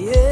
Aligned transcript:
Ježíš 0.00 0.29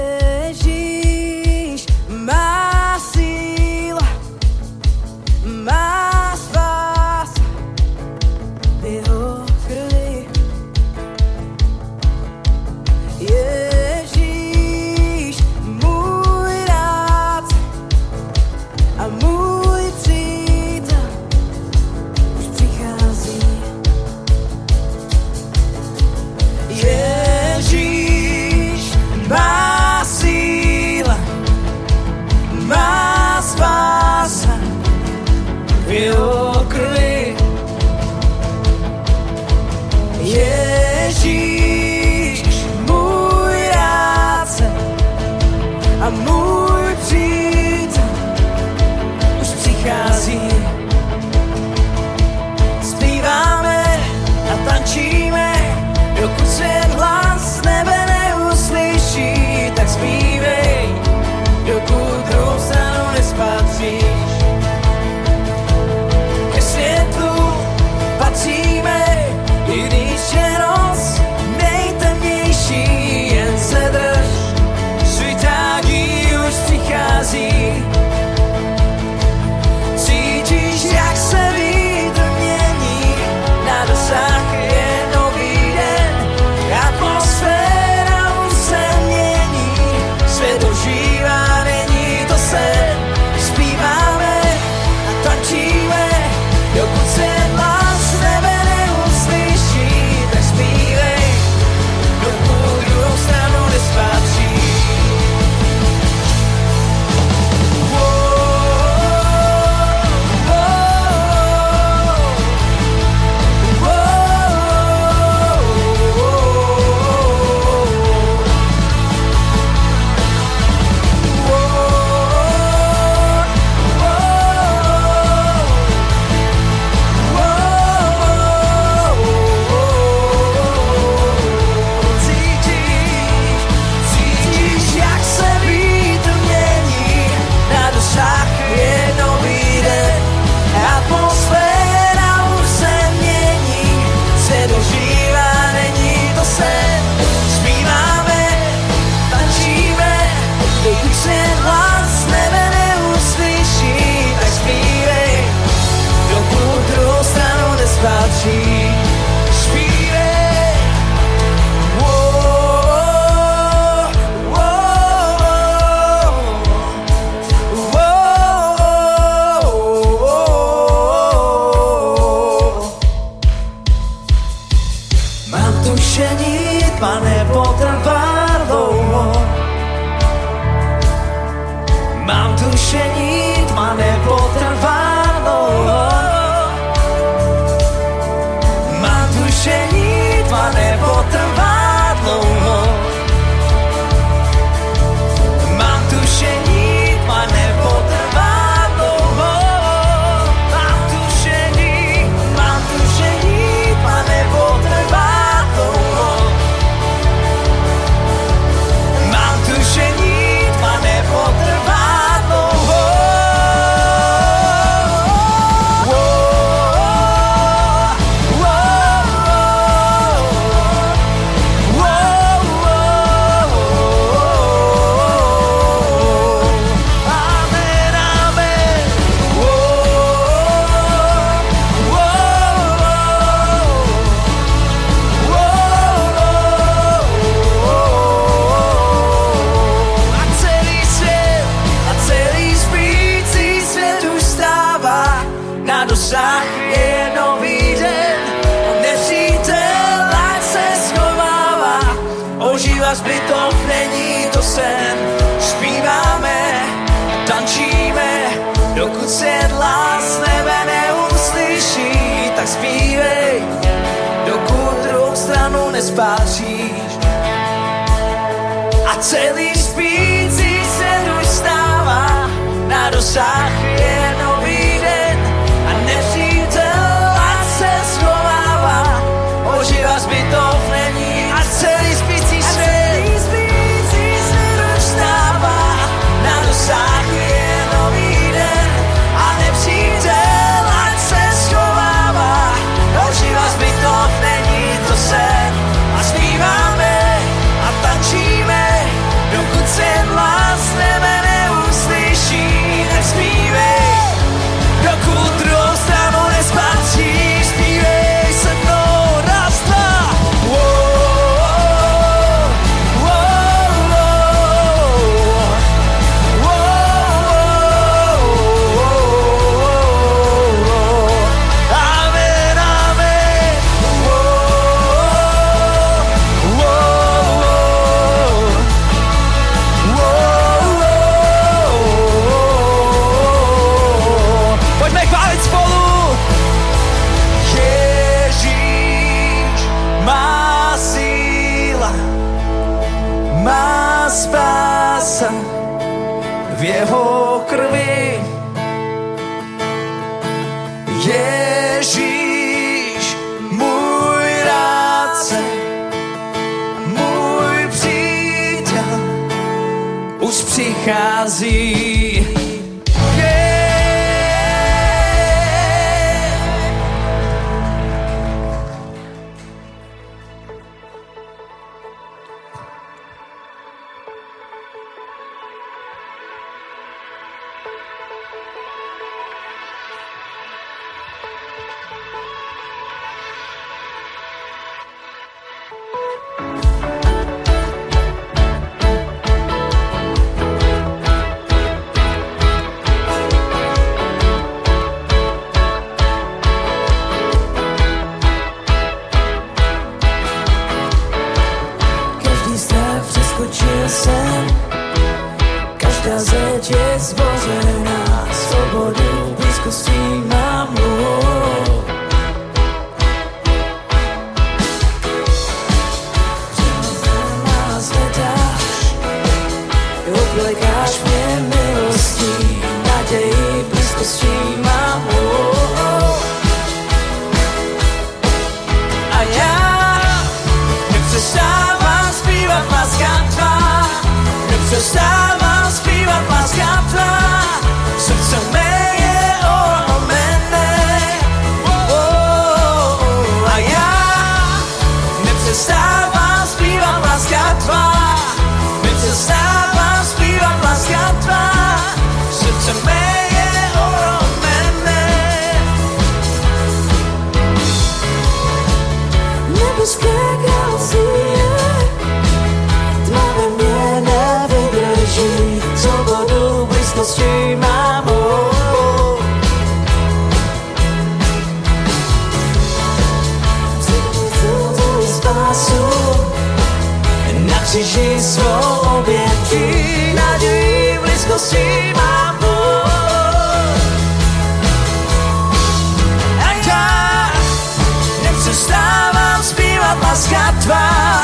tvá, 490.72 491.42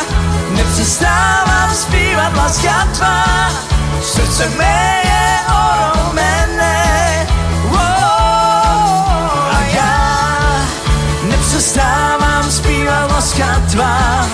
nepřestávám 0.50 1.75
zpívat 1.75 2.37
láska 2.37 2.88
tvá, 2.94 3.25
srdce 4.03 4.49
mé 4.59 5.03
je 5.05 5.38
oromené. 5.49 7.26
Oh, 7.71 7.79
a 9.56 9.61
já 9.75 9.97
nepřestávám 11.31 12.50
zpívat 12.50 13.11
láska 13.11 13.62
tvá, 13.71 14.26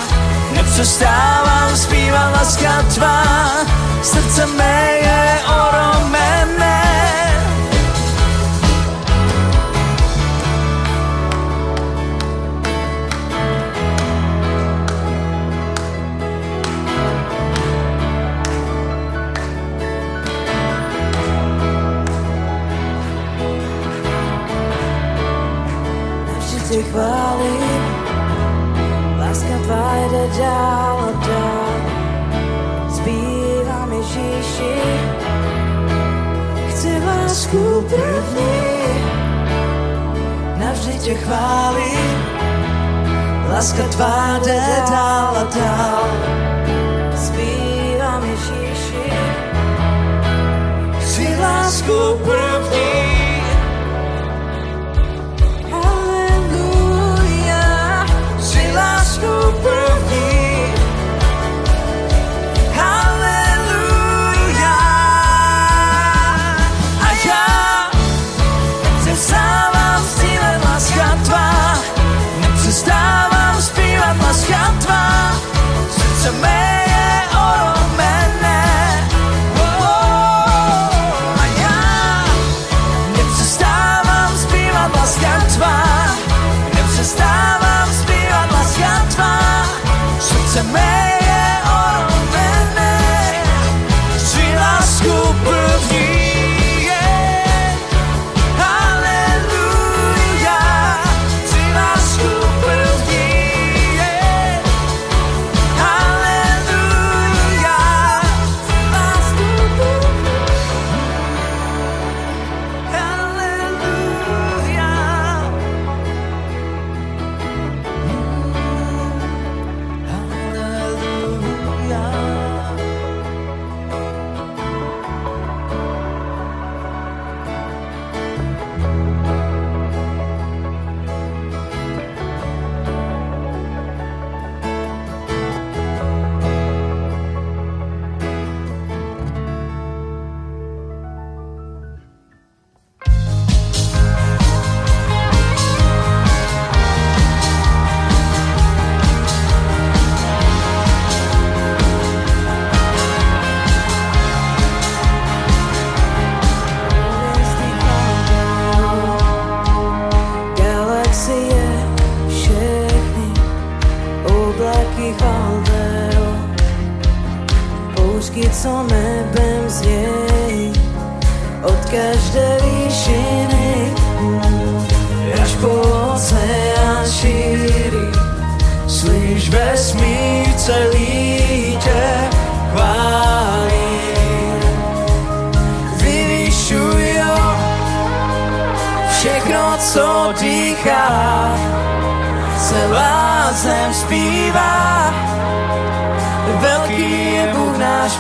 nepřestávám 0.53 1.77
zpívat 1.77 2.33
láska 2.33 2.83
tvá, 2.95 3.23
srdce 4.03 4.47
mé 4.47 4.91
je 5.03 5.41
oromené. 5.47 6.70
tě 26.71 26.83
chválím, 26.83 27.95
láska 29.19 29.59
tvá 29.65 29.95
jde 30.11 30.27
dál 30.39 30.99
a 30.99 31.27
dál. 31.27 31.81
Zbývám 32.89 33.93
Ježíši, 33.93 34.75
chci 36.69 37.03
lásku 37.07 37.87
první, 37.89 38.63
navždy 40.57 40.93
tě 40.93 41.15
chválím, 41.15 42.25
láska 43.53 43.83
tvá 43.83 44.39
jde 44.45 44.63
dál 44.91 45.37
a 45.37 45.45
dál. 45.59 46.09
Zbývám 47.15 48.25
Ježíši, 48.25 49.13
chci 51.01 51.37
lásku 51.41 52.19
první, 52.25 53.00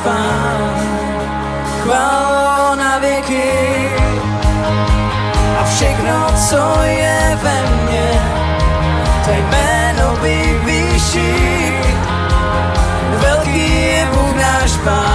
Pán, 0.05 0.75
chválo 1.83 2.77
na 2.77 2.99
věky. 2.99 3.53
A 5.61 5.65
všechno, 5.65 6.27
co 6.49 6.83
je 6.83 7.39
ve 7.43 7.63
mně, 7.63 8.23
to 9.25 9.31
jméno 9.31 10.17
vyvýší. 10.17 11.73
Velký 13.21 13.83
je 13.83 14.09
Bůh 14.13 14.37
náš 14.37 14.71
Pán. 14.85 15.10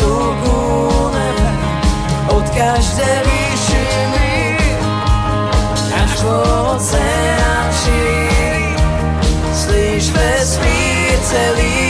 vzduchu 0.00 1.10
nebe 1.12 1.48
od 2.28 2.50
každé 2.50 3.22
výšiny 3.28 4.56
až 6.02 6.12
po 6.22 6.36
oceán 6.72 7.68
šíří. 7.72 8.74
Slyš 9.52 10.10
vesmír 10.10 11.18
celý 11.22 11.89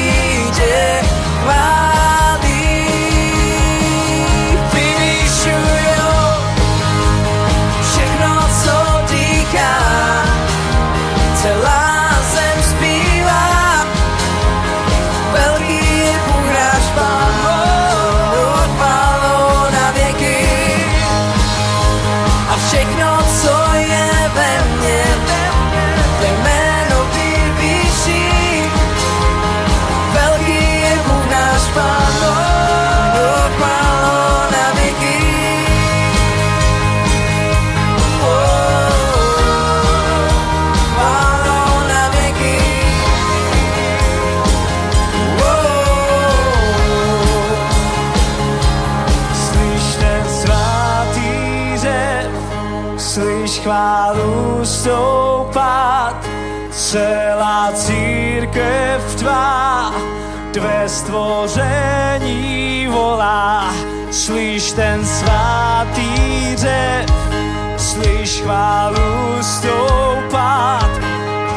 ten 64.81 65.07
svátý 65.07 66.55
dřev, 66.57 67.07
slyš 67.77 68.41
chválu 68.41 69.43
stoupat, 69.43 70.91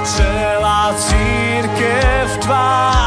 celá 0.03 0.93
církev 0.97 2.37
tvář. 2.39 3.02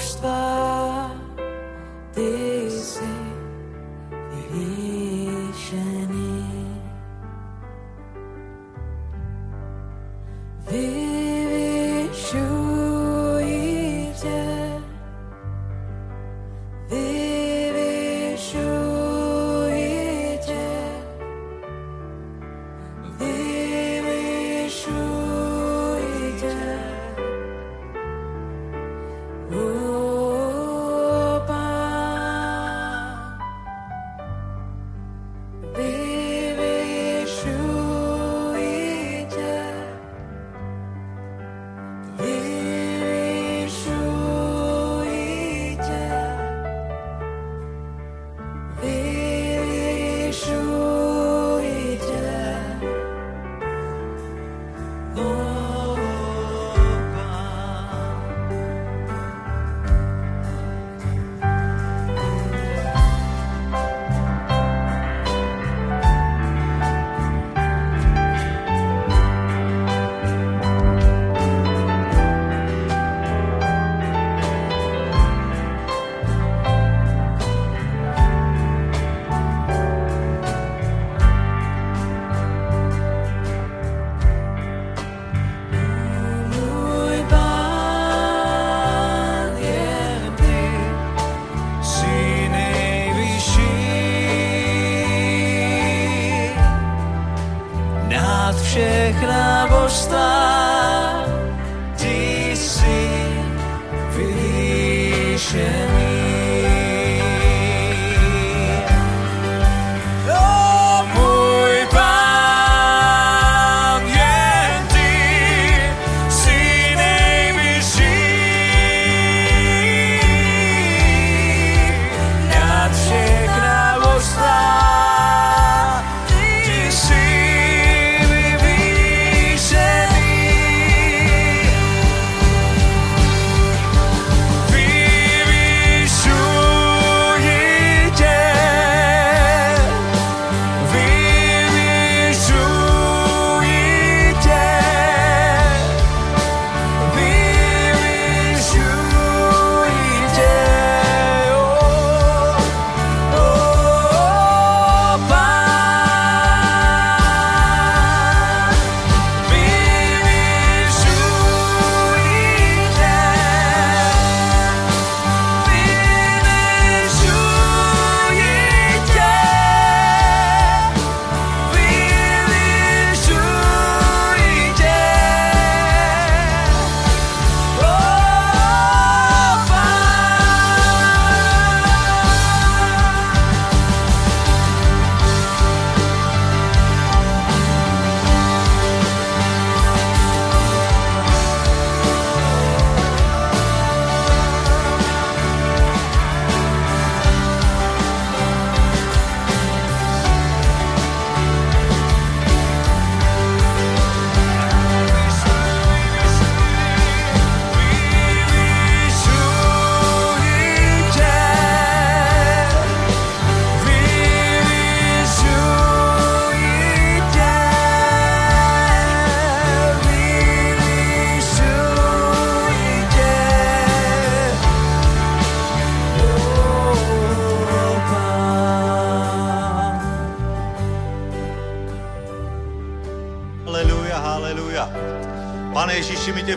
gostar 0.00 1.10
Twa, 2.14 2.49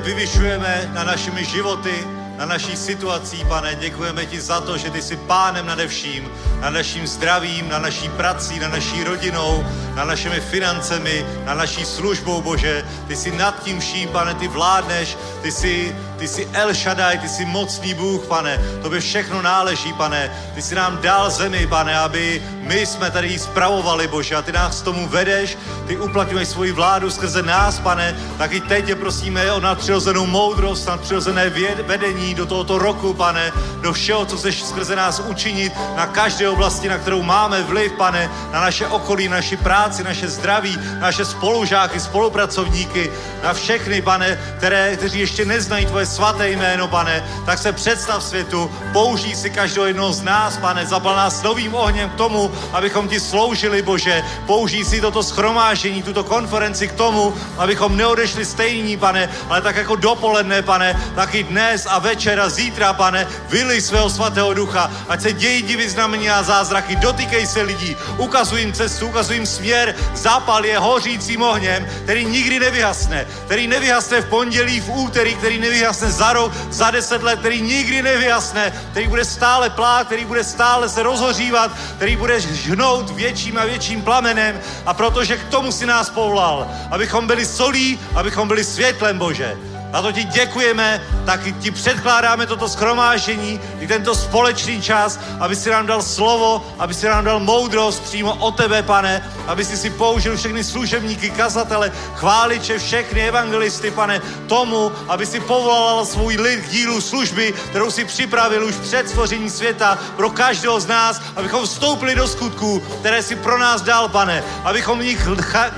vyvyšujeme 0.03 0.91
na 0.93 1.03
našimi 1.03 1.45
životy, 1.45 2.07
na 2.37 2.45
naší 2.45 2.77
situací, 2.77 3.45
pane. 3.45 3.75
Děkujeme 3.75 4.25
ti 4.25 4.41
za 4.41 4.61
to, 4.61 4.77
že 4.77 4.89
ty 4.89 5.01
jsi 5.01 5.17
pánem 5.17 5.65
nade 5.65 5.87
vším, 5.87 6.31
na 6.61 6.69
naším 6.69 7.07
zdravím, 7.07 7.69
na 7.69 7.79
naší 7.79 8.09
prací, 8.09 8.59
na 8.59 8.67
naší 8.67 9.03
rodinou, 9.03 9.65
na 9.95 10.05
našimi 10.05 10.39
financemi, 10.39 11.25
na 11.45 11.53
naší 11.53 11.85
službou, 11.85 12.41
Bože. 12.41 12.85
Ty 13.07 13.15
jsi 13.15 13.31
nad 13.31 13.63
tím 13.63 13.79
vším, 13.79 14.09
pane, 14.09 14.33
ty 14.33 14.47
vládneš, 14.47 15.17
ty 15.41 15.51
jsi, 15.51 15.95
ty 16.23 16.27
jsi 16.27 16.47
El 16.53 16.73
Shaddai, 16.73 17.17
ty 17.17 17.29
jsi 17.29 17.45
mocný 17.45 17.93
Bůh, 17.93 18.25
pane. 18.25 18.59
Tobě 18.81 18.99
všechno 18.99 19.41
náleží, 19.41 19.93
pane. 19.93 20.31
Ty 20.55 20.61
jsi 20.61 20.75
nám 20.75 20.97
dal 21.01 21.31
zemi, 21.31 21.67
pane, 21.67 21.99
aby 21.99 22.41
my 22.61 22.85
jsme 22.85 23.11
tady 23.11 23.27
ji 23.27 23.39
spravovali, 23.39 24.07
Bože, 24.07 24.35
a 24.35 24.41
ty 24.41 24.51
nás 24.51 24.81
tomu 24.81 25.07
vedeš, 25.07 25.57
ty 25.87 25.97
uplatňuješ 25.97 26.47
svoji 26.47 26.71
vládu 26.71 27.11
skrze 27.11 27.43
nás, 27.43 27.79
pane, 27.79 28.15
tak 28.37 28.51
i 28.53 28.61
teď 28.61 28.85
tě 28.85 28.95
prosíme 28.95 29.51
o 29.51 29.59
nadpřirozenou 29.59 30.25
moudrost, 30.25 30.87
nadpřirozené 30.87 31.51
vedení 31.85 32.33
do 32.35 32.45
tohoto 32.45 32.77
roku, 32.77 33.13
pane, 33.13 33.51
do 33.81 33.93
všeho, 33.93 34.25
co 34.25 34.37
chceš 34.37 34.63
skrze 34.63 34.95
nás 34.95 35.19
učinit, 35.19 35.73
na 35.95 36.07
každé 36.07 36.49
oblasti, 36.49 36.89
na 36.89 36.97
kterou 36.97 37.23
máme 37.23 37.63
vliv, 37.63 37.91
pane, 37.91 38.29
na 38.51 38.61
naše 38.61 38.87
okolí, 38.87 39.27
naši 39.27 39.57
práci, 39.57 40.03
naše 40.03 40.27
zdraví, 40.27 40.79
naše 40.99 41.25
spolužáky, 41.25 41.99
spolupracovníky, 41.99 43.11
na 43.43 43.53
všechny, 43.53 44.01
pane, 44.01 44.39
které, 44.57 44.95
kteří 44.95 45.19
ještě 45.19 45.45
neznají 45.45 45.85
tvoje 45.85 46.12
svaté 46.13 46.49
jméno, 46.49 46.87
pane, 46.87 47.23
tak 47.45 47.59
se 47.59 47.71
představ 47.73 48.23
světu, 48.23 48.71
použij 48.93 49.35
si 49.35 49.49
každého 49.49 49.85
jednoho 49.85 50.13
z 50.13 50.21
nás, 50.21 50.57
pane, 50.57 50.85
zapal 50.85 51.15
nás 51.15 51.41
novým 51.41 51.75
ohněm 51.75 52.09
k 52.09 52.15
tomu, 52.15 52.51
abychom 52.73 53.09
ti 53.09 53.19
sloužili, 53.19 53.81
Bože, 53.81 54.23
použij 54.45 54.85
si 54.85 55.01
toto 55.01 55.23
schromážení, 55.23 56.03
tuto 56.03 56.23
konferenci 56.23 56.87
k 56.87 56.93
tomu, 56.93 57.33
abychom 57.57 57.97
neodešli 57.97 58.45
stejní, 58.45 58.97
pane, 58.97 59.29
ale 59.49 59.61
tak 59.61 59.75
jako 59.75 59.95
dopoledne, 59.95 60.61
pane, 60.61 60.93
tak 61.15 61.35
i 61.35 61.43
dnes 61.43 61.87
a 61.89 61.99
večer 61.99 62.39
a 62.39 62.49
zítra, 62.49 62.93
pane, 62.93 63.27
vylij 63.49 63.81
svého 63.81 64.09
svatého 64.09 64.53
ducha, 64.53 64.91
ať 65.09 65.21
se 65.21 65.33
dějí 65.33 65.61
divy 65.61 65.89
znamení 65.89 66.29
a 66.29 66.43
zázraky, 66.43 66.95
dotýkej 66.95 67.47
se 67.47 67.61
lidí, 67.61 67.97
ukazuj 68.17 68.59
jim 68.59 68.73
cestu, 68.73 69.07
ukazuj 69.07 69.35
jim 69.35 69.45
směr, 69.45 69.95
zápal 70.13 70.65
je 70.65 70.79
hořícím 70.79 71.41
ohněm, 71.41 71.87
který 72.03 72.25
nikdy 72.25 72.59
nevyhasne, 72.59 73.25
který 73.45 73.67
nevyhasne 73.67 74.21
v 74.21 74.29
pondělí, 74.29 74.79
v 74.79 74.89
úterý, 74.89 75.35
který 75.35 75.59
nevyhasne 75.59 76.02
za 76.11 76.33
rok, 76.33 76.53
za 76.69 76.91
deset 76.91 77.23
let, 77.23 77.39
který 77.39 77.61
nikdy 77.61 78.01
nevyhasne, 78.01 78.73
který 78.91 79.07
bude 79.07 79.25
stále 79.25 79.69
plát, 79.69 80.07
který 80.07 80.25
bude 80.25 80.43
stále 80.43 80.89
se 80.89 81.03
rozhořívat, 81.03 81.71
který 81.95 82.15
bude 82.15 82.39
žhnout 82.39 83.09
větším 83.09 83.57
a 83.57 83.65
větším 83.65 84.01
plamenem 84.01 84.59
a 84.85 84.93
protože 84.93 85.37
k 85.37 85.49
tomu 85.49 85.71
si 85.71 85.85
nás 85.85 86.09
povolal, 86.09 86.67
abychom 86.91 87.27
byli 87.27 87.45
solí, 87.45 87.99
abychom 88.15 88.47
byli 88.47 88.63
světlem 88.63 89.17
Bože. 89.17 89.72
A 89.93 90.01
to 90.01 90.11
ti 90.11 90.23
děkujeme, 90.23 91.01
tak 91.25 91.39
ti 91.59 91.71
předkládáme 91.71 92.45
toto 92.45 92.69
schromážení, 92.69 93.59
i 93.79 93.87
tento 93.87 94.15
společný 94.15 94.81
čas, 94.81 95.19
aby 95.39 95.55
si 95.55 95.69
nám 95.69 95.85
dal 95.85 96.01
slovo, 96.01 96.65
aby 96.79 96.93
si 96.93 97.05
nám 97.05 97.25
dal 97.25 97.39
moudrost 97.39 98.03
přímo 98.03 98.35
o 98.35 98.51
tebe, 98.51 98.83
pane, 98.83 99.29
aby 99.47 99.65
si 99.65 99.77
si 99.77 99.89
použil 99.89 100.37
všechny 100.37 100.63
služebníky, 100.63 101.29
kazatele, 101.29 101.91
chváliče, 102.15 102.79
všechny 102.79 103.27
evangelisty, 103.27 103.91
pane, 103.91 104.21
tomu, 104.47 104.91
aby 105.07 105.25
si 105.25 105.39
povolal 105.39 106.05
svůj 106.05 106.37
lid 106.37 106.65
k 106.65 106.69
dílu 106.69 107.01
služby, 107.01 107.53
kterou 107.69 107.91
si 107.91 108.05
připravil 108.05 108.65
už 108.65 108.75
před 108.75 109.09
stvoření 109.09 109.49
světa 109.49 109.99
pro 110.15 110.29
každého 110.29 110.79
z 110.79 110.87
nás, 110.87 111.21
abychom 111.35 111.65
vstoupili 111.65 112.15
do 112.15 112.27
skutků, 112.27 112.79
které 112.99 113.23
si 113.23 113.35
pro 113.35 113.57
nás 113.57 113.81
dal, 113.81 114.09
pane, 114.09 114.43
abychom 114.63 114.99
v 114.99 115.03
nich 115.03 115.27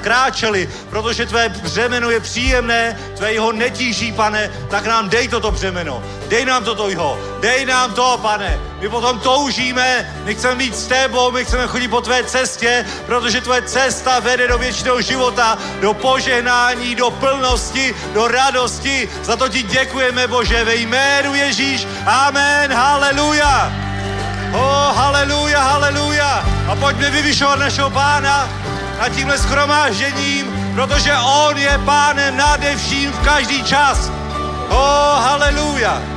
kráčeli, 0.02 0.70
protože 0.90 1.26
tvé 1.26 1.50
břemeno 1.50 2.10
je 2.10 2.20
příjemné, 2.20 3.00
tvé 3.18 3.34
jeho 3.34 3.52
netíží, 3.52 4.05
pane, 4.12 4.52
tak 4.70 4.86
nám 4.86 5.10
dej 5.10 5.28
toto 5.28 5.52
břemeno, 5.52 6.04
dej 6.28 6.46
nám 6.46 6.64
toto 6.64 6.90
jeho, 6.90 7.18
dej 7.40 7.66
nám 7.66 7.94
to, 7.94 8.20
pane, 8.22 8.60
my 8.82 8.90
potom 8.90 9.20
toužíme, 9.20 10.14
my 10.24 10.36
chceme 10.36 10.56
být 10.56 10.76
s 10.76 10.88
tebou, 10.88 11.32
my 11.32 11.46
chceme 11.46 11.68
chodit 11.68 11.88
po 11.88 12.02
tvé 12.02 12.24
cestě, 12.24 12.86
protože 13.06 13.42
tvoje 13.42 13.62
cesta 13.62 14.20
vede 14.20 14.48
do 14.48 14.58
věčného 14.58 15.02
života, 15.02 15.58
do 15.82 15.94
požehnání, 15.94 16.96
do 16.96 17.12
plnosti, 17.12 17.96
do 18.14 18.28
radosti. 18.28 19.10
Za 19.24 19.36
to 19.36 19.50
ti 19.50 19.64
děkujeme, 19.64 20.28
Bože, 20.28 20.64
ve 20.64 20.76
jménu 20.76 21.36
Ježíš. 21.36 21.88
Amen, 22.06 22.74
haleluja. 22.74 23.72
Oh, 24.54 24.96
haleluja, 24.96 25.60
haleluja. 25.60 26.46
A 26.68 26.76
pojďme 26.76 27.10
vyvyšovat 27.10 27.60
našeho 27.60 27.90
pána 27.90 28.50
nad 29.00 29.10
tímhle 29.10 29.38
schromážděním, 29.38 30.55
protože 30.76 31.14
on 31.16 31.58
je 31.58 31.78
pánem 31.86 32.38
nade 32.38 32.76
vším 32.76 33.12
v 33.12 33.20
každý 33.20 33.64
čas. 33.64 34.12
Oh, 34.70 35.24
haleluja. 35.24 35.92
Haleluja. 35.92 36.16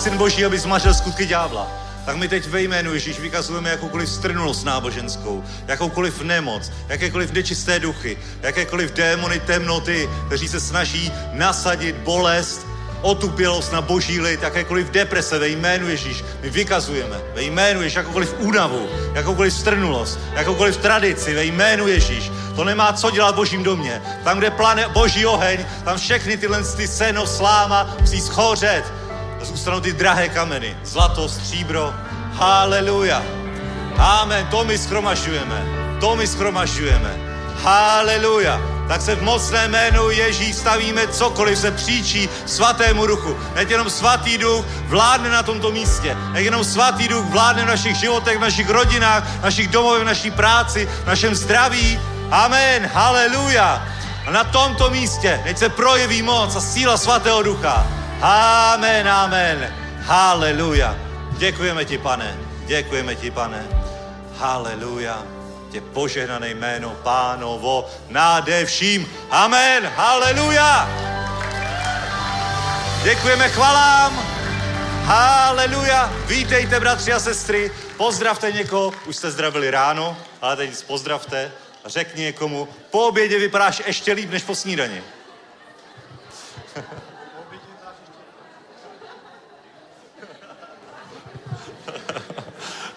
Syn 0.00 0.16
Boží, 0.16 0.44
aby 0.44 0.58
zmařil 0.58 0.94
skutky 0.94 1.26
ďábla. 1.26 1.66
Tak 2.06 2.16
my 2.16 2.28
teď 2.28 2.46
ve 2.46 2.62
jménu 2.62 2.94
Ježíš 2.94 3.20
vykazujeme 3.20 3.70
jakoukoliv 3.70 4.08
strnulost 4.08 4.64
náboženskou, 4.64 5.44
jakoukoliv 5.66 6.22
nemoc, 6.22 6.72
jakékoliv 6.88 7.32
nečisté 7.32 7.78
duchy, 7.78 8.18
jakékoliv 8.42 8.92
démony 8.92 9.40
temnoty, 9.40 10.10
kteří 10.26 10.48
se 10.48 10.60
snaží 10.60 11.12
nasadit 11.32 11.96
bolest, 11.96 12.66
otupělost 13.02 13.72
na 13.72 13.80
boží 13.80 14.20
lid, 14.20 14.42
jakékoliv 14.42 14.90
deprese 14.90 15.38
ve 15.38 15.48
jménu 15.48 15.88
Ježíš, 15.88 16.24
my 16.42 16.50
vykazujeme 16.50 17.16
ve 17.34 17.42
jménu 17.42 17.82
Ježíš 17.82 17.96
jakoukoliv 17.96 18.34
únavu, 18.38 18.88
jakoukoliv 19.14 19.52
strnulost, 19.52 20.18
jakoukoliv 20.32 20.76
tradici 20.76 21.34
ve 21.34 21.44
jménu 21.44 21.88
Ježíš. 21.88 22.32
To 22.56 22.64
nemá 22.64 22.92
co 22.92 23.10
dělat 23.10 23.34
božím 23.34 23.62
domě. 23.62 24.02
Tam, 24.24 24.38
kde 24.38 24.50
plane 24.50 24.88
boží 24.88 25.26
oheň, 25.26 25.64
tam 25.84 25.98
všechny 25.98 26.36
tyhle 26.36 26.64
ty 26.76 26.88
seno, 26.88 27.26
sláma 27.26 27.96
musí 28.00 28.20
schořet. 28.20 28.99
Zůstanou 29.42 29.80
ty 29.80 29.92
drahé 29.92 30.28
kameny, 30.28 30.76
zlato, 30.84 31.28
stříbro. 31.28 31.94
Haleluja. 32.32 33.22
Amen, 33.98 34.46
to 34.46 34.64
my 34.64 34.78
schromažďujeme. 34.78 35.64
To 36.00 36.16
my 36.16 36.26
schromažďujeme. 36.26 37.16
Haleluja. 37.62 38.60
Tak 38.88 39.02
se 39.02 39.14
v 39.14 39.22
mocné 39.22 39.68
jménu 39.68 40.10
Ježíš 40.10 40.56
stavíme 40.56 41.08
cokoliv 41.08 41.58
se 41.58 41.70
příčí 41.70 42.28
svatému 42.46 43.06
duchu. 43.06 43.36
Nech 43.54 43.70
jenom 43.70 43.90
svatý 43.90 44.38
duch 44.38 44.64
vládne 44.86 45.30
na 45.30 45.42
tomto 45.42 45.70
místě. 45.70 46.16
Nech 46.32 46.44
jenom 46.44 46.64
svatý 46.64 47.08
duch 47.08 47.24
vládne 47.24 47.64
v 47.64 47.68
našich 47.68 47.96
životech, 47.96 48.38
v 48.38 48.40
našich 48.40 48.70
rodinách, 48.70 49.24
v 49.24 49.42
našich 49.42 49.68
domovech, 49.68 50.02
v 50.02 50.06
naší 50.06 50.30
práci, 50.30 50.88
v 51.04 51.06
našem 51.06 51.34
zdraví. 51.34 52.00
Amen. 52.30 52.90
Haleluja. 52.94 53.88
A 54.26 54.30
na 54.30 54.44
tomto 54.44 54.90
místě 54.90 55.40
nech 55.44 55.58
se 55.58 55.68
projeví 55.68 56.22
moc 56.22 56.56
a 56.56 56.60
síla 56.60 56.96
svatého 56.96 57.42
ducha. 57.42 57.99
Amen, 58.22 59.08
amen. 59.08 59.74
Haleluja. 60.02 60.96
Děkujeme 61.38 61.84
ti, 61.84 61.98
pane. 61.98 62.36
Děkujeme 62.66 63.14
ti, 63.14 63.30
pane. 63.30 63.66
Haleluja. 64.36 65.22
Tě 65.72 65.80
požehnané 65.80 66.48
jméno 66.48 66.90
pánovo 67.02 67.90
nade 68.08 68.66
vším. 68.66 69.06
Amen. 69.30 69.92
Haleluja. 69.96 70.88
Děkujeme 73.02 73.48
chvalám. 73.48 74.18
Haleluja. 75.04 76.12
Vítejte, 76.26 76.80
bratři 76.80 77.12
a 77.12 77.20
sestry. 77.20 77.72
Pozdravte 77.96 78.52
někoho. 78.52 78.92
Už 79.06 79.16
jste 79.16 79.30
zdravili 79.30 79.70
ráno. 79.70 80.16
Ale 80.40 80.56
teď 80.56 80.84
pozdravte 80.84 81.52
a 81.84 81.88
řekni 81.88 82.22
někomu, 82.22 82.68
po 82.90 83.08
obědě 83.08 83.38
vypadáš 83.38 83.82
ještě 83.86 84.12
líp 84.12 84.30
než 84.30 84.42
po 84.42 84.54
snídani. 84.54 85.02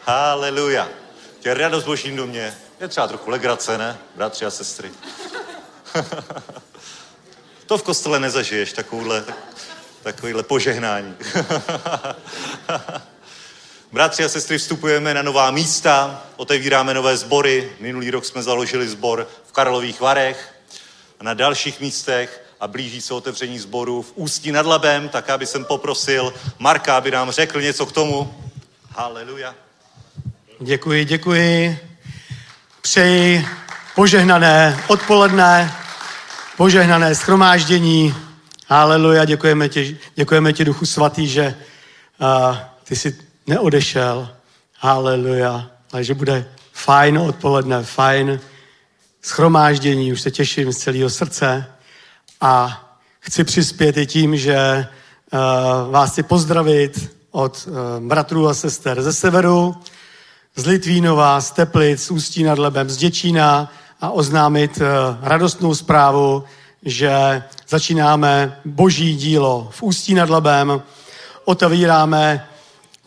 Haleluja. 0.06 0.90
Je 1.46 1.54
radost 1.54 1.84
v 1.84 1.86
božím 1.86 2.16
domě. 2.16 2.58
Je 2.80 2.88
třeba 2.88 3.08
trochu 3.08 3.30
legrace, 3.30 3.78
ne? 3.78 3.98
Bratři 4.16 4.46
a 4.46 4.52
sestry. 4.52 4.92
to 7.66 7.78
v 7.78 7.84
kostele 7.84 8.20
nezažiješ, 8.20 8.74
takovouhle, 8.74 9.22
tak, 9.22 9.36
takovýhle 10.04 10.44
požehnání. 10.44 11.16
Bratři 13.92 14.24
a 14.24 14.30
sestry, 14.30 14.58
vstupujeme 14.58 15.14
na 15.14 15.22
nová 15.22 15.52
místa, 15.52 16.24
otevíráme 16.36 16.94
nové 16.94 17.18
sbory. 17.18 17.74
Minulý 17.80 18.12
rok 18.12 18.26
jsme 18.26 18.44
založili 18.44 18.88
sbor 18.88 19.28
v 19.46 19.52
Karlových 19.52 20.02
Varech 20.02 20.56
a 21.20 21.24
na 21.24 21.34
dalších 21.34 21.80
místech 21.80 22.46
a 22.60 22.68
blíží 22.68 23.02
se 23.02 23.14
otevření 23.14 23.60
sboru 23.60 24.02
v 24.02 24.12
Ústí 24.16 24.52
nad 24.52 24.66
Labem, 24.66 25.10
tak 25.10 25.30
aby 25.30 25.46
jsem 25.46 25.66
poprosil 25.66 26.34
Marka, 26.60 26.98
aby 26.98 27.12
nám 27.12 27.32
řekl 27.32 27.62
něco 27.62 27.86
k 27.86 27.92
tomu. 27.92 28.50
Haleluja. 28.90 29.63
Děkuji, 30.60 31.06
děkuji. 31.06 31.80
Přeji 32.82 33.46
požehnané 33.96 34.84
odpoledne, 34.88 35.74
požehnané 36.58 37.16
schromáždění. 37.16 38.16
Haleluja, 38.68 39.26
děkujeme 39.26 39.70
ti, 39.70 39.98
děkujeme 40.16 40.54
ti 40.54 40.66
Duchu 40.66 40.86
Svatý, 40.86 41.28
že 41.28 41.56
uh, 42.22 42.58
ty 42.84 42.96
jsi 42.96 43.18
neodešel. 43.48 44.30
Haleluja. 44.80 45.70
Ale 45.92 46.04
že 46.04 46.14
bude 46.14 46.46
fajn 46.74 47.18
odpoledne, 47.18 47.84
fajn 47.84 48.40
schromáždění, 49.22 50.14
už 50.14 50.22
se 50.22 50.32
těším 50.32 50.74
z 50.74 50.78
celého 50.78 51.10
srdce. 51.10 51.66
A 52.42 52.84
chci 53.20 53.44
přispět 53.44 53.98
i 53.98 54.06
tím, 54.06 54.38
že 54.38 54.88
uh, 55.34 55.92
vás 55.92 56.12
chci 56.12 56.24
pozdravit 56.24 57.16
od 57.32 57.68
uh, 57.68 58.08
bratrů 58.08 58.48
a 58.48 58.54
sester 58.54 59.02
ze 59.02 59.14
severu, 59.14 59.76
z 60.56 60.66
Litvínova, 60.66 61.42
z 61.42 61.52
Teplic, 61.52 62.04
z 62.04 62.12
Ústí 62.12 62.44
nad 62.44 62.60
Lebem, 62.60 62.90
z 62.90 62.98
Děčína 62.98 63.72
a 64.02 64.10
oznámit 64.10 64.78
uh, 64.78 64.86
radostnou 65.22 65.76
zprávu, 65.76 66.44
že 66.86 67.44
začínáme 67.68 68.60
boží 68.66 69.16
dílo 69.16 69.70
v 69.72 69.84
Ústí 69.84 70.14
nad 70.14 70.30
Lebem, 70.30 70.82
otevíráme 71.46 72.48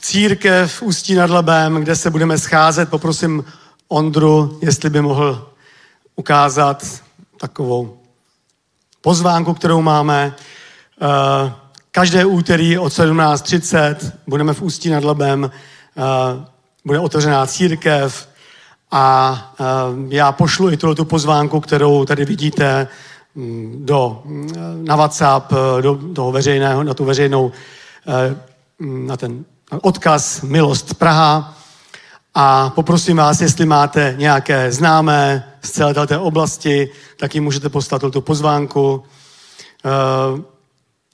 církev 0.00 0.72
v 0.72 0.82
Ústí 0.82 1.14
nad 1.14 1.30
Labem, 1.30 1.74
kde 1.74 1.96
se 1.96 2.10
budeme 2.10 2.38
scházet. 2.38 2.90
Poprosím 2.90 3.44
Ondru, 3.88 4.58
jestli 4.62 4.90
by 4.90 5.00
mohl 5.00 5.48
ukázat 6.16 6.84
takovou 7.40 7.98
pozvánku, 9.00 9.54
kterou 9.54 9.82
máme. 9.82 10.34
Eh, 11.02 11.52
každé 11.90 12.24
úterý 12.24 12.78
od 12.78 12.92
17.30 12.92 14.12
budeme 14.26 14.54
v 14.54 14.62
Ústí 14.62 14.90
nad 14.90 15.04
Labem, 15.04 15.50
eh, 15.50 16.46
bude 16.86 16.98
otevřená 16.98 17.46
církev 17.46 18.28
a 18.90 19.54
eh, 19.60 19.64
já 20.08 20.32
pošlu 20.32 20.70
i 20.70 20.76
tu 20.76 21.04
pozvánku, 21.04 21.60
kterou 21.60 22.04
tady 22.04 22.24
vidíte 22.24 22.88
mm, 23.34 23.82
do, 23.86 24.22
mm, 24.24 24.84
na 24.84 24.96
WhatsApp, 24.96 25.52
do 25.80 25.98
toho 26.14 26.32
veřejného, 26.32 26.84
na 26.84 26.94
tu 26.94 27.04
veřejnou, 27.04 27.52
mm, 28.78 29.06
na 29.06 29.16
ten 29.16 29.44
odkaz 29.82 30.42
Milost 30.42 30.94
Praha 30.94 31.56
a 32.38 32.70
poprosím 32.70 33.16
vás, 33.16 33.40
jestli 33.40 33.66
máte 33.66 34.14
nějaké 34.18 34.72
známé 34.72 35.52
z 35.62 35.70
celé 35.70 35.94
této 35.94 36.22
oblasti, 36.22 36.90
tak 37.16 37.34
jim 37.34 37.44
můžete 37.44 37.68
poslat 37.68 38.02
tu 38.12 38.20
pozvánku. 38.20 39.04
Eh, 39.84 40.42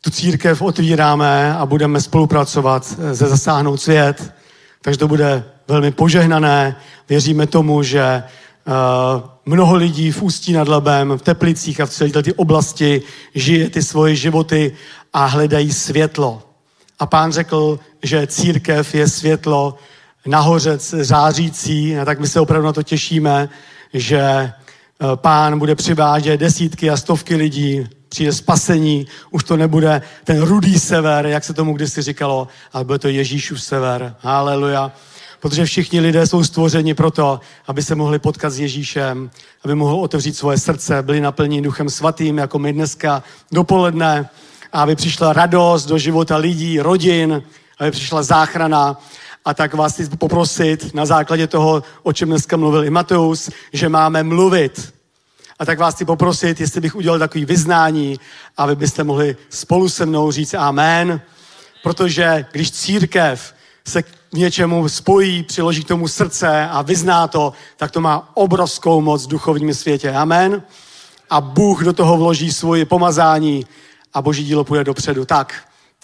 tu 0.01 0.11
církev 0.11 0.63
otvíráme 0.63 1.57
a 1.57 1.67
budeme 1.67 2.01
spolupracovat 2.01 2.87
ze 3.13 3.29
Zasáhnout 3.29 3.81
svět, 3.81 4.35
takže 4.83 4.99
to 4.99 5.09
bude 5.09 5.45
velmi 5.73 5.91
požehnané. 5.91 6.77
Věříme 7.09 7.47
tomu, 7.47 7.83
že 7.83 8.03
eh, 8.03 8.23
mnoho 9.47 9.77
lidí 9.77 10.13
v 10.13 10.23
Ústí 10.23 10.53
nad 10.53 10.69
Labem, 10.69 11.19
v 11.19 11.23
Teplicích 11.23 11.81
a 11.81 11.87
v 11.87 11.91
celé 11.91 12.11
této 12.11 12.31
oblasti 12.37 13.03
žije 13.35 13.71
ty 13.71 13.83
svoje 13.83 14.17
životy 14.17 14.73
a 15.13 15.27
hledají 15.27 15.73
světlo. 15.73 16.43
A 16.99 17.07
pán 17.07 17.33
řekl, 17.33 17.79
že 18.03 18.27
církev 18.27 18.95
je 18.95 19.09
světlo 19.09 19.75
nahoře 20.27 20.79
zářící, 20.79 21.99
a 21.99 22.05
tak 22.05 22.21
my 22.21 22.29
se 22.29 22.41
opravdu 22.41 22.67
na 22.67 22.73
to 22.73 22.83
těšíme, 22.83 23.49
že 23.95 24.21
eh, 24.21 24.53
pán 25.17 25.59
bude 25.59 25.75
přivádět 25.75 26.41
desítky 26.41 26.91
a 26.91 26.97
stovky 26.97 27.37
lidí, 27.37 27.87
přijde 28.09 28.33
spasení, 28.33 29.07
už 29.31 29.45
to 29.45 29.57
nebude 29.57 30.03
ten 30.25 30.43
rudý 30.43 30.79
sever, 30.79 31.27
jak 31.27 31.45
se 31.45 31.55
tomu 31.55 31.73
kdysi 31.73 32.03
říkalo, 32.03 32.49
ale 32.73 32.85
bude 32.85 32.99
to 32.99 33.09
Ježíšův 33.09 33.63
sever. 33.63 34.15
Haleluja. 34.21 34.93
Protože 35.43 35.65
všichni 35.65 36.01
lidé 36.01 36.27
jsou 36.27 36.45
stvořeni 36.45 36.95
proto, 36.95 37.41
aby 37.67 37.83
se 37.83 37.95
mohli 37.95 38.19
potkat 38.19 38.51
s 38.51 38.59
Ježíšem, 38.59 39.31
aby 39.65 39.75
mohl 39.75 39.95
otevřít 39.95 40.37
svoje 40.37 40.59
srdce, 40.59 41.03
byli 41.03 41.21
naplněni 41.21 41.63
duchem 41.63 41.91
svatým, 41.91 42.39
jako 42.39 42.59
my 42.59 42.73
dneska 42.73 43.23
dopoledne, 43.53 44.29
a 44.73 44.83
aby 44.83 44.97
přišla 44.97 45.33
radost 45.33 45.87
do 45.87 45.99
života 45.99 46.37
lidí, 46.37 46.81
rodin, 46.81 47.43
aby 47.79 47.91
přišla 47.91 48.23
záchrana. 48.23 49.01
A 49.45 49.55
tak 49.55 49.75
vás 49.75 49.93
chci 49.93 50.09
poprosit 50.09 50.95
na 50.95 51.07
základě 51.07 51.47
toho, 51.47 51.83
o 52.03 52.13
čem 52.13 52.29
dneska 52.29 52.57
mluvil 52.57 52.85
i 52.85 52.91
Mateus, 52.91 53.51
že 53.73 53.89
máme 53.89 54.23
mluvit. 54.23 54.95
A 55.59 55.67
tak 55.67 55.79
vás 55.79 55.95
chci 55.95 56.05
poprosit, 56.05 56.61
jestli 56.61 56.81
bych 56.81 56.97
udělal 56.97 57.19
takový 57.19 57.45
vyznání, 57.45 58.21
aby 58.57 58.77
byste 58.77 59.05
mohli 59.05 59.37
spolu 59.51 59.89
se 59.89 60.07
mnou 60.07 60.33
říct 60.33 60.55
amen. 60.55 61.21
Protože 61.83 62.45
když 62.53 62.71
církev 62.71 63.55
se 63.89 64.03
k 64.03 64.07
něčemu 64.33 64.89
spojí, 64.89 65.43
přiloží 65.43 65.85
k 65.85 65.89
tomu 65.89 66.09
srdce 66.09 66.69
a 66.71 66.83
vyzná 66.83 67.29
to, 67.29 67.53
tak 67.77 67.91
to 67.91 68.01
má 68.01 68.31
obrovskou 68.35 69.01
moc 69.01 69.25
v 69.25 69.31
duchovním 69.31 69.75
světě. 69.75 70.13
Amen. 70.13 70.63
A 71.31 71.41
Bůh 71.41 71.85
do 71.85 71.93
toho 71.93 72.17
vloží 72.17 72.53
svoje 72.53 72.85
pomazání 72.85 73.67
a 74.15 74.23
boží 74.23 74.45
dílo 74.45 74.65
půjde 74.65 74.85
dopředu. 74.85 75.25
Tak, 75.25 75.55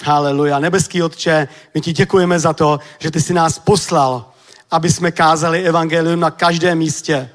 haleluja. 0.04 0.58
Nebeský 0.58 1.02
Otče, 1.02 1.48
my 1.74 1.80
ti 1.80 1.92
děkujeme 1.92 2.38
za 2.38 2.52
to, 2.52 2.80
že 2.98 3.10
ty 3.10 3.22
jsi 3.22 3.34
nás 3.34 3.58
poslal, 3.58 4.24
aby 4.70 4.92
jsme 4.92 5.12
kázali 5.12 5.62
evangelium 5.62 6.20
na 6.20 6.30
každém 6.30 6.78
místě. 6.78 7.30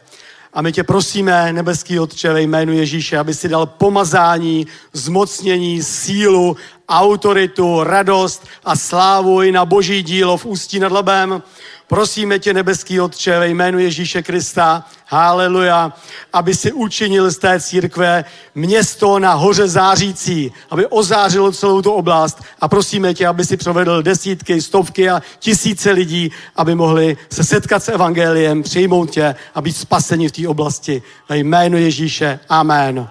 A 0.53 0.61
my 0.61 0.71
tě 0.71 0.83
prosíme, 0.83 1.53
nebeský 1.53 1.99
Otče, 1.99 2.33
ve 2.33 2.41
jménu 2.41 2.73
Ježíše, 2.73 3.17
aby 3.17 3.33
si 3.33 3.49
dal 3.49 3.65
pomazání, 3.65 4.67
zmocnění, 4.93 5.83
sílu, 5.83 6.57
autoritu, 6.89 7.83
radost 7.83 8.47
a 8.65 8.75
slávu 8.75 9.41
i 9.41 9.51
na 9.51 9.65
boží 9.65 10.03
dílo 10.03 10.37
v 10.37 10.45
Ústí 10.45 10.79
nad 10.79 10.91
Labem. 10.91 11.43
Prosíme 11.87 12.39
tě, 12.39 12.53
nebeský 12.53 13.01
Otče, 13.01 13.39
ve 13.39 13.47
jménu 13.47 13.79
Ježíše 13.79 14.23
Krista, 14.23 14.85
haleluja, 15.05 15.93
aby 16.33 16.55
si 16.55 16.71
učinil 16.71 17.31
z 17.31 17.37
té 17.37 17.59
církve 17.59 18.25
město 18.55 19.19
na 19.19 19.33
hoře 19.33 19.67
zářící, 19.67 20.53
aby 20.69 20.87
ozářilo 20.87 21.51
celou 21.51 21.81
tu 21.81 21.91
oblast 21.91 22.43
a 22.61 22.67
prosíme 22.67 23.13
tě, 23.13 23.27
aby 23.27 23.45
si 23.45 23.57
provedl 23.57 24.01
desítky, 24.01 24.61
stovky 24.61 25.09
a 25.09 25.21
tisíce 25.39 25.91
lidí, 25.91 26.31
aby 26.55 26.75
mohli 26.75 27.17
se 27.29 27.43
setkat 27.43 27.83
s 27.83 27.89
evangeliem, 27.89 28.63
přijmout 28.63 29.11
tě 29.11 29.35
a 29.55 29.61
být 29.61 29.77
spaseni 29.77 30.27
v 30.27 30.31
té 30.31 30.47
oblasti. 30.47 31.03
Ve 31.29 31.37
jménu 31.37 31.77
Ježíše, 31.77 32.39
amen. 32.49 33.09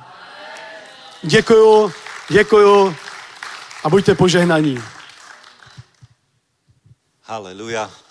Děkuju, 1.22 1.92
děkuju 2.28 2.94
a 3.84 3.90
buďte 3.90 4.14
požehnaní. 4.14 4.82
Haleluja. 7.22 8.01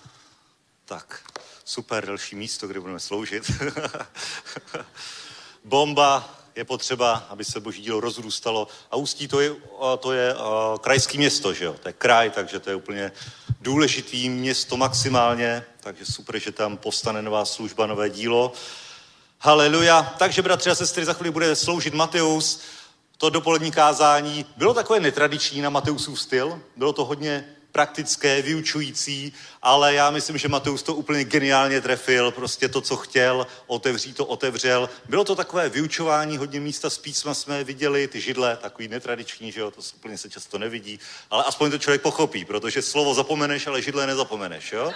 Tak, 0.92 1.20
super, 1.66 2.06
další 2.06 2.36
místo, 2.36 2.68
kde 2.68 2.80
budeme 2.80 3.00
sloužit. 3.00 3.52
Bomba, 5.64 6.40
je 6.56 6.66
potřeba, 6.66 7.28
aby 7.30 7.46
se 7.46 7.60
boží 7.60 7.82
dílo 7.82 8.00
rozrůstalo. 8.00 8.68
A 8.92 8.96
Ústí 8.96 9.28
to 9.28 9.40
je, 9.40 9.56
to 10.00 10.12
je 10.12 10.36
uh, 10.36 10.42
krajský 10.82 11.18
město, 11.18 11.54
že 11.54 11.66
jo? 11.66 11.76
To 11.82 11.90
je 11.90 11.94
kraj, 11.94 12.30
takže 12.30 12.60
to 12.60 12.70
je 12.70 12.76
úplně 12.76 13.12
důležitý 13.62 14.30
město 14.30 14.78
maximálně. 14.78 15.66
Takže 15.80 16.06
super, 16.06 16.40
že 16.40 16.52
tam 16.52 16.78
postane 16.78 17.22
nová 17.22 17.46
služba, 17.46 17.88
nové 17.88 18.10
dílo. 18.10 18.54
Haleluja. 19.40 20.16
Takže, 20.20 20.42
bratři 20.42 20.70
a 20.70 20.76
sestry, 20.76 21.06
za 21.06 21.14
chvíli 21.14 21.32
bude 21.32 21.56
sloužit 21.56 21.94
Mateus. 21.94 22.62
To 23.18 23.30
dopolední 23.30 23.72
kázání 23.72 24.46
bylo 24.58 24.74
takové 24.74 25.00
netradiční 25.00 25.62
na 25.62 25.70
Mateusův 25.70 26.22
styl. 26.22 26.62
Bylo 26.76 26.94
to 26.94 27.06
hodně 27.06 27.56
praktické, 27.72 28.42
vyučující, 28.42 29.34
ale 29.62 29.94
já 29.94 30.12
myslím, 30.12 30.38
že 30.38 30.48
Mateus 30.48 30.84
to 30.84 30.96
úplně 30.96 31.24
geniálně 31.24 31.82
trefil, 31.82 32.32
prostě 32.32 32.68
to, 32.68 32.82
co 32.82 32.98
chtěl, 32.98 33.48
otevří 33.68 34.14
to, 34.14 34.26
otevřel. 34.26 34.90
Bylo 35.10 35.24
to 35.24 35.36
takové 35.36 35.70
vyučování, 35.70 36.38
hodně 36.38 36.60
místa 36.60 36.90
z 36.90 36.98
písma 36.98 37.34
jsme 37.34 37.64
viděli, 37.64 38.08
ty 38.08 38.22
židle, 38.22 38.58
takový 38.62 38.88
netradiční, 38.88 39.52
že 39.52 39.60
jo, 39.60 39.72
to 39.72 39.82
úplně 39.96 40.18
se 40.18 40.30
často 40.30 40.58
nevidí, 40.58 41.00
ale 41.30 41.44
aspoň 41.44 41.72
to 41.72 41.78
člověk 41.78 42.02
pochopí, 42.02 42.46
protože 42.46 42.82
slovo 42.82 43.14
zapomeneš, 43.14 43.68
ale 43.68 43.82
židle 43.82 44.08
nezapomeneš, 44.08 44.72
jo. 44.72 44.92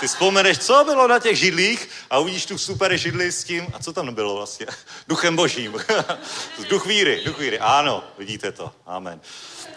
Ty 0.00 0.08
vzpomeneš, 0.08 0.58
co 0.58 0.84
bylo 0.84 1.08
na 1.08 1.18
těch 1.18 1.38
židlích 1.38 1.88
a 2.10 2.18
uvidíš 2.18 2.46
tu 2.46 2.58
super 2.58 2.96
židli 2.96 3.32
s 3.32 3.44
tím, 3.44 3.66
a 3.72 3.78
co 3.78 3.92
tam 3.92 4.14
bylo 4.14 4.36
vlastně? 4.36 4.66
Duchem 5.08 5.36
božím. 5.36 5.74
duch 6.68 6.86
víry, 6.86 7.22
duch 7.24 7.38
víry, 7.38 7.58
ano, 7.58 8.04
vidíte 8.18 8.52
to, 8.52 8.72
amen. 8.86 9.20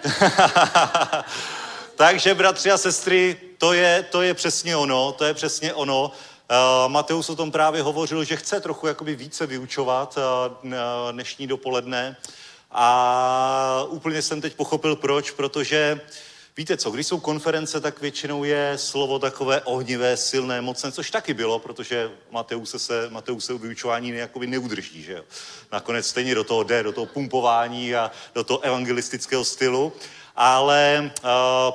Takže, 1.96 2.34
bratři 2.34 2.72
a 2.72 2.78
sestry, 2.78 3.38
to 3.58 3.74
je, 3.74 4.06
to 4.12 4.22
je 4.22 4.34
přesně 4.34 4.76
ono, 4.76 5.12
to 5.12 5.26
je 5.26 5.34
přesně 5.34 5.74
ono. 5.74 6.06
Uh, 6.06 6.92
Mateus 6.92 7.30
o 7.30 7.36
tom 7.36 7.52
právě 7.52 7.82
hovořil, 7.82 8.24
že 8.24 8.36
chce 8.36 8.60
trochu 8.60 8.88
jakoby 8.88 9.16
více 9.16 9.46
vyučovat 9.46 10.18
uh, 10.18 10.72
dnešní 11.12 11.48
dopoledne. 11.48 12.18
A 12.72 13.86
úplně 13.88 14.22
jsem 14.22 14.42
teď 14.42 14.56
pochopil 14.56 14.96
proč, 14.96 15.32
protože 15.32 16.02
víte 16.58 16.78
co, 16.78 16.92
když 16.92 17.08
jsou 17.08 17.20
konference, 17.20 17.82
tak 17.82 18.02
většinou 18.02 18.44
je 18.44 18.74
slovo 18.76 19.20
takové 19.20 19.62
ohnivé, 19.62 20.18
silné, 20.18 20.62
mocné, 20.62 20.92
což 20.92 21.12
taky 21.12 21.34
bylo, 21.34 21.60
protože 21.60 22.12
Mateuse 22.32 22.80
se, 22.80 23.10
Mateuse 23.10 23.54
vyučování 23.54 24.10
jakoby 24.10 24.48
neudrží, 24.48 25.04
že 25.04 25.14
jo. 25.14 25.24
Nakonec 25.72 26.08
stejně 26.08 26.36
do 26.36 26.44
toho 26.44 26.64
jde, 26.64 26.84
do 26.84 26.92
toho 26.92 27.06
pumpování 27.06 27.96
a 27.96 28.12
do 28.36 28.44
toho 28.44 28.60
evangelistického 28.60 29.46
stylu 29.46 29.94
ale 30.36 31.12
uh, 31.24 31.30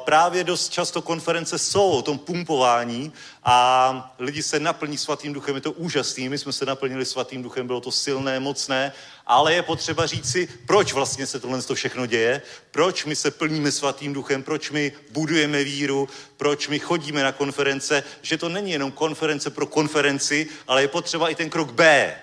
právě 0.04 0.44
dost 0.44 0.72
často 0.72 1.02
konference 1.02 1.58
jsou 1.58 1.90
o 1.90 2.02
tom 2.02 2.18
pumpování 2.18 3.12
a 3.44 4.14
lidi 4.18 4.42
se 4.42 4.60
naplní 4.60 4.98
svatým 4.98 5.32
duchem, 5.32 5.54
je 5.54 5.60
to 5.60 5.72
úžasný, 5.72 6.28
my 6.28 6.38
jsme 6.38 6.52
se 6.52 6.66
naplnili 6.66 7.04
svatým 7.04 7.42
duchem, 7.42 7.66
bylo 7.66 7.80
to 7.80 7.92
silné, 7.92 8.40
mocné, 8.40 8.92
ale 9.26 9.54
je 9.54 9.62
potřeba 9.62 10.06
říct 10.06 10.30
si, 10.30 10.48
proč 10.66 10.92
vlastně 10.92 11.26
se 11.26 11.40
tohle 11.40 11.62
to 11.62 11.74
všechno 11.74 12.06
děje, 12.06 12.42
proč 12.70 13.04
my 13.04 13.16
se 13.16 13.30
plníme 13.30 13.72
svatým 13.72 14.12
duchem, 14.12 14.42
proč 14.42 14.70
my 14.70 14.92
budujeme 15.10 15.64
víru, 15.64 16.08
proč 16.36 16.68
my 16.68 16.78
chodíme 16.78 17.22
na 17.22 17.32
konference, 17.32 18.02
že 18.22 18.38
to 18.38 18.48
není 18.48 18.70
jenom 18.70 18.92
konference 18.92 19.50
pro 19.50 19.66
konferenci, 19.66 20.46
ale 20.66 20.82
je 20.82 20.88
potřeba 20.88 21.28
i 21.28 21.34
ten 21.34 21.50
krok 21.50 21.72
B, 21.72 22.14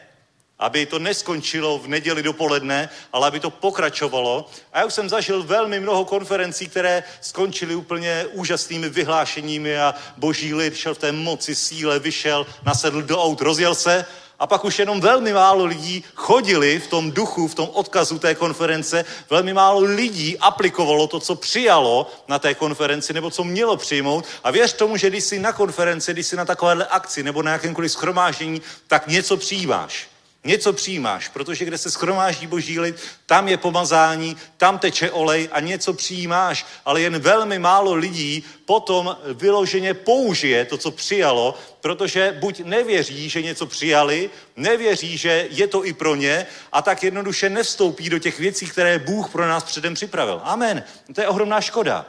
aby 0.59 0.85
to 0.85 0.99
neskončilo 0.99 1.79
v 1.79 1.87
neděli 1.87 2.23
dopoledne, 2.23 2.89
ale 3.13 3.27
aby 3.27 3.39
to 3.39 3.49
pokračovalo. 3.49 4.49
A 4.73 4.79
já 4.79 4.85
už 4.85 4.93
jsem 4.93 5.09
zažil 5.09 5.43
velmi 5.43 5.79
mnoho 5.79 6.05
konferencí, 6.05 6.67
které 6.67 7.03
skončily 7.21 7.75
úplně 7.75 8.25
úžasnými 8.31 8.89
vyhlášeními 8.89 9.77
a 9.77 9.95
boží 10.17 10.53
lid 10.53 10.75
šel 10.75 10.95
v 10.95 10.97
té 10.97 11.11
moci, 11.11 11.55
síle, 11.55 11.99
vyšel, 11.99 12.45
nasedl 12.65 13.01
do 13.01 13.23
aut, 13.23 13.41
rozjel 13.41 13.75
se 13.75 14.05
a 14.39 14.47
pak 14.47 14.65
už 14.65 14.79
jenom 14.79 15.01
velmi 15.01 15.33
málo 15.33 15.65
lidí 15.65 16.03
chodili 16.15 16.79
v 16.79 16.87
tom 16.87 17.11
duchu, 17.11 17.47
v 17.47 17.55
tom 17.55 17.69
odkazu 17.73 18.19
té 18.19 18.35
konference, 18.35 19.05
velmi 19.29 19.53
málo 19.53 19.79
lidí 19.79 20.37
aplikovalo 20.37 21.07
to, 21.07 21.19
co 21.19 21.35
přijalo 21.35 22.11
na 22.27 22.39
té 22.39 22.53
konferenci, 22.53 23.13
nebo 23.13 23.31
co 23.31 23.43
mělo 23.43 23.77
přijmout. 23.77 24.25
A 24.43 24.51
věř 24.51 24.73
tomu, 24.73 24.97
že 24.97 25.09
když 25.09 25.23
jsi 25.23 25.39
na 25.39 25.53
konferenci, 25.53 26.13
když 26.13 26.27
jsi 26.27 26.35
na 26.35 26.45
takovéhle 26.45 26.85
akci 26.85 27.23
nebo 27.23 27.43
na 27.43 27.51
jakémkoliv 27.51 27.91
schromáždění, 27.91 28.61
tak 28.87 29.07
něco 29.07 29.37
přijímáš. 29.37 30.14
Něco 30.45 30.73
přijímáš, 30.73 31.27
protože 31.27 31.65
kde 31.65 31.77
se 31.77 31.91
schromáždí 31.91 32.47
boží 32.47 32.79
lid, 32.79 32.95
tam 33.25 33.47
je 33.47 33.57
pomazání, 33.57 34.37
tam 34.57 34.79
teče 34.79 35.11
olej 35.11 35.49
a 35.51 35.59
něco 35.59 35.93
přijímáš, 35.93 36.65
ale 36.85 37.01
jen 37.01 37.19
velmi 37.19 37.59
málo 37.59 37.93
lidí 37.93 38.43
potom 38.65 39.17
vyloženě 39.33 39.93
použije 39.93 40.65
to, 40.65 40.77
co 40.77 40.91
přijalo, 40.91 41.55
protože 41.81 42.37
buď 42.39 42.61
nevěří, 42.63 43.29
že 43.29 43.41
něco 43.41 43.65
přijali, 43.65 44.29
nevěří, 44.55 45.17
že 45.17 45.47
je 45.49 45.67
to 45.67 45.85
i 45.85 45.93
pro 45.93 46.15
ně 46.15 46.45
a 46.71 46.81
tak 46.81 47.03
jednoduše 47.03 47.49
nevstoupí 47.49 48.09
do 48.09 48.19
těch 48.19 48.39
věcí, 48.39 48.65
které 48.65 48.99
Bůh 48.99 49.29
pro 49.29 49.47
nás 49.47 49.63
předem 49.63 49.93
připravil. 49.93 50.41
Amen. 50.43 50.83
To 51.15 51.21
je 51.21 51.27
ohromná 51.27 51.61
škoda. 51.61 52.05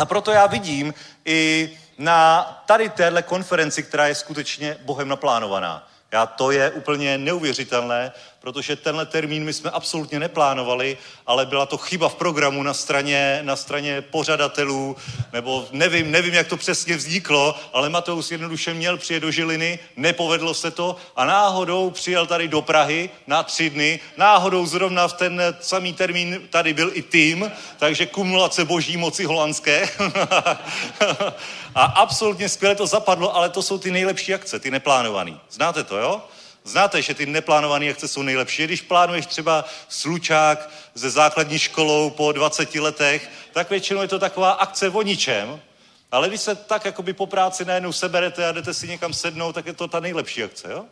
A 0.00 0.06
proto 0.06 0.30
já 0.30 0.46
vidím 0.46 0.94
i 1.24 1.70
na 1.98 2.42
tady 2.66 2.88
téhle 2.88 3.22
konferenci, 3.22 3.82
která 3.82 4.06
je 4.06 4.14
skutečně 4.14 4.76
Bohem 4.80 5.08
naplánovaná. 5.08 5.91
Já 6.12 6.26
to 6.26 6.50
je 6.50 6.70
úplně 6.70 7.18
neuvěřitelné, 7.18 8.12
protože 8.42 8.76
tenhle 8.76 9.06
termín 9.06 9.44
my 9.44 9.52
jsme 9.52 9.70
absolutně 9.70 10.18
neplánovali, 10.18 10.98
ale 11.26 11.46
byla 11.46 11.66
to 11.66 11.76
chyba 11.76 12.08
v 12.08 12.14
programu 12.14 12.62
na 12.62 12.74
straně, 12.74 13.38
na 13.42 13.56
straně 13.56 14.00
pořadatelů, 14.00 14.96
nebo 15.32 15.68
nevím, 15.72 16.10
nevím, 16.10 16.34
jak 16.34 16.48
to 16.48 16.56
přesně 16.56 16.96
vzniklo, 16.96 17.54
ale 17.72 17.88
Mateus 17.88 18.30
jednoduše 18.30 18.74
měl 18.74 18.98
přijet 18.98 19.22
do 19.22 19.30
Žiliny, 19.30 19.78
nepovedlo 19.96 20.54
se 20.54 20.70
to 20.70 20.96
a 21.16 21.24
náhodou 21.24 21.90
přijel 21.90 22.26
tady 22.26 22.48
do 22.48 22.62
Prahy 22.62 23.10
na 23.26 23.42
tři 23.42 23.70
dny, 23.70 24.00
náhodou 24.16 24.66
zrovna 24.66 25.08
v 25.08 25.12
ten 25.12 25.42
samý 25.60 25.92
termín 25.92 26.40
tady 26.50 26.74
byl 26.74 26.90
i 26.94 27.02
tým, 27.02 27.52
takže 27.78 28.06
kumulace 28.06 28.64
boží 28.64 28.96
moci 28.96 29.24
holandské. 29.24 29.88
a 31.74 31.84
absolutně 31.84 32.48
skvěle 32.48 32.74
to 32.74 32.86
zapadlo, 32.86 33.36
ale 33.36 33.48
to 33.48 33.62
jsou 33.62 33.78
ty 33.78 33.90
nejlepší 33.90 34.34
akce, 34.34 34.58
ty 34.58 34.70
neplánované. 34.70 35.38
Znáte 35.50 35.84
to, 35.84 35.96
jo? 35.96 36.22
Znáte, 36.64 37.02
že 37.02 37.14
ty 37.14 37.26
neplánované 37.26 37.90
akce 37.90 38.08
jsou 38.08 38.22
nejlepší. 38.22 38.64
Když 38.64 38.80
plánuješ 38.80 39.26
třeba 39.26 39.64
slučák 39.88 40.70
ze 40.94 41.10
základní 41.10 41.58
školou 41.58 42.10
po 42.10 42.32
20 42.32 42.74
letech, 42.74 43.30
tak 43.52 43.70
většinou 43.70 44.02
je 44.02 44.08
to 44.08 44.18
taková 44.18 44.50
akce 44.50 44.88
o 44.90 45.02
ničem, 45.02 45.60
ale 46.12 46.28
když 46.28 46.40
se 46.40 46.54
tak 46.54 46.84
jakoby 46.84 47.12
po 47.12 47.26
práci 47.26 47.64
najednou 47.64 47.92
seberete 47.92 48.48
a 48.48 48.52
jdete 48.52 48.74
si 48.74 48.88
někam 48.88 49.12
sednout, 49.12 49.52
tak 49.52 49.66
je 49.66 49.72
to 49.72 49.88
ta 49.88 50.00
nejlepší 50.00 50.42
akce, 50.42 50.72
jo? 50.72 50.84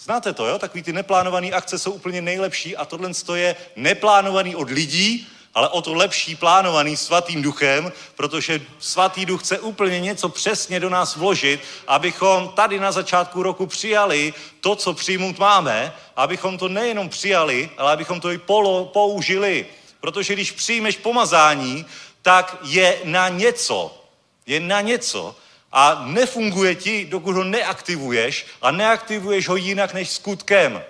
Znáte 0.00 0.32
to, 0.32 0.46
jo? 0.46 0.58
Takový 0.58 0.82
ty 0.82 0.92
neplánované 0.92 1.50
akce 1.50 1.78
jsou 1.78 1.92
úplně 1.92 2.22
nejlepší 2.22 2.76
a 2.76 2.84
tohle 2.84 3.10
je 3.34 3.56
neplánovaný 3.76 4.56
od 4.56 4.70
lidí, 4.70 5.28
ale 5.54 5.68
o 5.68 5.82
to 5.82 5.94
lepší 5.94 6.36
plánovaný 6.36 6.96
svatým 6.96 7.42
duchem, 7.42 7.92
protože 8.14 8.60
svatý 8.78 9.26
duch 9.26 9.42
chce 9.42 9.58
úplně 9.58 10.00
něco 10.00 10.28
přesně 10.28 10.80
do 10.80 10.90
nás 10.90 11.16
vložit, 11.16 11.60
abychom 11.86 12.48
tady 12.48 12.80
na 12.80 12.92
začátku 12.92 13.42
roku 13.42 13.66
přijali 13.66 14.34
to, 14.60 14.76
co 14.76 14.94
přijmout 14.94 15.38
máme, 15.38 15.92
abychom 16.16 16.58
to 16.58 16.68
nejenom 16.68 17.08
přijali, 17.08 17.70
ale 17.78 17.92
abychom 17.92 18.20
to 18.20 18.30
i 18.30 18.38
polo, 18.38 18.84
použili. 18.84 19.66
Protože 20.00 20.34
když 20.34 20.50
přijmeš 20.50 20.96
pomazání, 20.96 21.86
tak 22.22 22.56
je 22.62 22.98
na 23.04 23.28
něco. 23.28 24.04
Je 24.46 24.60
na 24.60 24.80
něco 24.80 25.36
a 25.72 26.02
nefunguje 26.04 26.74
ti, 26.74 27.04
dokud 27.04 27.36
ho 27.36 27.44
neaktivuješ 27.44 28.46
a 28.62 28.70
neaktivuješ 28.70 29.48
ho 29.48 29.56
jinak 29.56 29.94
než 29.94 30.10
skutkem. 30.10 30.82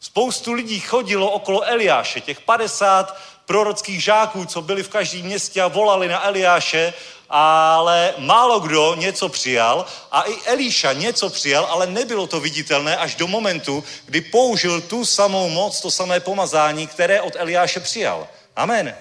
Spoustu 0.00 0.52
lidí 0.52 0.80
chodilo 0.80 1.30
okolo 1.30 1.62
Eliáše, 1.62 2.20
těch 2.20 2.40
50 2.40 3.35
prorockých 3.46 4.04
žáků, 4.04 4.44
co 4.44 4.62
byli 4.62 4.82
v 4.82 4.88
každém 4.88 5.22
městě 5.22 5.62
a 5.62 5.68
volali 5.68 6.08
na 6.08 6.26
Eliáše, 6.26 6.94
ale 7.30 8.14
málo 8.18 8.60
kdo 8.60 8.94
něco 8.94 9.28
přijal 9.28 9.86
a 10.12 10.22
i 10.22 10.34
Elíša 10.46 10.92
něco 10.92 11.30
přijal, 11.30 11.66
ale 11.70 11.86
nebylo 11.86 12.26
to 12.26 12.40
viditelné 12.40 12.96
až 12.96 13.14
do 13.14 13.26
momentu, 13.26 13.84
kdy 14.06 14.20
použil 14.20 14.80
tu 14.80 15.04
samou 15.04 15.48
moc, 15.48 15.80
to 15.80 15.90
samé 15.90 16.20
pomazání, 16.20 16.86
které 16.86 17.20
od 17.20 17.36
Eliáše 17.36 17.80
přijal. 17.80 18.28
Amen. 18.56 18.94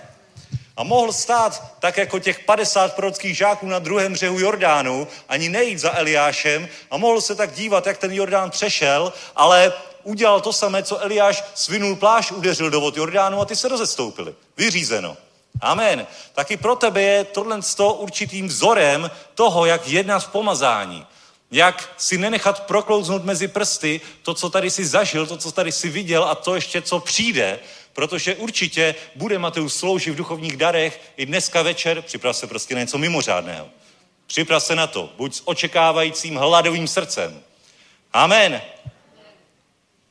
A 0.77 0.83
mohl 0.83 1.13
stát 1.13 1.63
tak 1.79 1.97
jako 1.97 2.19
těch 2.19 2.39
50 2.39 2.95
prorockých 2.95 3.37
žáků 3.37 3.67
na 3.67 3.79
druhém 3.79 4.13
břehu 4.13 4.39
Jordánu, 4.39 5.07
ani 5.29 5.49
nejít 5.49 5.79
za 5.79 5.97
Eliášem 5.97 6.67
a 6.91 6.97
mohl 6.97 7.21
se 7.21 7.35
tak 7.35 7.51
dívat, 7.51 7.87
jak 7.87 7.97
ten 7.97 8.11
Jordán 8.11 8.49
přešel, 8.49 9.13
ale 9.35 9.73
udělal 10.05 10.41
to 10.41 10.53
samé, 10.53 10.83
co 10.83 10.99
Eliáš 10.99 11.43
svinul 11.53 11.95
pláž, 11.95 12.31
udeřil 12.31 12.69
do 12.69 12.81
vod 12.81 12.97
Jordánu 12.97 13.41
a 13.41 13.45
ty 13.45 13.55
se 13.55 13.67
rozestoupili. 13.67 14.35
Vyřízeno. 14.57 15.17
Amen. 15.61 16.07
Taky 16.33 16.57
pro 16.57 16.75
tebe 16.75 17.01
je 17.01 17.23
tohle 17.23 17.59
určitým 17.97 18.47
vzorem 18.47 19.11
toho, 19.33 19.65
jak 19.65 19.87
jednat 19.87 20.19
v 20.19 20.27
pomazání. 20.27 21.05
Jak 21.51 21.93
si 21.97 22.17
nenechat 22.17 22.63
proklouznout 22.63 23.23
mezi 23.23 23.47
prsty 23.47 24.01
to, 24.21 24.33
co 24.33 24.49
tady 24.49 24.71
si 24.71 24.85
zažil, 24.85 25.27
to, 25.27 25.37
co 25.37 25.51
tady 25.51 25.71
si 25.71 25.89
viděl 25.89 26.23
a 26.23 26.35
to 26.35 26.55
ještě, 26.55 26.81
co 26.81 26.99
přijde, 26.99 27.59
protože 27.93 28.35
určitě 28.35 28.95
bude 29.15 29.39
Mateus 29.39 29.75
sloužit 29.75 30.13
v 30.13 30.17
duchovních 30.17 30.57
darech 30.57 31.01
i 31.17 31.25
dneska 31.25 31.61
večer, 31.61 32.01
připrav 32.01 32.35
se 32.35 32.47
prostě 32.47 32.75
na 32.75 32.81
něco 32.81 32.97
mimořádného. 32.97 33.67
Připrav 34.27 34.63
se 34.63 34.75
na 34.75 34.87
to, 34.87 35.09
buď 35.17 35.35
s 35.35 35.41
očekávajícím 35.45 36.35
hladovým 36.35 36.87
srdcem. 36.87 37.41
Amen. 38.13 38.61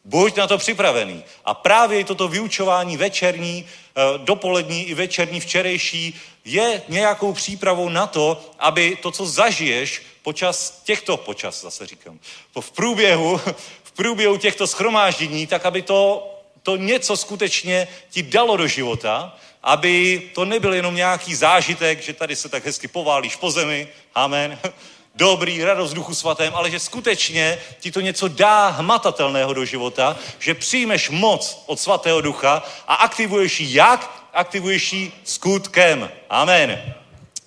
Buď 0.05 0.37
na 0.37 0.47
to 0.47 0.59
připravený. 0.59 1.25
A 1.45 1.55
právě 1.55 2.05
toto 2.05 2.29
vyučování 2.29 2.97
večerní, 2.97 3.67
eh, 3.67 4.01
dopolední 4.19 4.85
i 4.85 4.95
večerní, 4.95 5.41
včerejší 5.41 6.21
je 6.45 6.83
nějakou 6.89 7.33
přípravou 7.33 7.89
na 7.89 8.07
to, 8.07 8.41
aby 8.59 8.97
to, 9.03 9.11
co 9.11 9.27
zažiješ 9.27 10.03
počas 10.23 10.83
těchto, 10.85 11.17
počas 11.17 11.61
zase 11.61 11.87
říkám, 11.87 12.19
v 12.61 12.71
průběhu, 12.71 13.41
v 13.85 13.93
průběhu 13.93 14.37
těchto 14.37 14.67
schromáždění, 14.67 15.47
tak 15.47 15.67
aby 15.67 15.83
to 15.83 16.31
to 16.65 16.77
něco 16.77 17.17
skutečně 17.17 17.89
ti 18.11 18.23
dalo 18.23 18.57
do 18.57 18.67
života, 18.67 19.37
aby 19.63 20.23
to 20.35 20.45
nebyl 20.45 20.75
jenom 20.75 20.95
nějaký 20.95 21.35
zážitek, 21.35 22.03
že 22.03 22.13
tady 22.13 22.37
se 22.37 22.49
tak 22.49 22.67
hezky 22.67 22.89
poválíš 22.89 23.37
po 23.37 23.51
zemi, 23.51 23.89
amen, 24.15 24.59
dobrý, 25.15 25.65
radost 25.65 25.93
duchu 25.93 26.15
svatém, 26.15 26.55
ale 26.55 26.71
že 26.71 26.81
skutečně 26.81 27.59
ti 27.81 27.93
to 27.93 28.01
něco 28.01 28.29
dá 28.29 28.69
hmatatelného 28.69 29.53
do 29.53 29.65
života, 29.65 30.17
že 30.39 30.55
přijmeš 30.55 31.11
moc 31.11 31.63
od 31.67 31.81
svatého 31.81 32.21
ducha 32.21 32.63
a 32.89 32.95
aktivuješ 32.95 33.61
ji 33.61 33.75
jak? 33.75 34.29
Aktivuješ 34.33 34.93
ji 34.93 35.13
skutkem. 35.25 36.11
Amen. 36.31 36.95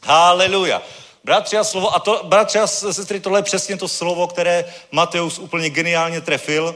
Haleluja. 0.03 0.81
Bratři 1.23 1.57
a 1.57 1.63
slovo, 1.63 1.95
a 1.95 1.99
to, 1.99 2.21
bratři 2.23 2.59
a 2.59 2.67
sestry, 2.67 3.19
tohle 3.19 3.39
je 3.39 3.43
přesně 3.43 3.77
to 3.77 3.87
slovo, 3.87 4.27
které 4.27 4.65
Mateus 4.91 5.39
úplně 5.39 5.69
geniálně 5.69 6.21
trefil. 6.21 6.75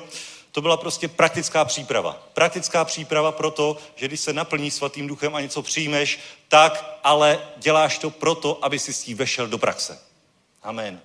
To 0.52 0.62
byla 0.62 0.78
prostě 0.78 1.08
praktická 1.08 1.66
příprava. 1.66 2.18
Praktická 2.34 2.86
příprava 2.86 3.32
pro 3.32 3.52
to, 3.52 3.78
že 3.96 4.08
když 4.08 4.20
se 4.20 4.34
naplní 4.34 4.72
svatým 4.72 5.08
duchem 5.08 5.36
a 5.36 5.42
něco 5.42 5.62
přijmeš, 5.62 6.20
tak 6.48 7.00
ale 7.04 7.40
děláš 7.58 7.98
to 7.98 8.10
proto, 8.10 8.60
aby 8.62 8.80
si 8.80 8.94
s 8.94 9.04
tím 9.04 9.18
vešel 9.18 9.48
do 9.48 9.58
praxe. 9.58 10.11
Amen. 10.64 11.02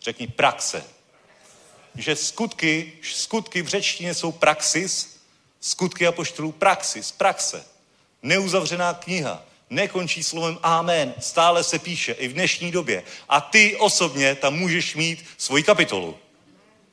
Řekni 0.00 0.26
praxe. 0.26 0.84
Že 1.94 2.16
skutky, 2.16 2.92
skutky 3.02 3.62
v 3.62 3.68
řečtině 3.68 4.14
jsou 4.14 4.32
praxis, 4.32 5.20
skutky 5.60 6.06
a 6.06 6.12
poštolů 6.12 6.52
praxis, 6.52 7.12
praxe. 7.12 7.64
Neuzavřená 8.22 8.94
kniha, 8.94 9.42
nekončí 9.70 10.22
slovem 10.22 10.58
amen, 10.62 11.14
stále 11.20 11.64
se 11.64 11.78
píše 11.78 12.12
i 12.12 12.28
v 12.28 12.32
dnešní 12.32 12.70
době. 12.70 13.02
A 13.28 13.40
ty 13.40 13.76
osobně 13.76 14.34
tam 14.34 14.54
můžeš 14.54 14.94
mít 14.94 15.24
svoji 15.38 15.62
kapitolu. 15.62 16.18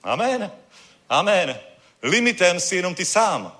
Amen. 0.03 0.51
Amen. 1.09 1.59
Limitem 2.03 2.59
si 2.59 2.75
jenom 2.75 2.95
ty 2.95 3.05
sám. 3.05 3.59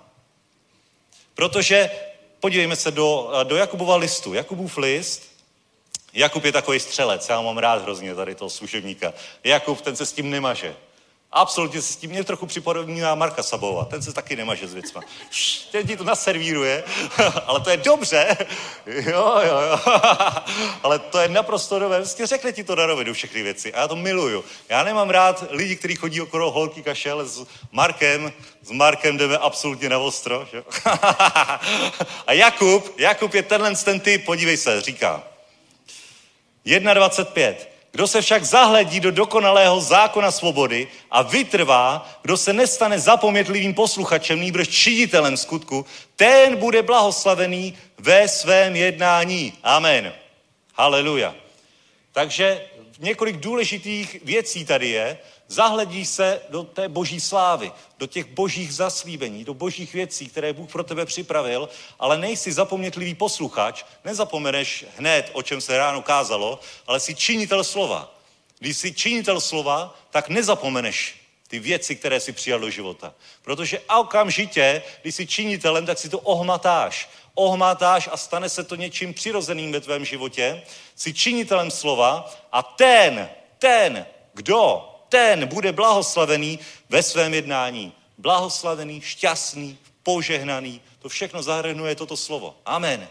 Protože 1.33 1.89
podívejme 2.39 2.75
se 2.75 2.91
do, 2.91 3.31
do 3.43 3.55
Jakubova 3.55 3.95
listu. 3.95 4.33
Jakubův 4.33 4.77
list, 4.77 5.32
Jakub 6.13 6.45
je 6.45 6.51
takový 6.51 6.79
střelec, 6.79 7.29
já 7.29 7.41
mám 7.41 7.57
rád 7.57 7.81
hrozně 7.81 8.15
tady 8.15 8.35
toho 8.35 8.49
služebníka. 8.49 9.13
Jakub, 9.43 9.81
ten 9.81 9.95
se 9.95 10.05
s 10.05 10.13
tím 10.13 10.29
nemaže. 10.29 10.75
Absolutně 11.35 11.81
se 11.81 11.93
s 11.93 11.95
tím 11.95 12.09
mě 12.09 12.23
trochu 12.23 12.45
připodobňuje 12.45 13.15
Marka 13.15 13.43
Sabova. 13.43 13.85
Ten 13.85 14.01
se 14.01 14.13
taky 14.13 14.35
nemáže 14.35 14.67
s 14.67 14.73
věcma. 14.73 15.01
Ten 15.71 15.87
ti 15.87 15.97
to 15.97 16.03
naservíruje, 16.03 16.83
ale 17.45 17.59
to 17.59 17.69
je 17.69 17.77
dobře. 17.77 18.37
Jo, 18.85 19.35
jo, 19.45 19.59
jo. 19.59 19.79
Ale 20.83 20.99
to 20.99 21.19
je 21.19 21.29
naprosto 21.29 21.79
nové. 21.79 21.97
Vlastně 21.97 22.27
řekne 22.27 22.51
ti 22.51 22.63
to 22.63 22.75
na 22.75 22.85
rovinu 22.85 23.13
všechny 23.13 23.43
věci. 23.43 23.73
A 23.73 23.79
já 23.79 23.87
to 23.87 23.95
miluju. 23.95 24.43
Já 24.69 24.83
nemám 24.83 25.09
rád 25.09 25.43
lidi, 25.49 25.75
kteří 25.75 25.95
chodí 25.95 26.21
okolo 26.21 26.51
holky 26.51 26.83
kašel 26.83 27.25
s 27.25 27.45
Markem. 27.71 28.33
S 28.61 28.71
Markem 28.71 29.17
jdeme 29.17 29.37
absolutně 29.37 29.89
na 29.89 29.99
ostro. 29.99 30.47
Že? 30.51 30.63
A 32.27 32.33
Jakub, 32.33 32.99
Jakub 32.99 33.33
je 33.33 33.43
tenhle 33.43 33.75
ten 33.75 33.99
typ, 33.99 34.25
podívej 34.25 34.57
se, 34.57 34.81
říká. 34.81 35.32
1.25. 36.65 37.55
Kdo 37.91 38.07
se 38.07 38.21
však 38.21 38.43
zahledí 38.43 38.99
do 38.99 39.11
dokonalého 39.11 39.81
zákona 39.81 40.31
svobody 40.31 40.87
a 41.11 41.21
vytrvá, 41.21 42.09
kdo 42.21 42.37
se 42.37 42.53
nestane 42.53 42.99
zapomětlivým 42.99 43.73
posluchačem, 43.73 44.39
nýbrž 44.39 44.67
činitelem 44.67 45.37
skutku, 45.37 45.85
ten 46.15 46.55
bude 46.55 46.81
blahoslavený 46.81 47.77
ve 47.97 48.27
svém 48.27 48.75
jednání. 48.75 49.53
Amen. 49.63 50.13
Haleluja. 50.73 51.35
Takže 52.11 52.61
několik 52.99 53.37
důležitých 53.37 54.17
věcí 54.23 54.65
tady 54.65 54.87
je. 54.87 55.17
Zahledí 55.47 56.05
se 56.05 56.41
do 56.49 56.63
té 56.63 56.89
boží 56.89 57.19
slávy, 57.19 57.71
do 57.97 58.07
těch 58.07 58.25
božích 58.25 58.73
zaslíbení, 58.73 59.43
do 59.43 59.53
božích 59.53 59.93
věcí, 59.93 60.29
které 60.29 60.53
Bůh 60.53 60.71
pro 60.71 60.83
tebe 60.83 61.05
připravil, 61.05 61.69
ale 61.99 62.17
nejsi 62.17 62.51
zapomnětlivý 62.51 63.15
posluchač, 63.15 63.83
nezapomeneš 64.05 64.85
hned, 64.97 65.29
o 65.33 65.43
čem 65.43 65.61
se 65.61 65.77
ráno 65.77 66.01
kázalo, 66.01 66.59
ale 66.87 66.99
jsi 66.99 67.15
činitel 67.15 67.63
slova. 67.63 68.15
Když 68.59 68.77
jsi 68.77 68.93
činitel 68.93 69.41
slova, 69.41 69.99
tak 70.09 70.29
nezapomeneš 70.29 71.23
ty 71.47 71.59
věci, 71.59 71.95
které 71.95 72.19
si 72.19 72.31
přijal 72.31 72.59
do 72.59 72.69
života. 72.69 73.13
Protože 73.41 73.79
okamžitě, 73.79 74.83
když 75.01 75.15
jsi 75.15 75.27
činitelem, 75.27 75.85
tak 75.85 75.99
si 75.99 76.09
to 76.09 76.19
ohmatáš. 76.19 77.09
Ohmatáš 77.33 78.09
a 78.11 78.17
stane 78.17 78.49
se 78.49 78.63
to 78.63 78.75
něčím 78.75 79.13
přirozeným 79.13 79.71
ve 79.71 79.81
tvém 79.81 80.05
životě. 80.05 80.63
Jsi 80.95 81.13
činitelem 81.13 81.71
slova 81.71 82.33
a 82.51 82.63
ten, 82.63 83.29
ten, 83.59 84.05
kdo 84.33 84.92
ten 85.13 85.47
bude 85.47 85.71
blahoslavený 85.71 86.59
ve 86.89 87.03
svém 87.03 87.33
jednání. 87.33 87.93
Blahoslavený, 88.17 89.01
šťastný, 89.01 89.77
požehnaný. 90.03 90.81
To 90.99 91.09
všechno 91.09 91.43
zahrnuje 91.43 91.95
toto 91.95 92.17
slovo. 92.17 92.55
Amen. 92.65 93.07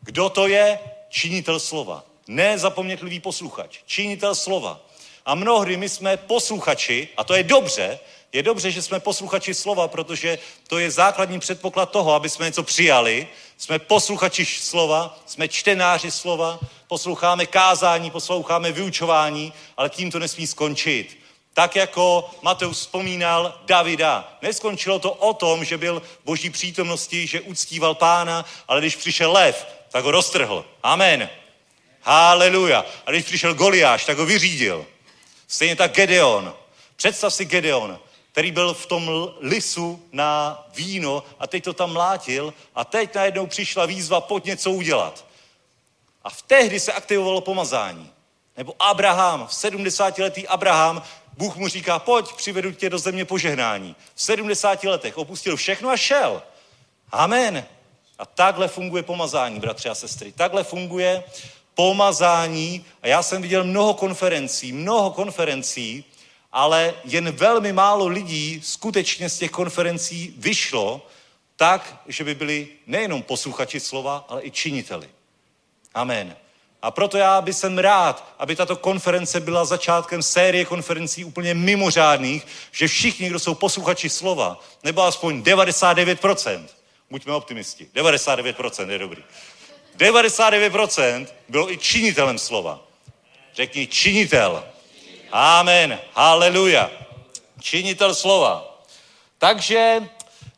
Kdo 0.00 0.28
to 0.28 0.48
je? 0.48 0.78
Činitel 1.08 1.60
slova. 1.60 2.04
Ne 2.28 2.58
zapomnětlivý 2.58 3.20
posluchač. 3.20 3.78
Činitel 3.86 4.34
slova. 4.34 4.80
A 5.26 5.34
mnohdy 5.34 5.76
my 5.76 5.88
jsme 5.88 6.16
posluchači, 6.16 7.08
a 7.16 7.24
to 7.24 7.34
je 7.34 7.42
dobře, 7.42 7.98
je 8.32 8.42
dobře, 8.42 8.70
že 8.70 8.82
jsme 8.82 9.00
posluchači 9.00 9.54
slova, 9.54 9.88
protože 9.88 10.38
to 10.66 10.78
je 10.78 10.90
základní 10.90 11.40
předpoklad 11.40 11.90
toho, 11.90 12.14
aby 12.14 12.28
jsme 12.28 12.46
něco 12.46 12.62
přijali. 12.62 13.28
Jsme 13.56 13.78
posluchači 13.78 14.44
slova, 14.44 15.18
jsme 15.26 15.48
čtenáři 15.48 16.10
slova, 16.10 16.60
posloucháme 16.88 17.46
kázání, 17.46 18.10
posloucháme 18.10 18.72
vyučování, 18.72 19.52
ale 19.76 19.90
tím 19.90 20.10
to 20.10 20.18
nesmí 20.18 20.46
skončit. 20.46 21.25
Tak 21.56 21.76
jako 21.76 22.30
Mateus 22.42 22.80
vzpomínal 22.80 23.60
Davida. 23.64 24.38
Neskončilo 24.42 24.98
to 24.98 25.12
o 25.12 25.34
tom, 25.34 25.64
že 25.64 25.78
byl 25.78 26.00
v 26.00 26.24
boží 26.24 26.50
přítomnosti, 26.50 27.26
že 27.26 27.40
uctíval 27.40 27.94
pána, 27.94 28.44
ale 28.68 28.80
když 28.80 28.96
přišel 28.96 29.32
lev, 29.32 29.66
tak 29.90 30.04
ho 30.04 30.10
roztrhl. 30.10 30.64
Amen. 30.82 31.28
Haleluja. 32.02 32.84
A 33.06 33.10
když 33.10 33.24
přišel 33.24 33.54
Goliáš, 33.54 34.04
tak 34.04 34.18
ho 34.18 34.26
vyřídil. 34.26 34.86
Stejně 35.48 35.76
tak 35.76 35.92
Gedeon. 35.94 36.54
Představ 36.96 37.34
si 37.34 37.44
Gedeon, 37.44 38.00
který 38.32 38.50
byl 38.50 38.74
v 38.74 38.86
tom 38.86 39.32
lisu 39.40 40.08
na 40.12 40.64
víno 40.74 41.22
a 41.38 41.46
teď 41.46 41.64
to 41.64 41.72
tam 41.72 41.92
mlátil 41.92 42.54
a 42.74 42.84
teď 42.84 43.14
najednou 43.14 43.46
přišla 43.46 43.86
výzva, 43.86 44.20
pojď 44.20 44.44
něco 44.44 44.70
udělat. 44.70 45.24
A 46.24 46.30
v 46.30 46.42
tehdy 46.42 46.80
se 46.80 46.92
aktivovalo 46.92 47.40
pomazání. 47.40 48.10
Nebo 48.56 48.74
Abraham, 48.78 49.46
v 49.46 49.54
70 49.54 50.18
letý 50.18 50.48
Abraham, 50.48 51.02
Bůh 51.36 51.56
mu 51.56 51.68
říká, 51.68 51.98
pojď, 51.98 52.32
přivedu 52.32 52.72
tě 52.72 52.90
do 52.90 52.98
země 52.98 53.24
požehnání. 53.24 53.96
V 54.14 54.22
70 54.22 54.84
letech 54.84 55.18
opustil 55.18 55.56
všechno 55.56 55.90
a 55.90 55.96
šel. 55.96 56.42
Amen. 57.12 57.64
A 58.18 58.26
takhle 58.26 58.68
funguje 58.68 59.02
pomazání, 59.02 59.60
bratři 59.60 59.88
a 59.88 59.94
sestry. 59.94 60.32
Takhle 60.32 60.64
funguje 60.64 61.24
pomazání. 61.74 62.84
A 63.02 63.08
já 63.08 63.22
jsem 63.22 63.42
viděl 63.42 63.64
mnoho 63.64 63.94
konferencí, 63.94 64.72
mnoho 64.72 65.10
konferencí, 65.10 66.04
ale 66.52 66.94
jen 67.04 67.32
velmi 67.32 67.72
málo 67.72 68.06
lidí 68.06 68.60
skutečně 68.64 69.28
z 69.28 69.38
těch 69.38 69.50
konferencí 69.50 70.34
vyšlo 70.36 71.06
tak, 71.56 72.02
že 72.06 72.24
by 72.24 72.34
byli 72.34 72.68
nejenom 72.86 73.22
posluchači 73.22 73.80
slova, 73.80 74.24
ale 74.28 74.44
i 74.44 74.50
činiteli. 74.50 75.08
Amen. 75.94 76.36
A 76.86 76.90
proto 76.90 77.18
já 77.18 77.40
bych 77.40 77.56
jsem 77.56 77.78
rád, 77.78 78.34
aby 78.38 78.56
tato 78.56 78.76
konference 78.76 79.40
byla 79.40 79.64
začátkem 79.64 80.22
série 80.22 80.64
konferencí 80.64 81.24
úplně 81.24 81.54
mimořádných, 81.54 82.46
že 82.72 82.88
všichni, 82.88 83.28
kdo 83.28 83.38
jsou 83.38 83.54
posluchači 83.54 84.08
slova, 84.08 84.60
nebo 84.84 85.02
aspoň 85.02 85.42
99%, 85.42 86.64
buďme 87.10 87.34
optimisti, 87.34 87.88
99% 87.94 88.90
je 88.90 88.98
dobrý. 88.98 89.24
99% 89.98 91.26
bylo 91.48 91.72
i 91.72 91.78
činitelem 91.78 92.38
slova. 92.38 92.80
Řekni 93.54 93.86
činitel. 93.86 94.64
Amen. 95.32 95.98
Haleluja. 96.12 96.90
Činitel 97.60 98.14
slova. 98.14 98.82
Takže 99.38 100.08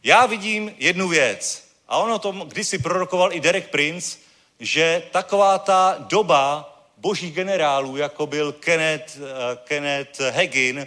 já 0.03 0.27
vidím 0.27 0.75
jednu 0.79 1.09
věc. 1.09 1.65
A 1.89 1.97
ono 1.99 2.19
to 2.19 2.33
kdysi 2.33 2.79
prorokoval 2.79 3.33
i 3.33 3.41
Derek 3.41 3.71
Prince, 3.71 4.28
že 4.61 5.03
taková 5.11 5.59
ta 5.59 5.97
doba 5.99 6.75
božích 6.97 7.35
generálů, 7.35 7.97
jako 7.97 8.27
byl 8.27 8.53
Kenneth, 8.53 9.17
uh, 9.17 9.25
Kenneth 9.65 10.21
Hagin, 10.21 10.87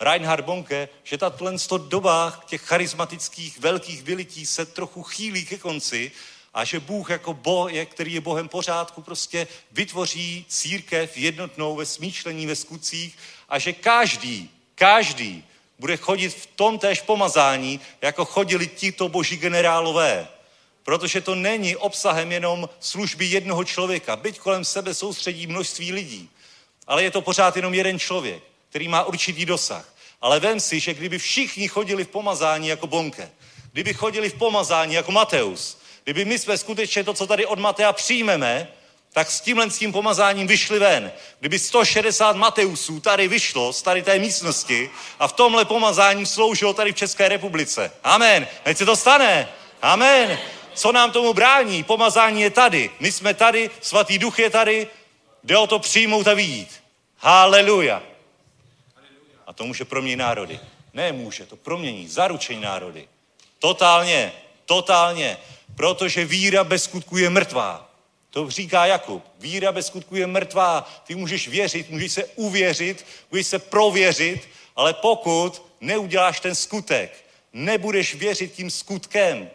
Reinhard 0.00 0.44
Bonke, 0.44 0.88
že 1.04 1.18
tato 1.18 1.78
doba 1.78 2.40
těch 2.46 2.62
charismatických 2.62 3.58
velkých 3.58 4.02
vylití 4.02 4.46
se 4.46 4.66
trochu 4.66 5.02
chýlí 5.02 5.46
ke 5.46 5.58
konci 5.58 6.12
a 6.54 6.64
že 6.64 6.80
Bůh 6.80 7.10
jako 7.10 7.34
Boh, 7.34 7.70
který 7.84 8.12
je 8.12 8.20
Bohem 8.20 8.48
pořádku, 8.48 9.02
prostě 9.02 9.46
vytvoří 9.72 10.46
církev 10.48 11.16
jednotnou 11.16 11.76
ve 11.76 11.86
smýšlení, 11.86 12.46
ve 12.46 12.56
skutcích 12.56 13.18
a 13.48 13.58
že 13.58 13.72
každý, 13.72 14.50
každý 14.74 15.44
bude 15.78 15.96
chodit 15.96 16.28
v 16.28 16.46
tom 16.46 16.78
též 16.78 17.00
pomazání, 17.00 17.80
jako 18.02 18.24
chodili 18.24 18.66
tito 18.66 19.08
boží 19.08 19.36
generálové. 19.36 20.28
Protože 20.88 21.20
to 21.20 21.34
není 21.34 21.76
obsahem 21.76 22.32
jenom 22.32 22.68
služby 22.80 23.26
jednoho 23.26 23.64
člověka. 23.64 24.16
Byť 24.16 24.38
kolem 24.38 24.64
sebe 24.64 24.94
soustředí 24.94 25.46
množství 25.46 25.92
lidí. 25.92 26.30
Ale 26.86 27.02
je 27.02 27.10
to 27.10 27.20
pořád 27.20 27.56
jenom 27.56 27.74
jeden 27.74 27.98
člověk, 27.98 28.42
který 28.70 28.88
má 28.88 29.04
určitý 29.04 29.46
dosah. 29.46 29.94
Ale 30.20 30.40
vem 30.40 30.60
si, 30.60 30.80
že 30.80 30.94
kdyby 30.94 31.18
všichni 31.18 31.68
chodili 31.68 32.04
v 32.04 32.08
pomazání 32.08 32.68
jako 32.68 32.86
bonke, 32.86 33.30
kdyby 33.72 33.94
chodili 33.94 34.30
v 34.30 34.34
pomazání 34.34 34.94
jako 34.94 35.12
Mateus, 35.12 35.78
kdyby 36.04 36.24
my 36.24 36.38
jsme 36.38 36.58
skutečně 36.58 37.04
to, 37.04 37.14
co 37.14 37.26
tady 37.26 37.46
od 37.46 37.58
Matea 37.58 37.92
přijmeme, 37.92 38.68
tak 39.12 39.30
s 39.30 39.40
tímhle 39.40 39.70
s 39.70 39.78
tím 39.78 39.92
pomazáním 39.92 40.46
vyšli 40.46 40.78
ven. 40.78 41.12
Kdyby 41.40 41.58
160 41.58 42.36
Mateusů 42.36 43.00
tady 43.00 43.28
vyšlo 43.28 43.72
z 43.72 43.82
tady 43.82 44.02
té 44.02 44.18
místnosti 44.18 44.90
a 45.18 45.28
v 45.28 45.32
tomhle 45.32 45.64
pomazání 45.64 46.26
sloužilo 46.26 46.74
tady 46.74 46.92
v 46.92 46.96
České 46.96 47.28
republice. 47.28 47.92
Amen. 48.04 48.46
Ať 48.64 48.76
se 48.76 48.86
to 48.86 48.96
stane. 48.96 49.48
Amen. 49.82 50.38
Co 50.78 50.92
nám 50.92 51.12
tomu 51.12 51.34
brání? 51.34 51.82
Pomazání 51.82 52.40
je 52.40 52.50
tady. 52.50 52.90
My 53.00 53.12
jsme 53.12 53.34
tady, 53.34 53.70
svatý 53.80 54.18
duch 54.18 54.38
je 54.38 54.50
tady, 54.50 54.86
jde 55.44 55.58
o 55.58 55.66
to 55.66 55.78
přijmout 55.78 56.28
a 56.28 56.34
výjít. 56.34 56.68
Haleluja. 57.16 58.02
A 59.46 59.52
to 59.52 59.64
může 59.64 59.84
proměnit 59.84 60.18
národy. 60.18 60.60
Ne 60.94 61.12
může, 61.12 61.46
to 61.46 61.56
promění, 61.56 62.08
zaručení 62.08 62.60
národy. 62.60 63.08
Totálně, 63.58 64.32
totálně. 64.66 65.36
Protože 65.76 66.24
víra 66.24 66.64
bez 66.64 66.84
skutku 66.84 67.16
je 67.16 67.30
mrtvá. 67.30 67.90
To 68.30 68.50
říká 68.50 68.86
Jakub. 68.86 69.24
Víra 69.38 69.72
bez 69.72 69.86
skutku 69.86 70.16
je 70.16 70.26
mrtvá. 70.26 70.90
Ty 71.04 71.14
můžeš 71.14 71.48
věřit, 71.48 71.90
můžeš 71.90 72.12
se 72.12 72.24
uvěřit, 72.24 73.06
můžeš 73.30 73.46
se 73.46 73.58
prověřit, 73.58 74.48
ale 74.76 74.94
pokud 74.94 75.62
neuděláš 75.80 76.40
ten 76.40 76.54
skutek, 76.54 77.24
nebudeš 77.52 78.14
věřit 78.14 78.52
tím 78.52 78.70
skutkem, 78.70 79.50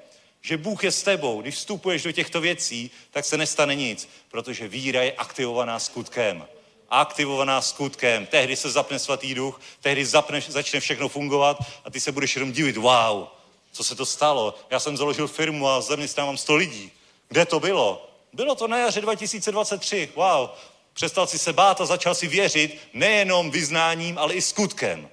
že 0.45 0.57
Bůh 0.57 0.83
je 0.83 0.91
s 0.91 1.03
tebou, 1.03 1.41
když 1.41 1.55
vstupuješ 1.55 2.03
do 2.03 2.11
těchto 2.11 2.41
věcí, 2.41 2.91
tak 3.11 3.25
se 3.25 3.37
nestane 3.37 3.75
nic, 3.75 4.09
protože 4.31 4.67
víra 4.67 5.03
je 5.03 5.11
aktivovaná 5.11 5.79
skutkem. 5.79 6.47
Aktivovaná 6.89 7.61
skutkem. 7.61 8.25
Tehdy 8.25 8.55
se 8.55 8.71
zapne 8.71 8.99
svatý 8.99 9.35
duch, 9.35 9.61
tehdy 9.81 10.05
zapne, 10.05 10.41
začne 10.41 10.79
všechno 10.79 11.09
fungovat 11.09 11.57
a 11.85 11.89
ty 11.89 11.99
se 11.99 12.11
budeš 12.11 12.35
jenom 12.35 12.51
divit, 12.51 12.77
wow, 12.77 13.27
co 13.71 13.83
se 13.83 13.95
to 13.95 14.05
stalo? 14.05 14.55
Já 14.69 14.79
jsem 14.79 14.97
založil 14.97 15.27
firmu 15.27 15.67
a 15.67 15.81
zaměstnávám 15.81 16.37
100 16.37 16.55
lidí. 16.55 16.91
Kde 17.29 17.45
to 17.45 17.59
bylo? 17.59 18.09
Bylo 18.33 18.55
to 18.55 18.67
na 18.67 18.77
jaře 18.77 19.01
2023. 19.01 20.09
Wow. 20.15 20.49
Přestal 20.93 21.27
si 21.27 21.39
se 21.39 21.53
bát 21.53 21.81
a 21.81 21.85
začal 21.85 22.15
si 22.15 22.27
věřit 22.27 22.77
nejenom 22.93 23.51
vyznáním, 23.51 24.17
ale 24.17 24.33
i 24.33 24.41
skutkem. 24.41 25.09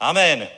Amen. 0.00 0.48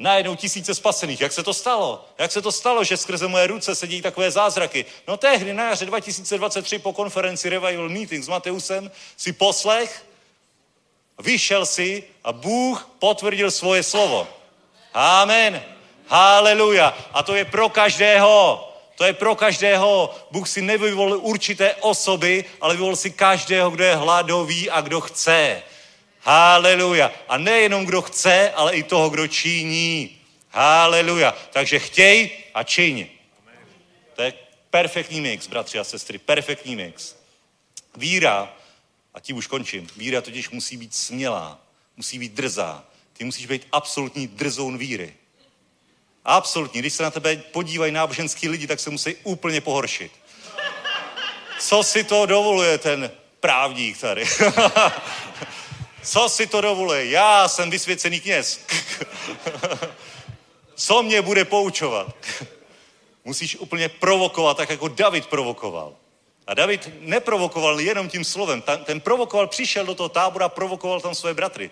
Najednou 0.00 0.34
tisíce 0.34 0.74
spasených. 0.74 1.20
Jak 1.20 1.32
se 1.32 1.42
to 1.42 1.54
stalo? 1.54 2.04
Jak 2.18 2.32
se 2.32 2.42
to 2.42 2.52
stalo, 2.52 2.84
že 2.84 2.96
skrze 2.96 3.28
moje 3.28 3.46
ruce 3.46 3.74
se 3.74 3.86
dějí 3.86 4.02
takové 4.02 4.30
zázraky? 4.30 4.84
No 5.08 5.16
tehdy 5.16 5.54
na 5.54 5.68
jaře 5.68 5.86
2023 5.86 6.78
po 6.78 6.92
konferenci 6.92 7.48
Revival 7.48 7.88
Meeting 7.88 8.24
s 8.24 8.28
Mateusem 8.28 8.90
si 9.16 9.32
poslech, 9.32 10.06
vyšel 11.22 11.66
si 11.66 12.04
a 12.24 12.32
Bůh 12.32 12.90
potvrdil 12.98 13.50
svoje 13.50 13.82
slovo. 13.82 14.28
Amen. 14.94 15.62
Haleluja. 16.06 16.98
A 17.12 17.22
to 17.22 17.34
je 17.34 17.44
pro 17.44 17.68
každého. 17.68 18.66
To 18.96 19.04
je 19.04 19.12
pro 19.12 19.34
každého. 19.34 20.14
Bůh 20.30 20.48
si 20.48 20.62
nevyvolil 20.62 21.18
určité 21.22 21.74
osoby, 21.74 22.44
ale 22.60 22.74
vyvolil 22.74 22.96
si 22.96 23.10
každého, 23.10 23.70
kdo 23.70 23.84
je 23.84 23.96
hladový 23.96 24.70
a 24.70 24.80
kdo 24.80 25.00
chce. 25.00 25.62
Haleluja. 26.20 27.12
A 27.28 27.38
nejenom 27.38 27.86
kdo 27.86 28.02
chce, 28.02 28.50
ale 28.50 28.76
i 28.76 28.82
toho, 28.82 29.10
kdo 29.10 29.26
činí. 29.26 30.20
Haleluja. 30.50 31.34
Takže 31.50 31.78
chtěj 31.78 32.30
a 32.54 32.62
čiň. 32.62 33.06
To 34.14 34.22
je 34.22 34.32
perfektní 34.70 35.20
mix, 35.20 35.46
bratři 35.46 35.78
a 35.78 35.84
sestry. 35.84 36.18
Perfektní 36.18 36.76
mix. 36.76 37.14
Víra, 37.96 38.52
a 39.14 39.20
tím 39.20 39.36
už 39.36 39.46
končím, 39.46 39.88
víra 39.96 40.20
totiž 40.20 40.50
musí 40.50 40.76
být 40.76 40.94
smělá, 40.94 41.58
musí 41.96 42.18
být 42.18 42.32
drzá. 42.32 42.84
Ty 43.12 43.24
musíš 43.24 43.46
být 43.46 43.66
absolutní 43.72 44.26
drzoun 44.26 44.78
víry. 44.78 45.14
Absolutně. 46.24 46.80
Když 46.80 46.92
se 46.92 47.02
na 47.02 47.10
tebe 47.10 47.36
podívají 47.36 47.92
náboženský 47.92 48.48
lidi, 48.48 48.66
tak 48.66 48.80
se 48.80 48.90
musí 48.90 49.14
úplně 49.22 49.60
pohoršit. 49.60 50.12
Co 51.58 51.82
si 51.82 52.04
to 52.04 52.26
dovoluje 52.26 52.78
ten 52.78 53.10
právník 53.40 54.00
tady? 54.00 54.24
Co 56.02 56.28
si 56.28 56.46
to 56.46 56.60
dovoluje? 56.60 57.06
Já 57.06 57.48
jsem 57.48 57.70
vysvěcený 57.70 58.20
kněz. 58.20 58.60
Co 60.74 61.02
mě 61.02 61.22
bude 61.22 61.44
poučovat? 61.44 62.14
Musíš 63.24 63.56
úplně 63.56 63.88
provokovat, 63.88 64.56
tak 64.56 64.70
jako 64.70 64.88
David 64.88 65.26
provokoval. 65.26 65.94
A 66.46 66.54
David 66.54 66.90
neprovokoval 67.00 67.80
jenom 67.80 68.08
tím 68.08 68.24
slovem. 68.24 68.62
Ten 68.84 69.00
provokoval, 69.00 69.46
přišel 69.46 69.86
do 69.86 69.94
toho 69.94 70.08
tábora, 70.08 70.48
provokoval 70.48 71.00
tam 71.00 71.14
své 71.14 71.34
bratry. 71.34 71.70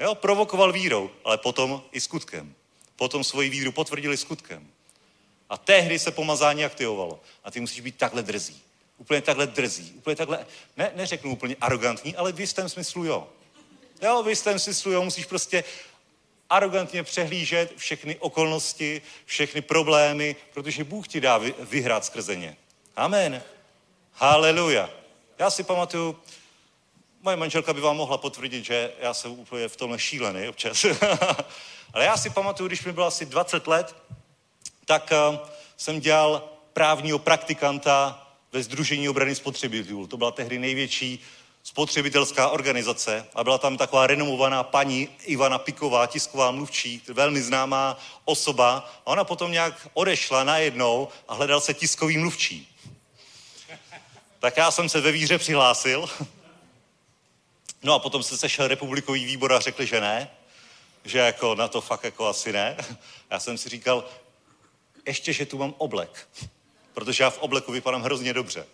Jo, 0.00 0.14
provokoval 0.14 0.72
vírou, 0.72 1.10
ale 1.24 1.38
potom 1.38 1.82
i 1.92 2.00
skutkem. 2.00 2.54
Potom 2.96 3.24
svoji 3.24 3.50
víru 3.50 3.72
potvrdili 3.72 4.16
skutkem. 4.16 4.66
A 5.50 5.56
tehdy 5.56 5.98
se 5.98 6.10
pomazání 6.10 6.64
aktivovalo. 6.64 7.20
A 7.44 7.50
ty 7.50 7.60
musíš 7.60 7.80
být 7.80 7.96
takhle 7.96 8.22
drzí. 8.22 8.62
Úplně 8.98 9.20
takhle 9.20 9.46
drzí. 9.46 9.92
Úplně 9.96 10.16
takhle, 10.16 10.46
ne, 10.76 10.92
neřeknu 10.94 11.32
úplně 11.32 11.56
arrogantní, 11.60 12.16
ale 12.16 12.32
v 12.32 12.40
jistém 12.40 12.68
smyslu 12.68 13.04
jo. 13.04 13.28
Jo, 14.02 14.22
v 14.22 14.28
jistém 14.28 14.58
smyslu 14.58 14.92
jo, 14.92 15.04
musíš 15.04 15.26
prostě 15.26 15.64
arrogantně 16.50 17.02
přehlížet 17.02 17.72
všechny 17.76 18.16
okolnosti, 18.16 19.02
všechny 19.24 19.60
problémy, 19.60 20.36
protože 20.54 20.84
Bůh 20.84 21.08
ti 21.08 21.20
dá 21.20 21.40
vyhrát 21.60 22.04
skrze 22.04 22.36
ně. 22.36 22.56
Amen. 22.96 23.42
Haleluja. 24.12 24.90
Já 25.38 25.50
si 25.50 25.62
pamatuju, 25.62 26.18
moje 27.22 27.36
manželka 27.36 27.72
by 27.72 27.80
vám 27.80 27.96
mohla 27.96 28.18
potvrdit, 28.18 28.64
že 28.64 28.92
já 29.00 29.14
jsem 29.14 29.30
úplně 29.30 29.68
v 29.68 29.76
tomhle 29.76 29.98
šílený 29.98 30.48
občas. 30.48 30.86
Ale 31.92 32.04
já 32.04 32.16
si 32.16 32.30
pamatuju, 32.30 32.66
když 32.66 32.84
mi 32.84 32.92
bylo 32.92 33.06
asi 33.06 33.26
20 33.26 33.66
let, 33.66 33.96
tak 34.84 35.12
uh, 35.30 35.36
jsem 35.76 36.00
dělal 36.00 36.48
právního 36.72 37.18
praktikanta 37.18 38.26
ve 38.52 38.62
Združení 38.62 39.08
obrany 39.08 39.34
spotřebitelů. 39.34 40.06
To 40.06 40.16
byla 40.16 40.30
tehdy 40.30 40.58
největší 40.58 41.24
spotřebitelská 41.68 42.48
organizace 42.48 43.26
a 43.34 43.44
byla 43.44 43.58
tam 43.58 43.76
taková 43.76 44.06
renomovaná 44.06 44.62
paní 44.62 45.08
Ivana 45.24 45.58
Piková, 45.58 46.06
tisková 46.06 46.50
mluvčí, 46.50 47.02
velmi 47.08 47.42
známá 47.42 47.98
osoba. 48.24 48.90
A 49.06 49.06
ona 49.06 49.24
potom 49.24 49.52
nějak 49.52 49.88
odešla 49.94 50.44
najednou 50.44 51.08
a 51.28 51.34
hledal 51.34 51.60
se 51.60 51.74
tiskový 51.74 52.18
mluvčí. 52.18 52.68
Tak 54.38 54.56
já 54.56 54.70
jsem 54.70 54.88
se 54.88 55.00
ve 55.00 55.12
víře 55.12 55.38
přihlásil. 55.38 56.08
No 57.82 57.94
a 57.94 57.98
potom 57.98 58.22
se 58.22 58.38
sešel 58.38 58.68
republikový 58.68 59.24
výbor 59.24 59.52
a 59.52 59.60
řekli, 59.60 59.86
že 59.86 60.00
ne 60.00 60.30
že 61.04 61.18
jako 61.18 61.54
na 61.54 61.68
to 61.68 61.80
fakt 61.80 62.04
jako 62.04 62.26
asi 62.26 62.52
ne. 62.52 62.76
Já 63.30 63.40
jsem 63.40 63.58
si 63.58 63.68
říkal, 63.68 64.04
ještě, 65.06 65.32
že 65.32 65.46
tu 65.46 65.58
mám 65.58 65.74
oblek, 65.78 66.28
protože 66.94 67.24
já 67.24 67.30
v 67.30 67.38
obleku 67.38 67.72
vypadám 67.72 68.02
hrozně 68.02 68.32
dobře. 68.32 68.66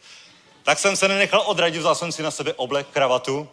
Tak 0.65 0.79
jsem 0.79 0.97
se 0.97 1.09
nenechal 1.09 1.43
odradit, 1.47 1.81
vzal 1.81 1.95
jsem 1.95 2.13
si 2.13 2.23
na 2.23 2.31
sebe 2.31 2.53
oblek, 2.53 2.87
kravatu 2.93 3.49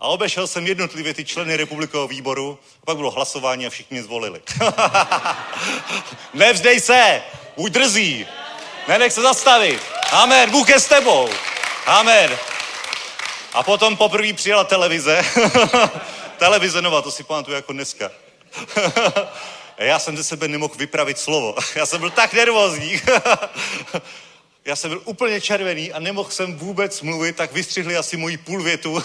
a 0.00 0.08
obešel 0.08 0.46
jsem 0.46 0.66
jednotlivě 0.66 1.14
ty 1.14 1.24
členy 1.24 1.56
republikového 1.56 2.08
výboru 2.08 2.58
a 2.82 2.86
pak 2.86 2.96
bylo 2.96 3.10
hlasování 3.10 3.66
a 3.66 3.70
všichni 3.70 4.02
zvolili. 4.02 4.42
Nevzdej 6.34 6.80
se, 6.80 7.22
buď 7.56 7.72
drzí, 7.72 8.26
nenech 8.88 9.12
se 9.12 9.22
zastavit. 9.22 9.82
Amen, 10.12 10.50
Bůh 10.50 10.68
je 10.68 10.80
s 10.80 10.86
tebou. 10.86 11.28
Amen. 11.86 12.38
A 13.52 13.62
potom 13.62 13.96
poprvé 13.96 14.32
přijela 14.32 14.64
televize 14.64 15.24
televize 16.38 16.82
nová, 16.82 17.02
to 17.02 17.10
si 17.10 17.22
pamatuju 17.22 17.54
jako 17.54 17.72
dneska. 17.72 18.10
Já 19.78 19.98
jsem 19.98 20.16
ze 20.16 20.24
sebe 20.24 20.48
nemohl 20.48 20.74
vypravit 20.74 21.18
slovo. 21.18 21.54
Já 21.74 21.86
jsem 21.86 22.00
byl 22.00 22.10
tak 22.10 22.32
nervózní. 22.32 23.00
Já 24.66 24.76
jsem 24.76 24.90
byl 24.90 25.02
úplně 25.04 25.40
červený 25.40 25.92
a 25.92 25.98
nemohl 26.00 26.30
jsem 26.30 26.56
vůbec 26.56 27.02
mluvit, 27.02 27.36
tak 27.36 27.52
vystřihli 27.52 27.96
asi 27.96 28.16
moji 28.16 28.36
půl 28.36 28.62
větu. 28.62 29.02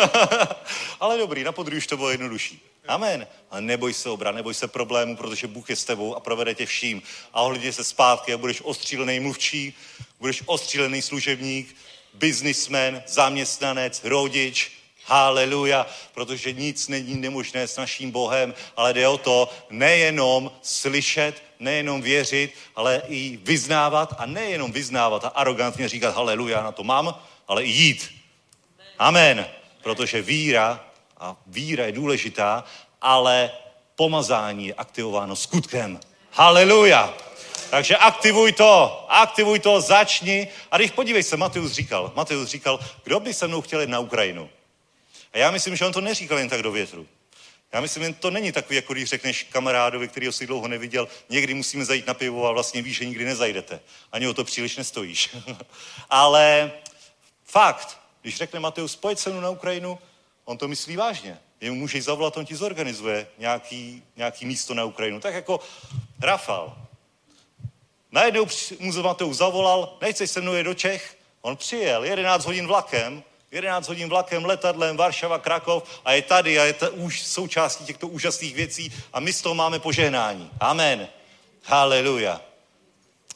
Ale 1.00 1.18
dobrý, 1.18 1.44
na 1.44 1.52
podruhé 1.52 1.78
už 1.78 1.86
to 1.86 1.96
bylo 1.96 2.10
jednodušší. 2.10 2.62
Amen. 2.88 3.26
A 3.50 3.60
neboj 3.60 3.94
se 3.94 4.10
obra, 4.10 4.32
neboj 4.32 4.54
se 4.54 4.68
problému, 4.68 5.16
protože 5.16 5.46
Bůh 5.46 5.70
je 5.70 5.76
s 5.76 5.84
tebou 5.84 6.14
a 6.14 6.20
provede 6.20 6.54
tě 6.54 6.66
vším. 6.66 7.02
A 7.32 7.42
ohledně 7.42 7.72
se 7.72 7.84
zpátky 7.84 8.32
a 8.32 8.38
budeš 8.38 8.60
ostřílený 8.60 9.20
mluvčí, 9.20 9.74
budeš 10.20 10.42
ostřílený 10.46 11.02
služebník, 11.02 11.76
biznismen, 12.14 13.02
zaměstnanec, 13.06 14.00
rodič, 14.04 14.72
Haleluja, 15.04 15.86
protože 16.14 16.52
nic 16.52 16.88
není 16.88 17.14
nemožné 17.14 17.68
s 17.68 17.76
naším 17.76 18.10
Bohem, 18.10 18.54
ale 18.76 18.92
jde 18.92 19.08
o 19.08 19.18
to 19.18 19.50
nejenom 19.70 20.52
slyšet, 20.62 21.42
nejenom 21.62 22.02
věřit, 22.02 22.54
ale 22.76 23.02
i 23.08 23.36
vyznávat 23.36 24.14
a 24.18 24.26
nejenom 24.26 24.72
vyznávat 24.72 25.24
a 25.24 25.28
arrogantně 25.28 25.88
říkat 25.88 26.14
haleluja, 26.14 26.62
na 26.62 26.72
to 26.72 26.84
mám, 26.84 27.14
ale 27.48 27.64
i 27.64 27.70
jít. 27.70 28.10
Amen. 28.98 29.46
Protože 29.82 30.22
víra, 30.22 30.84
a 31.20 31.36
víra 31.46 31.86
je 31.86 31.92
důležitá, 31.92 32.64
ale 33.00 33.50
pomazání 33.96 34.66
je 34.66 34.74
aktivováno 34.74 35.36
skutkem. 35.36 36.00
Haleluja. 36.30 37.14
Takže 37.70 37.96
aktivuj 37.96 38.52
to, 38.52 39.06
aktivuj 39.08 39.58
to, 39.58 39.80
začni. 39.80 40.48
A 40.70 40.76
když 40.76 40.90
podívej 40.90 41.22
se, 41.22 41.36
Mateus 41.36 41.72
říkal, 41.72 42.12
Mateus 42.14 42.48
říkal, 42.48 42.80
kdo 43.04 43.20
by 43.20 43.34
se 43.34 43.48
mnou 43.48 43.60
chtěl 43.60 43.80
jít 43.80 43.90
na 43.90 43.98
Ukrajinu? 43.98 44.50
A 45.32 45.38
já 45.38 45.50
myslím, 45.50 45.76
že 45.76 45.86
on 45.86 45.92
to 45.92 46.00
neříkal 46.00 46.38
jen 46.38 46.48
tak 46.48 46.62
do 46.62 46.72
větru. 46.72 47.06
Já 47.72 47.80
myslím, 47.80 48.04
že 48.04 48.12
to 48.12 48.30
není 48.30 48.52
takový, 48.52 48.76
jako 48.76 48.92
když 48.92 49.08
řekneš 49.08 49.42
kamarádovi, 49.42 50.08
který 50.08 50.32
si 50.32 50.46
dlouho 50.46 50.68
neviděl, 50.68 51.08
někdy 51.28 51.54
musíme 51.54 51.84
zajít 51.84 52.06
na 52.06 52.14
pivo 52.14 52.46
a 52.46 52.52
vlastně 52.52 52.82
víš, 52.82 52.96
že 52.96 53.04
nikdy 53.04 53.24
nezajdete. 53.24 53.80
Ani 54.12 54.28
o 54.28 54.34
to 54.34 54.44
příliš 54.44 54.76
nestojíš. 54.76 55.36
Ale 56.10 56.72
fakt, 57.44 57.98
když 58.22 58.36
řekne 58.36 58.60
Mateus, 58.60 58.96
pojď 58.96 59.18
se 59.18 59.30
mnou 59.30 59.40
na 59.40 59.50
Ukrajinu, 59.50 59.98
on 60.44 60.58
to 60.58 60.68
myslí 60.68 60.96
vážně. 60.96 61.38
Jemu 61.60 61.76
můžeš 61.76 62.04
zavolat, 62.04 62.36
on 62.36 62.46
ti 62.46 62.56
zorganizuje 62.56 63.26
nějaký, 63.38 64.02
nějaký 64.16 64.46
místo 64.46 64.74
na 64.74 64.84
Ukrajinu. 64.84 65.20
Tak 65.20 65.34
jako 65.34 65.60
Rafal. 66.20 66.76
Najednou 68.10 68.46
mu 68.78 69.02
Mateus 69.02 69.36
zavolal, 69.36 69.98
nechceš 70.00 70.30
se 70.30 70.40
mnou 70.40 70.54
jet 70.54 70.64
do 70.64 70.74
Čech? 70.74 71.18
On 71.40 71.56
přijel, 71.56 72.04
11 72.04 72.44
hodin 72.44 72.66
vlakem, 72.66 73.22
11 73.52 73.88
hodin 73.88 74.08
vlakem, 74.08 74.44
letadlem, 74.44 74.96
Varšava, 74.96 75.38
Krakov 75.38 76.00
a 76.04 76.12
je 76.12 76.22
tady 76.22 76.58
a 76.58 76.64
je 76.64 76.72
ta 76.72 76.90
už 76.90 77.22
součástí 77.22 77.84
těchto 77.84 78.08
úžasných 78.08 78.54
věcí 78.54 78.92
a 79.12 79.20
my 79.20 79.32
z 79.32 79.42
toho 79.42 79.54
máme 79.54 79.78
požehnání. 79.78 80.50
Amen. 80.60 81.08
Haleluja. 81.64 82.40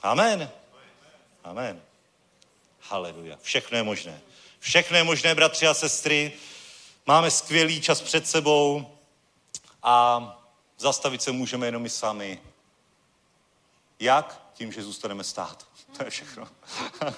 Amen. 0.03 0.51
Amen. 1.45 1.83
Haleluja. 2.81 3.39
Všechno 3.43 3.77
je 3.77 3.83
možné. 3.83 4.21
Všechno 4.61 4.97
je 4.97 5.05
možné, 5.05 5.35
bratři 5.35 5.67
a 5.67 5.75
sestry. 5.75 6.33
Máme 7.07 7.31
skvělý 7.31 7.81
čas 7.81 8.01
před 8.01 8.29
sebou 8.29 8.87
a 9.83 10.23
zastavit 10.79 11.23
se 11.23 11.33
můžeme 11.33 11.67
jenom 11.67 11.83
my 11.83 11.91
sami. 11.91 12.41
Jak? 14.01 14.51
Tím, 14.55 14.73
že 14.73 14.83
zůstaneme 14.83 15.25
stát. 15.25 15.67
To 15.97 16.05
je 16.05 16.11
všechno. 16.11 16.49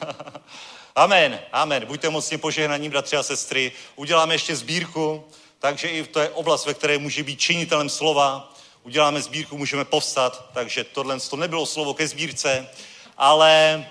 amen, 0.95 1.41
amen. 1.53 1.87
Buďte 1.87 2.11
mocně 2.11 2.39
požehnaní, 2.39 2.89
bratři 2.89 3.17
a 3.17 3.23
sestry. 3.23 3.73
Uděláme 3.97 4.35
ještě 4.35 4.57
sbírku, 4.57 5.25
takže 5.59 5.89
i 5.89 6.07
to 6.07 6.21
je 6.21 6.31
oblast, 6.31 6.67
ve 6.67 6.75
které 6.75 6.99
může 6.99 7.23
být 7.23 7.41
činitelem 7.41 7.89
slova. 7.89 8.55
Uděláme 8.83 9.23
sbírku, 9.23 9.59
můžeme 9.59 9.85
povstat, 9.85 10.51
takže 10.53 10.85
tohle 10.85 11.21
to 11.21 11.37
nebylo 11.37 11.67
slovo 11.67 11.95
ke 11.95 12.09
sbírce, 12.09 12.69
ale, 13.17 13.87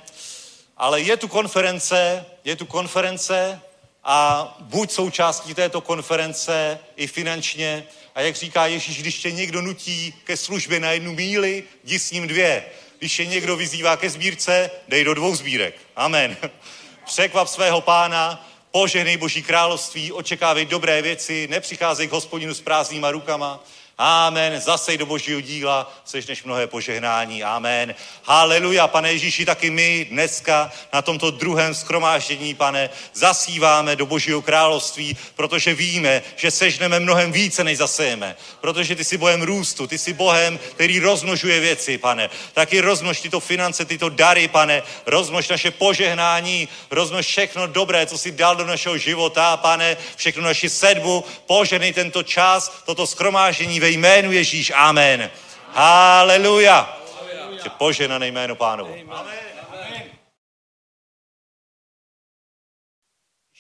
ale 0.78 1.02
je 1.02 1.18
tu 1.18 1.28
konference, 1.28 2.26
je 2.44 2.56
tu 2.56 2.66
konference 2.66 3.62
a 4.04 4.58
buď 4.60 4.92
součástí 4.92 5.54
této 5.54 5.82
konference 5.82 6.80
i 6.96 7.08
finančně. 7.08 7.88
A 8.18 8.22
jak 8.22 8.36
říká 8.36 8.66
Ježíš, 8.66 9.02
když 9.02 9.16
tě 9.16 9.32
někdo 9.32 9.62
nutí 9.62 10.14
ke 10.24 10.38
službě 10.38 10.80
na 10.80 10.92
jednu 10.92 11.14
míli, 11.14 11.64
jdi 11.84 12.00
s 12.00 12.12
ním 12.12 12.28
dvě. 12.28 12.66
Když 13.00 13.20
je 13.20 13.26
někdo 13.26 13.56
vyzývá 13.56 13.98
ke 13.98 14.10
sbírce, 14.10 14.72
dej 14.88 15.04
do 15.04 15.14
dvou 15.14 15.36
sbírek. 15.36 15.76
Amen. 15.96 16.38
Překvap 17.06 17.48
svého 17.48 17.82
pána, 17.82 18.50
požehnej 18.72 19.18
Boží 19.18 19.44
království, 19.44 20.12
očekávej 20.12 20.66
dobré 20.66 21.02
věci, 21.02 21.48
nepřicházej 21.52 22.08
k 22.08 22.12
hospodinu 22.12 22.54
s 22.54 22.62
prázdnýma 22.62 23.12
rukama. 23.12 23.64
Amen. 24.00 24.62
Zasej 24.62 24.98
do 24.98 25.06
božího 25.06 25.42
díla, 25.42 25.94
seš 26.06 26.28
než 26.28 26.44
mnohé 26.44 26.68
požehnání. 26.68 27.44
Amen. 27.44 27.96
Haleluja, 28.24 28.88
pane 28.88 29.12
Ježíši, 29.12 29.46
taky 29.46 29.70
my 29.70 30.08
dneska 30.10 30.72
na 30.94 31.02
tomto 31.02 31.32
druhém 31.32 31.76
schromáždění, 31.76 32.54
pane, 32.54 32.90
zasíváme 33.14 33.96
do 33.96 34.06
božího 34.06 34.42
království, 34.42 35.18
protože 35.36 35.74
víme, 35.74 36.22
že 36.36 36.52
sežneme 36.52 37.00
mnohem 37.00 37.32
více, 37.32 37.64
než 37.64 37.78
zasejeme. 37.78 38.36
Protože 38.62 38.96
ty 38.96 39.04
jsi 39.04 39.18
Bohem 39.18 39.42
růstu, 39.42 39.88
ty 39.88 39.98
jsi 39.98 40.14
Bohem, 40.14 40.60
který 40.74 41.00
rozmnožuje 41.00 41.60
věci, 41.60 41.98
pane. 41.98 42.30
Taky 42.54 42.82
rozmnož 42.82 43.22
tyto 43.22 43.40
finance, 43.40 43.86
tyto 43.86 44.10
dary, 44.10 44.48
pane. 44.48 44.84
Rozmnož 45.06 45.48
naše 45.48 45.72
požehnání, 45.72 46.68
rozmnož 46.92 47.26
všechno 47.26 47.68
dobré, 47.68 48.06
co 48.06 48.18
jsi 48.18 48.32
dal 48.32 48.56
do 48.56 48.66
našeho 48.66 48.98
života, 48.98 49.58
pane. 49.58 49.98
Všechno 50.16 50.44
naši 50.44 50.70
sedbu, 50.70 51.24
poženej 51.46 51.94
tento 51.94 52.24
čas, 52.24 52.84
toto 52.86 53.08
schromáždění 53.08 53.87
ve 53.88 53.92
jménu 53.92 54.32
Ježíš. 54.32 54.72
Amen. 54.76 55.32
Haleluja. 55.72 57.00
Tě 57.64 57.70
poženané 57.70 58.28
jméno 58.28 58.56
pánovo. 58.56 58.96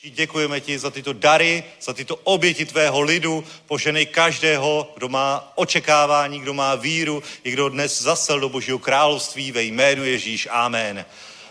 Děkujeme 0.04 0.60
ti 0.60 0.80
za 0.80 0.92
tyto 0.92 1.14
dary, 1.14 1.64
za 1.82 1.94
tyto 1.94 2.16
oběti 2.16 2.66
tvého 2.66 3.02
lidu. 3.02 3.44
Poženej 3.68 4.06
každého, 4.06 4.92
kdo 4.96 5.10
má 5.10 5.52
očekávání, 5.56 6.40
kdo 6.40 6.54
má 6.54 6.76
víru, 6.76 7.24
i 7.44 7.52
kdo 7.52 7.70
dnes 7.70 8.02
zasel 8.02 8.40
do 8.40 8.50
Božího 8.50 8.80
království 8.80 9.52
ve 9.52 9.64
jménu 9.64 10.06
Ježíš. 10.06 10.48
Amen. 10.52 11.06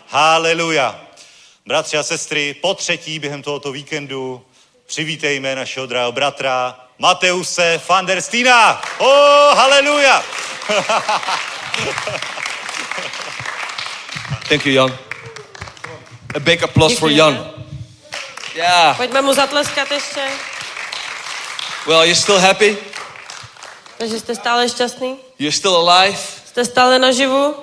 Haleluja. 0.07 1.07
Bratři 1.65 1.97
a 1.97 2.03
sestry, 2.03 2.53
po 2.53 2.73
třetí 2.73 3.19
během 3.19 3.41
tohoto 3.41 3.71
víkendu 3.71 4.45
přivítejme 4.85 5.55
našeho 5.55 5.85
drahého 5.85 6.11
bratra 6.11 6.86
Mateuse 6.97 7.81
van 7.87 8.05
der 8.05 8.21
Stina. 8.21 8.81
Oh, 8.99 9.55
haleluja. 9.55 10.23
Thank 14.49 14.65
you, 14.65 14.73
Jan. 14.73 14.97
A 16.35 16.39
big 16.39 16.63
applause 16.63 16.95
for 16.95 17.09
Děkujeme. 17.09 17.37
Jan. 17.37 17.53
Yeah. 18.55 18.97
Pojďme 18.97 19.21
mu 19.21 19.33
zatleskat 19.33 19.91
ještě. 19.91 20.29
Well, 21.85 22.03
you're 22.03 22.15
still 22.15 22.39
happy? 22.39 22.77
Takže 23.97 24.19
jste 24.19 24.35
stále 24.35 24.69
šťastný? 24.69 25.17
You're 25.39 25.57
still 25.57 25.89
alive? 25.89 26.17
Jste 26.45 26.65
stále 26.65 26.99
naživu? 26.99 27.55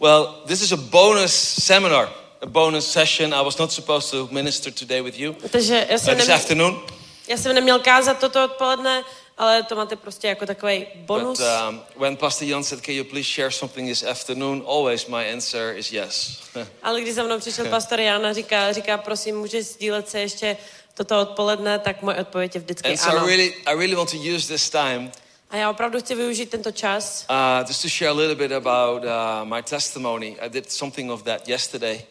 Well, 0.00 0.42
this 0.46 0.60
is 0.62 0.72
a 0.72 0.76
bonus 0.76 1.32
seminar, 1.64 2.08
a 2.42 2.46
bonus 2.46 2.92
session. 2.92 3.34
I 3.34 3.42
was 3.42 3.58
not 3.58 3.72
supposed 3.72 4.10
to 4.10 4.28
minister 4.34 4.72
today 4.72 5.02
with 5.02 5.18
you 5.18 5.30
uh, 5.30 5.48
Takže 5.48 5.86
já 5.90 5.98
jsem, 5.98 6.16
this 6.16 6.18
neměl, 6.18 6.36
afternoon, 6.36 6.82
já 7.28 7.36
jsem 7.36 7.54
neměl 7.54 7.78
kázat 7.78 8.18
toto 8.18 8.44
odpoledne, 8.44 9.04
ale 9.38 9.62
to 9.62 9.76
máte 9.76 9.96
prostě 9.96 10.28
jako 10.28 10.46
takový 10.46 10.86
bonus. 10.96 11.38
but 11.38 11.46
um, 11.68 11.80
when 11.96 12.16
Pastor 12.16 12.48
Jan 12.48 12.64
said, 12.64 12.84
"Can 12.84 12.94
you 12.94 13.04
please 13.04 13.28
share 13.34 13.50
something 13.50 13.88
this 13.88 14.02
afternoon?" 14.02 14.64
Always 14.66 15.06
my 15.06 15.32
answer 15.32 15.76
is 15.76 15.92
yes. 15.92 16.40
Ale 16.82 17.00
když 17.00 17.14
za 17.14 17.22
mnou 17.22 17.38
přišel 17.38 17.66
pastor 17.68 18.00
Jan 18.00 18.26
a 18.26 18.32
říká, 18.32 18.72
říká, 18.72 18.98
prosím, 18.98 19.38
můžeš 19.38 19.66
sdílet 19.66 20.08
se 20.08 20.20
ještě 20.20 20.56
toto 20.94 21.20
odpoledne, 21.20 21.78
tak 21.78 22.02
moje 22.02 22.16
odpověď 22.16 22.54
je 22.54 22.60
vždycky 22.60 22.88
and 22.88 22.96
so 22.96 23.18
ano. 23.18 23.28
I 23.28 23.30
really, 23.30 23.54
I 23.66 23.74
really 23.74 23.94
want 23.94 24.10
to 24.10 24.16
use 24.16 24.48
this 24.48 24.70
time 24.70 25.12
A 25.50 25.56
já 25.56 25.70
opravdu 25.70 26.00
chci 26.00 26.14
využít 26.14 26.50
tento 26.50 26.72
čas, 26.72 27.26
uh, 27.30 27.68
just 27.68 27.82
to 27.82 27.88
share 27.88 28.10
a 28.10 28.14
little 28.14 28.34
bit 28.34 28.52
about 28.52 29.04
uh, 29.04 29.44
my 29.44 29.62
testimony. 29.62 30.36
I 30.40 30.48
did 30.48 30.72
something 30.72 31.10
of 31.10 31.22
that 31.22 31.48
yesterday, 31.48 32.02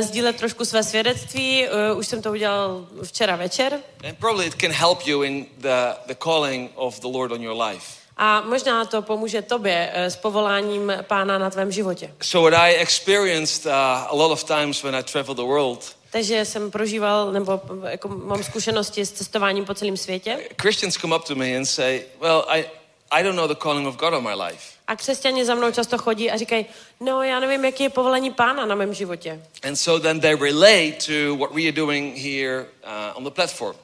sdílet 0.00 0.36
trošku 0.36 0.64
své 0.64 0.82
svědectví. 0.82 1.66
eh, 1.66 1.92
Už 1.94 2.06
jsem 2.06 2.22
to 2.22 2.30
udělal 2.30 2.86
včera 3.02 3.36
večer. 3.36 3.80
and 4.08 4.18
probably 4.18 4.46
it 4.46 4.54
can 4.54 4.70
help 4.72 5.06
you 5.06 5.22
in 5.22 5.46
the 5.58 5.94
the 6.06 6.14
calling 6.14 6.70
of 6.74 7.00
the 7.00 7.06
Lord 7.06 7.32
on 7.32 7.42
your 7.42 7.62
life. 7.62 7.86
A 8.16 8.40
možná 8.40 8.84
to 8.84 9.02
pomůže 9.02 9.42
tobě 9.42 9.90
eh, 9.92 10.10
s 10.10 10.16
povoláním 10.16 10.92
pána 11.02 11.38
na 11.38 11.50
tvém 11.50 11.72
životě. 11.72 12.14
So 12.22 12.50
what 12.50 12.60
I 12.62 12.74
experienced 12.74 13.66
uh, 13.66 13.72
a 13.72 14.14
lot 14.14 14.32
of 14.32 14.44
times 14.44 14.82
when 14.82 14.94
I 14.96 15.02
travel 15.02 15.34
the 15.34 15.42
world, 15.42 15.96
Takže 16.12 16.44
jsem 16.44 16.70
prožíval, 16.70 17.32
nebo 17.32 17.60
jako 17.88 18.08
mám 18.08 18.42
zkušenosti 18.42 19.06
s 19.06 19.12
cestováním 19.12 19.64
po 19.64 19.74
celém 19.74 19.96
světě. 19.96 20.38
Christians 20.62 20.94
come 20.96 21.16
up 21.16 21.24
to 21.24 21.34
me 21.34 21.56
and 21.56 21.64
say, 21.66 22.02
"Well, 22.20 22.44
I 22.48 22.64
I 23.10 23.22
don't 23.22 23.36
know 23.36 23.48
the 23.48 23.54
calling 23.54 23.86
of 23.88 23.96
God 23.96 24.14
on 24.14 24.22
my 24.24 24.34
life." 24.44 24.62
A 24.90 24.96
křesťani 24.96 25.44
za 25.44 25.54
mnou 25.54 25.72
často 25.72 25.98
chodí 25.98 26.30
a 26.30 26.36
říkají, 26.36 26.66
no 27.00 27.22
já 27.22 27.40
nevím, 27.40 27.64
jaký 27.64 27.82
je 27.82 27.90
povolení 27.90 28.30
pána 28.30 28.66
na 28.66 28.74
mém 28.74 28.94
životě. 28.94 29.42
And 29.62 29.76
so 29.76 30.02
then 30.02 30.20
they 30.20 30.34
relate 30.34 30.92
to 31.06 31.36
what 31.36 31.54
we 31.54 31.62
are 31.62 31.72
doing 31.72 32.16
here 32.16 32.66
uh, 32.84 33.16
on 33.18 33.24
the 33.24 33.30
platform. 33.30 33.76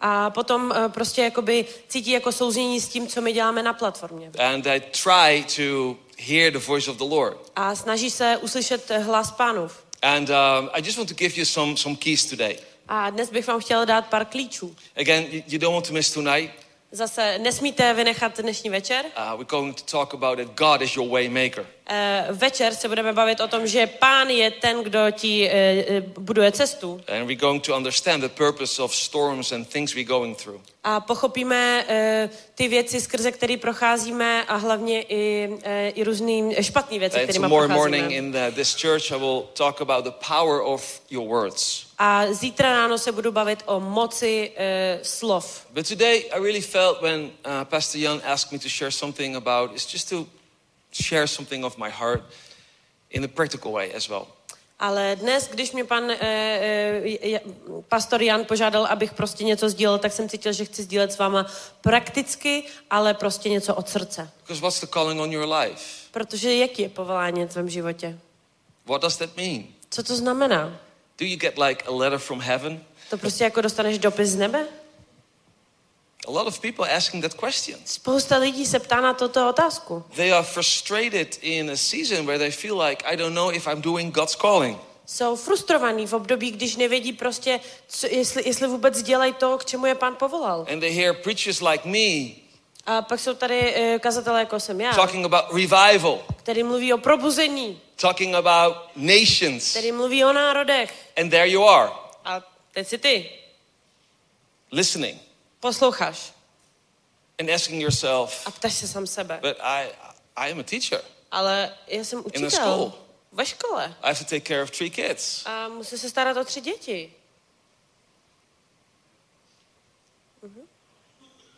A 0.00 0.30
potom 0.30 0.72
eh, 0.76 0.88
prostě 0.88 1.22
jakoby 1.22 1.64
cítí 1.88 2.10
jako 2.10 2.32
souznění 2.32 2.80
s 2.80 2.88
tím, 2.88 3.06
co 3.06 3.20
my 3.20 3.32
děláme 3.32 3.62
na 3.62 3.72
platformě. 3.72 4.30
And 4.38 4.66
I 4.66 4.80
try 4.80 5.44
to 5.56 5.96
hear 6.18 6.52
the 6.52 6.58
voice 6.58 6.90
of 6.90 6.96
the 6.96 7.04
Lord. 7.04 7.36
A 7.56 7.74
snaží 7.74 8.10
se 8.10 8.36
uslyšet 8.36 8.90
hlas 8.90 9.30
pánův. 9.30 9.82
And 10.02 10.30
um, 10.30 10.70
I 10.72 10.82
just 10.82 10.98
want 10.98 11.08
to 11.08 11.14
give 11.14 11.34
you 11.36 11.44
some, 11.44 11.76
some 11.76 11.96
keys 11.96 12.26
today. 12.26 12.58
A 12.88 13.10
dnes 13.10 13.30
bych 13.30 13.46
vám 13.46 13.60
chtěl 13.60 13.86
dát 13.86 14.06
pár 14.06 14.24
klíčů. 14.24 14.76
Again, 14.96 15.26
you 15.46 15.58
don't 15.58 15.74
want 15.74 15.86
to 15.86 15.92
miss 15.92 16.12
tonight. 16.12 16.67
Zase 16.92 17.38
nesmíte 17.38 17.94
vynechat 17.94 18.40
dnešní 18.40 18.70
večer. 18.70 19.04
Uh, 19.04 19.38
we're 19.38 19.44
going 19.44 19.76
to 19.76 19.84
talk 19.84 20.14
about 20.14 20.38
that 20.38 20.54
God 20.54 20.82
is 20.82 20.96
your 20.96 21.10
way 21.10 21.28
maker. 21.28 21.64
Eh, 21.64 21.77
Večer 22.30 22.74
se 22.74 22.88
budeme 22.88 23.12
bavit 23.12 23.40
o 23.40 23.48
tom, 23.48 23.66
že 23.66 23.86
pán 23.86 24.28
je 24.28 24.50
ten, 24.50 24.82
kdo 24.82 25.10
ti 25.10 25.48
eh, 25.48 25.52
eh, 25.52 26.00
buduje 26.18 26.52
cestu. 26.52 27.00
And 27.08 27.26
we're 27.26 27.40
going 27.40 27.62
to 27.62 27.76
understand 27.76 28.22
the 28.22 28.28
purpose 28.28 28.82
of 28.82 28.94
storms 28.94 29.52
and 29.52 29.68
things 29.68 29.94
we're 29.94 30.08
going 30.08 30.36
through. 30.36 30.60
A 30.84 31.00
pochopíme 31.00 31.84
eh, 31.88 32.30
ty 32.54 32.68
věci, 32.68 33.00
skrze 33.00 33.32
které 33.32 33.56
procházíme 33.56 34.44
a 34.44 34.56
hlavně 34.56 35.02
i, 35.02 35.50
eh, 35.62 35.88
i 35.88 36.04
různý 36.04 36.54
špatné 36.60 36.98
věci, 36.98 37.26
tomorrow 37.26 37.68
procházíme. 37.68 37.76
morning 37.76 38.10
in 38.10 38.32
the, 38.32 38.50
this 38.54 38.80
church, 38.80 39.12
I 39.12 39.18
will 39.18 39.42
talk 39.52 39.80
about 39.80 40.04
the 40.04 40.26
power 40.28 40.62
of 40.62 41.00
your 41.10 41.28
words. 41.28 41.86
A 41.98 42.32
zítra 42.32 42.72
ráno 42.72 42.98
se 42.98 43.12
budu 43.12 43.32
bavit 43.32 43.62
o 43.66 43.80
moci 43.80 44.52
eh, 44.56 44.98
slov. 45.02 45.66
But 45.70 45.88
today, 45.88 46.24
I 46.32 46.38
really 46.38 46.60
felt 46.60 47.02
when 47.02 47.20
uh, 47.20 47.64
Pastor 47.64 48.00
Jan 48.00 48.20
asked 48.24 48.52
me 48.52 48.58
to 48.58 48.68
share 48.68 48.90
something 48.90 49.36
about, 49.36 49.72
it's 49.72 49.92
just 49.92 50.08
to 50.08 50.26
share 50.92 51.26
something 51.26 51.64
of 51.64 51.76
my 51.78 51.90
heart 51.90 52.22
in 53.10 53.24
a 53.24 53.28
practical 53.28 53.72
way 53.72 53.94
as 53.94 54.08
well. 54.08 54.26
Ale 54.80 55.16
dnes, 55.16 55.48
když 55.48 55.72
mě 55.72 55.84
pan 55.84 56.10
e, 56.10 56.16
e, 56.20 57.40
pastor 57.88 58.22
Jan 58.22 58.44
požádal, 58.44 58.86
abych 58.86 59.14
prostě 59.14 59.44
něco 59.44 59.68
sdílel, 59.68 59.98
tak 59.98 60.12
jsem 60.12 60.28
cítil, 60.28 60.52
že 60.52 60.64
chci 60.64 60.82
sdílet 60.82 61.12
s 61.12 61.18
váma 61.18 61.46
prakticky, 61.80 62.64
ale 62.90 63.14
prostě 63.14 63.48
něco 63.48 63.74
od 63.74 63.88
srdce. 63.88 64.30
Because 64.40 64.62
what's 64.62 64.80
the 64.80 64.86
calling 64.86 65.20
on 65.20 65.32
your 65.32 65.54
life? 65.54 65.82
Protože 66.10 66.54
jaký 66.54 66.82
je 66.82 66.88
povolání 66.88 67.44
v 67.44 67.48
tvém 67.48 67.68
životě? 67.68 68.18
What 68.86 69.02
does 69.02 69.16
that 69.16 69.36
mean? 69.36 69.64
Co 69.90 70.02
to 70.02 70.16
znamená? 70.16 70.80
Do 71.18 71.26
you 71.26 71.36
get 71.36 71.58
like 71.58 71.84
a 71.84 71.90
letter 71.90 72.18
from 72.18 72.40
heaven? 72.40 72.80
To 73.10 73.18
prostě 73.18 73.44
jako 73.44 73.60
dostaneš 73.60 73.98
dopis 73.98 74.28
z 74.28 74.36
nebe? 74.36 74.66
A 76.28 76.30
lot 76.30 76.46
of 76.46 76.60
people 76.60 76.84
asking 76.84 77.22
that 77.22 77.34
question. 77.34 77.78
Spousta 77.84 78.36
lidí 78.38 78.66
se 78.66 78.78
ptá 78.78 79.00
na 79.00 79.14
toto 79.14 79.48
otázku. 79.48 80.04
They 80.14 80.32
are 80.32 80.42
frustrated 80.46 81.38
in 81.40 81.70
a 81.70 81.76
season 81.76 82.26
where 82.26 82.38
they 82.38 82.50
feel 82.50 82.76
like, 82.82 83.02
I 83.06 83.16
don't 83.16 83.34
know 83.34 83.50
if 83.50 83.66
I'm 83.66 83.80
doing 83.80 84.14
God's 84.14 84.34
calling. 84.36 84.78
Jsou 85.06 85.36
frustrovaní 85.36 86.06
v 86.06 86.12
období, 86.12 86.50
když 86.50 86.76
nevědí 86.76 87.12
prostě, 87.12 87.60
co, 87.88 88.06
jestli, 88.06 88.42
jestli 88.48 88.66
vůbec 88.68 89.02
dělají 89.02 89.32
to, 89.32 89.58
k 89.58 89.64
čemu 89.64 89.86
je 89.86 89.94
pán 89.94 90.16
povolal. 90.16 90.66
And 90.72 90.80
they 90.80 90.90
hear 90.90 91.14
preachers 91.14 91.60
like 91.60 91.88
me 91.88 92.34
A 92.86 93.02
pak 93.02 93.20
jsou 93.20 93.34
tady 93.34 93.74
uh, 93.74 93.98
kazatelé, 93.98 94.40
jako 94.40 94.60
jsem 94.60 94.80
já, 94.80 94.92
talking 94.92 95.24
about 95.24 95.44
revival, 95.52 96.18
který 96.36 96.62
mluví 96.62 96.92
o 96.92 96.98
probuzení, 96.98 97.80
talking 97.96 98.34
about 98.34 98.76
nations. 98.96 99.70
který 99.70 99.92
mluví 99.92 100.24
o 100.24 100.32
národech. 100.32 100.94
And 101.16 101.30
there 101.30 101.48
you 101.48 101.68
are, 101.68 101.90
A 102.24 102.40
teď 102.72 102.88
si 102.88 102.98
ty 102.98 103.30
listening 104.72 105.27
posloucháš 105.60 106.32
and 107.40 107.50
asking 107.50 107.82
yourself, 107.82 108.46
a 108.46 108.50
ptáš 108.50 108.74
se 108.74 108.88
sám 108.88 109.06
sebe. 109.06 109.38
but 109.42 109.56
I, 109.60 109.90
I 110.36 110.50
am 110.52 110.60
a 110.60 110.62
teacher. 110.62 111.00
Ale 111.30 111.74
já 111.86 112.04
jsem 112.04 112.22
učitel 112.26 112.50
school. 112.50 112.92
ve 113.32 113.46
škole 113.46 113.96
I 114.02 114.06
have 114.06 114.18
to 114.18 114.24
take 114.24 114.40
care 114.40 114.62
of 114.62 114.70
three 114.70 114.90
kids. 114.90 115.46
a 115.46 115.68
musím 115.68 115.98
se 115.98 116.10
starat 116.10 116.36
o 116.36 116.44
tři 116.44 116.60
děti. 116.60 117.12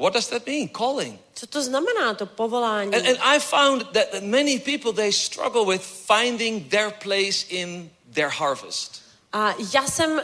What 0.01 0.15
does 0.15 0.29
that 0.29 0.47
mean? 0.47 0.69
Calling. 0.69 1.21
Co 1.35 1.47
to 1.47 1.63
znamená, 1.63 2.15
to 2.15 2.27
povolání? 2.27 2.95
And, 2.95 3.07
and 3.07 3.19
I 3.23 3.39
found 3.41 3.93
that 3.93 4.23
many 4.23 4.59
people 4.59 4.93
they 4.93 5.13
struggle 5.13 5.65
with 5.67 5.83
finding 5.83 6.69
their 6.69 6.91
place 6.91 7.47
in 7.49 7.91
their 8.15 8.29
harvest. 8.29 9.00
A 9.33 9.55
já 9.75 9.87
jsem 9.87 10.11
uh, 10.11 10.21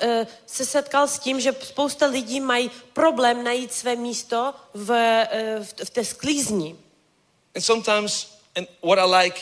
se 0.47 0.67
setkal 0.67 1.09
s 1.09 1.19
tím, 1.19 1.41
že 1.41 1.55
spousta 1.63 2.07
lidí 2.07 2.41
mají 2.41 2.71
problém 2.93 3.45
najít 3.45 3.73
své 3.73 3.97
místo 3.97 4.55
v, 4.75 4.91
uh, 4.91 5.65
v, 5.65 5.85
v 5.85 5.91
té 5.91 6.05
sklízni. 6.05 6.77
And 7.55 7.63
sometimes, 7.63 8.39
and 8.57 8.69
what 8.83 8.99
I 8.99 9.25
like 9.25 9.41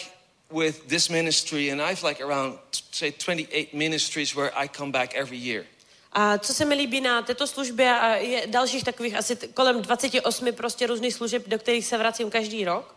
with 0.50 0.86
this 0.86 1.08
ministry, 1.08 1.72
and 1.72 1.80
I've 1.80 2.08
like 2.08 2.24
around 2.24 2.58
say 2.92 3.12
28 3.26 3.72
ministries 3.72 4.34
where 4.34 4.50
I 4.54 4.68
come 4.68 4.92
back 4.92 5.14
every 5.14 5.38
year. 5.38 5.64
A 6.12 6.38
co 6.38 6.54
se 6.54 6.64
mi 6.64 6.74
líbí 6.74 7.00
na 7.00 7.22
této 7.22 7.46
službě, 7.46 7.90
a 7.90 8.08
je 8.14 8.46
dalších 8.46 8.84
takových 8.84 9.14
asi 9.14 9.36
kolem 9.36 9.82
28 9.82 10.52
prostě 10.52 10.86
různých 10.86 11.14
služeb, 11.14 11.48
do 11.48 11.58
kterých 11.58 11.86
se 11.86 11.98
vracím 11.98 12.30
každý 12.30 12.64
rok. 12.64 12.94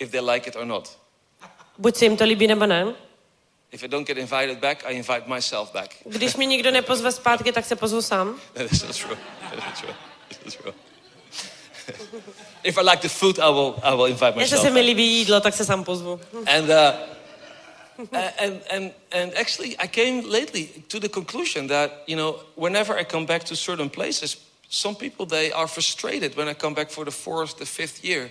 if 0.00 0.10
they 0.10 0.20
like 0.20 0.46
it 0.46 0.56
or 0.56 0.64
not. 0.64 0.98
Buď 1.78 1.96
se 1.96 2.04
jim 2.04 2.16
to 2.16 2.24
líbí, 2.24 2.46
nebo 2.46 2.66
ne. 2.66 2.94
If 3.72 3.84
I 3.84 3.86
don't 3.86 4.06
get 4.06 4.18
invited 4.18 4.60
back, 4.60 4.84
I 4.84 4.90
invite 4.90 5.28
myself 5.28 5.72
back. 5.72 5.96
Když 6.04 6.36
mě 6.36 6.46
nikdo 6.46 6.70
nepozve 6.70 7.12
zpátky, 7.12 7.52
tak 7.52 7.64
se 7.64 7.76
pozvu 7.76 8.02
sám. 8.02 8.40
That 8.52 8.72
is 8.72 8.82
not 8.82 8.96
true. 8.96 9.16
That 9.50 9.72
is 9.72 9.80
true. 9.80 9.94
That 10.28 10.46
is 10.46 10.54
true. 10.54 10.74
if 12.64 12.78
I 12.78 12.82
like 12.82 13.02
the 13.02 13.08
food, 13.08 13.38
I 13.38 13.50
will, 13.50 13.74
I 13.82 13.94
will 13.94 14.06
invite 14.06 14.36
myself. 14.36 14.40
Jestli 14.40 14.58
se 14.58 14.70
mi 14.70 14.80
líbí 14.80 15.18
jídlo, 15.18 15.40
tak 15.40 15.54
se 15.54 15.64
sám 15.64 15.84
pozvu. 15.84 16.20
And, 16.46 16.70
uh, 16.70 16.92
and, 18.38 18.60
and, 18.70 18.92
and 19.12 19.34
actually, 19.36 19.76
I 19.78 19.88
came 19.88 20.22
lately 20.30 20.68
to 20.88 21.00
the 21.00 21.08
conclusion 21.08 21.66
that, 21.68 21.90
you 22.06 22.16
know, 22.16 22.40
whenever 22.56 22.98
I 22.98 23.04
come 23.04 23.26
back 23.26 23.44
to 23.44 23.56
certain 23.56 23.90
places, 23.90 24.36
some 24.68 24.94
people, 24.94 25.26
they 25.26 25.52
are 25.52 25.66
frustrated 25.66 26.36
when 26.36 26.48
I 26.48 26.54
come 26.54 26.74
back 26.74 26.90
for 26.90 27.04
the 27.04 27.10
fourth, 27.10 27.58
the 27.58 27.66
fifth 27.66 28.04
year. 28.04 28.30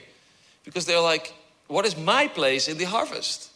Because 0.63 0.85
they're 0.85 1.11
like, 1.11 1.33
what 1.67 1.85
is 1.85 1.95
my 1.97 2.27
place 2.27 2.71
in 2.71 2.77
the 2.77 2.85
harvest? 2.85 3.48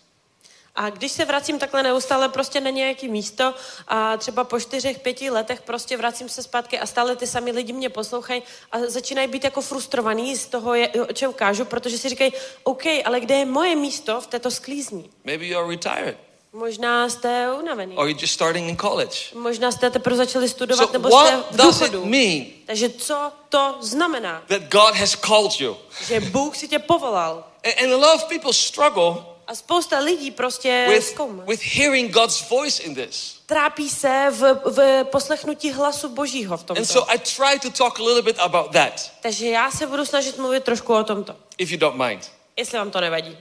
A 0.75 0.89
když 0.89 1.11
se 1.11 1.25
vracím 1.25 1.59
takhle 1.59 1.83
neustále 1.83 2.29
prostě 2.29 2.61
na 2.61 2.69
nějaké 2.69 3.07
místo 3.07 3.53
a 3.87 4.17
třeba 4.17 4.43
po 4.43 4.59
čtyřech, 4.59 4.99
pěti 4.99 5.29
letech 5.29 5.61
prostě 5.61 5.97
vracím 5.97 6.29
se 6.29 6.43
zpátky 6.43 6.79
a 6.79 6.85
stále 6.85 7.15
ty 7.15 7.27
sami 7.27 7.51
lidi 7.51 7.73
mě 7.73 7.89
poslouchají 7.89 8.43
a 8.71 8.79
začínají 8.87 9.27
být 9.27 9.43
jako 9.43 9.61
frustrovaní 9.61 10.35
z 10.35 10.45
toho, 10.45 10.73
je- 10.73 10.89
o 10.89 11.13
čem 11.13 11.33
kážu, 11.33 11.65
protože 11.65 11.97
si 11.97 12.09
říkají, 12.09 12.33
OK, 12.63 12.83
ale 13.05 13.19
kde 13.19 13.35
je 13.35 13.45
moje 13.45 13.75
místo 13.75 14.21
v 14.21 14.27
této 14.27 14.51
sklízni? 14.51 15.09
Maybe 15.23 15.45
you 15.45 15.59
are 15.59 15.67
retired 15.67 16.17
Možná 16.53 17.09
jste 17.09 17.53
unavený. 17.59 17.95
or 17.95 18.07
you're 18.07 18.21
just 18.21 18.33
starting 18.33 18.69
in 18.69 18.77
college. 18.77 19.17
Možná 19.33 19.71
jste 19.71 19.89
teprve 19.89 20.15
začali 20.17 20.49
studovat 20.49 20.85
So 20.89 20.93
nebo 20.93 21.09
jste 21.21 21.43
v 21.51 21.57
důchodu. 21.57 22.05
mean 22.05 22.45
Takže 22.65 22.89
co 22.89 23.31
to 23.49 23.77
znamená? 23.81 24.43
that 24.47 24.61
God 24.61 24.95
has 24.95 25.15
called 25.15 25.59
you? 25.61 25.77
Že 26.07 26.19
Bůh 26.19 26.57
si 26.57 26.67
tě 26.67 26.79
povolal. 26.79 27.43
And, 27.65 27.81
and 27.83 27.93
a 27.93 27.97
lot 28.07 28.15
of 28.15 28.23
people 28.29 28.53
struggle 28.53 29.15
A 29.47 29.55
spousta 29.55 29.99
lidí 29.99 30.31
prostě 30.31 30.87
with, 30.89 31.19
with 31.47 31.61
hearing 31.61 32.11
God's 32.11 32.49
voice 32.49 32.83
in 32.83 32.95
this. 32.95 33.41
Trápí 33.45 33.89
se 33.89 34.27
v, 34.31 34.53
v 34.65 35.03
poslechnutí 35.03 35.71
hlasu 35.71 36.09
Božího 36.09 36.57
v 36.57 36.63
tomto. 36.63 36.81
And 36.81 36.85
so 36.85 37.13
I 37.13 37.17
try 37.19 37.59
to 37.59 37.69
talk 37.69 37.99
a 37.99 38.03
little 38.03 38.21
bit 38.21 38.39
about 38.39 38.71
that, 38.71 39.11
Takže 39.21 39.49
já 39.49 39.71
se 39.71 39.87
budu 39.87 40.05
snažit 40.05 40.37
mluvit 40.37 40.63
trošku 40.63 40.93
o 40.93 41.03
tomto. 41.03 41.35
if 41.57 41.71
you 41.71 41.77
don't 41.77 41.97
mind. 41.97 42.31
Jestli 42.57 42.77
vám 42.77 42.91
to 42.91 43.01
nevadí. 43.01 43.37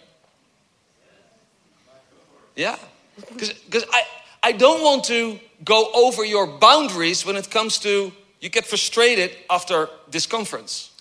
Yeah. 2.56 2.78
Because 3.30 3.86
I, 3.92 4.02
I 4.42 4.52
don't 4.52 4.82
want 4.82 5.06
to 5.06 5.38
go 5.60 5.84
over 5.92 6.24
your 6.24 6.46
boundaries 6.46 7.24
when 7.24 7.36
it 7.36 7.46
comes 7.52 7.78
to 7.78 8.12
you 8.40 8.50
get 8.50 8.66
frustrated 8.66 9.30
after 9.48 9.88
this 10.10 10.26
conference. 10.26 10.91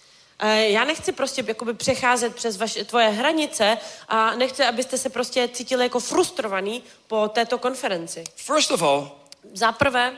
Eh, 0.43 0.69
Já 0.69 0.83
nechci 0.83 1.11
prostě 1.11 1.43
jakoby 1.47 1.73
přecházet 1.73 2.35
přes 2.35 2.57
vaše, 2.57 2.85
tvoje 2.85 3.07
hranice 3.09 3.77
a 4.07 4.35
nechci, 4.35 4.63
abyste 4.63 4.97
se 4.97 5.09
prostě 5.09 5.47
cítili 5.53 5.83
jako 5.83 5.99
frustrovaní 5.99 6.83
po 7.07 7.27
této 7.27 7.57
konferenci. 7.57 8.23
First 8.35 8.71
of 8.71 8.81
all, 8.81 9.11
Za 9.53 9.71
prvé, 9.71 10.13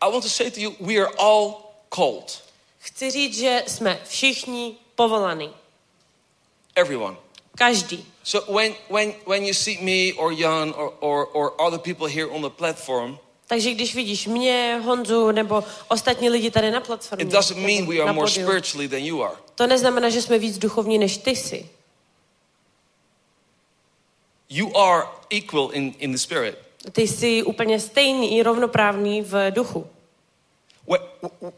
I 0.00 0.10
want 0.12 0.24
to 0.24 0.30
say 0.30 0.50
to 0.50 0.60
you, 0.60 0.74
we 0.80 0.94
are 0.96 1.10
all 1.18 1.54
called. 1.94 2.42
chci 2.78 3.10
říct, 3.10 3.36
že 3.38 3.64
jsme 3.66 4.00
všichni 4.08 4.76
povolaní. 4.94 5.54
Everyone. 6.74 7.16
Každý. 7.58 8.06
So 8.22 8.52
when, 8.52 8.74
when, 8.90 9.14
when 9.26 9.44
you 9.46 9.54
see 9.54 9.78
me 9.80 10.12
or 10.16 10.32
Jan 10.32 10.74
or, 10.76 10.92
or, 11.00 11.28
or 11.32 11.52
other 11.66 11.78
people 11.78 12.08
here 12.08 12.28
on 12.30 12.42
the 12.42 12.50
platform, 12.50 13.18
Takže 13.50 13.74
když 13.74 13.94
vidíš 13.94 14.26
mě, 14.26 14.80
Honzu 14.84 15.30
nebo 15.30 15.64
ostatní 15.88 16.30
lidi 16.30 16.50
tady 16.50 16.70
na 16.70 16.80
platformě, 16.80 17.24
it 17.24 17.32
doesn't 17.32 17.62
mean 17.62 17.86
we 17.86 17.98
are 17.98 18.12
more 18.12 18.30
spiritually 18.30 18.88
than 18.88 18.98
you 18.98 19.22
are. 19.22 19.34
to 19.54 19.66
neznamená, 19.66 20.08
že 20.08 20.22
jsme 20.22 20.38
víc 20.38 20.58
duchovní 20.58 20.98
než 20.98 21.16
ty 21.16 21.30
jsi. 21.30 21.68
You 24.48 24.76
are 24.76 25.06
equal 25.30 25.70
in, 25.72 25.94
in 25.98 26.12
the 26.12 26.18
spirit. 26.18 26.58
Ty 26.92 27.08
jsi 27.08 27.42
úplně 27.42 27.80
stejný 27.80 28.38
i 28.38 28.42
rovnoprávný 28.42 29.22
v 29.22 29.50
duchu. 29.50 29.86
When, 30.88 31.00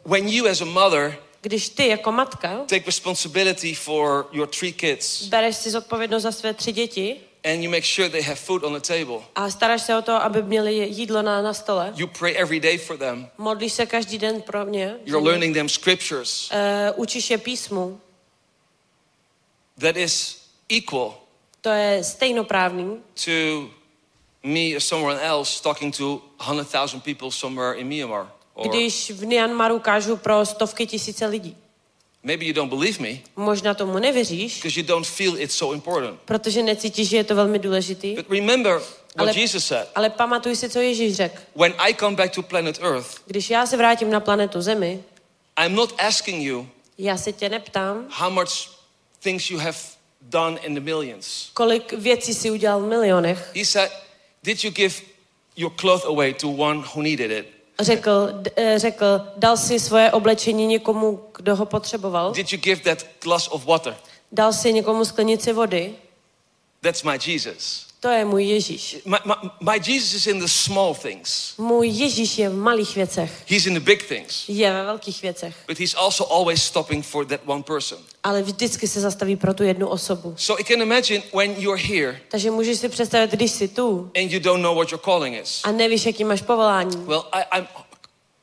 when 0.05 0.29
you 0.29 0.47
as 0.47 0.61
a 0.61 0.65
mother 0.65 1.19
Když 1.41 1.69
ty 1.69 1.89
jako 1.89 2.13
matka 2.13 2.57
take 2.67 2.87
responsibility 2.87 3.75
for 3.75 4.27
your 4.33 4.49
three 4.49 4.73
kids 4.73 5.23
bereš 5.23 5.57
si 5.57 5.71
zodpovědnost 5.71 6.23
za 6.23 6.33
své 6.33 6.55
tři 6.55 6.73
děti 6.73 7.21
and 7.45 7.63
you 7.63 7.71
make 7.71 7.85
sure 7.85 8.09
they 8.09 8.23
have 8.23 8.39
food 8.39 8.65
on 8.65 8.73
the 8.73 8.81
table, 8.81 9.25
a 9.35 9.51
staráš 9.51 9.83
se 9.83 9.97
o 9.97 10.03
to, 10.03 10.13
aby 10.13 10.43
měli 10.43 10.75
jídlo 10.75 11.23
na, 11.23 11.43
na 11.43 11.55
stole, 11.55 11.93
you 11.97 12.07
pray 12.07 12.35
every 12.37 12.61
day 12.61 12.79
for 12.79 12.99
them, 12.99 13.29
modlíš 13.39 13.73
se 13.73 13.87
každý 13.87 14.19
den 14.19 14.43
pro 14.43 14.65
mě, 14.65 14.97
you're 15.05 15.29
learning 15.31 15.55
them 15.55 15.69
scriptures, 15.69 16.51
uh, 16.51 17.01
učíš 17.03 17.31
je 17.31 17.39
písmu, 17.39 18.01
that 19.79 19.97
is 19.97 20.43
equal 20.69 21.15
to 21.63 21.69
je 21.69 22.05
stejnoprávný, 22.05 22.99
to 23.25 23.71
me 24.43 24.75
or 24.75 24.81
someone 24.81 25.21
else 25.21 25.63
talking 25.63 25.97
to 25.97 26.23
100,000 26.39 27.01
people 27.01 27.31
somewhere 27.31 27.79
in 27.79 27.89
Myanmar. 27.89 28.33
Or 28.55 28.69
když 28.69 29.11
v 29.11 29.27
Myanmaru 29.27 29.79
kážu 29.79 30.17
pro 30.17 30.47
stovky 30.47 30.87
tisíce 30.87 31.27
lidí. 31.27 31.57
Maybe 32.23 32.45
you 32.45 32.53
don't 32.53 32.71
believe 32.71 32.99
me 33.01 33.19
Možná 33.37 33.75
tomu 33.75 33.99
nevěříš, 33.99 34.55
because 34.57 34.81
you 34.81 34.87
don't 34.87 35.07
feel 35.07 35.41
it's 35.41 35.57
so 35.57 35.75
important. 35.75 36.21
protože 36.25 36.63
necítíš, 36.63 37.09
že 37.09 37.17
je 37.17 37.25
to 37.25 37.35
velmi 37.35 37.59
důležitý, 37.59 38.15
But 38.15 38.31
remember 38.31 38.73
what 38.73 38.85
ale, 39.17 39.41
Jesus 39.41 39.67
said. 39.67 39.89
ale 39.95 40.11
pamatuj 40.11 40.57
si, 40.57 40.69
co 40.69 40.79
Ježíš 40.81 41.15
řekl. 41.17 41.43
When 41.57 41.75
I 41.79 41.95
come 41.95 42.17
back 42.17 42.35
to 42.35 42.43
planet 42.43 42.79
Earth, 42.83 43.09
Když 43.27 43.51
já 43.51 43.67
se 43.67 43.77
vrátím 43.77 44.11
na 44.11 44.21
planetu 44.21 44.61
Zemi, 44.63 45.01
I'm 45.65 45.75
not 45.75 45.95
asking 46.01 46.43
you 46.45 46.69
já 46.99 47.17
se 47.17 47.33
tě 47.33 47.49
neptám, 47.49 48.07
how 48.11 48.31
much 48.31 48.51
things 49.23 49.51
you 49.51 49.59
have 49.59 49.77
done 50.21 50.59
in 50.63 50.75
the 50.75 50.81
millions. 50.81 51.51
kolik 51.55 51.93
věcí 51.93 52.35
si 52.35 52.51
udělal 52.51 52.81
v 52.81 52.87
milionech. 52.87 53.51
He 53.57 53.65
said, 53.65 53.91
Did 54.45 54.65
you 54.65 54.71
give 54.71 54.95
your 55.57 55.73
cloth 55.77 56.05
away 56.05 56.35
to 56.35 56.49
one 56.51 56.81
who 56.95 57.03
needed 57.03 57.31
it? 57.31 57.47
Řekl, 57.83 58.43
eh, 58.57 58.79
řekl, 58.79 59.07
dal 59.37 59.57
si 59.57 59.81
svoje 59.81 60.13
oblečení 60.13 60.67
někomu, 60.67 61.21
kdo 61.37 61.57
ho 61.57 61.67
potřeboval. 61.67 62.33
Did 62.33 62.53
you 62.53 62.59
give 62.59 62.83
that 62.83 63.07
glass 63.23 63.49
of 63.49 63.67
water? 63.67 63.97
Dal 64.33 64.53
si 64.53 64.73
někomu 64.73 65.05
sklenici 65.05 65.53
vody. 65.53 65.95
That's 66.81 67.03
my 67.03 67.19
Jesus. 67.27 67.92
To 68.03 68.09
je 68.09 68.25
můj 68.25 68.45
Ježíš. 68.45 68.97
My, 69.05 69.17
my, 69.25 69.35
my 69.61 69.93
Jesus 69.93 70.15
is 70.15 70.27
in 70.27 70.41
the 70.41 70.47
small 70.49 70.95
things. 70.95 71.55
Můj 71.59 71.89
Ježíš 71.89 72.39
je 72.39 72.49
v 72.49 72.55
malých 72.57 72.97
věcech. 72.97 73.33
He's 73.47 73.67
in 73.67 73.75
the 73.75 73.81
big 73.81 74.09
things. 74.09 74.49
Je 74.49 74.73
ve 74.73 74.85
velkých 74.85 75.23
věcech. 75.23 75.57
But 75.69 75.79
he's 75.79 75.95
also 75.95 76.33
always 76.33 76.63
stopping 76.63 77.05
for 77.07 77.27
that 77.27 77.41
one 77.47 77.63
person. 77.63 77.99
Ale 78.23 78.43
vždycky 78.43 78.89
se 78.89 79.01
zastaví 79.01 79.37
pro 79.37 79.55
tu 79.55 79.63
jednu 79.63 79.89
osobu. 79.89 80.35
So 80.39 80.63
you 80.63 80.77
can 80.77 80.83
imagine 80.83 81.23
when 81.35 81.55
you're 81.59 81.83
here 81.83 82.21
Takže 82.31 82.51
můžeš 82.51 82.79
si 82.79 82.89
představit, 82.89 83.31
když 83.31 83.51
jsi 83.51 83.69
tu 83.69 84.11
and 84.17 84.33
you 84.33 84.41
don't 84.41 84.63
know 84.63 84.77
what 84.77 84.93
your 84.93 85.01
calling 85.05 85.43
is. 85.43 85.61
a 85.65 85.73
nevíš, 85.73 86.07
jaký 86.07 86.25
máš 86.25 86.43
povolání. 86.43 86.97
Well, 86.97 87.25
I, 87.33 87.59
I'm 87.59 87.67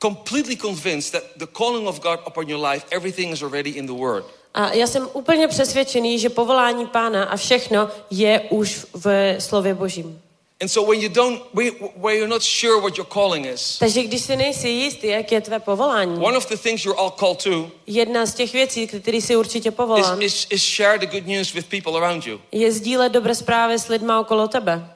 completely 0.01 0.55
convinced 0.55 1.11
that 1.11 1.23
the 1.37 1.47
calling 1.57 1.87
of 1.87 1.99
God 1.99 2.19
upon 2.27 2.49
your 2.49 2.67
life, 2.67 2.85
everything 2.91 3.33
is 3.33 3.43
already 3.43 3.69
in 3.69 3.85
the 3.87 3.93
Word. 3.93 4.25
A 4.53 4.73
já 4.73 4.87
jsem 4.87 5.09
úplně 5.13 5.47
přesvědčený, 5.47 6.19
že 6.19 6.29
povolání 6.29 6.85
pána 6.85 7.23
a 7.23 7.35
všechno 7.35 7.89
je 8.09 8.41
už 8.49 8.85
v 8.93 9.35
slově 9.39 9.73
božím. 9.73 10.21
And 10.61 10.67
so 10.67 10.91
when 10.91 11.01
you 11.01 11.09
don't, 11.09 11.41
when 11.53 12.17
you're 12.17 12.27
not 12.27 12.43
sure 12.43 12.81
what 12.81 12.97
your 12.97 13.07
calling 13.07 13.45
is, 13.45 13.77
Takže 13.77 14.03
když 14.03 14.21
si 14.21 14.35
nejsi 14.35 14.69
jistý, 14.69 15.07
jak 15.07 15.31
je 15.31 15.41
tvé 15.41 15.59
povolání, 15.59 16.19
one 16.19 16.37
of 16.37 16.49
the 16.49 16.57
things 16.57 16.85
you're 16.85 16.99
all 17.01 17.11
called 17.11 17.43
to 17.43 17.71
jedna 17.87 18.25
z 18.25 18.33
těch 18.33 18.53
věcí, 18.53 18.87
které 18.87 19.17
jsi 19.17 19.35
určitě 19.35 19.69
is, 19.69 19.75
povolán, 19.75 20.21
is, 20.21 20.47
is 20.49 20.75
share 20.75 20.99
the 20.99 21.05
good 21.05 21.27
news 21.27 21.53
with 21.53 21.65
people 21.65 21.97
around 21.97 22.27
you. 22.27 22.41
je 22.51 22.71
sdílet 22.71 23.11
dobré 23.11 23.35
zprávy 23.35 23.79
s 23.79 23.87
lidma 23.87 24.19
okolo 24.19 24.47
tebe. 24.47 24.95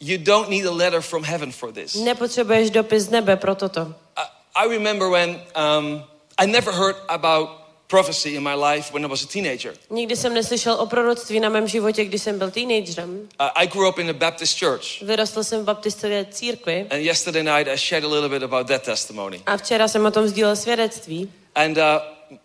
You 0.00 0.18
don't 0.18 0.48
need 0.50 0.66
a 0.66 0.70
letter 0.70 1.00
from 1.00 1.24
heaven 1.24 1.52
for 1.52 1.72
this. 1.72 1.94
Nepotřebuješ 1.94 2.70
dopis 2.70 3.02
z 3.02 3.10
nebe 3.10 3.36
pro 3.36 3.54
toto. 3.54 3.94
I, 4.16 4.64
I 4.64 4.68
remember 4.68 5.08
when 5.08 5.30
um, 5.30 6.04
I 6.42 6.46
never 6.46 6.72
heard 6.72 6.96
about 7.08 7.48
prophecy 7.88 8.34
in 8.34 8.42
my 8.42 8.54
life 8.54 8.92
when 8.92 9.04
I 9.04 9.08
was 9.08 9.22
a 9.24 9.26
teenager. 9.26 9.74
Nikdy 9.90 10.16
jsem 10.16 10.34
neslyšel 10.34 10.74
o 10.74 10.86
proroctví 10.86 11.40
na 11.40 11.48
mém 11.48 11.68
životě, 11.68 12.04
když 12.04 12.22
jsem 12.22 12.38
byl 12.38 12.50
teenagerem. 12.50 13.10
Uh, 13.40 13.46
I 13.54 13.66
grew 13.66 13.88
up 13.88 13.98
in 13.98 14.10
a 14.10 14.12
Baptist 14.12 14.58
church. 14.58 15.02
Vyrostl 15.02 15.44
jsem 15.44 15.60
v 15.62 15.64
baptistové 15.64 16.24
církvi 16.30 16.86
And 16.90 16.98
yesterday 17.00 17.42
night 17.42 17.68
I 17.68 17.76
shared 17.78 18.04
a 18.04 18.08
little 18.14 18.28
bit 18.28 18.42
about 18.42 18.66
that 18.66 18.82
testimony. 18.82 19.40
a 19.46 19.56
včera 19.56 19.88
jsem 19.88 20.06
o 20.06 20.10
tom 20.10 20.28
sdílel 20.28 20.56
svědectví. 20.56 21.32
And 21.54 21.76
uh, 21.78 21.82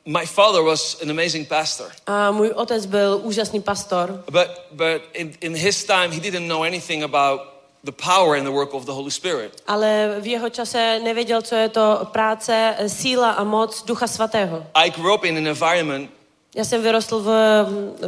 my 0.05 0.25
father 0.25 0.61
was 0.61 1.01
an 1.01 1.09
amazing 1.09 1.47
pastor. 1.47 1.91
A 2.07 2.31
můj 2.31 2.49
otec 2.49 2.85
byl 2.85 3.19
úžasný 3.23 3.61
pastor, 3.61 4.23
But, 4.31 4.47
but 4.71 5.01
in, 5.13 5.33
in 5.41 5.55
his 5.55 5.83
time, 5.83 6.11
he 6.11 6.19
didn't 6.19 6.47
know 6.47 6.63
anything 6.63 7.03
about 7.03 7.41
the 7.83 7.91
power 7.91 8.37
and 8.37 8.43
the 8.43 8.51
work 8.51 8.73
of 8.73 8.85
the 8.85 8.91
Holy 8.91 9.11
Spirit. 9.11 9.63
ale 9.67 10.15
v 10.19 10.27
jeho 10.27 10.49
čase 10.49 10.99
nevěděl, 11.03 11.41
co 11.41 11.55
je 11.55 11.69
to 11.69 12.07
práce, 12.11 12.75
síla 12.87 13.31
a 13.31 13.43
moc 13.43 13.83
Ducha 13.85 14.07
Svatého. 14.07 14.65
I 14.73 14.89
grew 14.89 15.13
up 15.13 15.23
in 15.23 15.37
an 15.37 15.47
environment 15.47 16.11
Já 16.55 16.65
jsem 16.65 16.83
vyrostl 16.83 17.19
v, 17.19 17.25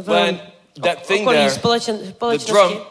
v 0.00 0.06
When 0.06 0.40
that 0.82 1.06
thing 1.06 1.20
okolí 1.20 1.36
there, 1.36 1.50
společen, 1.50 1.98
společnosti, 2.10 2.52
drum, 2.52 2.86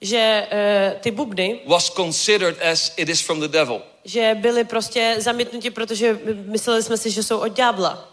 že 0.00 0.46
uh, 0.94 1.00
ty 1.00 1.10
bubny, 1.10 1.60
was 1.66 1.90
considered 1.90 2.62
as 2.62 2.92
it 2.96 3.08
is 3.08 3.20
from 3.20 3.40
the 3.40 3.48
devil. 3.48 3.82
že 4.04 4.36
byly 4.40 4.64
prostě 4.64 5.16
zamítnuti, 5.18 5.70
protože 5.70 6.18
mysleli 6.46 6.82
jsme 6.82 6.96
si, 6.96 7.10
že 7.10 7.22
jsou 7.22 7.38
od 7.38 7.48
ďábla. 7.48 8.08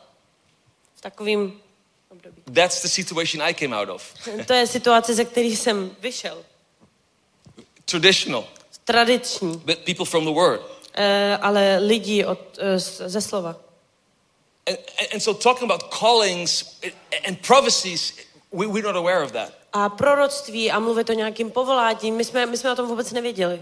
V 0.96 1.02
takovým 1.02 1.60
období. 2.10 2.42
That's 2.54 2.82
the 2.82 2.88
situation 2.88 3.42
I 3.50 3.54
came 3.54 3.78
out 3.78 3.90
of. 3.90 4.14
To 4.46 4.54
je 4.54 4.68
situace, 4.68 5.14
ze 5.14 5.26
které 5.26 5.48
jsem 5.48 5.92
vyšel. 6.02 6.44
Traditional, 7.90 8.44
Tradiční, 8.86 9.62
but 9.66 9.78
people 9.86 10.06
from 10.06 10.26
the 10.26 10.32
Word. 10.32 10.62
uh, 10.62 10.66
ale 11.42 11.78
lidi 11.82 12.26
od, 12.26 12.40
uh, 12.58 12.66
ze 13.10 13.22
slova. 13.22 13.56
And, 14.68 14.78
and- 15.14 15.22
so, 15.24 15.40
talking 15.44 15.72
about 15.72 15.84
callings 16.00 16.66
and 17.28 17.38
prophecies, 17.48 18.14
we, 18.52 18.68
we're 18.68 18.88
not 18.88 18.96
aware 18.96 19.24
of 19.24 19.32
that. 19.32 19.54
A 19.74 19.90
proroctví 19.90 20.72
a 20.72 20.80
mluvit 20.80 21.10
o 21.10 21.14
nějakým 21.14 21.52
povoláním, 21.52 22.16
my 22.16 22.24
jsme, 22.26 22.46
my 22.46 22.58
jsme 22.58 22.72
o 22.72 22.76
tom 22.76 22.88
vůbec 22.88 23.12
nevěděli. 23.12 23.62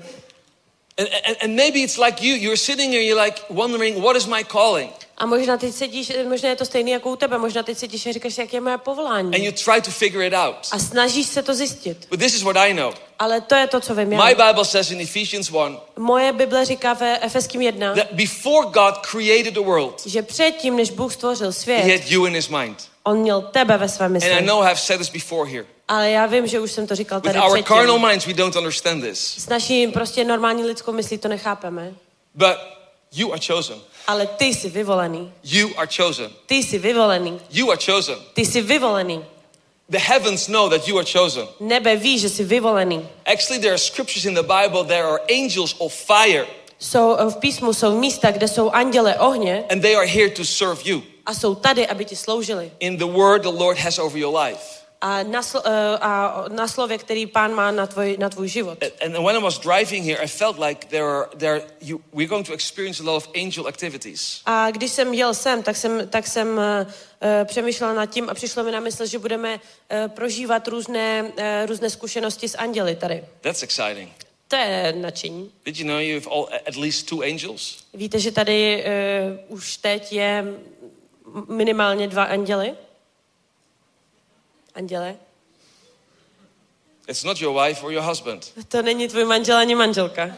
And, 0.97 1.09
and, 1.27 1.37
and 1.43 1.55
maybe 1.55 1.79
it's 1.79 1.97
like 1.97 2.25
you, 2.25 2.35
you're 2.35 2.57
sitting 2.57 2.91
here, 2.91 3.03
you're 3.03 3.23
like 3.25 3.41
wondering, 3.49 3.97
what 4.03 4.15
is 4.15 4.25
my 4.25 4.43
calling? 4.43 4.91
A 5.19 5.25
možná 5.25 5.57
teď 5.57 5.75
sedíš, 5.75 6.11
možná 6.29 6.49
je 6.49 6.55
to 6.55 6.65
stejné 6.65 6.91
jako 6.91 7.09
u 7.11 7.15
tebe, 7.15 7.37
možná 7.37 7.63
teď 7.63 7.77
sedíš 7.77 8.05
a 8.05 8.11
říkáš, 8.13 8.37
jak 8.37 8.53
je 8.53 8.61
moje 8.61 8.77
povolání. 8.77 9.35
And 9.35 9.43
you 9.43 9.51
try 9.51 9.81
to 9.81 9.91
figure 9.91 10.27
it 10.27 10.33
out. 10.33 10.55
A 10.71 10.79
snažíš 10.79 11.27
se 11.27 11.43
to 11.43 11.53
zjistit. 11.55 12.07
But 12.09 12.19
this 12.19 12.35
is 12.35 12.41
what 12.43 12.57
I 12.57 12.73
know. 12.73 12.93
Ale 13.19 13.41
to 13.41 13.55
je 13.55 13.67
to, 13.67 13.79
co 13.79 13.95
vím. 13.95 14.09
My 14.09 14.35
Bible 14.47 14.65
says 14.65 14.91
in 14.91 15.01
Ephesians 15.01 15.49
1 15.49 15.79
Moje 15.97 16.33
Bible 16.33 16.65
říká 16.65 16.93
ve 16.93 17.19
Efeským 17.19 17.61
1, 17.61 17.95
that 17.95 18.07
before 18.11 18.67
God 18.67 18.97
created 19.11 19.53
the 19.53 19.59
world, 19.59 20.05
že 20.05 20.21
předtím, 20.21 20.75
než 20.75 20.89
Bůh 20.89 21.13
stvořil 21.13 21.47
He 21.47 21.53
svět, 21.53 22.01
had 22.01 22.11
you 22.11 22.25
in 22.25 22.33
His 22.35 22.49
mind. 22.49 22.77
on 23.03 23.17
měl 23.17 23.41
tebe 23.41 23.77
ve 23.77 23.89
svém 23.89 24.15
And 24.15 24.23
I 24.23 24.29
mysli. 24.29 24.45
know 24.45 24.63
I've 24.63 24.79
said 24.79 24.99
this 24.99 25.09
before 25.09 25.51
here. 25.51 25.65
Ale 25.87 26.09
já 26.11 26.25
vím, 26.25 26.47
že 26.47 26.59
už 26.59 26.71
jsem 26.71 26.87
to 26.87 26.95
říkal 26.95 27.19
With 27.21 27.33
tady 27.33 27.39
our 27.39 27.63
carnal 27.63 27.85
předtím. 27.85 28.07
minds, 28.07 28.25
we 28.25 28.33
don't 28.33 28.55
understand 28.55 29.03
this. 29.03 29.35
S 29.37 29.49
naší 29.49 29.87
prostě 29.87 30.23
normální 30.23 30.63
lidskou 30.63 30.91
myslí 30.91 31.17
to 31.17 31.27
nechápeme. 31.27 31.93
But 32.35 32.57
you 33.13 33.31
are 33.33 33.41
chosen. 33.47 33.77
Ale 34.07 34.27
ty 34.27 34.45
jsi 34.45 34.69
vyvolený. 34.69 35.33
You 35.43 35.69
are 35.77 35.87
chosen. 35.97 36.31
Ty 36.45 36.55
jsi 36.55 36.77
vyvolený. 36.79 37.41
You 37.51 37.71
are 37.71 37.79
chosen. 37.91 38.15
Ty 38.33 38.45
jsi 38.45 38.61
vyvolený. 38.61 39.25
The 39.89 39.97
heavens 39.99 40.47
know 40.47 40.69
that 40.69 40.87
you 40.87 40.97
are 40.97 41.07
chosen. 41.13 41.47
Nebe 41.59 41.95
ví, 41.95 42.19
že 42.19 42.29
jsi 42.29 42.43
vyvolený. 42.43 43.07
Actually, 43.25 43.59
there 43.59 43.71
are 43.71 43.77
scriptures 43.77 44.25
in 44.25 44.33
the 44.33 44.43
Bible, 44.43 44.83
there 44.83 45.03
are 45.07 45.19
angels 45.43 45.75
of 45.77 45.93
fire, 45.93 46.45
So, 46.79 47.21
eh, 47.21 47.31
v 47.31 47.35
písmu 47.37 47.73
jsou 47.73 47.99
místa, 47.99 48.31
kde 48.31 48.47
jsou 48.47 48.69
anděle 48.69 49.15
ohně 49.15 49.63
and 49.69 49.81
they 49.81 49.95
are 49.95 50.05
here 50.07 50.29
to 50.29 50.45
serve 50.45 50.81
you. 50.85 51.03
a 51.25 51.33
jsou 51.33 51.55
tady, 51.55 51.87
aby 51.87 52.05
ti 52.05 52.15
sloužili. 52.15 52.71
In 52.79 52.97
the 52.97 53.05
word 53.05 53.41
the 53.41 53.49
Lord 53.49 53.77
has 53.77 53.99
over 53.99 54.17
your 54.19 54.37
life. 54.39 54.59
A 55.01 55.23
na, 55.23 55.41
sl- 55.41 55.61
eh, 55.65 55.97
a 56.01 56.45
na 56.49 56.67
slově, 56.67 56.97
který 56.97 57.27
pán 57.27 57.53
má 57.53 57.71
na 57.71 57.87
tvůj, 57.87 58.17
na 58.19 58.29
tvůj 58.29 58.47
život. 58.47 58.83
And 58.83 59.15
and 59.17 59.25
when 59.25 59.35
I 59.35 59.41
was 59.41 59.59
driving 59.59 60.05
here, 60.05 60.17
I 60.23 60.27
felt 60.27 60.59
like 60.59 60.87
there 60.87 61.03
are, 61.03 61.27
there, 61.37 61.61
you, 61.81 62.01
we're 62.13 62.27
going 62.27 62.47
to 62.47 62.53
experience 62.53 63.03
a 63.03 63.05
lot 63.05 63.15
of 63.17 63.29
angel 63.35 63.67
activities. 63.67 64.41
A 64.45 64.71
když 64.71 64.91
jsem 64.91 65.13
jel 65.13 65.33
sem, 65.33 65.63
tak 65.63 65.75
jsem, 65.75 66.07
tak 66.07 66.27
jsem 66.27 66.47
uh, 66.47 66.63
přemýšlela 67.45 67.93
nad 67.93 68.05
tím 68.05 68.29
a 68.29 68.33
přišlo 68.33 68.63
mi 68.63 68.71
na 68.71 68.79
mysl, 68.79 69.05
že 69.05 69.19
budeme 69.19 69.55
uh, 69.55 70.11
prožívat 70.11 70.67
různé, 70.67 71.23
uh, 71.23 71.67
různé 71.67 71.89
zkušenosti 71.89 72.49
s 72.49 72.57
anděli 72.57 72.95
tady. 72.95 73.23
That's 73.41 73.63
exciting. 73.63 74.09
To 74.47 74.55
je 74.55 74.93
nadšení. 74.97 75.51
Did 75.65 75.79
you 75.79 75.87
know 75.87 75.97
you 75.99 76.19
have 76.19 76.35
all, 76.35 76.49
at 76.67 76.75
least 76.75 77.09
two 77.09 77.21
angels? 77.21 77.83
Víte, 77.93 78.19
že 78.19 78.31
tady 78.31 78.85
uh, 79.47 79.55
už 79.55 79.77
teď 79.77 80.13
je 80.13 80.45
minimálně 81.49 82.07
dva 82.07 82.23
anděly? 82.23 82.73
Anděle? 84.77 85.15
It's 87.07 87.23
not 87.23 87.41
your 87.41 87.53
wife 87.67 87.83
or 87.85 87.91
your 87.91 88.03
husband 88.03 88.53
To 88.67 88.81
není 88.81 89.07
tvůj 89.07 89.25
manžel 89.25 89.57
ani 89.57 89.75
manželka. 89.75 90.37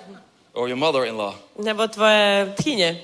or 0.54 0.70
your 0.70 0.78
mother-in-law. 0.78 1.36
Nebo 1.64 1.88
tvoje 1.88 2.54
tchýně. 2.62 3.02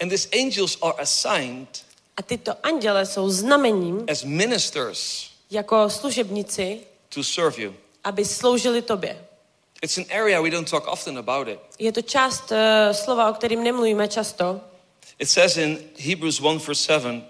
And 0.00 0.08
these 0.08 0.28
angels 0.32 0.78
are 0.82 0.94
assigned 1.02 1.84
A 2.16 2.22
tyto 2.22 2.52
anděle 2.62 3.06
jsou 3.06 3.30
znamením 3.30 4.06
as 4.10 4.24
ministers 4.24 5.30
jako 5.50 5.90
služebníci, 5.90 6.80
to 7.08 7.24
serve 7.24 7.62
you. 7.62 7.74
aby 8.04 8.24
sloužili 8.24 8.82
tobě. 8.82 9.24
It's 9.82 9.98
an 9.98 10.04
area 10.10 10.40
we 10.42 10.50
don't 10.50 10.70
talk 10.70 10.86
often 10.88 11.18
about 11.18 11.48
it. 11.48 11.58
Je 11.78 11.92
to 11.92 12.02
část 12.02 12.52
uh, 12.52 12.56
slova, 12.92 13.30
o 13.30 13.34
kterým 13.34 13.64
nemluvíme 13.64 14.08
často. 14.08 14.60
It 15.18 15.30
says 15.30 15.56
in 15.56 15.78
Hebrews 15.98 16.40
1 16.40 16.52
verse 16.66 16.74
7, 16.84 17.24
Eh, 17.24 17.29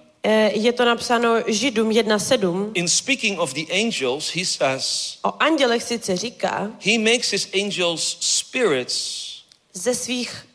Je 0.52 0.72
to 0.72 0.84
napsáno 0.84 1.36
Židům 1.46 1.90
1.7. 1.90 2.70
in 2.74 2.88
speaking 2.88 3.38
of 3.40 3.54
the 3.54 3.72
angels, 3.72 4.34
he 4.34 4.44
says, 4.44 5.16
O 5.22 5.42
andělech 5.42 5.82
sice 5.82 6.16
říká, 6.16 6.70
he 6.80 6.98
makes 6.98 7.30
his 7.30 7.48
angels 7.64 8.16
spirits 8.20 9.30
ze 9.72 9.94
svých, 9.94 10.46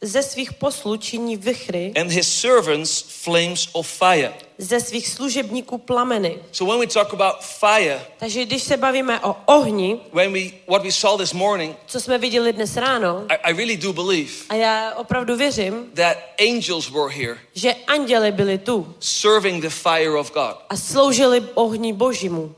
ze 0.00 0.22
svých 0.22 0.52
poslů 0.52 0.96
činí 0.96 1.36
vychry, 1.36 1.92
and 2.00 2.10
his 2.10 2.40
servants 2.40 3.04
flames 3.08 3.68
of 3.72 3.88
fire. 3.88 4.34
Ze 4.58 4.80
svých 4.80 5.08
služebníků 5.08 5.78
plameny. 5.78 6.38
So 6.52 6.72
when 6.74 6.80
we 6.88 6.92
talk 6.94 7.12
about 7.14 7.34
fire, 7.40 8.00
Takže 8.18 8.44
když 8.44 8.62
se 8.62 8.76
bavíme 8.76 9.20
o 9.20 9.36
ohni, 9.44 10.00
when 10.12 10.32
we 10.32 10.40
what 10.68 10.82
we 10.82 10.92
saw 10.92 11.18
this 11.20 11.32
morning, 11.32 11.76
co 11.86 12.00
jsme 12.00 12.18
viděli 12.18 12.52
dnes 12.52 12.76
ráno, 12.76 13.26
I, 13.28 13.34
I 13.34 13.52
really 13.52 13.76
do 13.76 13.92
believe 13.92 14.32
a 14.48 14.54
já 14.54 14.94
opravdu 14.94 15.36
věřím, 15.36 15.90
that 15.94 16.16
angels 16.50 16.90
were 16.90 17.14
here 17.14 17.38
že 17.54 17.74
anděle 17.86 18.32
byli 18.32 18.58
tu 18.58 18.94
serving 19.00 19.62
the 19.62 19.70
fire 19.70 20.10
of 20.18 20.32
God. 20.32 20.56
a 20.68 20.76
sloužili 20.76 21.42
ohni 21.54 21.92
božímu. 21.92 22.54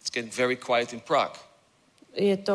It's 0.00 0.10
getting 0.10 0.34
very 0.36 0.56
quiet 0.56 0.92
in 0.92 1.00
Prague. 1.00 1.49
Je 2.14 2.36
to, 2.36 2.52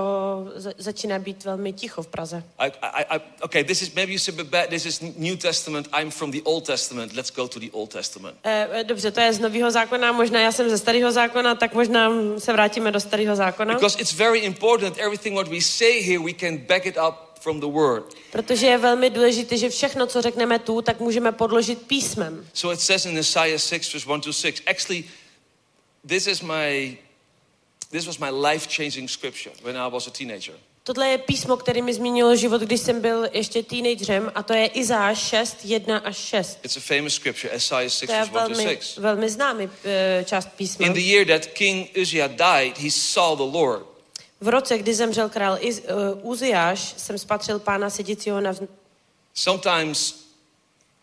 za- 0.55 0.73
začíná 0.77 1.19
být 1.19 1.43
velmi 1.43 1.73
ticho 1.73 2.03
v 2.03 2.07
Praze. 2.07 2.43
I, 2.59 2.67
I, 2.67 3.17
I, 3.17 3.21
okay, 3.41 3.63
this 3.63 3.81
is 3.81 3.93
maybe 3.93 4.11
you 4.11 4.19
said, 4.19 4.35
but. 4.35 4.69
This 4.69 4.85
is 4.85 5.01
New 5.17 5.37
Testament. 5.37 5.87
I'm 6.01 6.11
from 6.11 6.31
the 6.31 6.41
Old 6.43 6.65
Testament. 6.65 7.13
Let's 7.15 7.31
go 7.31 7.47
to 7.47 7.59
the 7.59 7.69
Old 7.71 7.89
Testament. 7.89 8.37
Eh, 8.43 8.67
eh, 8.71 8.83
Dobře, 8.83 9.11
to 9.11 9.19
je 9.19 9.33
z 9.33 9.39
nového 9.39 9.71
zákona, 9.71 10.11
možná 10.11 10.39
já 10.41 10.51
jsem 10.51 10.69
ze 10.69 10.77
starého 10.77 11.11
zákona, 11.11 11.55
tak 11.55 11.73
možná 11.73 12.11
se 12.37 12.53
vrátíme 12.53 12.91
do 12.91 12.99
starého 12.99 13.35
zákona. 13.35 13.73
Because 13.73 13.99
it's 14.01 14.13
very 14.13 14.39
important. 14.39 14.97
Everything 14.97 15.35
what 15.35 15.47
we 15.47 15.61
say 15.61 16.01
here, 16.01 16.19
we 16.19 16.33
can 16.33 16.57
back 16.57 16.85
it 16.85 16.97
up 17.07 17.15
from 17.39 17.59
the 17.59 17.65
Word. 17.67 18.13
Protože 18.31 18.67
je 18.67 18.77
velmi 18.77 19.09
důležité, 19.09 19.57
že 19.57 19.69
všechno, 19.69 20.07
co 20.07 20.21
řekneme 20.21 20.59
tu, 20.59 20.81
tak 20.81 20.99
můžeme 20.99 21.31
podložit 21.31 21.81
písmem. 21.87 22.47
So 22.53 22.73
it 22.73 22.81
says 22.81 23.05
in 23.05 23.17
Isaiah 23.17 23.61
6, 23.61 23.93
verse 23.93 24.09
1 24.09 24.19
to 24.21 24.33
6. 24.33 24.63
Actually, 24.67 25.03
this 26.07 26.27
is 26.27 26.41
my 26.41 26.97
this 27.95 28.07
was 28.07 28.19
my 28.19 28.29
life-changing 28.29 29.07
scripture 29.07 29.51
when 29.63 29.75
I 29.77 29.87
was 29.87 30.07
a 30.07 30.11
teenager. 30.11 30.53
Tohle 30.83 31.09
je 31.09 31.17
písmo, 31.17 31.57
které 31.57 31.81
mi 31.81 31.93
změnilo 31.93 32.35
život, 32.35 32.61
když 32.61 32.81
jsem 32.81 33.01
byl 33.01 33.27
ještě 33.33 33.63
teenagerem 33.63 34.31
a 34.35 34.43
to 34.43 34.53
je 34.53 34.67
Izáš 34.67 35.17
6, 35.17 35.57
1 35.63 35.97
až 35.97 36.17
6. 36.17 36.59
It's 36.63 36.77
a 36.77 36.79
famous 36.79 37.13
scripture, 37.13 37.55
Isaiah 37.55 37.91
6 37.91 38.07
To 38.07 38.11
je 38.13 38.17
verse 38.19 38.31
1 38.31 38.47
to 38.47 38.53
velmi, 38.53 38.75
6. 38.75 38.97
velmi 38.97 39.29
známý 39.29 39.69
eh, 39.83 40.25
část 40.27 40.49
písma. 40.55 40.85
In 40.85 40.93
the 40.93 40.99
year 40.99 41.27
that 41.27 41.45
King 41.45 41.89
Uzziah 42.01 42.31
died, 42.31 42.77
he 42.77 42.91
saw 42.91 43.37
the 43.37 43.57
Lord. 43.57 43.85
V 44.41 44.47
roce, 44.47 44.77
kdy 44.77 44.93
zemřel 44.93 45.29
král 45.29 45.57
Iz, 45.59 45.79
uh, 45.79 46.31
Uziáš, 46.31 46.93
jsem 46.97 47.17
spatřil 47.17 47.59
pána 47.59 47.89
sedícího 47.89 48.41
na... 48.41 48.53
vz- 48.53 48.67
Sometimes 49.33 50.15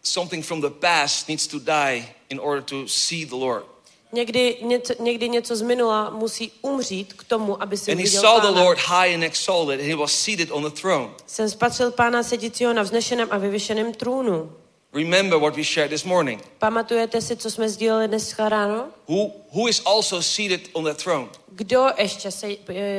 something 0.02 0.44
from 0.46 0.60
the 0.60 0.70
past 0.70 1.28
needs 1.28 1.46
to 1.46 1.58
die 1.58 2.04
in 2.28 2.40
order 2.40 2.62
to 2.62 2.88
see 2.88 3.26
the 3.26 3.34
Lord. 3.34 3.71
Někdy 4.12 4.56
něco, 4.62 4.94
někdy 5.02 5.28
něco 5.28 5.56
z 5.56 5.62
minula 5.62 6.10
musí 6.10 6.52
umřít 6.62 7.12
k 7.12 7.24
tomu, 7.24 7.62
aby 7.62 7.76
si 7.76 7.92
And 7.92 7.98
he 7.98 8.02
uviděl 8.04 8.20
saw 8.22 8.40
the 8.40 8.46
pána. 8.46 8.60
Lord 8.62 8.78
high 8.78 9.14
and 9.14 9.22
exalted, 9.22 9.80
and 9.80 9.88
he 9.88 9.96
was 9.96 10.12
seated 10.12 10.48
on 10.50 10.62
the 10.62 10.70
throne. 10.80 11.10
Jsem 11.26 11.50
spatřil 11.50 11.90
pána 11.90 12.22
sedícího 12.22 12.72
na 12.72 12.82
vznešeném 12.82 13.28
a 13.30 13.38
vyvyšeném 13.38 13.94
trůnu. 13.94 14.52
Remember 14.94 15.38
what 15.38 15.56
we 15.56 15.64
shared 15.64 15.90
this 15.90 16.04
morning. 16.04 16.42
Pamatujete 16.58 17.20
si, 17.20 17.36
co 17.36 17.50
jsme 17.50 17.68
sdíleli 17.68 18.08
dnes 18.08 18.38
ráno? 18.38 18.88
Who, 19.08 19.30
who 19.52 19.68
is 19.68 19.82
also 19.86 20.22
seated 20.22 20.60
on 20.72 20.84
that 20.84 21.02
throne? 21.02 21.28
Kdo 21.48 21.86
ještě 21.98 22.30
se, 22.30 22.48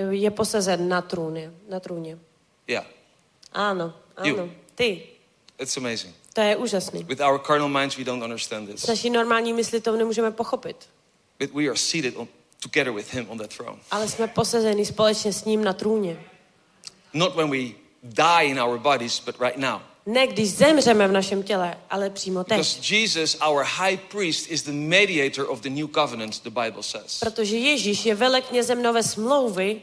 je 0.09 0.31
posazen 0.31 0.89
na 0.89 1.01
trůně? 1.01 1.51
Na 1.69 1.79
trůně? 1.79 2.17
Yeah, 2.67 2.85
Ano, 3.51 3.93
ano. 4.17 4.27
You. 4.29 4.51
Ty. 4.75 5.03
it's 5.59 5.77
amazing. 5.77 6.15
To 6.33 6.41
je 6.41 6.55
úžasný. 6.55 7.03
With 7.03 7.19
our 7.21 7.39
carnal 7.47 7.69
minds, 7.69 7.97
we 7.97 8.03
don't 8.03 8.23
understand 8.23 8.69
S 8.69 8.71
this. 8.73 8.87
naší 8.87 9.09
normální 9.09 9.53
mysli 9.53 9.81
to 9.81 9.95
nemůžeme 9.95 10.31
pochopit. 10.31 10.77
But 11.43 11.53
we 11.53 11.67
are 11.67 11.77
seated 11.77 12.13
on, 12.17 12.27
together 12.61 12.93
with 12.93 13.13
him 13.13 13.25
on 13.29 13.37
that 13.37 13.53
throne. 13.57 13.79
Ale 13.91 14.07
jsme 14.07 14.27
posazeni 14.27 14.85
společně 14.85 15.33
s 15.33 15.45
ním 15.45 15.63
na 15.63 15.73
trůně. 15.73 16.23
Not 17.13 17.35
when 17.35 17.49
we 17.49 17.75
die 18.03 18.45
in 18.45 18.59
our 18.59 18.79
bodies, 18.79 19.19
but 19.19 19.35
right 19.39 19.57
now. 19.57 19.81
Ne 20.05 20.27
když 20.27 20.51
zemřeme 20.51 21.07
v 21.07 21.11
našem 21.11 21.43
těle, 21.43 21.77
ale 21.89 22.09
přímo 22.09 22.43
teď. 22.43 22.57
Because 22.57 22.95
Jesus, 22.95 23.37
our 23.47 23.63
high 23.63 23.97
priest, 23.97 24.51
is 24.51 24.63
the 24.63 24.71
mediator 24.71 25.49
of 25.49 25.61
the 25.61 25.69
new 25.69 25.87
covenant, 25.87 26.43
the 26.43 26.49
Bible 26.49 26.83
says. 26.83 27.19
Protože 27.19 27.57
Ježíš 27.57 28.05
je 28.05 28.15
veleknězem 28.15 28.83
nové 28.83 29.03
smlouvy. 29.03 29.81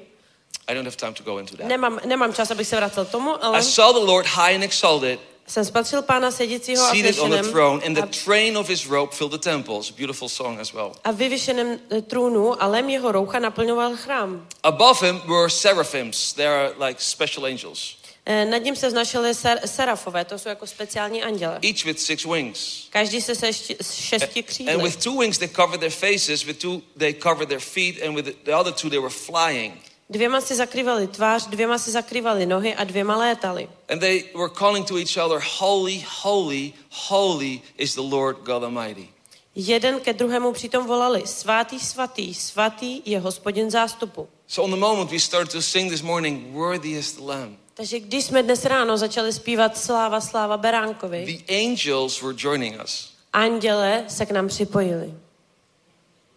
I 0.67 0.75
don't 0.75 0.87
have 0.87 0.97
time 0.97 1.15
to 1.15 1.23
go 1.23 1.39
into 1.39 1.57
that. 1.57 1.67
Nemám, 1.67 2.01
nemám 2.07 2.35
čas, 2.35 2.51
abych 2.51 2.69
se 2.69 2.77
vracel 2.77 3.05
tomu, 3.05 3.45
ale 3.45 3.59
I 3.59 3.63
saw 3.63 3.93
the 3.93 4.07
Lord 4.07 4.27
high 4.27 4.55
and 4.55 4.63
exalted, 4.63 5.21
jsem 5.51 5.65
spatřil 5.65 6.03
pána 6.03 6.31
sedícího 6.31 6.85
a 6.85 6.91
seated 6.91 7.19
on 7.19 7.31
the 7.31 7.43
throne, 7.43 7.83
and 7.87 7.95
the 7.95 8.07
train 8.25 8.59
of 8.59 8.69
his 8.69 8.87
robe 8.87 9.13
filled 9.17 9.33
the 9.33 9.39
temple. 9.39 9.75
It's 9.79 9.91
a 9.91 9.95
beautiful 9.97 10.29
song 10.29 10.61
as 10.61 10.73
well. 10.73 10.93
a 11.05 11.11
vyvěšeném 11.11 11.79
eh, 11.91 12.03
trůnu 12.03 12.63
a 12.63 12.67
lem 12.67 12.89
jeho 12.91 13.13
roucha 13.13 13.39
naplňoval 13.39 13.97
chrám. 13.97 14.47
Above 14.63 15.07
him 15.07 15.21
were 15.27 15.51
seraphims. 15.51 16.33
They 16.33 16.47
are 16.47 16.73
like 16.87 17.01
special 17.03 17.45
angels, 17.47 17.97
Eh, 18.27 18.45
Nad 18.45 18.59
ním 18.63 18.77
se 18.77 18.89
vznašely 18.89 19.35
ser, 19.35 19.61
serafové, 19.67 20.25
to 20.25 20.39
jsou 20.39 20.49
jako 20.49 20.67
speciální 20.67 21.23
anděle. 21.23 21.59
each 21.63 21.85
with 21.85 22.01
six 22.01 22.25
wings. 22.25 22.87
Každý 22.91 23.21
se 23.21 23.35
se 23.35 23.53
šti, 23.53 23.77
s 23.83 23.95
šesti 23.95 24.41
And 24.41 24.47
křídly. 24.47 24.77
with 24.83 24.97
two 24.97 25.19
wings 25.19 25.39
they 25.39 25.49
covered 25.49 25.81
their 25.81 25.93
faces, 25.93 26.45
with 26.45 26.59
two 26.59 26.83
they 26.99 27.15
covered 27.15 27.49
their 27.49 27.61
feet, 27.61 28.03
and 28.03 28.15
with 28.17 28.27
the 28.45 28.53
other 28.55 28.73
two 28.73 28.91
they 28.91 28.99
were 28.99 29.11
flying. 29.15 29.73
Dvěma 30.11 30.41
si 30.41 30.55
zakrývali 30.57 31.07
tvář, 31.07 31.47
dvěma 31.47 31.79
si 31.79 31.91
zakrývali 31.91 32.47
nohy 32.47 32.75
a 32.75 32.85
dvěma 32.85 33.17
létali. 33.17 33.69
And 33.89 33.99
they 34.01 34.25
were 34.35 34.51
calling 34.59 34.89
to 34.89 34.97
each 34.99 35.17
other, 35.17 35.41
Holy, 35.59 36.05
holy, 36.23 36.73
holy 37.09 37.61
is 37.79 37.95
the 37.95 38.01
Lord 38.01 38.37
God 38.37 38.65
Almighty. 38.65 39.09
Jeden 39.55 40.01
ke 40.01 40.13
druhému 40.13 40.53
přitom 40.53 40.87
volali, 40.87 41.23
svatý, 41.27 41.81
svatý, 41.81 42.35
svatý 42.35 43.03
je 43.05 43.21
hospodin 43.21 43.71
zástupu. 43.71 44.29
So 44.47 44.65
on 44.65 44.71
the 44.71 44.87
moment 44.87 45.11
we 45.11 45.19
started 45.21 45.53
to 45.53 45.63
sing 45.63 45.91
this 45.93 46.03
morning, 46.03 46.55
Worthy 46.55 46.91
is 46.99 47.13
the 47.13 47.23
Lamb, 47.23 47.59
Takže 47.75 48.01
když 48.01 48.25
jsme 48.25 48.43
dnes 48.43 48.65
ráno 48.65 48.97
začali 48.99 49.33
zpívat 49.33 49.79
sláva, 49.79 50.21
sláva 50.21 50.57
Beránkovi, 50.57 51.43
the 51.47 51.55
angels 51.67 52.23
were 52.23 52.35
joining 52.39 52.83
us. 52.85 53.11
anděle 53.33 54.05
se 54.09 54.27
k 54.27 54.31
nám 54.31 54.49
připojili. 54.49 55.15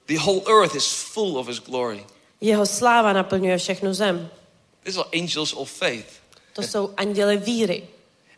The 0.07 0.17
whole 0.19 0.41
earth 0.47 0.76
is 0.76 0.86
full 1.13 1.38
of 1.38 1.47
His 1.47 1.59
glory. 1.59 2.05
Jeho 2.44 2.66
sláva 2.66 3.14
naplňuje 3.14 3.58
všechnu 3.58 3.94
zem. 3.94 4.30
These 4.84 5.00
are 5.00 5.10
angels 5.14 5.54
of 5.54 5.72
faith. 5.72 6.06
To 6.54 6.62
jsou 6.62 6.94
anděle 6.98 7.38
víry. 7.38 7.84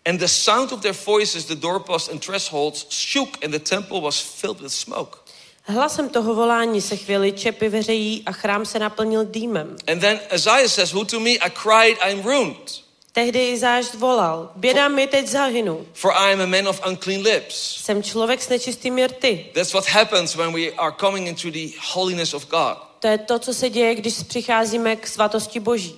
And 0.06 0.20
the 0.20 0.28
sound 0.28 0.72
of 0.72 0.82
their 0.82 0.95
voices, 1.06 1.45
the 1.45 1.56
doorposts 1.56 2.10
and 2.10 2.26
thresholds 2.26 2.86
shook, 2.89 3.43
and 3.43 3.51
the 3.51 3.60
temple 3.60 4.01
was 4.01 4.20
filled 4.20 4.62
with 4.62 4.72
smoke. 4.72 5.18
Hlasem 5.64 6.10
toho 6.10 6.36
volání 6.36 6.82
se 6.82 6.95
chvěli 6.97 7.32
čepy 7.32 7.70
veřejí 7.70 8.23
a 8.26 8.32
chrám 8.32 8.65
se 8.65 8.80
naplnil 8.80 9.26
dýmem. 9.26 9.76
And 9.88 9.99
then 9.99 10.19
Isaiah 10.36 10.69
says, 10.69 10.94
Who 10.94 11.06
to 11.06 11.19
me 11.19 11.30
I 11.32 11.49
cried, 11.49 11.98
I'm 12.10 12.22
ruined, 12.22 12.86
Tehdy 13.11 13.49
Izáš 13.49 13.94
volal, 13.94 14.52
běda 14.56 14.88
mi 14.88 15.07
teď 15.07 15.27
zahynu. 15.27 15.86
for 15.94 16.11
I 16.11 16.34
am 16.34 16.41
a 16.41 16.45
man 16.45 16.68
of 16.68 16.82
unclean 16.88 17.22
lips. 17.22 17.84
Jsem 17.84 18.03
člověk 18.03 18.41
s 18.41 18.49
nečistými 18.49 19.07
rty. 19.07 19.45
That's 19.53 19.73
what 19.73 19.86
happens 19.88 20.36
when 20.36 20.53
we 20.53 20.72
are 20.72 20.95
coming 20.99 21.27
into 21.27 21.52
the 21.52 21.68
holiness 21.94 22.34
of 22.34 22.49
God. 22.49 22.77
To 23.06 23.10
je 23.10 23.18
to, 23.18 23.40
co 23.40 23.53
se 23.53 23.69
děje, 23.69 23.95
když 23.95 24.14
přicházíme 24.27 24.95
k 24.95 25.07
svatosti 25.07 25.60
Boží. 25.60 25.95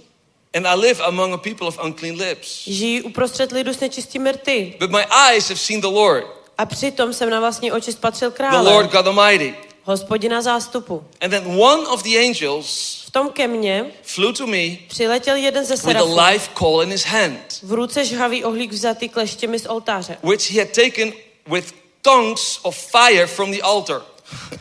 And 0.54 0.68
I 0.68 0.76
live 0.80 1.04
among 1.04 1.34
a 1.34 1.38
people 1.38 1.68
of 1.68 1.80
unclean 1.86 2.16
lips. 2.18 2.64
Žijí 2.68 3.02
uprostřed 3.02 3.52
lidu 3.52 3.74
s 3.74 3.80
nečistými 3.80 4.32
rty. 4.32 4.74
But 4.80 4.92
my 4.92 5.06
eyes 5.30 5.50
have 5.50 5.60
seen 5.60 5.82
the 5.82 5.88
Lord, 5.88 6.26
A 6.58 6.66
přitom 6.66 7.14
jsem 7.14 7.30
na 7.30 7.40
vlastní 7.40 7.72
oči 7.72 7.92
spatřil 7.94 8.30
the 8.30 8.36
krále, 8.38 8.72
Lord 8.74 8.92
God 8.92 9.08
Almighty. 9.08 9.56
hospodina 9.84 10.42
zástupu. 10.42 11.04
And 11.22 11.30
then 11.30 11.44
one 11.62 11.88
of 11.88 12.04
the 12.04 12.18
angels 12.28 13.02
V 13.08 13.12
tom 13.12 13.30
ke 13.30 13.48
mně 13.48 13.86
flew 14.04 14.34
to 14.34 14.48
me 14.48 14.78
přiletěl 14.88 15.36
jeden 15.36 15.66
ze 15.66 15.74
with 15.76 15.84
a 15.86 15.88
serafů. 15.88 16.16
live 16.16 16.44
coal 16.60 16.84
in 16.84 16.90
his 16.90 17.04
hand, 17.06 17.60
V 17.64 17.74
ruce 17.74 18.06
žhavý 18.06 18.44
ohlík 18.44 18.72
vzatý 18.72 19.10
kleštěmi 19.10 19.60
z 19.60 19.66
oltáře, 19.66 20.18
which 20.24 20.52
he 20.52 20.60
had 20.60 20.70
taken 20.72 21.14
with 21.48 21.74
tongues 22.02 22.60
of 22.62 22.78
fire 22.92 23.28
from 23.28 23.52
the 23.52 23.62
altar. 23.62 24.02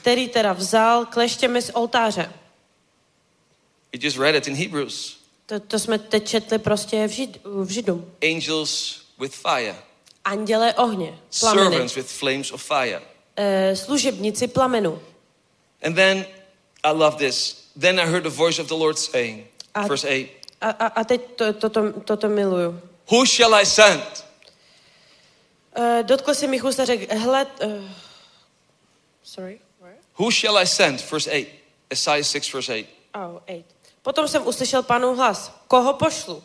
Který 0.01 0.29
teda 0.29 0.53
vzal 0.53 1.05
kleštěmi 1.07 1.63
z 1.63 1.71
oltáře. 1.75 2.33
We 3.93 3.99
just 4.03 4.19
read 4.19 4.35
it 4.35 4.49
in 4.49 4.55
Hebrews. 4.55 5.17
To, 5.47 5.61
to 5.61 5.79
jsme 5.79 5.99
teď 5.99 6.29
četli 6.29 6.59
prostě 6.59 7.07
v, 7.09 7.11
žid, 7.11 7.41
v 7.45 7.69
Židu. 7.71 8.11
Angels 8.35 9.01
with 9.19 9.35
fire, 9.35 9.77
Anděle 10.25 10.75
ohně, 10.75 11.19
plameny, 11.41 11.71
servants 11.71 11.95
with 11.95 12.07
flames 12.07 12.51
of 12.53 12.63
fire. 12.63 13.03
eh, 13.37 13.77
služebníci 13.77 14.49
plamenu. 14.49 15.01
And 15.83 15.95
then 15.95 16.25
I 16.83 16.93
love 16.93 17.17
this. 17.17 17.67
Then 17.81 18.01
I 18.01 18.07
heard 18.07 18.23
the 18.23 18.29
voice 18.37 18.63
of 18.63 18.69
the 18.69 18.75
Lord 18.75 18.99
saying, 18.99 19.47
A- 19.75 19.87
verse 19.87 20.09
8, 20.09 20.29
A, 20.61 20.71
a, 20.71 20.87
a 20.87 21.05
teď 21.05 21.21
to, 21.37 21.53
toto, 21.53 21.93
toto 22.05 22.29
miluju. 22.29 22.81
Who 23.13 23.27
shall 23.27 23.55
I 23.55 23.67
send? 23.67 24.25
Eh, 25.77 26.03
dotkl 26.03 26.35
se 26.35 26.47
mi 26.47 26.63
úst 26.63 26.81
a 26.81 26.85
řekl, 26.85 27.15
hle, 27.19 27.47
uh, 27.65 27.73
sorry, 29.27 29.59
where? 29.81 29.97
Who 30.15 30.31
shall 30.31 30.57
I 30.57 30.65
send? 30.67 31.01
Verse 31.01 31.29
8. 31.29 31.49
Isaiah 31.93 32.25
6, 32.25 32.49
verse 32.53 32.71
8. 32.71 32.87
Oh, 33.15 33.41
eight. 33.47 33.65
Potom 34.03 34.29
jsem 34.29 34.47
uslyšel 34.47 34.83
panu 34.83 35.15
hlas, 35.15 35.53
koho 35.69 35.93
pošlu? 35.93 36.43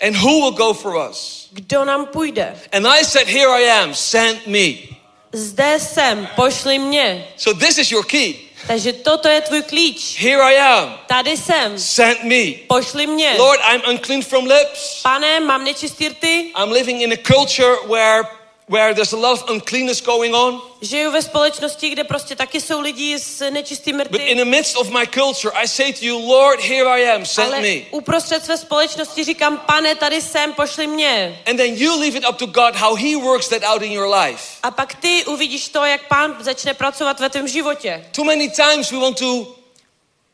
And 0.00 0.16
who 0.16 0.40
will 0.40 0.52
go 0.52 0.74
for 0.74 1.08
us? 1.10 1.48
Kdo 1.52 1.84
nám 1.84 2.06
půjde? 2.06 2.60
And 2.72 2.86
I 2.86 3.04
said, 3.04 3.28
Here 3.28 3.48
I 3.48 3.70
am, 3.70 3.94
send 3.94 4.46
me. 4.46 4.96
Zde 5.32 5.78
jsem, 5.80 6.28
pošli 6.36 6.78
mě. 6.78 7.28
So 7.36 7.66
this 7.66 7.78
is 7.78 7.90
your 7.90 8.04
key. 8.04 8.34
Takže 8.66 8.92
toto 8.92 9.28
je 9.28 9.40
tvůj 9.40 9.62
klíč. 9.62 10.20
Here 10.20 10.42
I 10.42 10.58
am, 10.58 10.98
Tady 11.06 11.36
jsem, 11.36 11.78
send 11.78 12.24
me. 12.24 12.52
pošli 12.68 13.06
mě. 13.06 13.34
Lord, 13.38 13.60
I'm 13.72 13.82
unclean 13.90 14.22
from 14.22 14.46
lips. 14.46 15.02
Pane, 15.02 15.40
mám 15.40 15.64
nečistý 15.64 16.08
rty, 16.08 16.52
I'm 16.62 16.72
living 16.72 17.02
in 17.02 17.12
a 17.12 17.16
culture 17.16 17.76
where, 17.88 18.24
where 18.68 18.94
there's 18.94 19.12
a 19.12 19.16
lot 19.16 19.42
of 19.42 19.50
uncleanness 19.50 20.00
going 20.00 20.34
on. 20.34 20.62
žiju 20.82 21.10
ve 21.10 21.22
společnosti, 21.22 21.88
kde 21.90 22.04
prostě 22.04 22.36
taky 22.36 22.60
jsou 22.60 22.80
lidi 22.80 23.18
s 23.18 23.50
nečistými 23.50 24.04
But 24.04 24.20
in 24.20 24.26
rty. 24.26 24.34
the 24.34 24.44
midst 24.44 24.76
of 24.76 24.90
my 24.90 25.06
culture, 25.14 25.50
I 25.54 25.68
say 25.68 25.92
to 25.92 26.04
you, 26.04 26.18
Lord, 26.18 26.60
here 26.60 26.84
I 26.88 27.10
am, 27.10 27.26
send 27.26 27.52
Ale 27.54 27.60
me. 27.62 27.74
uprostřed 27.90 28.44
své 28.44 28.56
společnosti 28.58 29.24
říkám, 29.24 29.58
pane, 29.58 29.94
tady 29.94 30.20
jsem, 30.22 30.52
pošli 30.52 30.86
mě. 30.86 31.40
And 31.46 31.56
then 31.56 31.74
you 31.74 32.00
leave 32.00 32.18
it 32.18 32.24
up 32.30 32.36
to 32.36 32.46
God 32.46 32.76
how 32.76 32.94
He 32.96 33.16
works 33.16 33.48
that 33.48 33.62
out 33.64 33.82
in 33.82 33.92
your 33.92 34.14
life. 34.14 34.42
A 34.62 34.70
pak 34.70 34.94
ty 34.94 35.24
uvidíš 35.24 35.68
to, 35.68 35.84
jak 35.84 36.08
pán 36.08 36.36
začne 36.40 36.74
pracovat 36.74 37.20
ve 37.20 37.28
tvém 37.30 37.48
životě. 37.48 38.06
Too 38.12 38.24
many 38.24 38.50
times 38.50 38.90
we 38.90 38.98
want 38.98 39.18
to 39.18 39.56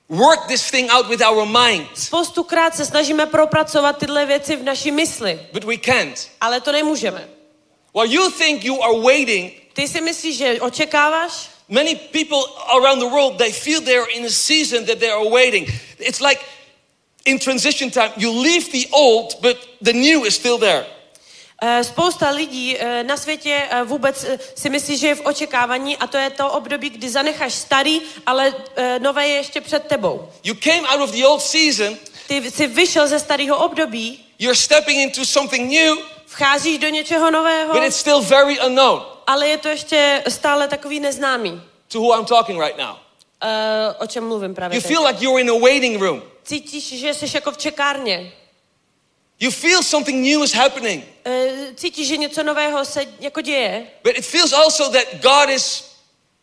work 0.09 0.47
this 0.49 0.71
thing 0.71 0.91
out 0.93 1.07
with 1.09 1.21
our 1.31 1.47
mind, 1.47 1.89
Spoustukrát 1.95 2.77
se 2.77 2.87
snažíme 2.87 3.27
propracovat 3.27 3.99
tyhle 3.99 4.27
věci 4.27 4.57
v 4.57 4.63
naší 4.63 4.91
mysli, 4.91 5.41
but 5.53 5.65
we 5.65 5.77
can't. 5.79 6.29
ale 6.41 6.61
to 6.61 6.73
nemůžeme. 6.73 7.29
While 7.93 8.07
you 8.09 8.31
think 8.31 8.65
you 8.65 8.81
are 8.83 9.01
waiting, 9.01 9.53
Ty 9.73 9.89
si 9.89 10.01
myslíš, 10.01 10.37
že 10.37 10.61
očekáváš? 10.61 11.53
many 11.69 11.95
people 11.95 12.45
around 12.77 12.99
the 12.99 13.09
world 13.09 13.39
they 13.39 13.53
feel 13.53 13.81
they're 13.81 14.11
in 14.17 14.25
a 14.25 14.31
season 14.31 14.85
that 14.87 15.01
they 15.01 15.11
are 15.11 15.29
waiting. 15.29 15.67
It's 15.99 16.21
like 16.21 16.41
in 17.25 17.39
transition 17.39 17.91
time, 17.91 18.13
you 18.17 18.31
leave 18.31 18.71
the 18.73 18.87
old, 18.93 19.35
but 19.43 19.57
the 19.81 19.93
new 19.93 20.25
is 20.25 20.35
still 20.35 20.59
there. 20.59 20.85
Eh, 21.65 21.85
Spousta 21.85 22.31
lidí 22.31 22.77
eh, 22.79 23.03
na 23.05 23.17
světě 23.17 23.63
eh, 23.71 23.85
vůbec 23.85 24.27
si 24.55 24.71
myslí, 24.71 24.97
že 24.97 25.07
je 25.07 25.15
v 25.15 25.27
očekávání 25.27 25.97
a 25.97 26.07
to 26.07 26.17
je 26.17 26.31
to 26.31 26.51
období, 26.51 26.91
kdy 26.91 27.11
zanecháš 27.11 27.55
starý, 27.55 28.01
ale 28.27 28.55
nové 28.99 29.29
je 29.29 29.35
ještě 29.37 29.61
před 29.61 29.87
tebou. 29.87 30.29
You 30.45 30.55
came 30.55 30.89
out 30.89 31.01
of 31.01 31.11
the 31.11 31.25
old 31.25 31.43
season, 31.43 31.97
Ty 32.29 32.51
jsi 32.51 32.67
vyšel 32.67 33.09
ze 33.09 33.19
starého 33.19 33.57
období, 33.57 34.25
you're 34.39 34.57
stepping 34.57 34.99
into 35.01 35.25
something 35.27 35.71
new, 35.71 35.99
vcházíš 36.43 36.79
do 36.79 36.89
něčeho 36.89 37.31
nového, 37.31 37.75
but 37.75 37.83
it's 37.83 37.97
still 37.97 38.21
very 38.23 38.61
unknown 38.61 39.03
ale 39.27 39.49
je 39.49 39.59
to 39.59 39.69
ještě 39.69 40.23
stále 40.29 40.69
takový 40.69 41.01
neznámý. 41.01 41.63
to 41.89 41.99
who 42.01 42.19
I'm 42.19 42.25
talking 42.25 42.61
right 42.63 42.79
now. 42.79 42.97
Eh, 43.43 43.95
o 43.99 44.07
čem 44.07 44.27
mluvím 44.27 44.55
právě 44.55 44.77
You 44.77 44.83
teď. 44.83 44.89
feel 44.91 45.07
like 45.07 45.25
you're 45.25 45.41
in 45.41 45.51
a 45.51 45.59
waiting 45.59 46.01
room. 46.03 46.23
Cítíš, 46.45 47.01
že 47.01 47.15
jsi 47.15 47.27
jako 47.35 47.53
v 47.53 47.57
čekárně. 47.59 48.33
You 49.41 49.51
feel 49.51 49.83
something 49.83 50.27
new 50.33 50.45
is 50.45 50.55
happening, 50.55 51.05
Eh, 51.25 51.75
Cítíš, 51.75 52.09
že 52.09 52.17
něco 52.17 52.43
nového 52.43 52.85
se 52.85 53.05
jako 53.21 53.41
děje, 53.41 53.87
but 54.05 54.19
it 54.19 54.27
feels 54.27 54.53
also 54.53 54.89
that 54.91 55.05
God 55.21 55.49
is 55.51 55.85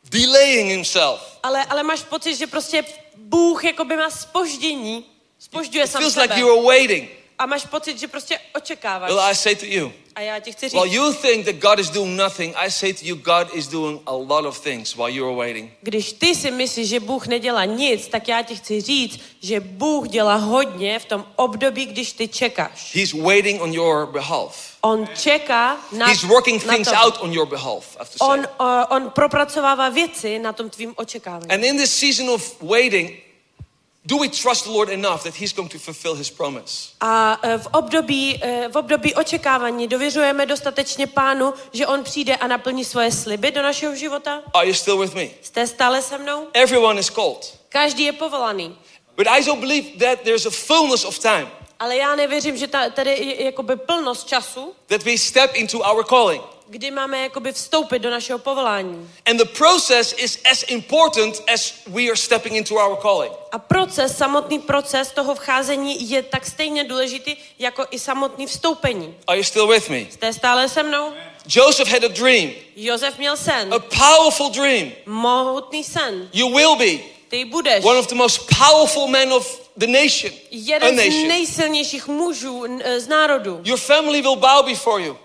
delaying 0.10 0.70
himself. 0.72 1.20
ale, 1.44 1.66
ale 1.66 1.84
máš 1.84 2.02
pocit, 2.02 2.36
že 2.36 2.48
prostě 2.48 2.84
Bůh 3.16 3.64
jakoby 3.64 3.98
má 3.98 4.10
spoždění, 4.10 5.06
spožďuje 5.40 5.86
It 5.86 5.92
sám 5.92 6.02
feels 6.02 6.14
sebe. 6.14 6.24
like 6.26 6.40
you 6.40 6.52
are 6.52 6.62
waiting. 6.78 7.10
A 7.40 7.46
máš 7.46 7.66
pocit, 7.66 8.00
že 8.00 8.08
prostě 8.08 8.40
očekáváš. 8.56 9.10
Well, 9.10 9.20
I 9.20 9.36
say 9.36 9.56
to 9.56 9.66
you, 9.66 9.92
A 10.16 10.22
já 10.22 10.40
ti 10.40 10.52
chci 10.52 10.70
říct, 10.70 10.74
while 10.82 10.96
you 10.96 11.14
think 11.14 11.46
that 11.46 11.56
God 11.56 11.80
is 11.80 11.90
doing 11.90 12.18
nothing, 12.18 12.56
I 12.58 12.72
say 12.72 12.94
to 12.94 13.00
you, 13.04 13.16
God 13.16 13.48
is 13.54 13.68
doing 13.68 14.02
a 14.06 14.12
lot 14.12 14.46
of 14.46 14.60
things 14.60 14.96
while 14.96 15.12
you 15.12 15.28
are 15.28 15.36
waiting. 15.36 15.72
když 15.82 16.14
ty 16.14 16.36
si 16.36 16.52
myslíš, 16.52 16.90
že 16.90 17.00
Bůh 17.00 17.28
nedělá 17.28 17.66
nic, 17.66 18.08
tak 18.08 18.28
já 18.28 18.42
ti 18.42 18.56
chci 18.56 18.82
říct, 18.82 19.20
že 19.42 19.60
Bůh 19.60 20.08
dělá 20.08 20.36
hodně 20.36 21.00
v 21.00 21.06
tom 21.06 21.26
období, 21.36 21.86
když 21.86 22.14
ty 22.14 22.28
čekáš. 22.28 22.96
He's 22.96 23.14
waiting 23.14 23.62
on 23.62 23.74
your 23.74 24.06
behalf. 24.06 24.56
On 24.82 25.08
čeká 25.18 25.78
na, 25.92 26.08
He's 26.08 26.24
working 26.24 26.66
na 26.66 26.74
things 26.74 26.90
out 26.94 27.18
on 27.20 27.34
your 27.34 27.46
behalf, 27.46 27.96
I 27.96 28.00
have 28.00 28.10
to 28.10 28.18
say. 28.18 28.28
On, 28.28 28.40
uh, 28.40 28.96
on 28.96 29.10
propracovává 29.10 29.90
věci 29.90 30.40
na 30.40 30.54
tom 30.54 30.70
tvým 30.70 30.94
očekávání. 30.96 31.52
And 31.52 31.64
in 31.64 31.78
this 31.78 32.00
season 32.00 32.30
of 32.30 32.62
waiting, 32.62 33.29
do 34.10 34.18
we 34.18 34.28
trust 34.30 34.64
the 34.66 34.72
Lord 34.72 34.90
enough 34.90 35.24
that 35.24 35.36
He's 35.36 35.54
going 35.54 35.72
to 35.72 35.80
fulfill 35.80 36.16
His 36.16 36.30
promise? 36.30 36.90
A 37.02 37.40
eh, 37.44 37.58
v 37.58 37.68
období, 37.68 38.40
eh, 38.42 38.68
v 38.72 38.76
období 38.76 39.16
očekávání 39.16 39.88
dověřujeme 39.88 40.46
dostatečně 40.46 41.08
pánu, 41.08 41.54
že 41.74 41.88
on 41.88 42.04
přijde 42.04 42.36
a 42.36 42.48
naplní 42.48 42.86
svoje 42.86 43.12
sliby 43.12 43.52
do 43.52 43.62
našeho 43.62 43.96
života? 43.96 44.42
Are 44.54 44.68
you 44.68 44.74
still 44.74 44.98
with 44.98 45.14
me? 45.14 45.28
Jste 45.42 45.68
stále 45.68 46.02
se 46.02 46.18
mnou? 46.18 46.48
Everyone 46.54 47.00
is 47.00 47.10
called. 47.10 47.60
Každý 47.70 48.04
je 48.04 48.14
povolaný. 48.14 48.78
But 49.18 49.28
I 49.28 49.44
don't 49.46 49.60
believe 49.60 49.88
that 50.00 50.22
there's 50.24 50.46
a 50.46 50.52
fullness 50.52 51.06
of 51.06 51.20
time 51.20 51.48
Ale 51.80 51.98
já 51.98 52.16
nevěřím, 52.16 52.58
že 52.58 52.68
ta, 52.68 52.90
tady 52.90 53.10
je 53.10 53.44
jakoby 53.44 53.76
plnost 53.76 54.28
času, 54.28 54.74
that 54.88 55.04
we 55.04 55.18
step 55.18 55.56
into 55.56 55.80
our 55.80 56.06
calling. 56.06 56.44
Kdy 56.70 56.92
máme 56.92 57.20
jakoby 57.20 57.52
vstoupit 57.52 58.00
do 58.00 58.10
našeho 58.12 58.40
povolání. 58.40 59.10
And 59.26 59.38
the 59.38 59.46
process 59.46 60.14
is 60.18 60.40
as 60.52 60.64
important 60.68 61.44
as 61.54 61.74
we 61.88 62.04
are 62.04 62.16
stepping 62.16 62.56
into 62.56 62.76
our 62.76 62.98
calling. 63.02 63.34
A 63.52 63.60
proces, 63.60 64.18
samotný 64.18 64.60
proces 64.60 65.12
toho 65.12 65.36
vcházení 65.36 66.10
je 66.10 66.24
tak 66.24 66.46
stejně 66.46 66.84
důležitý, 66.84 67.36
jako 67.60 67.86
i 67.92 68.00
samotný 68.00 68.48
vstoupení. 68.48 69.16
Are 69.28 69.38
you 69.38 69.44
still 69.44 69.68
with 69.68 69.90
me? 69.90 70.00
Jste 70.00 70.34
stále 70.34 70.70
se 70.70 70.84
mnou? 70.84 71.14
Joseph 71.48 71.88
had 71.92 72.04
a 72.04 72.08
dream, 72.08 72.52
Josef 72.76 73.18
měl 73.18 73.38
sen. 73.38 73.74
a 73.74 73.80
powerful 73.80 74.50
dream. 74.50 74.92
Mohutný 75.06 75.84
sen. 75.84 76.30
You 76.34 76.50
will 76.56 76.76
be 76.76 77.00
Ty 77.30 77.46
budeš 77.46 77.84
one 77.86 78.00
of 78.00 78.08
the 78.08 78.16
most 78.16 78.50
powerful 78.68 79.08
men 79.08 79.34
of 79.34 79.60
the 79.78 79.88
nation. 79.88 80.32
A 80.34 80.48
jeden 80.52 80.94
z 80.94 80.98
nation. 81.06 81.28
nejsilnějších 81.28 82.08
mužů 82.08 82.66
z 82.98 83.08
národu. 83.08 83.62
Your 83.64 83.80
family 83.80 84.22
will 84.22 84.36
bow 84.36 84.66
before 84.66 85.04
you. 85.04 85.18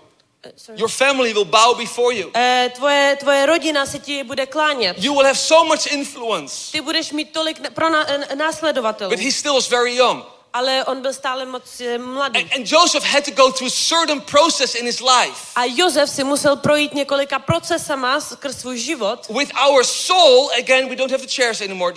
Sorry. 0.57 0.79
Your 0.79 0.89
family 0.89 1.33
will 1.33 1.45
bow 1.45 1.75
before 1.77 2.15
you. 2.15 2.31
Eh, 2.33 2.71
Tvoje, 2.75 3.15
tvoje 3.19 3.45
rodina 3.45 3.85
se 3.85 3.99
ti 3.99 4.23
bude 4.23 4.45
klánět. 4.45 5.03
You 5.03 5.13
will 5.13 5.25
have 5.25 5.35
so 5.39 5.63
much 5.63 5.87
influence. 5.91 6.71
Ty 6.71 6.81
budeš 6.81 7.11
mít 7.11 7.31
tolik 7.33 7.69
pro 7.69 7.89
na, 7.89 8.05
eh, 8.09 8.35
následovatelů. 8.35 9.09
But 9.09 9.19
he 9.19 9.31
still 9.31 9.53
was 9.53 9.69
very 9.69 9.95
young. 9.95 10.23
Ale 10.53 10.85
on 10.85 11.01
byl 11.01 11.13
stále 11.13 11.45
moc 11.45 11.81
eh, 11.81 11.97
mladý. 11.97 12.39
And, 12.39 12.53
and 12.55 12.71
Joseph 12.71 13.03
had 13.03 13.25
to 13.25 13.31
go 13.31 13.51
through 13.51 13.71
a 13.71 13.75
certain 13.75 14.21
process 14.21 14.75
in 14.75 14.85
his 14.85 14.99
life. 14.99 15.39
A 15.55 15.63
Josef 15.65 16.09
si 16.09 16.23
musel 16.23 16.55
projít 16.55 16.93
několika 16.93 17.39
procesama 17.39 18.21
skrz 18.21 18.57
svůj 18.59 18.77
život. 18.79 19.27
With 19.29 19.51
our 19.67 19.83
soul, 19.83 20.49
again, 20.59 20.89
we 20.89 20.95
don't 20.95 21.11
have 21.11 21.23
the 21.23 21.33
chairs 21.35 21.61
anymore 21.61 21.93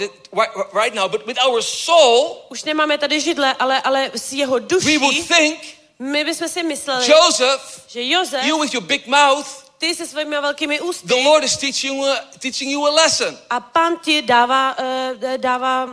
right, 0.75 0.95
now, 0.95 1.09
but 1.09 1.27
with 1.27 1.39
our 1.47 1.63
soul, 1.63 2.37
Už 2.51 2.65
nemáme 2.65 2.99
tady 2.99 3.21
židle, 3.21 3.55
ale, 3.59 3.83
ale 3.83 4.11
s 4.15 4.33
jeho 4.33 4.55
we 4.55 4.61
duší 4.61 4.99
would 4.99 5.29
think, 5.29 5.59
my 5.99 6.25
bychom 6.25 6.49
si 6.49 6.63
mysleli, 6.63 7.11
Joseph, 7.11 7.85
že 7.89 8.05
Josef, 8.05 8.45
you 8.45 8.59
with 8.61 8.75
your 8.75 8.85
big 8.85 9.07
mouth, 9.07 9.65
ty 9.79 9.95
se 9.95 10.07
svými 10.07 10.41
velkými 10.41 10.81
ústy 10.81 11.09
the 11.09 11.15
Lord 11.15 11.45
is 11.45 11.57
teaching 11.57 11.97
you 11.97 12.05
a, 12.05 12.21
teaching 12.39 12.73
you 12.73 12.87
a 12.87 12.91
lesson. 12.91 13.39
a 13.51 13.61
pán 13.61 13.99
ti 13.99 14.23
dává, 14.23 14.77
uh, 14.79 15.37
dává 15.37 15.89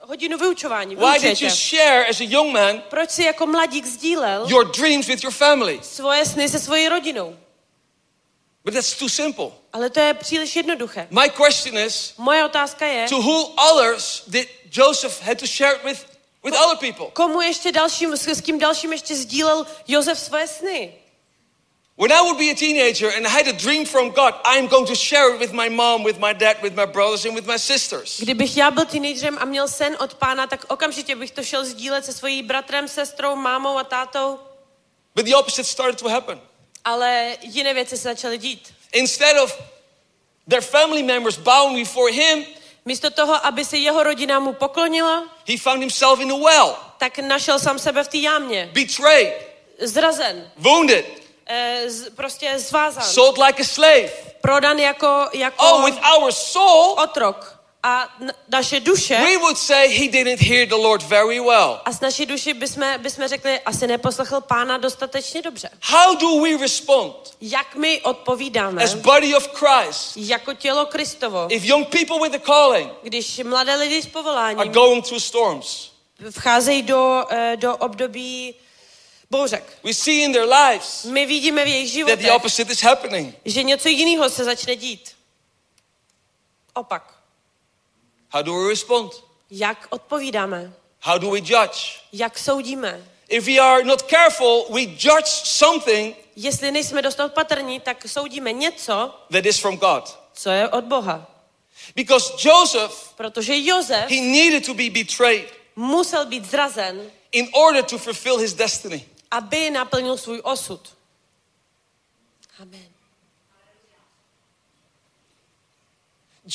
hodinu 0.00 0.38
vyučování. 0.38 0.96
Why 0.96 1.18
did 1.18 1.42
you 1.42 1.50
share 1.50 2.06
as 2.06 2.20
a 2.20 2.24
young 2.24 2.52
man 2.52 2.82
Proč 2.90 3.10
jsi 3.10 3.24
jako 3.24 3.46
mladík 3.46 3.86
sdílel 3.86 4.46
your 4.48 4.70
dreams 4.70 5.06
with 5.06 5.22
your 5.24 5.32
family? 5.32 5.80
svoje 5.82 6.26
sny 6.26 6.48
se 6.48 6.58
svojí 6.58 6.88
rodinou? 6.88 7.36
But 8.64 8.74
that's 8.74 8.94
too 8.94 9.08
simple. 9.08 9.46
Ale 9.72 9.90
to 9.90 10.00
je 10.00 10.14
příliš 10.14 10.56
jednoduché. 10.56 11.08
My 11.10 11.30
question 11.30 11.78
is, 11.78 12.14
Moje 12.18 12.44
otázka 12.44 12.86
je, 12.86 13.08
to 13.08 13.16
who 13.16 13.54
others 13.72 14.22
did 14.26 14.48
Joseph 14.72 15.22
had 15.22 15.38
to 15.38 15.46
share 15.46 15.76
it 15.76 15.84
with 15.84 16.09
with 16.44 16.54
other 16.54 16.76
people? 16.76 17.06
komu 17.12 17.40
ještě 17.40 17.72
dalším, 17.72 18.16
s, 18.16 18.40
kým 18.40 18.58
dalším 18.58 18.92
ještě 18.92 19.16
sdílel 19.16 19.66
Josef 19.88 20.18
svoje 20.18 20.46
sny? 20.48 20.94
When 22.00 22.12
I 22.12 22.22
would 22.22 22.38
be 22.38 22.50
a 22.50 22.54
teenager 22.54 23.10
and 23.16 23.26
I 23.26 23.28
had 23.28 23.46
a 23.46 23.52
dream 23.52 23.84
from 23.84 24.10
God, 24.10 24.34
I'm 24.42 24.68
going 24.68 24.86
to 24.86 24.94
share 24.94 25.34
it 25.34 25.38
with 25.38 25.52
my 25.52 25.68
mom, 25.68 26.02
with 26.02 26.18
my 26.18 26.32
dad, 26.32 26.56
with 26.62 26.74
my 26.74 26.86
brothers, 26.86 27.26
and 27.26 27.34
with 27.34 27.46
my 27.46 27.58
sisters. 27.58 28.20
Kdybych 28.20 28.56
já 28.56 28.70
byl 28.70 28.84
teenagerem 28.84 29.38
a 29.40 29.44
měl 29.44 29.68
sen 29.68 29.96
od 30.00 30.14
pána, 30.14 30.46
tak 30.46 30.64
okamžitě 30.68 31.16
bych 31.16 31.30
to 31.30 31.42
šel 31.42 31.64
sdílet 31.64 32.04
se 32.04 32.12
svojí 32.12 32.42
bratrem, 32.42 32.88
sestrou, 32.88 33.36
mámou 33.36 33.78
a 33.78 33.84
tátou. 33.84 34.38
But 35.14 35.26
the 35.26 35.34
opposite 35.36 35.64
started 35.64 35.98
to 35.98 36.08
happen. 36.08 36.40
Ale 36.84 37.36
jiné 37.42 37.74
věci 37.74 37.96
se 37.96 38.02
začaly 38.02 38.38
dít. 38.38 38.74
Instead 38.92 39.36
of 39.42 39.62
their 40.48 40.62
family 40.62 41.02
members 41.02 41.36
bowing 41.36 41.78
before 41.78 42.12
him, 42.12 42.44
Místo 42.84 43.10
toho, 43.10 43.46
aby 43.46 43.64
se 43.64 43.76
jeho 43.76 44.02
rodina 44.02 44.38
mu 44.38 44.52
poklonila, 44.52 45.22
he 45.48 45.56
found 45.58 45.80
himself 45.80 46.20
in 46.20 46.32
a 46.32 46.36
well, 46.36 46.76
tak 46.98 47.18
našel 47.18 47.58
sám 47.58 47.78
sebe 47.78 48.04
v 48.04 48.08
té 48.08 48.16
jámě. 48.18 48.70
betrayed, 48.72 49.34
Zrazen, 49.78 50.50
wounded, 50.56 51.06
eh, 51.46 51.90
z, 51.90 52.10
prostě 52.10 52.58
zvázan, 52.58 53.02
sold 53.04 53.38
like 53.38 53.62
a 53.62 53.64
slave. 53.64 54.08
prodan 54.40 54.78
jako, 54.78 55.28
jako 55.32 55.64
Oh, 55.64 55.84
with 55.84 55.98
our 56.16 56.32
soul, 56.32 56.96
otrok. 57.02 57.59
A 57.82 58.08
naše 58.48 58.80
duše, 58.80 59.16
we 59.18 59.36
would 59.36 59.58
say 59.58 59.88
he 59.88 60.08
didn't 60.08 60.40
hear 60.40 60.68
the 60.68 60.74
Lord 60.74 61.02
very 61.02 61.40
well. 61.40 61.80
a 61.84 61.92
s 61.92 62.00
naší 62.00 62.26
duši 62.26 62.54
bychom, 62.54 62.98
bychom 62.98 63.28
řekli, 63.28 63.60
asi 63.60 63.86
neposlechl 63.86 64.40
pána 64.40 64.78
dostatečně 64.78 65.42
dobře. 65.42 65.70
How 65.82 66.16
do 66.16 66.40
we 66.40 66.56
respond 66.58 67.14
Jak 67.40 67.76
my 67.76 68.00
odpovídáme 68.00 68.82
as 68.84 68.94
body 68.94 69.34
of 69.34 69.48
Christ 69.54 70.16
jako 70.16 70.54
tělo 70.54 70.86
Kristovo, 70.86 71.46
if 71.50 71.64
young 71.64 71.86
people 71.88 72.28
with 72.28 72.34
a 72.34 72.38
calling 72.46 72.90
když 73.02 73.38
mladé 73.38 73.74
lidi 73.74 74.02
s 74.02 74.04
are 74.04 74.12
povoláním 74.12 74.72
going 74.72 75.04
through 75.04 75.22
storms? 75.22 75.90
vcházejí 76.30 76.82
do, 76.82 77.24
eh, 77.30 77.56
do 77.56 77.76
období 77.76 78.54
bouřek. 79.30 79.78
We 79.84 79.94
see 79.94 80.24
in 80.24 80.32
their 80.32 80.48
lives 80.48 81.04
My 81.04 81.26
vidíme 81.26 81.64
v 81.64 81.68
jejich 81.68 81.88
that 81.88 81.94
životech, 81.94 82.26
the 82.26 82.32
opposite 82.32 82.72
is 82.72 82.82
happening. 82.82 83.34
že 83.44 83.62
něco 83.62 83.88
jiného 83.88 84.30
se 84.30 84.44
začne 84.44 84.76
dít. 84.76 85.16
Opak. 86.74 87.19
How 88.32 88.42
do 88.42 88.54
we 88.62 88.68
respond? 88.68 89.12
Jak 89.50 89.86
odpovídáme? 89.90 90.72
How 91.00 91.18
do 91.18 91.30
we 91.30 91.38
judge? 91.38 92.00
Jak 92.12 92.38
soudíme? 92.38 93.04
If 93.28 93.46
we 93.46 93.58
are 93.58 93.84
not 93.84 94.02
careful, 94.02 94.66
we 94.70 94.80
judge 94.80 95.26
something 95.44 96.16
Jestli 96.36 96.70
nejsme 96.70 97.02
dost 97.02 97.20
opatrní, 97.20 97.80
tak 97.80 98.08
soudíme 98.08 98.52
něco, 98.52 99.14
that 99.32 99.46
is 99.46 99.58
from 99.58 99.76
God. 99.76 100.18
co 100.32 100.50
je 100.50 100.68
od 100.68 100.84
Boha. 100.84 101.26
Because 101.94 102.32
Joseph, 102.48 103.12
Protože 103.16 103.58
Josef 103.58 104.10
he 104.10 104.20
needed 104.20 104.66
to 104.66 104.74
be 104.74 104.90
betrayed 104.90 105.52
musel 105.76 106.26
být 106.26 106.44
zrazen, 106.50 107.10
in 107.32 107.48
order 107.52 107.84
to 107.84 107.98
fulfill 107.98 108.36
his 108.38 108.54
destiny. 108.54 109.06
aby 109.30 109.70
naplnil 109.70 110.16
svůj 110.16 110.40
osud. 110.44 110.80
Amen. 112.62 112.89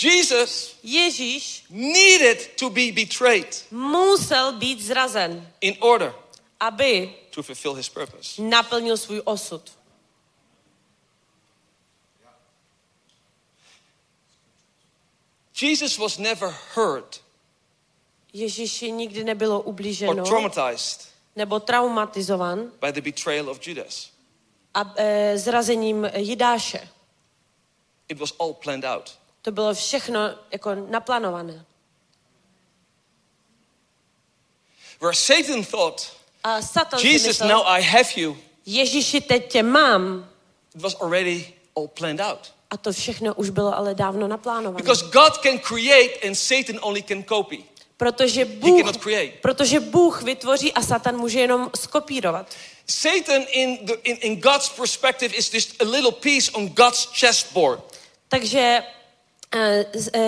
Jesus 0.03 0.75
Ježíš 0.83 1.63
needed 1.69 2.51
to 2.59 2.69
be 2.69 2.91
betrayed 2.91 3.65
musel 3.71 4.53
být 4.53 4.81
zrazen, 4.81 5.51
in 5.61 5.75
order 5.79 6.13
aby 6.59 7.15
to 7.29 7.43
fulfill 7.43 7.73
his 7.73 7.89
purpose. 7.89 8.41
naplnil 8.41 8.97
svůj 8.97 9.21
osud. 9.25 9.71
Jesus 15.61 15.97
was 15.97 16.17
never 16.17 16.53
hurt 16.75 17.21
Ježíši 18.33 18.91
nikdy 18.91 19.23
nebylo 19.23 19.59
or 19.59 19.69
ublíženo 19.69 20.25
traumatized 20.25 21.07
nebo 21.35 21.59
traumatizovan 21.59 22.71
by 22.81 22.91
the 22.91 23.01
betrayal 23.01 23.49
of 23.49 23.67
Judas. 23.67 24.09
a 24.73 24.93
e, 24.97 25.37
zrazením 25.37 26.09
Jidáše. 26.15 26.89
It 28.09 28.19
was 28.19 28.33
all 28.39 28.53
planned 28.53 28.85
out. 28.85 29.17
To 29.45 29.51
bylo 29.51 29.73
všechno 29.73 30.19
jako 30.51 30.75
naplánované. 30.75 31.65
Where 35.01 35.15
Satan 35.15 35.63
thought, 35.63 36.13
A 36.43 36.61
Satan 36.61 36.99
Jesus, 36.99 37.27
myslel, 37.27 37.49
now 37.49 37.63
I 37.67 37.81
have 37.81 38.09
you, 38.15 38.37
Ježíši, 38.65 39.21
teď 39.21 39.51
tě 39.51 39.63
mám. 39.63 40.29
it 40.75 40.81
was 40.81 40.95
already 40.95 41.53
all 41.75 41.87
planned 41.87 42.21
out. 42.21 42.53
A 42.69 42.77
to 42.77 42.91
všechno 42.91 43.33
už 43.33 43.49
bylo 43.49 43.77
ale 43.77 43.95
dávno 43.95 44.27
naplánované. 44.27 44.83
Because 44.83 45.05
God 45.05 45.37
can 45.37 45.59
create 45.59 46.27
and 46.27 46.35
Satan 46.35 46.79
only 46.81 47.03
can 47.03 47.23
copy. 47.23 47.63
Protože 47.97 48.45
Bůh, 48.45 48.91
protože 49.41 49.79
Bůh 49.79 50.21
vytvoří 50.21 50.73
a 50.73 50.81
Satan 50.81 51.17
může 51.17 51.39
jenom 51.39 51.71
skopírovat. 51.79 52.55
Satan, 52.87 53.41
in, 53.51 53.85
the, 53.85 53.93
in, 54.03 54.17
in 54.21 54.41
God's 54.41 54.69
perspective, 54.69 55.35
is 55.35 55.53
just 55.53 55.81
a 55.81 55.85
little 55.85 56.11
piece 56.11 56.51
on 56.51 56.67
God's 56.67 57.05
chessboard. 57.19 57.83
Takže 58.27 58.83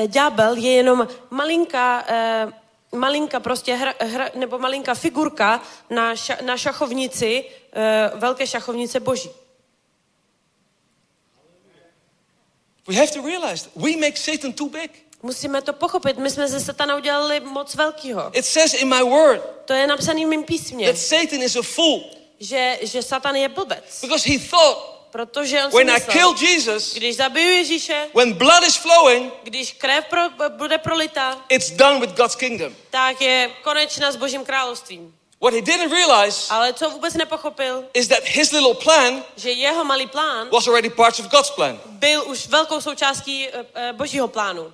ďábel 0.08 0.56
je 0.56 0.72
jenom 0.72 1.08
malinká, 1.30 2.06
eh, 2.08 2.48
malinká 2.91 3.40
prostě 3.40 3.76
hra, 3.76 3.94
hra, 3.99 4.30
nebo 4.36 4.60
malinká 4.60 4.94
figurka 4.94 5.62
na, 5.90 6.16
ša, 6.16 6.38
na 6.41 6.58
šachovnici, 6.58 7.44
eh, 7.74 8.12
velké 8.16 8.48
šachovnice 8.48 8.99
boží. 8.99 9.30
We 12.88 12.95
have 12.95 13.12
to 13.12 13.22
realize 13.22 13.64
that 13.64 13.76
we 13.76 13.98
make 13.98 14.18
Satan 14.18 14.54
too 14.54 14.70
big. 14.70 14.91
Musíme 15.24 15.62
to 15.62 15.74
pochopit. 15.74 16.18
My 16.18 16.30
jsme 16.30 16.48
ze 16.48 16.60
satana 16.60 16.95
udělali 16.95 17.40
moc 17.40 17.76
velkýho. 17.76 18.32
It 18.34 18.45
says 18.45 18.74
in 18.74 18.90
my 18.90 19.04
word 19.04 19.41
To 19.66 19.74
je 19.74 19.88
napsaný 19.88 20.26
v 20.26 20.28
mým 20.28 20.44
písmě, 20.44 20.88
that 20.88 20.98
Satan 20.98 21.41
is 21.44 21.56
a 21.56 21.62
fool 21.62 22.18
že, 22.40 22.80
že 22.82 23.02
satan 23.02 23.36
je 23.36 23.49
blbec. 23.49 24.02
because 24.02 24.30
he 24.30 24.40
thought 24.40 24.97
Protože 25.18 25.64
on 25.64 25.72
when 25.72 25.89
I 25.89 25.94
myslel, 25.94 26.14
kill 26.14 26.49
Jesus, 26.49 26.94
když 26.94 27.15
zabiju 27.15 27.49
Ježíše, 27.49 28.07
when 28.14 28.34
blood 28.34 28.64
is 28.64 28.76
flowing, 28.76 29.34
když 29.44 29.72
krev 29.73 30.06
pro, 30.06 30.22
bude 30.49 30.77
prolita, 30.77 31.38
it's 31.49 31.69
done 31.72 31.99
with 31.99 32.10
God's 32.10 32.35
kingdom. 32.35 32.76
tak 32.89 33.22
je 33.22 33.49
konečná 33.64 34.11
s 34.11 34.15
božím 34.15 34.45
královstvím. 34.45 35.15
What 35.41 35.53
he 35.53 35.61
didn't 35.61 35.91
realize 35.91 36.53
Ale 36.53 36.73
co 36.73 36.89
vůbec 36.89 37.14
nepochopil, 37.14 37.85
is 37.94 38.07
that 38.07 38.23
his 38.23 38.52
little 38.52 38.73
plan 38.73 39.23
že 39.35 39.52
jeho 39.52 39.84
malý 39.84 40.07
plán 40.07 40.49
was 40.49 40.68
already 40.68 40.89
part 40.89 41.19
of 41.19 41.26
God's 41.26 41.49
plan. 41.49 41.80
byl 41.85 42.23
už 42.27 42.48
velkou 42.48 42.81
součástí 42.81 43.48
eh, 43.48 43.94
božího 43.94 44.27
plánu. 44.27 44.73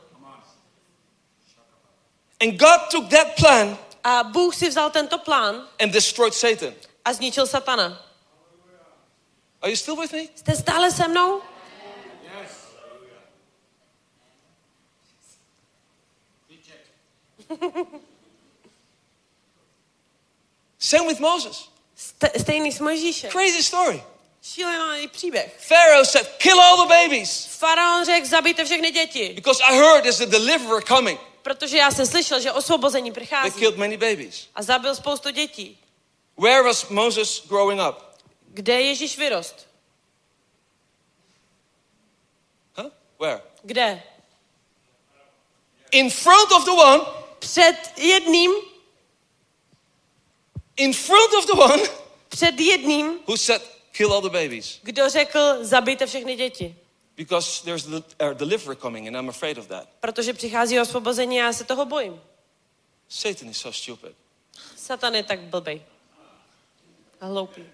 And 2.41 2.51
God 2.51 2.81
took 2.91 3.09
that 3.09 3.27
plan 3.35 3.77
A 4.03 4.23
Bůh 4.23 4.55
si 4.55 4.69
vzal 4.69 4.89
tento 4.89 5.17
plán 5.17 5.67
and 5.79 5.91
destroyed 5.91 6.33
Satan. 6.33 6.73
a 7.05 7.13
zničil 7.13 7.47
satana. 7.47 8.12
Are 9.63 9.69
you 9.69 9.75
still 9.75 9.95
with 9.95 10.11
me? 10.13 10.27
Jste 10.35 10.55
stále 10.55 10.91
se 10.91 11.07
mnou? 11.07 11.41
Same 20.79 21.07
with 21.07 21.19
Moses. 21.19 21.69
Ste, 21.95 22.29
stejný 22.39 22.71
s 22.71 22.79
Mojžíšem. 22.79 23.31
Crazy 23.31 23.63
story. 23.63 24.03
Šílený 24.43 25.07
příběh. 25.07 25.55
Pharaoh 25.67 26.05
said, 26.05 26.27
Kill 26.37 26.61
all 26.61 26.77
the 26.87 26.89
babies 26.93 27.45
Faraon 27.45 28.05
řekl, 28.05 28.27
zabijte 28.27 28.65
všechny 28.65 28.91
děti. 28.91 29.33
because 29.35 29.63
I 29.63 29.75
heard 29.77 30.01
there's 30.03 30.21
a 30.21 30.25
deliverer 30.25 30.81
coming. 30.83 31.19
Protože 31.41 31.77
já 31.77 31.91
jsem 31.91 32.05
slyšel, 32.05 32.39
že 32.39 32.51
osvobození 32.51 33.11
They 33.11 33.21
přichází. 33.21 33.51
killed 33.59 33.77
many 33.77 33.97
babies. 33.97 34.47
A 34.55 34.63
zabil 34.63 34.95
spoustu 34.95 35.29
dětí. 35.29 35.77
Where 36.37 36.63
was 36.63 36.89
Moses 36.89 37.47
growing 37.47 37.81
up? 37.89 38.12
Kde 38.53 38.81
Ježíš 38.81 39.17
vyrost? 39.17 39.67
Huh? 42.77 42.91
Where? 43.19 43.41
Kde? 43.63 44.03
In 45.91 46.09
front 46.09 46.51
of 46.51 46.65
the 46.65 46.71
one, 46.71 47.01
Před 47.39 47.93
jedním, 47.97 48.51
in 50.77 50.93
front 50.93 51.33
of 51.33 51.45
the 51.45 51.51
one 51.53 51.83
před 52.29 52.59
jedním, 52.59 53.19
who 53.27 53.37
said, 53.37 53.61
Kill 53.91 54.13
all 54.13 54.21
the 54.21 54.29
babies 54.29 54.79
kdo 54.83 55.09
řekl, 55.09 55.39
zabijte 55.65 56.05
všechny 56.05 56.35
děti. 56.35 56.75
because 57.17 57.63
there's 57.65 57.87
a 58.19 58.33
deliverer 58.33 58.75
coming 58.75 59.07
and 59.07 59.15
I'm 59.15 59.29
afraid 59.29 59.57
of 59.57 59.67
that. 59.67 59.87
Protože 59.99 60.33
přichází 60.33 60.79
osvobození 60.79 61.41
a 61.41 61.45
já 61.45 61.53
se 61.53 61.63
toho 61.63 61.85
bojím. 61.85 62.21
Satan 63.09 63.49
is 63.49 63.57
so 63.57 63.77
stupid. 63.77 64.15
Satan 64.75 65.15
je 65.15 65.23
tak 65.23 65.39
blbej. 65.39 65.81
A 67.21 67.25
hloupý. 67.25 67.65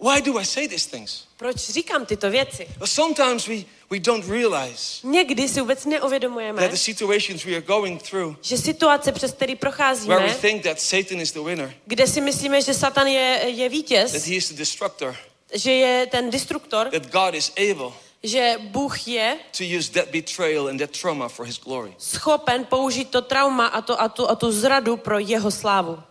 Why 0.00 0.22
do 0.22 0.38
I 0.38 0.44
say 0.44 0.68
these 0.68 0.90
things? 0.90 1.24
Proč 1.36 1.56
říkám 1.56 2.06
tyto 2.06 2.30
věci? 2.30 2.66
Well, 2.76 2.86
sometimes 2.86 3.46
we, 3.46 3.56
we 3.90 4.00
don't 4.00 4.28
realize 4.28 5.00
Někdy 5.02 5.48
si 5.48 5.60
vůbec 5.60 5.84
neuvědomujeme, 5.84 6.62
that 6.62 6.70
the 6.70 6.76
situations 6.76 7.44
we 7.44 7.52
are 7.52 7.60
going 7.60 8.02
through 8.02 8.36
že 8.42 8.58
situace, 8.58 9.12
přes 9.12 9.32
který 9.32 9.52
where 9.52 9.56
we 9.56 9.60
procházíme, 9.60 10.34
think 10.34 10.62
that 10.62 10.80
Satan 10.80 11.20
is 11.20 11.32
the 11.32 11.40
winner, 11.40 11.74
kde 11.86 12.06
si 12.06 12.20
myslíme, 12.20 12.62
že 12.62 12.74
Satan 12.74 13.06
je, 13.06 13.42
je 13.46 13.68
that 13.68 13.72
vítěz, 13.72 14.26
he 14.26 14.34
is 14.34 14.48
the 14.48 14.54
destructor, 14.54 15.16
že 15.52 15.72
je 15.72 16.06
ten 16.06 16.30
destruktor, 16.30 16.90
that 16.90 17.06
God 17.06 17.34
is 17.34 17.52
able 17.56 17.92
že 18.22 18.56
Bůh 18.60 19.08
je 19.08 19.38
to 19.58 19.64
use 19.78 19.92
that 19.92 20.08
betrayal 20.08 20.68
and 20.68 20.78
that 20.78 20.90
trauma 21.00 21.28
for 21.28 21.46
his 21.46 21.60
glory. 21.60 21.94
schopen 21.98 22.64
použít 22.64 23.10
to 23.10 23.22
trauma 23.22 23.66
a, 23.66 23.80
to, 23.80 24.02
a, 24.02 24.08
tu, 24.08 24.30
a 24.30 24.34
tu 24.34 24.52
zradu 24.52 24.96
pro 24.96 25.18
jeho 25.18 25.50
slávu. 25.50 26.02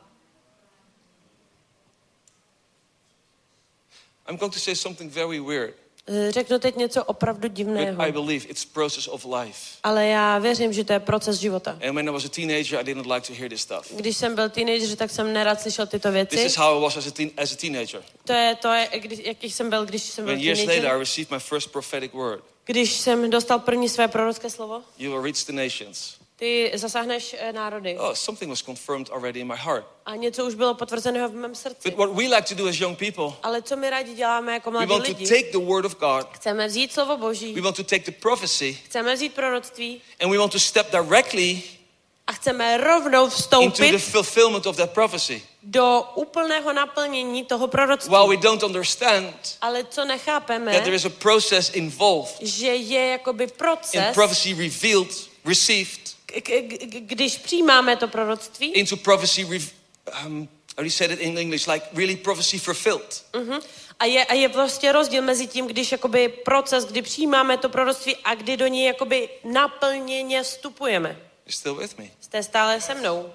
I'm 4.29 4.37
going 4.37 4.53
to 4.53 4.59
say 4.59 4.75
something 4.75 5.13
very 5.13 5.39
weird, 5.39 5.73
Eh, 6.11 6.31
Řeknu 6.31 6.59
teď 6.59 6.75
něco 6.75 7.03
opravdu 7.03 7.47
divného, 7.47 8.01
I 8.01 8.11
believe 8.11 8.45
it's 8.45 8.65
process 8.65 9.07
of 9.07 9.25
life. 9.39 9.59
ale 9.83 10.07
já 10.07 10.37
věřím, 10.39 10.73
že 10.73 10.83
to 10.83 10.93
je 10.93 10.99
proces 10.99 11.37
života. 11.37 11.71
And 11.87 11.95
when 11.95 12.09
I 12.09 12.11
was 12.11 12.25
a 12.25 12.29
teenager, 12.29 12.79
I 12.79 12.83
didn't 12.83 13.05
like 13.13 13.27
to 13.27 13.33
hear 13.33 13.49
this 13.49 13.61
stuff. 13.61 13.91
Když 13.95 14.17
jsem 14.17 14.35
byl 14.35 14.49
teenager, 14.49 14.95
tak 14.95 15.11
jsem 15.11 15.33
nerad 15.33 15.61
slyšel 15.61 15.87
tyto 15.87 16.07
This 16.07 16.13
věci. 16.13 16.41
is 16.41 16.55
how 16.57 16.77
I 16.77 16.81
was 16.81 16.97
as 16.97 17.07
a, 17.07 17.11
teen, 17.11 17.31
as 17.37 17.51
a 17.53 17.55
teenager. 17.55 18.03
To 18.25 18.33
je 18.33 18.55
to, 18.61 18.67
je, 18.73 18.89
když, 18.99 19.19
jaký 19.23 19.51
jsem 19.51 19.69
byl, 19.69 19.85
když 19.85 20.03
jsem 20.03 20.25
byl 20.25 20.33
When 20.33 20.43
years 20.43 20.59
later 20.59 20.73
I 20.73 20.77
teenager. 20.81 20.99
received 20.99 21.31
my 21.31 21.39
first 21.39 21.71
prophetic 21.71 22.11
word. 22.13 22.43
Když 22.65 22.93
jsem 22.93 23.29
dostal 23.29 23.59
první 23.59 23.89
své 23.89 24.07
prorocké 24.07 24.49
slovo, 24.49 24.81
You 24.97 25.11
will 25.11 25.21
reach 25.23 25.45
the 25.47 25.53
nations. 25.53 26.15
Ty 26.39 26.71
zasáhneš 26.75 27.35
eh, 27.39 27.53
národy. 27.53 27.97
Oh, 27.99 28.13
something 28.13 28.49
was 28.49 28.61
confirmed 28.61 29.09
already 29.09 29.39
in 29.39 29.47
my 29.47 29.55
heart. 29.57 29.85
A 30.05 30.15
něco 30.15 30.45
už 30.45 30.55
bylo 30.55 30.73
potvrzeného 30.73 31.29
v 31.29 31.33
mém 31.33 31.55
srdci. 31.55 31.89
But 31.91 31.97
what 31.97 32.09
we 32.09 32.23
like 32.35 32.41
to 32.47 32.55
do 32.55 32.67
as 32.67 32.79
young 32.79 32.97
people, 32.97 33.33
Ale 33.43 33.61
co 33.61 33.75
my 33.75 33.89
rádi 33.89 34.13
děláme 34.13 34.53
jako 34.53 34.71
we 34.71 34.77
mladí 34.77 34.89
want 34.91 35.05
to 35.05 35.11
lidi? 35.11 35.27
take 35.27 35.51
the 35.51 35.57
word 35.65 35.85
of 35.85 35.95
God, 35.99 36.27
Chceme 36.31 36.67
vzít 36.67 36.93
slovo 36.93 37.17
Boží, 37.17 37.53
we 37.53 37.61
want 37.61 37.75
to 37.75 37.83
take 37.83 38.05
the 38.11 38.17
prophecy, 38.21 38.73
chceme 38.85 39.15
vzít 39.15 39.33
proroctví 39.33 40.01
and 40.19 40.31
we 40.31 40.37
want 40.37 40.51
to 40.51 40.59
step 40.59 40.91
directly 40.91 41.61
a 42.27 42.31
chceme 42.33 42.77
rovnou 42.77 43.25
into 43.25 43.35
the 43.35 43.41
vstoupit 43.41 43.99
fulfillment 44.01 44.65
of 44.65 44.77
that 44.77 44.89
prophecy. 44.91 45.41
do 45.63 46.03
úplného 46.15 46.73
naplnění 46.73 47.43
toho 47.45 47.67
proroctví. 47.67 48.09
While 48.09 48.27
we 48.27 48.37
don't 48.37 48.63
understand 48.63 49.57
Ale 49.61 49.83
co 49.83 50.05
nechápeme, 50.05 50.73
that 50.73 50.83
there 50.83 50.95
is 50.95 51.05
a 51.05 51.09
process 51.09 51.69
involved 51.73 52.35
že 52.41 52.67
je 52.75 53.07
jakoby 53.07 53.43
in 53.43 53.49
proces, 53.49 54.13
prophecy 54.13 54.53
revealed, 54.53 55.29
received, 55.45 56.08
když 56.99 57.37
přijímáme 57.37 57.95
to 57.95 58.07
proroctví 58.07 58.71
into 58.71 58.97
prophecy, 58.97 59.45
um, 59.45 60.49
how 60.77 60.77
do 60.77 60.83
you 60.83 60.89
say 60.89 61.07
that 61.07 61.19
in 61.19 61.37
English? 61.37 61.67
Like 61.67 61.85
really 61.93 62.15
prophecy 62.15 62.59
fulfilled. 62.59 63.25
mhm, 63.35 63.59
a 63.99 64.05
je, 64.05 64.25
a 64.25 64.33
je 64.33 64.49
prostě 64.49 64.91
rozdíl 64.91 65.21
mezi 65.21 65.47
tím, 65.47 65.67
když 65.67 65.91
jakoby 65.91 66.27
proces, 66.29 66.85
kdy 66.85 67.01
přijímáme 67.01 67.57
to 67.57 67.69
proroctví 67.69 68.15
a 68.23 68.35
kdy 68.35 68.57
do 68.57 68.67
něj 68.67 68.85
jakoby 68.85 69.29
naplněně 69.43 70.43
vstupujeme. 70.43 71.09
You're 71.09 71.21
still 71.57 71.75
with 71.75 71.97
me? 71.97 72.05
Jste 72.21 72.43
stále 72.43 72.81
se 72.81 72.95
mnou. 72.95 73.29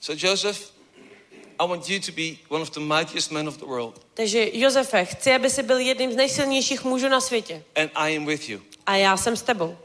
So, 0.00 0.26
Joseph, 0.28 0.70
I 1.58 1.68
want 1.68 1.88
you 1.88 2.00
to 2.00 2.12
be 2.12 2.22
one 2.48 2.62
of 2.62 2.70
the 2.70 2.80
mightiest 2.80 3.30
men 3.30 3.48
of 3.48 3.56
the 3.56 3.64
world, 3.66 4.06
Takže 4.14 4.50
Josefe, 4.52 5.04
chci, 5.04 5.32
aby 5.34 5.50
jsi 5.50 5.62
byl 5.62 5.78
jedním 5.78 6.12
z 6.12 6.16
nejsilnějších 6.16 6.84
mužů 6.84 7.08
na 7.08 7.20
světě. 7.20 7.62
and 7.76 7.90
I 7.94 8.16
am 8.16 8.26
with 8.26 8.48
you. 8.48 8.60
A 8.86 8.96
já 8.96 9.16
jsem 9.16 9.36
s 9.36 9.42
tebou. 9.42 9.76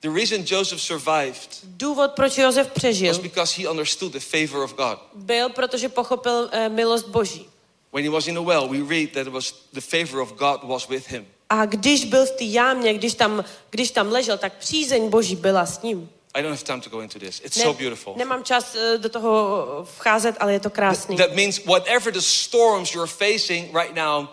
The 0.00 0.10
reason 0.10 0.44
Joseph 0.46 0.80
survived 0.80 1.48
Důvod, 1.64 2.12
proč 2.12 2.38
Josef 2.38 2.66
was 2.66 2.74
přežil, 2.74 3.18
because 3.18 3.62
he 3.62 3.68
understood 3.68 4.12
the 4.12 4.20
favor 4.20 4.62
of 4.62 4.74
God. 4.74 4.98
byl, 5.14 5.48
protože 5.48 5.88
pochopil 5.88 6.48
eh, 6.52 6.68
milost 6.68 7.08
Boží. 7.08 7.48
When 7.92 8.04
he 8.04 8.10
was 8.10 8.26
in 8.26 8.34
the 8.34 8.40
well, 8.40 8.68
we 8.68 8.78
read 8.96 9.12
that 9.12 9.26
it 9.26 9.32
was 9.32 9.54
the 9.72 9.80
favor 9.80 10.20
of 10.20 10.32
God 10.32 10.62
was 10.62 10.88
with 10.88 11.08
him. 11.08 11.26
A 11.50 11.66
když 11.66 12.04
byl 12.04 12.26
v 12.26 12.30
té 12.30 12.44
jámě, 12.44 12.94
když 12.94 13.14
tam, 13.14 13.44
když 13.70 13.90
tam 13.90 14.12
ležel, 14.12 14.38
tak 14.38 14.52
přízeň 14.52 15.08
Boží 15.08 15.36
byla 15.36 15.66
s 15.66 15.82
ním. 15.82 16.08
I 16.34 16.42
don't 16.42 16.52
have 16.52 16.64
time 16.64 16.80
to 16.80 16.90
go 16.90 17.00
into 17.00 17.18
this. 17.18 17.40
It's 17.44 17.62
so 17.62 17.78
beautiful. 17.78 18.14
nemám 18.16 18.44
čas 18.44 18.74
eh, 18.74 18.98
do 18.98 19.08
toho 19.08 19.66
vcházet, 19.96 20.36
ale 20.40 20.52
je 20.52 20.60
to 20.60 20.70
krásný. 20.70 21.16
That 21.16 21.34
means 21.34 21.64
whatever 21.64 22.12
the 22.12 22.20
storms 22.20 22.94
you're 22.94 23.12
facing 23.12 23.76
right 23.76 23.94
now, 23.94 24.26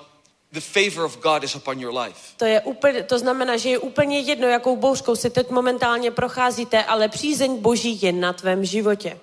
the 0.54 0.62
favor 0.62 1.06
of 1.06 1.20
God 1.22 1.44
is 1.44 1.56
upon 1.56 1.80
your 1.80 2.00
life. 2.00 2.20
To, 2.38 2.46
je 2.46 2.62
úplně, 2.62 3.04
to 3.04 3.20
znamená, 3.20 3.58
že 3.58 3.70
je 3.70 3.78
úplně 3.78 4.20
jedno, 4.20 4.48
jakou 4.48 4.76
bouřkou 4.76 5.16
si 5.16 5.30
teď 5.30 5.50
momentálně 5.50 6.12
procházíte, 6.12 6.84
ale 6.84 7.10
přízeň 7.10 7.58
Boží 7.58 8.00
je 8.02 8.12
na 8.12 8.34
tvém 8.34 8.66
životě. 8.66 9.20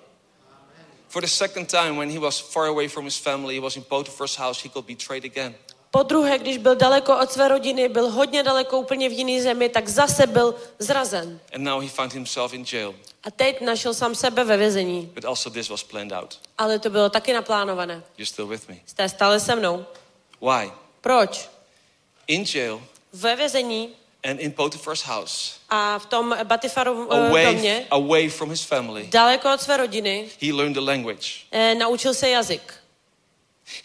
For 1.09 1.21
the 1.21 1.27
second 1.27 1.71
time, 1.71 1.97
when 1.97 2.09
he 2.09 2.19
was 2.19 2.39
far 2.39 2.65
away 2.65 2.87
from 2.87 3.05
his 3.05 3.17
family, 3.17 3.55
he 3.55 3.61
was 3.61 3.75
in 3.75 3.83
Potiphar's 3.83 4.37
house, 4.37 4.61
he 4.63 4.69
got 4.73 4.85
betrayed 4.85 5.25
again. 5.25 5.55
Po 5.91 6.03
druhé, 6.03 6.39
když 6.39 6.57
byl 6.57 6.75
daleko 6.75 7.19
od 7.19 7.31
své 7.31 7.47
rodiny, 7.47 7.89
byl 7.89 8.09
hodně 8.09 8.43
daleko 8.43 8.79
úplně 8.79 9.09
v 9.09 9.11
jiné 9.11 9.43
zemi, 9.43 9.69
tak 9.69 9.87
zase 9.87 10.27
byl 10.27 10.55
zrazen. 10.79 11.39
And 11.55 11.63
now 11.63 11.81
he 11.83 11.89
found 11.89 12.13
himself 12.13 12.53
in 12.53 12.65
jail. 12.73 12.95
A 13.23 13.31
teď 13.31 13.61
našel 13.61 13.93
sám 13.93 14.15
sebe 14.15 14.43
ve 14.43 14.57
vězení. 14.57 15.11
But 15.13 15.25
also, 15.25 15.49
this 15.49 15.69
was 15.69 15.83
planned 15.83 16.13
out. 16.13 16.39
Ale 16.57 16.79
to 16.79 16.89
bylo 16.89 17.09
taky 17.09 17.33
naplánované. 17.33 18.03
You're 18.17 18.25
still 18.25 18.47
with 18.47 18.69
me. 18.69 18.75
Jste 18.85 19.09
stále 19.09 19.39
se 19.39 19.55
mnou. 19.55 19.85
Why? 20.41 20.71
Proč? 21.01 21.49
In 22.27 22.45
jail 22.55 22.81
Ve 23.13 23.35
vězení 23.35 23.89
and 24.23 24.39
in 24.39 24.51
Potiphar's 24.51 25.01
house, 25.01 25.53
a 25.69 25.99
v 25.99 26.05
tom 26.05 26.35
Batifaru 26.43 27.07
eh, 27.11 27.27
away, 27.29 27.45
domě, 27.45 27.87
away 27.89 28.29
from 28.29 28.49
his 28.49 28.63
family, 28.63 29.07
daleko 29.07 29.53
od 29.53 29.61
své 29.61 29.77
rodiny, 29.77 30.29
he 30.41 30.53
learned 30.53 30.73
the 30.73 30.81
language. 30.91 31.27
eh, 31.51 31.75
naučil 31.75 32.13
se 32.13 32.29
jazyk. 32.29 32.73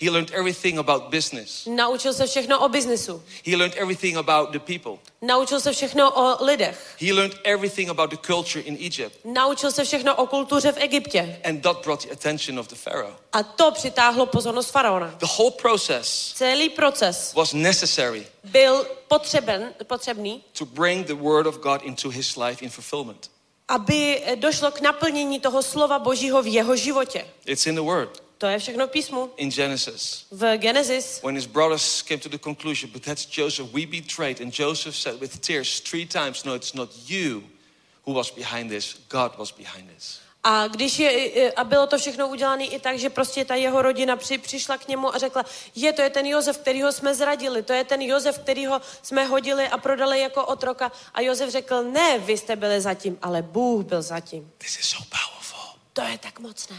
He 0.01 0.11
learned 0.11 0.31
everything 0.35 0.79
about 0.79 1.03
business. 1.03 1.67
Naučil 1.67 2.15
se 2.15 2.27
všechno 2.27 2.65
o 2.65 2.69
biznisu. 2.69 3.23
He 3.47 3.57
learned 3.57 3.77
everything 3.77 4.17
about 4.17 4.51
the 4.51 4.59
people. 4.59 4.93
Naučil 5.23 5.61
se 5.61 5.73
všechno 5.73 6.11
o 6.11 6.45
lidech. 6.45 6.97
He 7.01 7.13
learned 7.13 7.39
everything 7.45 7.91
about 7.91 8.11
the 8.11 8.17
culture 8.17 8.65
in 8.65 8.77
Egypt. 8.81 9.17
Naučil 9.25 9.71
se 9.71 9.85
všechno 9.85 10.17
o 10.17 10.27
kultuře 10.27 10.73
v 10.73 10.77
Egyptě. 10.77 11.41
And 11.45 11.61
that 11.63 11.83
brought 11.85 12.03
the 12.07 12.13
attention 12.13 12.59
of 12.59 12.69
the 12.69 12.75
Pharaoh. 12.75 13.15
A 13.33 13.43
to 13.43 13.71
přitáhlo 13.71 14.27
pozornost 14.27 14.71
faraona. 14.71 15.15
The 15.19 15.27
whole 15.39 15.51
process 15.51 16.33
Celý 16.35 16.69
proces 16.69 17.35
was 17.35 17.53
necessary 17.53 18.27
byl 18.45 18.87
potřeben, 19.09 19.75
potřebný, 19.87 20.45
to 20.59 20.65
bring 20.65 21.07
the 21.07 21.15
word 21.15 21.47
of 21.47 21.59
God 21.59 21.83
into 21.83 22.09
his 22.09 22.37
life 22.37 22.65
in 22.65 22.71
fulfillment. 22.71 23.31
aby 23.69 24.23
došlo 24.35 24.71
k 24.71 24.81
naplnění 24.81 25.41
toho 25.41 25.63
slova 25.63 25.99
Božího 25.99 26.43
v 26.43 26.47
jeho 26.47 26.77
životě. 26.77 27.27
It's 27.47 27.67
in 27.67 27.75
the 27.75 27.81
word 27.81 28.26
To 28.39 28.47
je 28.47 28.59
všechno 28.59 28.87
v 28.87 28.91
písmu. 28.91 29.31
in 29.37 29.51
Genesis. 29.51 30.27
V 30.31 30.57
Genesis, 30.59 31.21
When 31.23 31.35
his 31.37 31.47
brothers 31.47 32.03
came 32.03 32.21
to 32.21 32.29
the 32.29 32.39
conclusion, 32.39 32.91
but 32.93 33.03
that's 33.03 33.27
Joseph, 33.39 33.73
we 33.73 33.87
betrayed. 33.87 34.41
And 34.41 34.59
Joseph 34.59 34.97
said 34.97 35.21
with 35.21 35.39
tears 35.41 35.81
three 35.81 36.07
times, 36.07 36.45
No, 36.45 36.55
it's 36.55 36.75
not 36.75 36.89
you 37.09 37.43
who 38.07 38.13
was 38.13 38.31
behind 38.31 38.71
this, 38.71 38.97
God 39.09 39.39
was 39.39 39.53
behind 39.53 39.89
this. 39.95 40.21
a 40.49 40.69
když 40.69 40.99
je, 40.99 41.53
a 41.53 41.65
bylo 41.65 41.87
to 41.87 41.99
všechno 41.99 42.29
udělané 42.29 42.65
i 42.65 42.79
tak, 42.81 42.99
že 42.99 43.11
prostě 43.11 43.45
ta 43.45 43.55
jeho 43.55 43.83
rodina 43.83 44.17
při, 44.17 44.39
přišla 44.39 44.79
k 44.79 44.89
němu 44.89 45.15
a 45.15 45.19
řekla, 45.19 45.45
je, 45.75 45.93
to 45.93 46.03
je 46.03 46.11
ten 46.11 46.27
Josef, 46.27 46.59
kterýho 46.59 46.93
jsme 46.93 47.15
zradili, 47.15 47.63
to 47.63 47.73
je 47.73 47.85
ten 47.85 48.03
Josef, 48.03 48.39
kterýho 48.39 48.81
jsme 49.03 49.25
hodili 49.25 49.69
a 49.69 49.79
prodali 49.79 50.21
jako 50.21 50.47
otroka. 50.47 50.93
A 51.15 51.21
Josef 51.21 51.51
řekl, 51.51 51.83
ne, 51.83 52.19
vy 52.19 52.37
jste 52.39 52.57
byli 52.57 52.81
zatím, 52.81 53.19
ale 53.23 53.43
Bůh 53.43 53.85
byl 53.85 54.03
zatím. 54.03 54.53
This 54.59 54.79
is 54.79 54.87
so 54.89 55.05
powerful. 55.11 55.81
To 55.93 56.03
je 56.03 56.19
tak 56.19 56.39
mocné. 56.39 56.77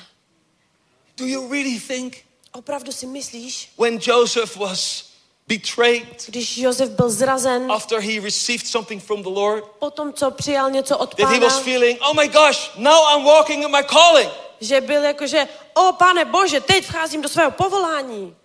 Do 1.17 1.25
you 1.25 1.51
really 1.51 1.79
think 1.79 2.17
Opravdu 2.51 2.91
si 2.91 3.05
myslíš, 3.05 3.69
when 3.77 3.99
Joseph 4.01 4.55
was 4.57 5.05
betrayed 5.47 6.25
když 6.27 6.57
Josef 6.57 6.89
byl 6.89 7.09
zrazen 7.09 7.71
after 7.71 7.99
he 7.99 8.19
received 8.19 8.67
something 8.67 9.03
from 9.03 9.23
the 9.23 9.29
Lord, 9.29 9.63
po 9.79 9.91
tom, 9.91 10.13
co 10.13 10.31
přijal 10.31 10.71
něco 10.71 10.97
od 10.97 11.15
that 11.15 11.29
he 11.29 11.39
was 11.39 11.53
pána, 11.53 11.63
feeling, 11.63 11.99
oh 12.01 12.13
my 12.13 12.27
gosh, 12.27 12.69
now 12.77 13.15
I'm 13.15 13.25
walking 13.25 13.63
in 13.63 13.71
my 13.71 13.83
calling. 13.83 14.29
že 14.61 14.81
byl 14.81 15.03
jako, 15.03 15.27
že 15.27 15.47
o 15.73 15.91
pane 15.91 16.25
Bože, 16.25 16.61
teď 16.61 16.85
vcházím 16.85 17.21
do 17.21 17.29
svého 17.29 17.51
povolání. 17.51 18.35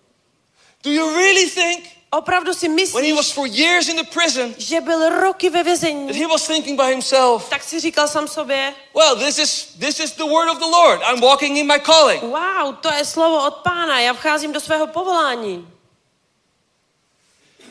Do 0.83 0.91
you 0.91 1.09
really 1.15 1.49
think 1.49 1.92
Opravdu 2.17 2.53
si 2.53 2.67
when 2.67 2.77
he 2.77 2.83
myslíš, 2.85 3.15
was 3.15 3.31
for 3.31 3.47
years 3.47 3.87
in 3.89 3.95
the 3.95 4.03
prison 4.03 4.55
že 4.57 4.81
byl 4.81 5.09
roky 5.09 5.49
ve 5.49 5.59
that 5.59 5.65
vězení, 5.65 6.19
he 6.19 6.27
was 6.27 6.47
thinking 6.47 6.81
by 6.81 6.87
himself, 6.87 7.49
tak 7.49 7.63
si 7.63 7.79
říkal 7.79 8.07
sám 8.07 8.27
sobě, 8.27 8.73
well, 8.95 9.15
this 9.15 9.39
is 9.39 9.65
this 9.79 9.99
is 9.99 10.11
the 10.11 10.23
word 10.23 10.49
of 10.49 10.57
the 10.59 10.65
Lord. 10.65 11.01
I'm 11.13 11.21
walking 11.21 11.57
in 11.57 11.67
my 11.67 11.79
calling. 11.79 12.21
wow, 12.21 12.75
to 12.81 12.93
je 12.93 13.05
slovo 13.05 13.47
od 13.47 13.55
pána, 13.55 13.99
já 13.99 14.13
vcházím 14.13 14.53
do 14.53 14.59
svého 14.59 14.87
povolání. 14.87 15.67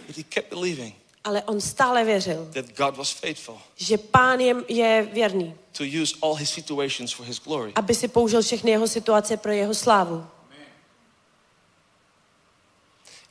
But 0.06 0.16
he 0.16 0.22
kept 0.22 0.50
believing 0.50 0.94
Ale 1.24 1.42
on 1.42 1.60
stále 1.60 2.04
věřil, 2.04 2.48
that 2.54 2.64
God 2.76 2.96
was 2.96 3.10
faithful 3.10 3.58
že 3.76 3.98
pán 3.98 4.40
je, 4.40 4.56
je 4.68 5.08
věrný, 5.12 5.54
to 5.78 5.84
use 6.02 6.14
all 6.22 6.34
his 6.34 6.50
situations 6.50 7.12
for 7.12 7.26
his 7.26 7.40
glory. 7.40 7.72
aby 7.74 7.94
si 7.94 8.08
použil 8.08 8.42
všechny 8.42 8.70
jeho 8.70 8.88
situace 8.88 9.36
pro 9.36 9.52
jeho 9.52 9.74
slávu. 9.74 10.26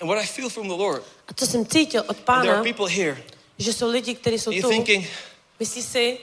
And 0.01 0.09
what 0.09 0.17
I 0.23 0.25
feel 0.27 0.49
from 0.49 0.67
the 0.67 0.73
Lord, 0.73 1.03
A 1.27 1.33
co 1.33 1.45
jsem 1.47 1.65
cítil 1.65 2.01
od 2.01 2.09
and 2.09 2.15
there 2.15 2.25
pána, 2.25 2.53
are 2.53 2.63
people 2.73 2.89
here, 2.89 3.23
že 3.57 3.73
jsou 3.73 3.89
lidi, 3.89 4.15
kteří 4.15 4.39
jsou 4.39 4.51
tu, 4.61 4.69
thinking, 4.69 5.07
myslíš 5.59 5.85
si, 5.85 6.17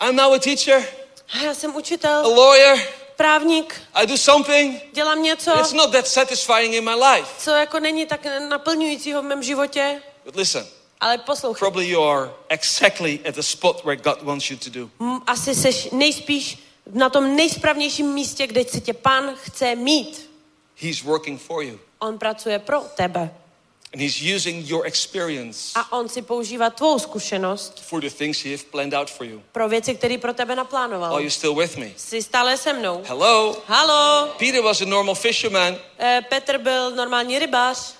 I'm 0.00 0.16
now 0.16 0.32
a 0.32 0.38
teacher, 0.38 0.88
"A 1.34 1.38
já 1.44 1.54
jsem 1.54 1.70
a 1.70 1.74
učitel, 1.76 2.34
lawyer, 2.34 2.78
právník, 3.16 3.82
I 3.94 4.06
do 4.06 4.16
something. 4.18 4.80
dělám 4.92 5.22
něco, 5.22 5.58
It's 5.60 5.72
not 5.72 5.92
that 5.92 6.08
satisfying 6.08 6.74
in 6.74 6.84
my 6.84 6.94
life. 6.94 7.28
co 7.38 7.50
jako 7.50 7.80
není 7.80 8.06
tak 8.06 8.26
naplňujícího 8.48 9.22
v 9.22 9.24
mém 9.24 9.42
životě, 9.42 10.02
But 10.24 10.36
listen, 10.36 10.66
ale 11.00 11.18
poslouchej. 11.18 11.58
probably 11.58 11.88
you 11.88 12.02
are 12.02 12.30
exactly 12.48 13.20
at 13.28 13.34
the 13.34 13.42
spot 13.42 13.84
where 13.84 14.00
God 14.02 14.22
wants 14.22 14.50
you 14.50 14.56
to 14.56 14.70
do. 14.70 14.90
Asi 15.26 15.54
seš 15.54 15.88
nejspíš 15.92 16.58
na 16.92 17.08
tom 17.10 17.36
nejspravnějším 17.36 18.06
místě, 18.12 18.46
kde 18.46 18.64
si 18.64 18.80
tě 18.80 18.92
pán 18.92 19.34
chce 19.42 19.74
mít. 19.76 20.30
He's 20.76 21.02
working 21.02 21.40
for 21.40 21.62
you. 21.64 21.78
On 22.00 22.18
pracuje 22.18 22.58
pro 22.58 22.80
tebe. 22.80 23.30
And 23.94 24.02
he's 24.02 24.20
using 24.36 24.66
your 24.70 24.86
experience 24.86 25.72
A 25.74 25.92
on 25.92 26.08
si 26.08 26.22
používá 26.22 26.70
tvou 26.70 26.98
zkušenost 26.98 27.80
for 27.80 28.00
the 28.02 28.10
things 28.10 28.44
he 28.44 28.56
planned 28.70 28.94
out 28.94 29.10
for 29.10 29.26
you. 29.26 29.42
pro 29.52 29.68
věci, 29.68 29.94
které 29.94 30.18
pro 30.18 30.32
tebe 30.34 30.56
naplánoval. 30.56 31.14
Are 31.14 31.24
you 31.24 31.30
still 31.30 31.54
with 31.54 31.76
me? 31.76 31.86
Jsi 31.96 32.22
stále 32.22 32.56
se 32.56 32.72
mnou. 32.72 33.02
Hello? 33.06 33.62
Halo, 33.66 34.28
Peter 34.38 34.60
was 34.62 34.80
a 34.80 34.84
normal 34.84 35.14
fisherman. 35.14 35.76
eh, 35.98 36.20
Petr 36.28 36.58
byl 36.58 36.90
normální 36.90 37.38
rybář. 37.38 37.94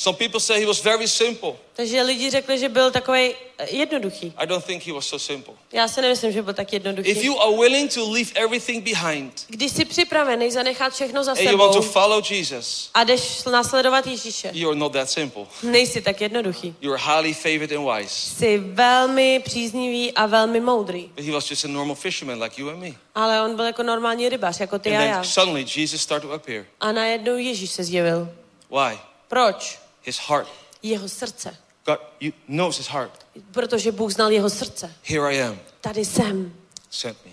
Some 0.00 0.16
people 0.16 0.40
say 0.40 0.58
he 0.60 0.66
was 0.66 0.80
very 0.82 1.06
simple. 1.08 1.52
Takže 1.72 2.02
lidi 2.02 2.30
řekli, 2.30 2.58
že 2.58 2.68
byl 2.68 2.90
takový 2.90 3.34
jednoduchý. 3.70 4.32
I 4.36 4.46
don't 4.46 4.64
think 4.64 4.86
he 4.86 4.92
was 4.92 5.06
so 5.06 5.18
simple. 5.18 5.54
Já 5.72 5.88
si 5.88 6.00
nemyslím, 6.00 6.32
že 6.32 6.42
byl 6.42 6.54
tak 6.54 6.66
If 6.68 6.72
jednoduchý. 6.72 7.24
you 7.26 7.40
are 7.40 7.56
willing 7.56 7.94
to 7.94 8.10
leave 8.10 8.30
everything 8.34 8.84
behind 8.84 9.44
Když 9.48 9.72
jsi 9.72 9.84
připravený 9.84 10.50
zanechat 10.50 10.92
všechno 10.92 11.24
za 11.24 11.32
and 11.32 11.40
you 11.40 11.56
want 11.58 11.74
to 11.74 11.82
sebou 11.82 11.92
follow 11.92 12.24
Jesus, 12.30 12.90
a 12.94 13.04
jdeš 13.04 13.44
následovat 13.44 14.06
Ježíše, 14.06 14.50
you 14.54 14.70
are 14.70 14.78
not 14.78 14.92
that 14.92 15.10
simple. 15.10 15.46
nejsi 15.62 16.00
tak 16.02 16.20
jednoduchý. 16.20 16.74
You 16.80 16.92
are 16.92 17.02
highly 17.02 17.34
favored 17.34 17.72
and 17.72 17.96
wise. 17.96 18.14
Jsi 18.14 18.58
velmi 18.58 19.40
příznivý 19.44 20.12
a 20.12 20.26
velmi 20.26 20.60
moudrý. 20.60 21.10
But 21.16 21.24
he 21.24 21.32
was 21.32 21.50
just 21.50 21.64
a 21.64 21.68
normal 21.68 21.94
fisherman 21.96 22.42
like 22.42 22.60
you 22.60 22.68
and 22.70 22.80
me. 22.80 22.92
Ale 23.14 23.42
on 23.42 23.56
byl 23.56 23.64
jako 23.64 23.82
normální 23.82 24.28
rybář, 24.28 24.60
jako 24.60 24.78
ty 24.78 24.90
And 24.90 24.96
a 24.96 25.00
then 25.00 25.10
já. 25.10 25.24
suddenly 25.24 25.66
Jesus 25.76 26.02
started 26.02 26.28
to 26.28 26.34
appear. 26.34 26.64
A 26.80 26.92
najednou 26.92 27.36
Ježíš 27.36 27.70
se 27.70 27.84
zjevil. 27.84 28.28
Why? 28.70 28.98
Proč? 29.28 29.78
His 30.04 30.18
heart. 30.18 30.48
Jeho 30.82 31.08
srdce. 31.08 31.56
God 31.86 31.98
you 32.20 32.32
knows 32.48 32.78
his 32.78 32.86
heart. 32.86 33.26
Protože 33.52 33.92
Bůh 33.92 34.12
znal 34.12 34.32
jeho 34.32 34.50
srdce. 34.50 34.94
Here 35.04 35.34
I 35.36 35.42
am. 35.42 35.60
Tady 35.80 36.04
jsem. 36.04 36.54
Sent 36.90 37.18
me. 37.26 37.32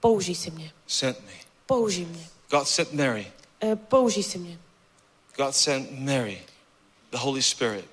Použij 0.00 0.34
si 0.34 0.50
mě. 0.50 0.72
Sent 0.86 1.20
me. 1.20 1.32
Použij 1.66 2.04
mě. 2.04 2.28
God 2.50 2.68
sent 2.68 2.92
Mary. 2.92 3.32
E, 3.62 3.76
použij 3.76 4.22
si 4.22 4.38
mě. 4.38 4.58
God 5.36 5.54
sent 5.54 5.90
Mary, 5.98 6.42
the 7.10 7.18
Holy 7.18 7.42
Spirit, 7.42 7.84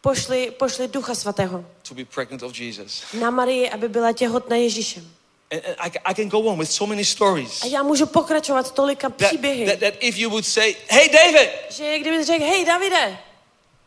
Pošli, 0.00 0.50
pošli 0.50 0.88
Ducha 0.88 1.14
Svatého 1.14 1.64
to 1.88 1.94
be 1.94 2.04
pregnant 2.04 2.42
of 2.42 2.52
Jesus. 2.60 3.02
na 3.20 3.30
Marii, 3.30 3.70
aby 3.70 3.88
byla 3.88 4.12
těhotná 4.12 4.56
Ježíšem. 4.56 5.10
And, 5.52 5.62
and 5.66 5.76
I, 5.78 5.98
I 6.04 6.14
can 6.14 6.28
go 6.28 6.38
on 6.38 6.58
with 6.58 6.70
so 6.70 6.90
many 6.94 7.04
stories. 7.04 7.62
A 7.62 7.66
já 7.66 7.82
můžu 7.82 8.06
pokračovat 8.06 8.74
tolika 8.74 9.08
That, 9.08 9.28
příběhy, 9.28 9.66
that, 9.66 9.78
that 9.78 9.94
if 10.00 10.18
you 10.18 10.30
would 10.30 10.46
say, 10.46 10.74
hey 10.88 11.08
David, 11.08 11.50
že 11.70 11.98
kdyby 11.98 12.24
řekl, 12.24 12.44
hej 12.44 12.64
Davide, 12.64 13.18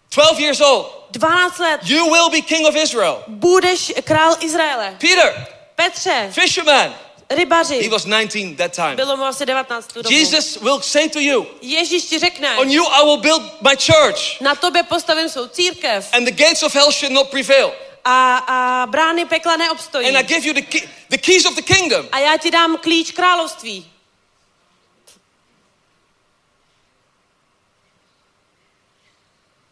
12 0.10 0.40
years 0.40 0.62
old, 0.62 0.86
12 1.12 1.60
let, 1.60 1.90
you 1.90 2.06
will 2.06 2.30
be 2.30 2.42
king 2.42 2.68
of 2.68 2.76
Israel. 2.76 3.24
budeš 3.28 3.94
král 4.04 4.36
Izraele. 4.42 4.96
Peter, 5.00 5.48
Petře, 5.76 6.30
fisherman, 6.32 6.94
he 7.30 7.36
rybaři, 7.36 7.90
was 7.90 8.06
19 8.06 8.56
that 8.58 8.76
time. 8.76 8.96
bylo 8.96 9.18
mu 9.18 9.24
asi 9.26 9.46
19 9.46 9.88
tu 9.94 10.02
dobu. 10.02 10.16
Jesus 10.16 10.58
will 10.62 10.82
say 10.82 11.10
to 11.10 11.20
you, 11.20 11.46
Ježíš 11.62 12.04
ti 12.04 12.20
řekne, 12.20 12.58
on 12.58 12.70
you 12.72 12.84
I 12.84 13.04
will 13.06 13.18
build 13.18 13.42
my 13.62 13.76
church, 13.78 14.42
na 14.42 14.56
tobě 14.56 14.84
postavím 14.84 15.30
svou 15.30 15.48
církev 15.48 16.10
and 16.14 16.26
the 16.26 16.32
gates 16.32 16.64
of 16.64 16.76
hell 16.76 16.92
should 16.92 17.14
not 17.14 17.30
prevail. 17.30 17.72
a, 18.06 18.38
a 18.38 18.86
brány 18.88 19.26
pekla 19.26 19.58
neobstojí. 19.58 20.08
And 20.08 20.18
I 20.18 20.24
give 20.24 20.48
you 20.48 20.54
the, 20.54 20.62
key, 20.62 20.90
the 21.10 21.18
keys 21.18 21.46
of 21.46 21.56
the 21.56 21.62
kingdom. 21.62 22.06
A 22.12 22.20
já 22.20 22.38
ti 22.38 22.52
dám 22.52 22.78
klíč 22.78 23.12
království. 23.12 23.86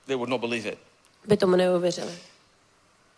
They 0.08 0.16
would 0.16 0.30
not 0.30 0.42
believe 0.42 0.70
it. 0.70 0.78
By 1.28 1.38
tomu 1.38 1.56
neuvěřili. 1.56 2.14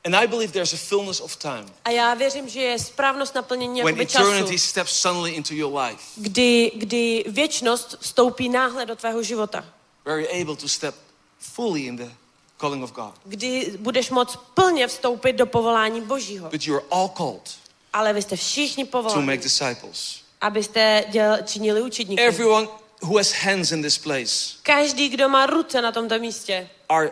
And 0.06 0.16
I 0.16 0.28
believe 0.28 0.54
there's 0.54 0.74
a 0.74 0.78
fullness 0.78 1.22
of 1.22 1.36
time 1.36 1.66
A 1.86 1.90
já 1.90 2.14
věřím, 2.14 2.50
že 2.50 2.62
je 2.62 2.80
správnost 2.80 3.36
naplnění 3.36 3.82
when 3.82 3.88
jakoby 3.88 4.06
času, 4.06 4.28
eternity 4.28 4.60
steps 4.60 4.92
suddenly 4.92 5.32
into 5.32 5.54
your 5.54 5.80
life, 5.80 6.04
kdy, 6.16 6.72
kdy 6.76 7.24
věčnost 7.28 7.98
vstoupí 8.00 8.50
náhle 8.50 8.86
do 8.86 8.96
tvého 8.96 9.24
života. 9.24 9.66
where 10.06 10.22
you're 10.22 10.42
able 10.42 10.56
to 10.56 10.68
step 10.68 10.96
fully 11.40 11.82
in 11.82 11.96
the 11.96 12.10
calling 12.58 12.84
of 12.84 12.92
God. 12.92 13.14
Kdy 13.26 13.74
budeš 13.80 14.10
moct 14.10 14.38
plně 14.54 14.88
vstoupit 14.88 15.34
do 15.34 15.46
povolání 15.46 16.02
Božího. 16.02 16.50
But 16.50 16.68
you're 16.68 16.86
all 16.92 17.10
called. 17.10 17.56
Ale 17.94 18.14
vy 18.14 18.22
jste 18.22 18.36
všichni 18.36 18.86
to 18.86 18.92
povoláni, 18.92 19.26
make 19.26 19.44
disciples. 19.44 20.22
abyste 20.42 21.06
děl, 21.10 21.38
činili 21.46 21.82
učedníky. 21.82 22.22
Everyone 22.24 22.68
who 23.02 23.18
has 23.18 23.32
hands 23.32 23.72
in 23.72 23.82
this 23.82 23.98
place 23.98 24.56
Každý, 24.64 25.10
kdo 25.10 25.30
má 25.30 25.46
ruce 25.46 25.82
na 25.82 25.92
tomto 25.92 26.20
místě, 26.20 26.70
are 26.90 27.12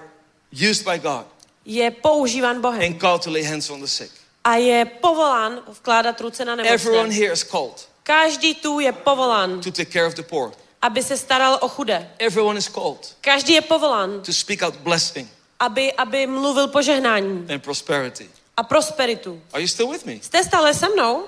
used 0.52 0.84
by 0.86 1.00
God 1.00 1.26
je 1.66 1.92
používán 1.92 2.62
Bohem 2.62 2.82
and 2.94 3.00
called 3.00 3.22
to 3.24 3.32
lay 3.32 3.44
hands 3.44 3.70
on 3.70 3.80
the 3.82 3.88
sick. 3.88 4.12
a 4.44 4.56
je 4.56 4.86
povolán 4.86 5.62
vkládat 5.68 6.22
ruce 6.22 6.46
na 6.46 6.54
Everyone 6.64 7.10
nemocné. 7.10 7.16
here 7.16 7.34
is 7.34 7.44
called 7.44 7.90
Každý 8.04 8.56
tu 8.56 8.80
je 8.80 8.92
povolán, 8.92 9.62
to 9.62 9.72
take 9.72 9.92
care 9.92 10.06
of 10.06 10.14
the 10.14 10.24
poor. 10.24 10.52
aby 10.82 11.04
se 11.04 11.18
staral 11.18 11.58
o 11.62 11.68
chudé. 11.70 12.10
Everyone 12.20 12.58
is 12.60 12.68
called 12.70 13.16
Každý 13.22 13.54
je 13.54 13.62
povolán, 13.62 14.22
to 14.22 14.34
speak 14.34 14.62
out 14.62 14.76
blessing 14.76 15.30
aby, 15.60 15.94
aby 15.94 16.28
mluvil 16.28 16.68
požehnání 16.68 17.48
and 17.54 17.60
prosperity. 17.64 18.30
a 18.58 18.64
prosperitu. 18.64 19.42
Are 19.54 19.62
you 19.62 19.68
still 19.68 19.88
with 19.92 20.06
me? 20.06 20.14
Jste 20.22 20.44
stále 20.44 20.74
se 20.74 20.90
mnou? 20.90 21.26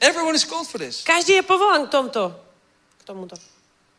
Everyone 0.00 0.36
is 0.36 0.44
called 0.44 0.68
for 0.68 0.80
this. 0.80 1.02
Každý 1.02 1.32
je 1.32 1.42
povolán 1.42 1.86
k 1.86 1.90
tomto. 1.90 2.36
K 2.98 3.04
tomuto. 3.04 3.36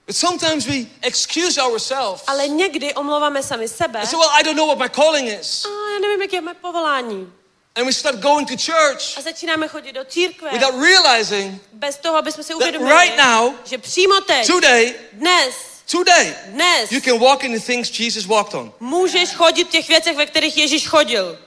But 0.07 0.15
sometimes 0.15 0.68
we 0.68 0.86
excuse 1.02 1.61
ourselves 1.61 2.23
Ale 2.27 2.48
někdy 2.48 2.94
omlouváme 2.94 3.44
sami 3.44 3.68
sebe. 3.68 3.99
and 3.99 4.10
say, 4.10 4.19
well, 4.19 4.30
I 4.40 4.44
don't 4.44 4.57
know 4.57 4.68
what 4.68 4.77
my 4.80 4.90
calling 4.90 5.27
is. 5.41 5.65
A 5.65 5.94
já 5.94 5.99
nevím, 5.99 6.22
jaké 6.22 6.36
je 6.38 6.41
moje 6.41 6.53
povolání. 6.53 7.34
And 7.76 7.86
we 7.86 7.94
start 7.94 8.19
going 8.19 8.48
to 8.48 8.56
church 8.72 9.18
A 9.18 9.22
začínáme 9.22 9.68
chodit 9.68 9.91
do 9.94 10.06
církve 10.06 10.52
without 10.52 10.76
realizing 10.84 11.61
bez 11.73 11.98
toho, 11.98 12.18
aby 12.18 12.32
jsme 12.32 12.44
si 12.44 12.53
uvědomili, 12.53 12.91
right 12.94 13.18
now, 13.18 13.53
že 13.65 13.77
přímo 13.77 14.22
teď, 14.22 14.48
today, 14.48 14.94
dnes, 15.14 15.56
today, 15.91 16.36
dnes 16.48 16.91
you 16.91 17.02
can 17.02 17.19
walk 17.19 17.44
in 17.44 17.53
the 17.53 17.65
things 17.65 17.99
Jesus 17.99 18.26
walked 18.26 18.53
on. 18.53 18.73
můžeš 18.80 19.34
chodit 19.34 19.64
v 19.68 19.72
těch 19.72 19.88
věcech, 19.88 20.18
ve 20.18 20.26
kterých 20.26 20.57
Ježíš 20.57 20.88
chodil. 20.88 21.40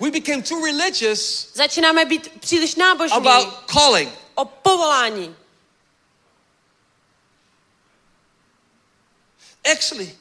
We 0.00 0.10
became 0.10 0.42
too 0.42 0.64
religious 0.64 1.48
Začínáme 1.54 2.04
být 2.04 2.32
příliš 2.40 2.74
nábožní 2.74 3.16
about 3.16 3.48
calling. 3.72 4.12
o 4.34 4.44
povolání. 4.44 5.36
Actually, 9.72 10.14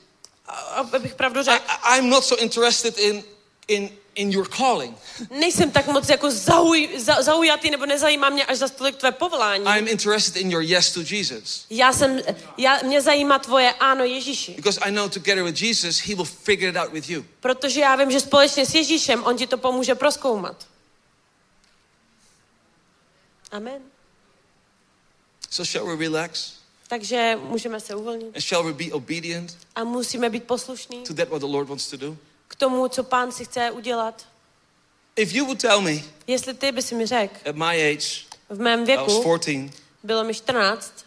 Abych 0.75 1.15
pravdu 1.15 1.43
řekl, 1.43 1.65
I- 1.67 1.97
I'm 1.99 2.09
not 2.09 2.23
so 2.25 2.41
interested 2.43 2.97
in, 2.97 3.23
in, 3.67 3.89
in 4.15 4.31
your 4.31 4.47
calling. 4.57 4.97
nejsem 5.31 5.71
tak 5.71 5.87
moc 5.87 6.09
jako 6.09 6.31
zauj, 6.31 6.89
za, 6.99 7.21
zaujatý 7.21 7.69
nebo 7.71 7.85
nezajímá 7.85 8.29
mě 8.29 8.45
až 8.45 8.57
za 8.57 8.67
tolik 8.67 8.95
tvé 8.95 9.11
povolání. 9.11 9.65
I'm 9.65 9.87
interested 9.87 10.35
in 10.35 10.51
your 10.51 10.61
yes 10.63 10.91
to 10.91 10.99
Jesus. 11.09 11.65
Já 11.69 11.93
jsem, 11.93 12.19
já, 12.57 12.79
mě 12.83 13.01
zajímá 13.01 13.39
tvoje 13.39 13.73
ano 13.73 14.03
Ježíši. 14.03 14.51
Because 14.53 14.79
I 14.79 14.91
know 14.91 15.09
together 15.09 15.43
with 15.43 15.61
Jesus, 15.61 15.99
He 15.99 16.15
will 16.15 16.25
figure 16.25 16.69
it 16.69 16.75
out 16.77 16.91
with 16.93 17.09
you. 17.09 17.25
Protože 17.39 17.79
já 17.79 17.95
vím, 17.95 18.11
že 18.11 18.19
společně 18.19 18.65
s 18.65 18.75
Ježíšem 18.75 19.23
on 19.23 19.37
ti 19.37 19.47
to 19.47 19.57
pomůže 19.57 19.95
proskoumat. 19.95 20.67
Amen. 23.51 23.81
So 25.49 25.71
shall 25.71 25.85
we 25.97 26.05
relax? 26.05 26.53
Takže 26.93 27.37
můžeme 27.41 27.79
se 27.79 27.95
uvolnit. 27.95 28.35
And 28.35 28.41
shall 28.41 28.63
we 28.63 28.73
be 28.73 28.91
obedient 28.91 29.57
a 29.75 29.83
musíme 29.83 30.29
být 30.29 30.43
poslušní 30.43 31.03
to 31.03 31.13
that 31.13 31.29
what 31.29 31.41
the 31.41 31.47
Lord 31.47 31.69
wants 31.69 31.89
to 31.89 31.97
do? 31.97 32.17
k 32.47 32.55
tomu, 32.55 32.87
co 32.87 33.03
pán 33.03 33.31
si 33.31 33.45
chce 33.45 33.71
udělat. 33.71 34.27
If 35.15 35.33
you 35.33 35.45
would 35.45 35.61
tell 35.61 35.81
me 35.81 36.03
Jestli 36.27 36.53
ty 36.53 36.71
by 36.71 36.81
si 36.81 36.95
mi 36.95 37.05
řekl, 37.05 37.49
at 37.49 37.55
my 37.55 37.91
age, 37.93 38.07
v 38.49 38.59
mém 38.59 38.79
I 38.79 38.81
was 38.81 38.87
věku, 38.87 39.21
14, 39.21 39.73
bylo 40.03 40.23
mi 40.23 40.33
14, 40.33 41.05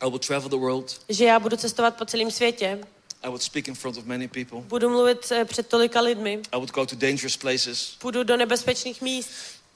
I 0.00 0.10
will 0.10 0.18
travel 0.18 0.48
the 0.48 0.56
world, 0.56 1.00
že 1.08 1.24
já 1.24 1.40
budu 1.40 1.56
cestovat 1.56 1.96
po 1.96 2.04
celém 2.04 2.30
světě, 2.30 2.78
I 3.22 3.28
would 3.28 3.42
speak 3.42 3.68
in 3.68 3.74
front 3.74 3.96
of 3.96 4.04
many 4.04 4.28
people, 4.28 4.60
budu 4.60 4.90
mluvit 4.90 5.32
eh, 5.32 5.44
před 5.44 5.66
tolika 5.66 6.00
lidmi, 6.00 6.42
I 6.52 6.56
would 6.56 6.70
go 6.70 6.86
to 6.86 6.96
dangerous 6.96 7.36
places, 7.36 7.96
půjdu 7.98 8.22
do 8.22 8.36
nebezpečných 8.36 9.02
míst, 9.02 9.30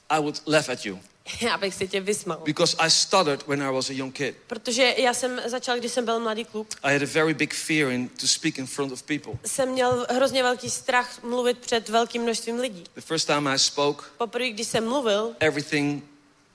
I 0.09 0.19
would 0.19 0.41
laugh 0.47 0.69
at 0.69 0.85
you. 0.85 0.99
já 1.41 1.57
bych 1.57 1.73
si 1.75 1.87
tě 1.87 2.01
vysmal. 2.01 2.37
Because 2.45 2.75
I 2.79 2.91
stuttered 2.91 3.47
when 3.47 3.63
I 3.63 3.71
was 3.73 3.89
a 3.89 3.93
young 3.93 4.13
kid. 4.15 4.35
Protože 4.47 4.95
já 4.97 5.13
jsem 5.13 5.41
začal, 5.45 5.77
když 5.77 5.91
jsem 5.91 6.05
byl 6.05 6.19
mladý 6.19 6.45
kluk, 6.45 6.67
I 6.83 6.93
had 6.93 7.01
a 7.01 7.11
very 7.13 7.33
big 7.33 7.53
fear 7.53 7.91
in 7.91 8.09
to 8.09 8.27
speak 8.27 8.57
in 8.57 8.67
front 8.67 8.91
of 8.91 9.03
people. 9.03 9.33
jsem 9.45 9.69
měl 9.69 10.07
hrozně 10.09 10.43
velký 10.43 10.69
strach 10.69 11.23
mluvit 11.23 11.57
před 11.57 11.89
velkým 11.89 12.21
množstvím 12.21 12.59
lidí. 12.59 12.83
The 12.95 13.01
first 13.01 13.27
time 13.27 13.47
I 13.47 13.59
spoke, 13.59 14.05
Poprvé, 14.17 14.49
když 14.49 14.67
jsem 14.67 14.87
mluvil, 14.87 15.35
everything 15.39 16.03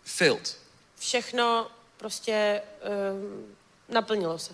failed. 0.04 0.56
všechno 0.98 1.66
prostě 1.96 2.62
um, 3.12 3.46
naplnilo 3.88 4.38
se. 4.38 4.52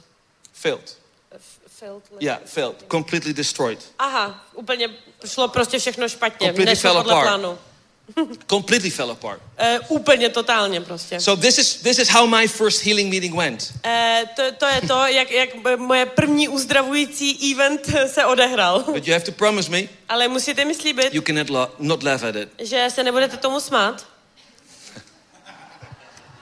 Failed. 0.52 0.98
F- 1.30 1.42
filled, 1.78 2.02
Yeah, 2.20 2.40
failed. 2.44 2.84
Completely 2.90 3.32
destroyed. 3.34 3.92
Aha, 3.98 4.46
úplně 4.54 4.88
šlo 5.26 5.48
prostě 5.48 5.78
všechno 5.78 6.08
špatně, 6.08 6.46
Completely 6.48 6.64
nešlo 6.64 6.90
fell 6.90 6.94
podle 7.02 7.12
apart. 7.12 7.26
plánu. 7.28 7.58
Completely 8.50 8.90
fell 8.90 9.10
apart. 9.10 9.40
E, 9.58 9.80
úplně 9.88 10.28
totálně 10.28 10.80
prostě. 10.80 11.20
So 11.20 11.42
this 11.42 11.58
is 11.58 11.74
this 11.76 11.98
is 11.98 12.08
how 12.10 12.26
my 12.26 12.48
first 12.48 12.82
healing 12.84 13.10
meeting 13.10 13.34
went. 13.34 13.72
E, 13.84 14.24
to, 14.36 14.42
to 14.58 14.66
je 14.66 14.80
to, 14.80 15.06
jak, 15.06 15.30
jak 15.30 15.48
moje 15.78 16.06
první 16.06 16.48
uzdravující 16.48 17.52
event 17.52 17.80
se 18.06 18.24
odehrál. 18.24 18.80
But 18.82 19.06
you 19.06 19.12
have 19.12 19.24
to 19.24 19.32
promise 19.32 19.70
me 19.70 19.82
Ale 20.08 20.28
musíte 20.28 20.64
mi 20.64 20.74
slíbit, 20.74 21.14
you 21.14 21.22
cannot 21.22 21.50
la- 21.50 21.70
not 21.78 22.02
laugh 22.02 22.22
at 22.24 22.36
it. 22.36 22.48
že 22.58 22.86
se 22.90 23.02
nebudete 23.02 23.36
tomu 23.36 23.60
smát. 23.60 24.06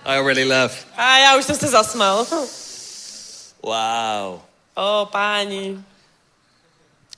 I 0.05 0.17
already 0.19 0.45
laugh. 0.45 0.73
A 0.97 1.19
já 1.19 1.37
už 1.37 1.45
jsem 1.45 1.57
se 1.57 1.67
zasmal. 1.69 2.27
Wow. 3.63 4.41
O, 4.75 5.09
páni. 5.13 5.79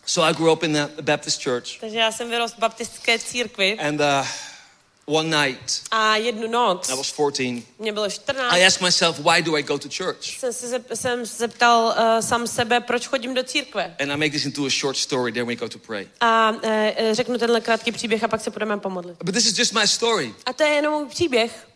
So 0.06 0.30
I 0.30 0.34
grew 0.34 0.52
up 0.52 0.62
in 0.62 0.76
a 0.76 0.90
Baptist 1.02 1.42
church, 1.44 1.80
Takže 1.80 1.98
já 1.98 2.12
jsem 2.12 2.30
vyrost 2.30 2.54
v 2.54 2.58
baptistské 2.58 3.18
církvi 3.18 3.78
and 3.78 4.00
uh, 4.00 4.26
one 5.06 5.46
night 5.46 5.82
a 5.90 6.16
jednu 6.16 6.48
noc, 6.50 6.88
I 6.88 6.96
was 6.96 7.06
14. 7.06 7.62
mě 7.78 7.92
bylo 7.92 8.10
14, 8.10 8.52
I 8.54 8.66
asked 8.66 8.82
myself, 8.82 9.18
why 9.18 9.42
do 9.42 9.56
I 9.56 9.62
go 9.62 9.78
to 9.78 9.88
church? 9.96 10.22
jsem 10.38 10.52
se 10.52 10.84
jsem 10.94 11.24
zeptal 11.26 11.84
uh, 11.98 12.20
sám 12.20 12.46
sebe, 12.46 12.80
proč 12.80 13.06
chodím 13.06 13.34
do 13.34 13.42
církve. 13.42 13.96
And 14.00 14.12
I 14.12 14.16
make 14.16 14.30
this 14.30 14.44
into 14.44 14.64
a 14.66 14.68
short 14.80 14.96
story. 14.96 15.32
Then 15.32 15.46
we 15.46 15.54
go 15.56 15.68
to 15.68 15.78
pray. 15.78 16.08
A 16.20 16.50
uh, 16.50 16.60
řeknu 17.12 17.38
tenhle 17.38 17.60
krátký 17.60 17.92
příběh 17.92 18.24
a 18.24 18.28
pak 18.28 18.40
se 18.40 18.50
budeme 18.50 18.78
pomodlit. 18.78 19.16
But 19.24 19.34
this 19.34 19.46
is 19.46 19.58
just 19.58 19.72
my 19.72 19.88
story, 19.88 20.34
A 20.46 20.52
to 20.52 20.62
je 20.62 20.68
jenom 20.68 20.94
můj 20.94 21.06
příběh. 21.08 21.68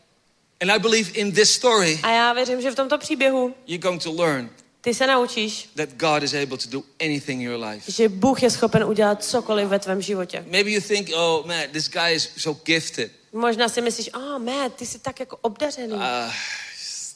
and 0.60 0.70
I 0.70 0.78
believe 0.78 1.10
in 1.10 1.32
this 1.32 1.52
story 1.52 2.00
A 2.02 2.10
já 2.10 2.32
věřím, 2.32 2.60
že 2.62 2.70
v 2.70 2.74
tomto 2.74 2.98
příběhu 2.98 3.54
you're 3.66 3.82
going 3.82 4.02
to 4.02 4.12
learn 4.12 4.50
ty 4.88 4.94
se 4.94 5.06
naučíš, 5.06 5.68
that 5.74 5.88
God 5.88 6.22
is 6.22 6.34
able 6.34 6.58
to 6.58 6.68
do 6.68 6.82
anything 7.00 7.42
in 7.42 7.48
your 7.50 7.64
life. 7.64 7.92
že 7.92 8.08
Bůh 8.08 8.42
je 8.42 8.50
schopen 8.50 8.84
udělat 8.84 9.24
cokoliv 9.24 9.68
ve 9.68 9.78
tvém 9.78 10.02
životě. 10.02 10.44
Maybe 10.50 10.70
you 10.70 10.80
think, 10.80 11.10
oh 11.14 11.46
man, 11.46 11.68
this 11.72 11.88
guy 11.88 12.14
is 12.14 12.30
so 12.36 12.60
gifted. 12.64 13.12
Možná 13.32 13.68
si 13.68 13.80
myslíš, 13.80 14.10
a 14.12 14.18
oh, 14.18 14.38
Matt, 14.38 14.74
ty 14.74 14.86
jsi 14.86 14.98
tak 14.98 15.20
jako 15.20 15.36
obdařený. 15.36 15.92
Uh, 15.92 16.00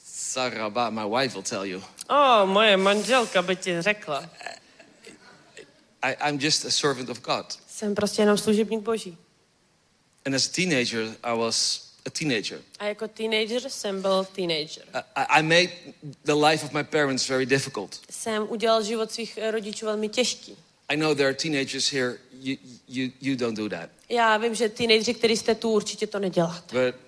Saraba, 0.05 0.91
my 0.91 1.01
wife 1.17 1.35
will 1.35 1.43
tell 1.43 1.65
you. 1.65 1.83
Oh, 2.09 2.47
moje 2.47 2.77
manželka 2.77 3.43
by 3.43 3.57
ti 3.57 3.83
řekla. 3.83 4.31
I, 6.03 6.29
I'm 6.29 6.41
just 6.41 6.65
a 6.65 6.71
servant 6.71 7.09
of 7.09 7.21
God. 7.21 7.47
Jsem 7.69 7.95
prostě 7.95 8.23
jenom 8.23 8.39
služebník 8.39 8.81
boží. 8.81 9.19
And 10.27 10.35
as 10.35 10.47
a 10.47 10.53
teenager, 10.53 11.17
I 11.23 11.39
was 11.39 11.89
a 12.07 12.11
teenager. 12.11 12.59
A 12.79 12.85
jako 12.85 13.09
teenager 13.09 13.63
jsem 13.71 14.03
byl 14.03 14.25
teenager. 14.25 14.85
I, 15.17 15.25
I 15.29 15.43
made 15.43 15.69
the 16.25 16.35
life 16.35 16.65
of 16.67 16.73
my 16.73 16.85
parents 16.85 17.29
very 17.29 17.47
difficult. 17.47 18.01
Jsem 18.11 18.47
udělal 18.49 18.83
život 18.83 19.13
svých 19.13 19.39
eh, 19.39 19.51
rodičů 19.51 19.87
velmi 19.87 20.09
těžký. 20.09 20.57
I 20.89 20.97
know 20.97 21.15
there 21.15 21.29
are 21.29 21.35
teenagers 21.35 21.93
here, 21.93 22.19
you, 22.41 22.57
you, 22.89 23.11
you 23.21 23.37
don't 23.37 23.57
do 23.57 23.69
that. 23.69 23.91
Já 24.09 24.37
vím, 24.37 24.55
že 24.55 24.69
teenageři, 24.69 25.15
který 25.15 25.37
jste 25.37 25.55
tu, 25.55 25.71
určitě 25.71 26.07
to 26.07 26.19
neděláte. 26.19 26.93
But 26.93 27.01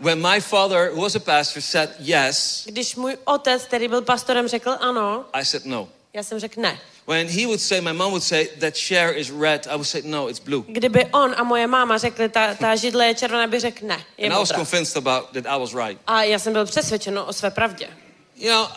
when 0.00 0.22
my 0.32 0.40
father, 0.40 0.90
who 0.90 1.02
was 1.02 1.14
a 1.14 1.18
pastor, 1.18 1.62
said 1.62 1.90
yes, 1.98 2.64
Když 2.66 2.96
můj 2.96 3.16
otec, 3.24 3.64
který 3.64 3.88
byl 3.88 4.02
pastorem, 4.02 4.48
řekl 4.48 4.70
ano, 4.80 5.24
I 5.32 5.44
said 5.44 5.64
no. 5.64 5.88
já 6.12 6.22
jsem 6.22 6.38
řekl 6.38 6.60
ne. 6.60 6.80
When 7.06 7.28
he 7.28 7.46
would 7.46 7.60
say, 7.60 7.80
my 7.80 7.92
mom 7.92 8.12
would 8.12 8.22
say, 8.22 8.48
that 8.60 8.74
chair 8.74 9.12
is 9.12 9.30
red, 9.30 9.66
I 9.66 9.74
would 9.76 9.86
say, 9.86 10.00
no, 10.04 10.28
it's 10.28 10.40
blue. 10.40 10.64
Kdyby 10.68 11.04
on 11.12 11.34
a 11.36 11.44
moje 11.44 11.66
máma 11.66 11.98
řekli, 11.98 12.28
ta, 12.28 12.54
ta 12.54 12.76
židle 12.76 13.06
je 13.06 13.14
červená, 13.14 13.46
by 13.46 13.60
řekl 13.60 13.86
ne, 13.86 14.04
je 14.18 14.26
And 14.26 14.32
I 14.36 14.38
was 14.38 14.52
convinced 14.52 14.96
about 14.96 15.32
that 15.32 15.46
I 15.46 15.58
was 15.58 15.74
right. 15.74 16.00
A 16.06 16.22
já 16.22 16.38
jsem 16.38 16.52
byl 16.52 16.64
přesvědčen 16.66 17.18
o 17.18 17.32
své 17.32 17.50
pravdě. 17.50 17.88
You 18.36 18.50
know, 18.50 18.68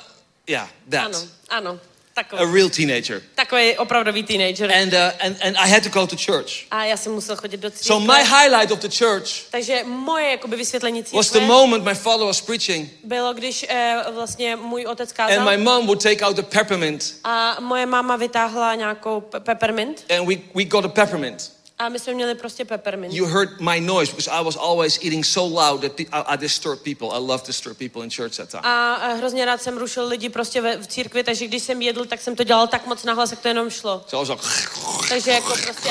yeah, 0.47 0.69
Ano, 0.97 1.09
that. 1.09 1.27
ano, 1.49 1.69
A 1.79 1.96
takový, 2.23 2.53
real 2.53 2.69
teenager. 2.69 3.21
takový 3.35 3.77
opravdový 3.77 4.23
teenager. 4.23 4.71
And, 4.71 4.93
uh, 4.93 4.99
and, 5.25 5.37
and 5.41 5.57
I 5.57 5.69
had 5.69 5.83
to 5.83 5.89
go 5.89 6.07
to 6.07 6.15
church. 6.15 6.51
A 6.71 6.85
já 6.85 6.97
jsem 6.97 7.11
musel 7.11 7.35
chodit 7.35 7.57
do 7.57 7.69
církve. 7.71 7.87
So 7.87 8.13
my 8.13 8.23
highlight 8.23 8.71
of 8.71 8.79
the 8.79 8.89
church 8.97 9.29
Takže 9.51 9.83
moje 9.83 10.31
jakoby 10.31 10.55
vysvětlení 10.55 11.03
was 11.13 11.27
the 11.27 11.33
církve 11.33 11.47
moment 11.47 11.83
my 11.85 11.95
father 11.95 12.25
was 12.25 12.41
preaching 12.41 12.89
bylo, 13.03 13.33
když 13.33 13.65
eh, 13.69 13.95
vlastně 14.11 14.55
můj 14.55 14.85
otec 14.85 15.09
and 15.09 15.17
kázal 15.17 15.45
my 15.45 15.57
mom 15.57 15.85
would 15.85 16.03
take 16.03 16.25
out 16.25 16.35
the 16.35 16.43
peppermint 16.43 17.15
a 17.23 17.57
moje 17.59 17.85
máma 17.85 18.15
vytáhla 18.15 18.75
nějakou 18.75 19.19
pe- 19.21 19.39
peppermint 19.39 20.05
and 20.17 20.27
we, 20.27 20.35
we 20.55 20.63
got 20.63 20.85
a 20.85 20.87
peppermint. 20.87 21.56
A 21.79 21.89
my 21.89 21.99
jsme 21.99 22.13
měli 22.13 22.35
prostě 22.35 22.65
peppermint. 22.65 23.13
You 23.13 23.25
heard 23.25 23.61
my 23.61 23.81
noise 23.81 24.11
because 24.11 24.31
I 24.31 24.43
was 24.43 24.55
always 24.55 24.97
eating 25.03 25.25
so 25.25 25.61
loud 25.61 25.81
that 25.81 25.91
pe- 25.91 26.09
I, 26.11 26.33
I 26.33 26.37
disturbed 26.37 26.83
people. 26.83 27.07
I 27.17 27.19
love 27.27 27.39
to 27.43 27.47
disturb 27.47 27.77
people 27.77 28.03
in 28.03 28.09
church 28.09 28.37
that 28.37 28.49
time. 28.49 28.61
A 28.63 29.13
hrozně 29.13 29.45
rád 29.45 29.61
jsem 29.61 29.77
rušil 29.77 30.07
lidi 30.07 30.29
prostě 30.29 30.61
ve, 30.61 30.77
v 30.77 30.87
církvi, 30.87 31.23
takže 31.23 31.47
když 31.47 31.63
jsem 31.63 31.81
jedl, 31.81 32.05
tak 32.05 32.21
jsem 32.21 32.35
to 32.35 32.43
dělal 32.43 32.67
tak 32.67 32.85
moc 32.85 33.03
nahlas, 33.03 33.31
jak 33.31 33.39
to 33.39 33.47
jenom 33.47 33.69
šlo. 33.69 34.05
So 34.07 34.17
I 34.17 34.27
was 34.27 34.29
like, 34.29 35.09
Takže 35.09 35.31
jako 35.31 35.53
prostě 35.63 35.89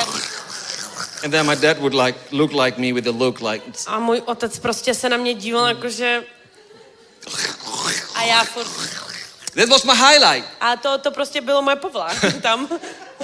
And 1.25 1.31
then 1.31 1.47
my 1.47 1.57
dad 1.57 1.79
would 1.79 1.95
like 1.95 2.19
look 2.33 2.53
like 2.53 2.81
me 2.81 2.93
with 2.93 3.07
a 3.07 3.11
look 3.11 3.41
like 3.41 3.65
A 3.87 3.99
můj 3.99 4.23
otec 4.25 4.59
prostě 4.59 4.95
se 4.95 5.09
na 5.09 5.17
mě 5.17 5.35
díval 5.35 5.67
jakože... 5.67 6.25
A 8.15 8.23
já 8.23 8.45
furt... 8.45 8.67
that 9.55 9.69
was 9.69 9.85
my 9.85 9.93
highlight. 9.93 10.49
A 10.61 10.77
to, 10.77 10.99
to 10.99 11.11
prostě 11.11 11.41
bylo 11.41 11.63
moje 11.63 11.77
povolání 11.77 12.21
tam. 12.43 12.69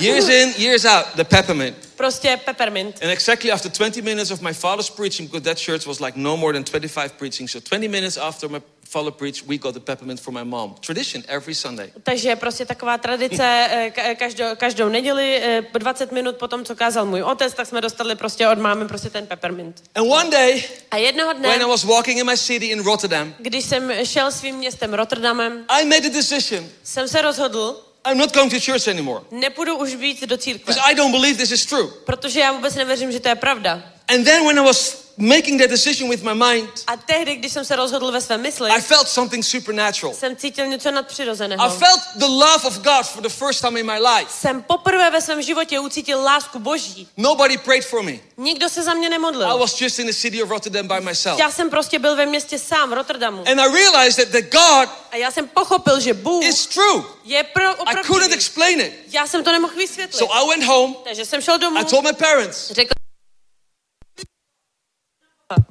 Years 0.01 0.29
in, 0.29 0.55
years 0.59 0.85
out, 0.85 1.05
the 1.17 1.25
peppermint. 1.25 1.77
Prostě 1.97 2.37
peppermint. 2.45 3.03
And 3.03 3.11
exactly 3.11 3.51
after 3.51 3.71
20 3.71 4.03
minutes 4.03 4.31
of 4.31 4.41
my 4.41 4.53
father's 4.53 4.91
preaching, 4.91 5.29
because 5.31 5.45
that 5.45 5.59
church 5.59 5.87
was 5.87 6.01
like 6.01 6.17
no 6.19 6.37
more 6.37 6.53
than 6.53 6.65
25 6.65 7.13
preaching. 7.19 7.49
So 7.49 7.61
20 7.61 7.89
minutes 7.89 8.17
after 8.17 8.49
my 8.49 8.61
father 8.89 9.11
preached, 9.13 9.47
we 9.47 9.57
got 9.59 9.75
the 9.75 9.81
peppermint 9.81 10.21
for 10.21 10.33
my 10.33 10.45
mom. 10.45 10.75
Tradition 10.81 11.23
every 11.29 11.55
Sunday. 11.55 11.91
Takže 12.03 12.37
prostě 12.37 12.67
taková 12.67 12.99
tradice 12.99 13.67
eh, 13.71 13.91
ka- 13.91 14.15
každou, 14.15 14.45
každou 14.57 14.89
neděli, 14.89 15.37
eh, 15.43 15.63
20 15.79 16.13
minut 16.13 16.37
po 16.37 16.49
tom, 16.49 16.65
co 16.65 16.75
kázal 16.75 17.07
můj 17.07 17.23
otec, 17.23 17.55
tak 17.55 17.67
jsme 17.67 17.81
dostali 17.81 18.15
prostě 18.17 18.49
od 18.49 18.59
mámy 18.59 18.89
prostě 18.89 19.11
ten 19.11 19.27
peppermint. 19.27 19.83
And 19.95 20.11
one 20.11 20.31
day, 20.31 20.65
A 20.91 20.97
jednoho 20.97 21.33
dne, 21.33 21.49
when 21.49 21.63
I 21.63 21.65
was 21.69 21.85
walking 21.85 22.19
in 22.19 22.27
my 22.27 22.37
city 22.37 22.67
in 22.67 22.83
Rotterdam, 22.85 23.35
když 23.39 23.65
jsem 23.65 23.93
šel 24.05 24.33
svým 24.33 24.57
městem 24.57 24.95
Rotterdamem, 24.95 25.65
I 25.69 25.85
made 25.85 26.07
a 26.07 26.13
decision. 26.13 26.65
jsem 26.83 27.09
se 27.09 27.23
rozhodl, 27.23 27.85
I'm 28.05 28.19
not 28.19 28.35
going 28.35 28.51
to 28.51 28.61
church 28.61 28.89
anymore. 28.89 29.25
nepůjdu 29.31 29.77
už 29.77 29.95
víc 29.95 30.21
do 30.27 30.37
církve, 30.37 30.73
Because 30.75 30.91
I 30.93 30.95
don't 30.95 31.13
believe 31.13 31.39
this 31.39 31.51
is 31.51 31.67
true. 31.67 31.89
protože 32.07 32.41
já 32.41 32.53
vůbec 32.53 32.75
nevěřím, 32.75 33.13
že 33.13 33.21
to 33.21 33.29
je 33.29 33.35
pravda. 33.35 33.83
And 34.09 34.25
then 34.25 34.47
when 34.47 34.59
I 34.59 34.63
was 34.65 35.02
making 35.17 35.61
that 35.61 35.71
decision 35.71 36.11
with 36.11 36.23
my 36.23 36.35
mind, 36.35 36.69
A 36.87 36.97
tehdy, 36.97 37.37
když 37.37 37.53
jsem 37.53 37.65
se 37.65 37.77
rozhodl 37.77 38.13
ve 38.13 38.21
své 38.21 38.39
mysli, 38.39 38.71
I 38.71 38.81
felt 38.81 39.09
something 39.09 39.45
supernatural. 39.45 40.15
jsem 40.15 40.37
cítil 40.37 40.67
něco 40.67 40.91
nadpřirozeného. 40.91 41.65
I 41.65 41.69
felt 41.79 42.01
the 42.17 42.25
love 42.27 42.65
of 42.65 42.79
God 42.79 43.07
for 43.07 43.23
the 43.23 43.29
first 43.29 43.61
time 43.61 43.77
in 43.77 43.87
my 43.87 43.99
life. 43.99 44.33
Jsem 44.41 44.63
poprvé 44.63 45.11
ve 45.11 45.21
svém 45.21 45.43
životě 45.43 45.79
ucítil 45.81 46.23
lásku 46.23 46.59
Boží. 46.59 47.09
Nobody 47.17 47.59
prayed 47.59 47.85
for 47.87 48.03
me. 48.03 48.13
Nikdo 48.37 48.69
se 48.69 48.83
za 48.83 48.95
mě 48.95 49.07
I 49.07 49.11
nemodlil. 49.11 49.59
was 49.59 49.81
just 49.81 49.99
in 49.99 50.07
the 50.07 50.13
city 50.13 50.43
of 50.43 50.51
Rotterdam 50.51 50.89
by 50.89 51.01
myself. 51.01 51.39
Já 51.41 51.51
jsem 51.51 51.71
prostě 51.71 51.99
byl 51.99 52.17
ve 52.17 52.27
městě 52.27 52.59
sám, 52.59 52.91
v 52.91 52.93
Rotterdamu. 52.93 53.45
And 53.49 53.61
I 53.61 53.73
realized 53.75 54.17
that, 54.17 54.33
that 54.33 54.51
God 54.53 54.89
A 55.13 55.17
já 55.17 55.31
jsem 55.31 55.49
pochopil, 55.49 56.01
že 56.01 56.15
Bůh 56.15 56.45
is 56.45 56.67
true. 56.67 57.03
je 57.25 57.43
pro 57.45 57.89
I 57.89 57.95
couldn't 58.07 58.33
explain 58.33 58.81
it. 58.81 58.93
Já 59.09 59.27
jsem 59.27 59.45
to 59.45 59.53
nemohl 59.53 59.75
vysvětlit. 59.75 60.19
So 60.19 60.35
I 60.37 60.49
went 60.49 60.65
home. 60.65 60.95
Takže 61.05 61.25
jsem 61.25 61.41
šel 61.41 61.59
domů, 61.59 61.79
I 61.81 61.85
told 61.85 62.05
my 62.05 62.13
parents. 62.13 62.71
řekl, 62.71 62.93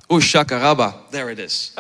Ushaka 0.08 0.60
Rabba. 0.60 0.94
There 1.12 1.32
it 1.34 1.40
is. 1.40 1.72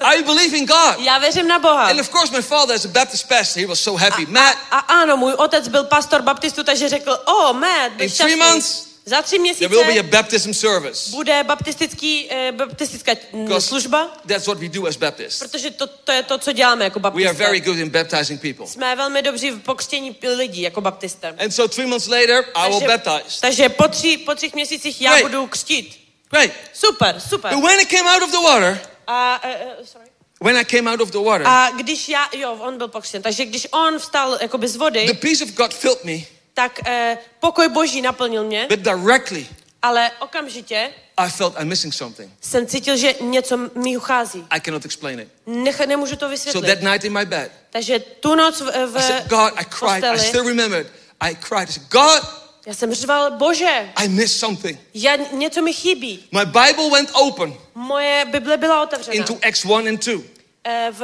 I 0.00 0.22
believe 0.22 0.56
in 0.56 0.66
God. 0.66 0.98
já 0.98 1.18
věřím 1.18 1.48
na 1.48 1.58
Boha. 1.58 1.86
And 1.86 2.00
of 2.00 2.08
course, 2.10 2.36
my 2.36 2.42
father, 2.42 2.76
as 2.76 2.84
a 2.84 2.88
Baptist 2.88 3.28
pastor, 3.28 3.60
he 3.62 3.66
was 3.66 3.80
so 3.80 4.04
happy. 4.04 4.26
Matt, 4.26 4.58
A 4.70 4.78
ano, 4.78 5.16
můj 5.16 5.32
otec 5.32 5.68
byl 5.68 5.84
pastor 5.84 6.22
baptistů, 6.22 6.62
takže 6.64 6.88
řekl, 6.88 7.10
o, 7.12 7.32
oh, 7.32 7.52
Matt, 7.56 7.92
byl 7.92 8.04
In 8.06 8.10
three 8.12 8.36
months, 8.36 8.88
Za 9.08 9.22
tři 9.22 9.38
there 9.58 9.68
will 9.68 9.84
be 9.84 9.90
a 9.90 9.92
měsíce 9.92 10.10
baptism 10.10 10.52
service. 10.52 11.10
bude 11.10 11.44
baptistický, 11.44 12.26
eh, 12.30 12.52
baptistická 12.52 13.12
mm, 13.32 13.44
Because 13.44 13.66
služba, 13.68 14.08
that's 14.26 14.46
what 14.46 14.58
we 14.58 14.68
do 14.68 14.86
as 14.86 14.96
Baptists. 14.96 15.38
protože 15.38 15.70
to, 15.70 15.86
to 15.86 16.12
je 16.12 16.22
to, 16.22 16.38
co 16.38 16.52
děláme 16.52 16.84
jako 16.84 17.00
We 17.00 17.06
are 17.06 17.12
baptisté. 17.14 17.44
very 17.44 17.60
good 17.60 17.76
in 17.78 17.90
baptizing 17.90 18.40
people. 18.40 18.66
Jsme 18.66 18.96
velmi 18.96 19.22
dobří 19.22 19.50
v 19.50 19.58
pokřtění 19.60 20.16
lidí 20.36 20.62
jako 20.62 20.80
baptisté. 20.80 21.28
And 21.44 21.50
so 21.50 21.74
three 21.74 21.86
months 21.86 22.08
later, 22.08 22.44
I 22.54 22.70
will 22.70 22.80
baptize. 22.80 23.40
takže 23.40 23.68
po, 23.68 23.88
tři, 23.88 24.16
po 24.16 24.34
třích 24.34 24.54
měsících 24.54 25.00
já 25.00 25.10
Great. 25.10 25.22
budu 25.30 25.46
křtít. 25.46 26.07
Great. 26.30 26.52
Super, 26.72 27.20
super. 27.20 27.50
But 27.54 27.64
when 27.64 27.78
I 27.80 27.84
came 27.84 28.06
out 28.06 28.22
of 28.22 28.30
the 28.30 28.40
water, 28.40 28.80
A, 29.06 29.40
uh, 29.44 29.80
uh, 29.80 29.86
sorry. 29.86 30.06
when 30.40 30.56
I 30.56 30.64
came 30.64 30.90
out 30.90 31.00
of 31.00 31.10
the 31.10 31.18
water, 31.18 31.46
A 31.46 31.70
když 31.70 32.08
já, 32.08 32.28
jo, 32.36 32.52
on 32.52 32.78
byl 32.78 32.88
pokřtěn, 32.88 33.22
takže 33.22 33.44
když 33.44 33.66
on 33.70 33.98
vstal 33.98 34.38
jakoby 34.42 34.68
z 34.68 34.76
vody, 34.76 35.06
the 35.06 35.14
peace 35.14 35.44
of 35.44 35.50
God 35.50 35.74
filled 35.74 36.04
me, 36.04 36.18
tak 36.54 36.80
uh, 36.86 37.18
pokoj 37.40 37.68
boží 37.68 38.02
naplnil 38.02 38.44
mě, 38.44 38.66
but 38.68 38.78
directly 38.80 39.46
ale 39.82 40.10
okamžitě 40.18 40.90
I 41.16 41.30
felt 41.30 41.54
I'm 41.60 41.68
missing 41.68 41.94
something. 41.94 42.32
jsem 42.40 42.66
cítil, 42.66 42.96
že 42.96 43.14
něco 43.20 43.56
mi 43.74 43.96
uchází. 43.96 44.46
I 44.50 44.60
cannot 44.60 44.84
explain 44.84 45.20
it. 45.20 45.28
Nech, 45.46 45.80
nemůžu 45.86 46.16
to 46.16 46.26
So 46.26 46.30
vysvětlit. 46.30 46.66
that 46.66 46.92
night 46.92 47.04
in 47.04 47.12
my 47.18 47.24
bed, 47.26 47.52
Takže 47.70 47.98
tu 47.98 48.34
noc 48.34 48.60
v, 48.60 48.86
v 48.86 48.96
I 48.96 49.02
said, 49.02 49.26
God, 49.28 49.52
I 49.56 49.64
cried. 49.64 50.04
I 50.04 50.10
posteli, 50.10 50.28
still 50.28 50.44
remembered. 50.44 50.86
I 51.20 51.34
cried. 51.34 51.68
I 51.68 51.72
said, 51.72 51.88
God, 51.88 52.22
já 52.68 52.74
jsem 52.74 52.94
řval, 52.94 53.30
bože, 53.30 53.90
I 53.96 54.08
missed 54.08 54.38
something. 54.40 54.80
já, 54.94 55.16
něco 55.16 55.62
mi 55.62 55.72
chybí. 55.72 56.28
My 56.32 56.44
Bible 56.46 56.90
went 56.92 57.10
open 57.14 57.54
Moje 57.74 58.24
Bible 58.32 58.56
byla 58.56 58.82
otevřena. 58.82 59.14
into 59.14 59.38
Acts 59.48 59.64
1 59.64 59.76
and 59.90 60.04
2. 60.06 60.22
Eh, 60.64 60.88
v, 60.92 61.02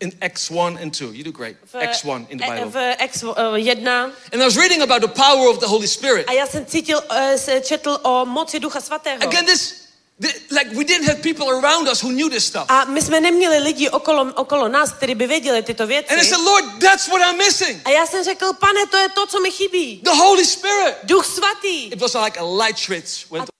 In 0.00 0.12
Acts 0.20 0.50
1 0.50 0.80
and 0.82 0.98
2. 1.00 1.12
You 1.14 1.24
do 1.24 1.32
great. 1.32 1.56
v, 1.72 1.74
Acts 1.76 2.04
1 2.04 2.26
in 2.28 2.38
the 2.38 2.44
eh, 2.44 2.50
Bible. 2.54 2.70
v 2.70 2.96
Ex 2.98 3.22
1 3.22 4.04
And 4.32 4.42
I 4.42 4.44
was 4.44 4.56
reading 4.56 4.82
about 4.82 5.00
the 5.02 5.08
power 5.22 5.48
of 5.48 5.58
the 5.60 5.66
Holy 5.66 5.88
Spirit. 5.88 6.26
a 6.28 6.32
já 6.32 6.46
jsem 6.46 6.66
cítil, 6.66 7.02
eh, 7.10 7.60
četl 7.60 7.98
o 8.02 8.26
moci 8.26 8.60
Ducha 8.60 8.80
Svatého. 8.80 9.22
Again, 9.22 9.46
this, 9.46 9.72
thi- 9.72 9.83
like 10.50 10.70
we 10.76 10.84
didn't 10.84 11.06
have 11.08 11.22
people 11.22 11.50
around 11.50 11.88
us 11.88 12.00
who 12.00 12.12
knew 12.12 12.30
this 12.30 12.44
stuff. 12.44 12.66
A 12.68 12.84
my 12.84 13.02
jsme 13.02 13.20
neměli 13.20 13.58
lidi 13.58 13.90
okolo, 13.90 14.32
okolo 14.34 14.68
nás, 14.68 14.92
kteří 14.92 15.14
by 15.14 15.26
věděli 15.26 15.62
tyto 15.62 15.86
věci. 15.86 16.08
And 16.08 16.22
I 16.22 16.24
said, 16.24 16.40
Lord, 16.40 16.64
that's 16.80 17.08
what 17.08 17.20
I'm 17.20 17.38
missing. 17.38 17.82
A 17.84 17.90
já 17.90 18.06
jsem 18.06 18.24
řekl, 18.24 18.52
pane, 18.52 18.86
to 18.86 18.96
je 18.96 19.08
to, 19.08 19.26
co 19.26 19.40
mi 19.40 19.50
chybí. 19.50 20.00
The 20.04 20.10
Holy 20.10 20.44
Spirit. 20.44 20.94
Duch 21.02 21.26
svatý. 21.26 21.84
It 21.92 22.00
was 22.00 22.14
like 22.14 22.40
a 22.40 22.44
light 22.44 22.78
switch 22.78 23.30
went 23.30 23.54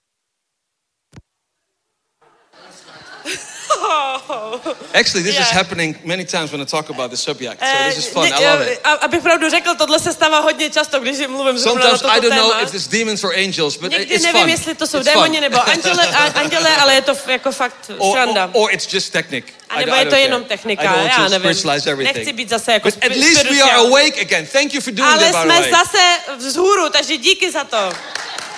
Actually, 4.93 5.23
this 5.23 5.33
is 5.33 5.39
Yeah. 5.39 5.53
happening 5.53 5.95
many 6.03 6.25
times 6.25 6.51
when 6.51 6.61
I 6.61 6.65
talk 6.65 6.89
about 6.89 7.11
the 7.11 7.17
subject. 7.17 7.59
So 7.59 7.65
Eh, 7.67 7.89
this 7.89 7.97
is 7.97 8.07
fun. 8.13 8.23
ne- 8.29 8.35
I 8.35 8.45
love 8.45 8.65
eh, 8.67 8.73
it. 8.73 8.79
a- 8.83 8.89
Abych 9.05 9.21
pravdu 9.21 9.49
řekl, 9.49 9.75
tohle 9.75 9.99
se 9.99 10.13
stává 10.13 10.39
hodně 10.39 10.69
často, 10.69 10.99
když 10.99 11.17
mluvím 11.27 11.57
zrovna 11.57 11.85
na 11.85 11.97
Sometimes 11.97 12.17
I 12.17 12.21
don't 12.21 12.35
téma. 12.35 12.47
know 12.47 12.63
if 12.63 12.73
it's 12.73 12.87
demons 12.87 13.23
or 13.23 13.33
angels, 13.35 13.77
but 13.77 13.91
Někdy 13.91 14.13
it's 14.15 14.23
nevím, 14.23 14.41
fun. 14.41 14.49
jestli 14.49 14.75
to 14.75 14.87
jsou 14.87 14.97
It's 14.97 15.09
fun. 15.11 15.21
démoni 15.21 15.41
nebo 15.41 15.61
anděle, 15.69 16.07
anděle, 16.35 16.77
ale 16.77 16.93
je 16.95 17.01
to 17.01 17.13
jako 17.27 17.51
fakt 17.51 17.91
Or, 17.97 18.11
sranda. 18.13 18.45
or, 18.53 18.63
or 18.63 18.71
it's 18.73 18.93
just 18.93 19.13
technique. 19.13 19.53
A 19.69 19.79
nebo 19.79 19.95
je 19.95 20.05
to 20.05 20.15
jenom 20.15 20.43
technika, 20.43 20.83
I 20.83 20.87
don't 20.87 21.11
já 21.17 21.27
nevím. 21.29 22.03
Nechci 22.03 22.33
být 22.33 22.49
zase 22.49 22.73
jako 22.73 22.87
But 22.89 23.05
at 23.05 23.11
least 23.17 23.43
we 23.43 23.61
are 23.61 23.71
awake 23.75 24.21
again. 24.21 24.47
Thank 24.47 24.73
you 24.73 24.81
for 24.81 24.93
doing 24.93 25.11
Ale 25.13 25.31
that, 25.31 25.43
by 25.43 25.47
the 25.49 25.53
jsme 25.55 25.61
way. 25.61 25.71
zase 25.71 26.17
vzhůru, 26.37 26.89
takže 26.89 27.17
díky 27.17 27.51
za 27.51 27.63
to. 27.63 27.91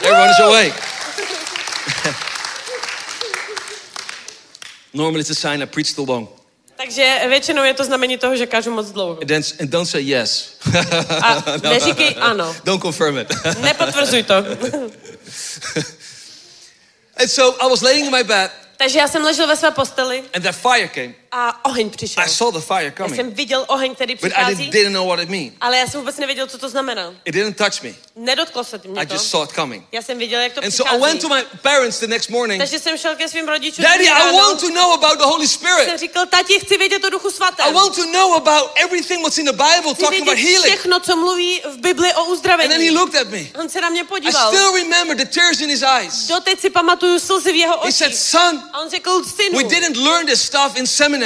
Everyone 0.01 0.31
is 0.31 0.39
awake. 0.39 0.73
Normally 4.97 5.21
it's 5.21 5.29
a 5.29 5.35
sign 5.35 5.61
I 5.61 5.65
preach 5.65 5.93
too 5.95 6.05
long. 6.05 6.29
Takže 6.77 7.19
většinou 7.29 7.63
je 7.63 7.73
to 7.73 7.83
znamení 7.83 8.17
toho, 8.17 8.37
že 8.37 8.45
kážu 8.45 8.71
moc 8.71 8.91
dlouho. 8.91 9.17
And, 9.21 9.27
then, 9.27 9.43
and 9.59 9.69
don't 9.69 9.89
say 9.89 10.01
yes. 10.01 10.57
A 11.21 11.43
neříkej 11.69 12.15
ano. 12.19 12.55
Don't 12.63 12.81
confirm 12.81 13.17
it. 13.17 13.33
Nepotvrzuj 13.61 14.23
to. 14.23 14.33
and 17.17 17.27
so 17.31 17.65
I 17.65 17.69
was 17.69 17.81
laying 17.81 18.05
in 18.05 18.11
my 18.11 18.23
bed 18.23 18.51
Takže 18.77 18.99
já 18.99 19.07
jsem 19.07 19.23
ležel 19.23 19.47
ve 19.47 19.55
své 19.55 19.71
posteli 19.71 20.23
and 20.33 20.43
that 20.43 20.55
fire 20.55 20.87
came. 20.87 21.13
A 21.31 21.65
oheň 21.65 21.89
přišel. 21.89 22.23
I 22.23 22.29
saw 22.29 22.53
the 22.53 22.59
fire 22.59 22.93
coming. 22.97 23.11
Já 23.11 23.23
jsem 23.23 23.31
viděl 23.33 23.65
oheň, 23.67 23.95
který 23.95 24.15
but 24.15 24.23
I 24.23 24.29
přichází, 24.29 24.69
didn't, 24.69 24.93
know 24.93 25.07
what 25.07 25.19
it 25.19 25.29
meant. 25.29 25.53
ale 25.61 25.77
já 25.77 25.87
jsem 25.87 25.99
vůbec 25.99 26.17
nevěděl, 26.17 26.47
co 26.47 26.57
to 26.57 26.69
znamená. 26.69 27.13
It 27.25 27.33
didn't 27.35 27.57
touch 27.57 27.81
me. 27.83 27.93
Nedotklo 28.15 28.63
se 28.63 28.81
mě 28.85 29.01
I 29.01 29.05
to. 29.05 29.13
just 29.13 29.29
saw 29.29 29.43
it 29.43 29.51
coming. 29.55 29.85
Já 29.91 30.01
jsem 30.01 30.17
viděl, 30.17 30.41
jak 30.41 30.53
to 30.53 30.61
And 30.63 30.71
so 30.71 30.91
I 30.95 30.99
went 30.99 31.19
přichází. 31.19 31.43
to 31.43 31.49
my 31.53 31.59
parents 31.61 31.99
the 31.99 32.07
next 32.07 32.29
morning. 32.29 32.61
Takže 32.61 32.79
jsem 32.79 32.97
šel 32.97 33.15
ke 33.15 33.27
svým 33.29 33.47
rodičům. 33.47 33.83
Daddy, 33.83 34.09
I 34.09 34.33
want 34.33 34.59
to 34.59 34.69
know 34.69 34.93
about 34.93 35.17
the 35.17 35.23
Holy 35.25 35.47
Jsem 35.47 35.59
Spirit. 35.59 35.99
říkal, 35.99 36.25
tati, 36.25 36.59
chci 36.59 36.77
vědět 36.77 37.03
o 37.03 37.09
duchu 37.09 37.31
svatém. 37.31 37.65
I 37.69 37.73
want 37.73 37.95
to 37.95 38.05
know 38.05 38.33
about 38.35 38.71
everything 38.75 39.21
what's 39.21 39.37
in 39.37 39.45
the 39.45 39.51
Bible 39.51 39.93
Chci 39.93 40.01
talking 40.03 40.21
about 40.21 40.37
healing. 40.39 40.65
všechno, 40.65 40.99
co 40.99 41.15
mluví 41.15 41.61
v 41.73 41.77
Bibli 41.77 42.13
o 42.13 42.17
And 42.17 42.25
then 42.25 42.27
he 42.27 42.33
uzdravení. 42.33 42.91
looked 42.91 43.21
at 43.21 43.27
me. 43.29 43.45
On 43.59 43.69
se 43.69 43.81
na 43.81 43.89
mě 43.89 44.01
I 44.01 44.03
podíval. 44.03 44.47
still 44.53 44.71
remember 44.75 45.17
the 45.17 45.25
tears 45.25 45.61
in 45.61 45.69
his 45.69 45.81
eyes. 45.81 46.27
Doteď 46.27 46.59
si 46.59 46.69
pamatuju 46.69 47.19
slzy 47.19 47.51
v 47.51 47.55
jeho 47.55 47.79
He 47.83 47.91
said, 47.91 48.07
očích. 48.11 48.19
Son, 48.19 48.63
A 48.73 48.79
on 48.81 48.89
řekl, 48.89 49.23
synu, 49.35 49.57
we 49.57 49.63
didn't 49.63 49.97
learn 49.97 50.25
this 50.27 50.41
stuff 50.41 50.75
in 50.75 50.87
seminary. 50.87 51.16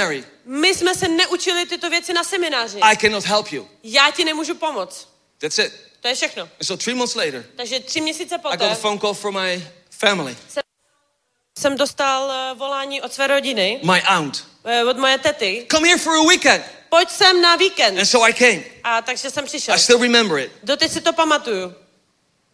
My 0.46 0.76
jsme 0.76 0.96
se 0.96 1.08
neučili 1.08 1.66
tyto 1.66 1.90
věci 1.90 2.14
na 2.14 2.24
semináři. 2.24 2.80
I 2.82 2.98
cannot 2.98 3.26
help 3.26 3.52
you. 3.52 3.68
Já 3.84 4.12
ti 4.12 4.26
nemůžu 4.26 4.56
pomoct. 4.56 5.08
That's 5.38 5.60
it. 5.60 5.74
To 6.02 6.08
je 6.08 6.16
všechno. 6.16 6.44
And 6.44 6.64
so 6.64 6.84
three 6.84 6.96
months 6.96 7.16
later, 7.16 7.46
Takže 7.56 7.80
tři 7.80 8.02
měsíce 8.02 8.36
I 8.36 8.38
got 8.38 8.46
a 8.54 8.58
poté 8.58 8.76
phone 8.76 9.00
call 9.00 9.14
from 9.14 9.36
my 9.42 9.68
family, 9.90 10.38
jsem 11.60 11.78
dostal 11.78 12.32
eh, 12.32 12.56
volání 12.56 13.02
od 13.02 13.14
své 13.14 13.28
rodiny, 13.28 13.80
my 13.84 14.02
aunt. 14.02 14.48
eh, 14.66 14.84
od 14.84 14.98
moje 14.98 15.18
tety. 15.18 15.68
Come 15.72 15.88
here 15.88 16.00
for 16.00 16.14
a 16.14 16.24
weekend. 16.24 16.64
Pojď 16.90 17.10
sem 17.10 17.42
na 17.42 17.56
víkend. 17.56 18.00
And 18.00 18.06
so 18.06 18.30
I 18.30 18.34
came. 18.34 18.64
A 18.84 19.02
takže 19.02 19.30
jsem 19.30 19.46
přišel. 19.46 19.76
I 19.76 19.80
still 19.80 20.02
remember 20.02 20.40
it. 20.40 20.52
Doteď 20.64 20.92
si 20.92 21.02
to 21.02 21.14
pamatuju. 21.14 21.74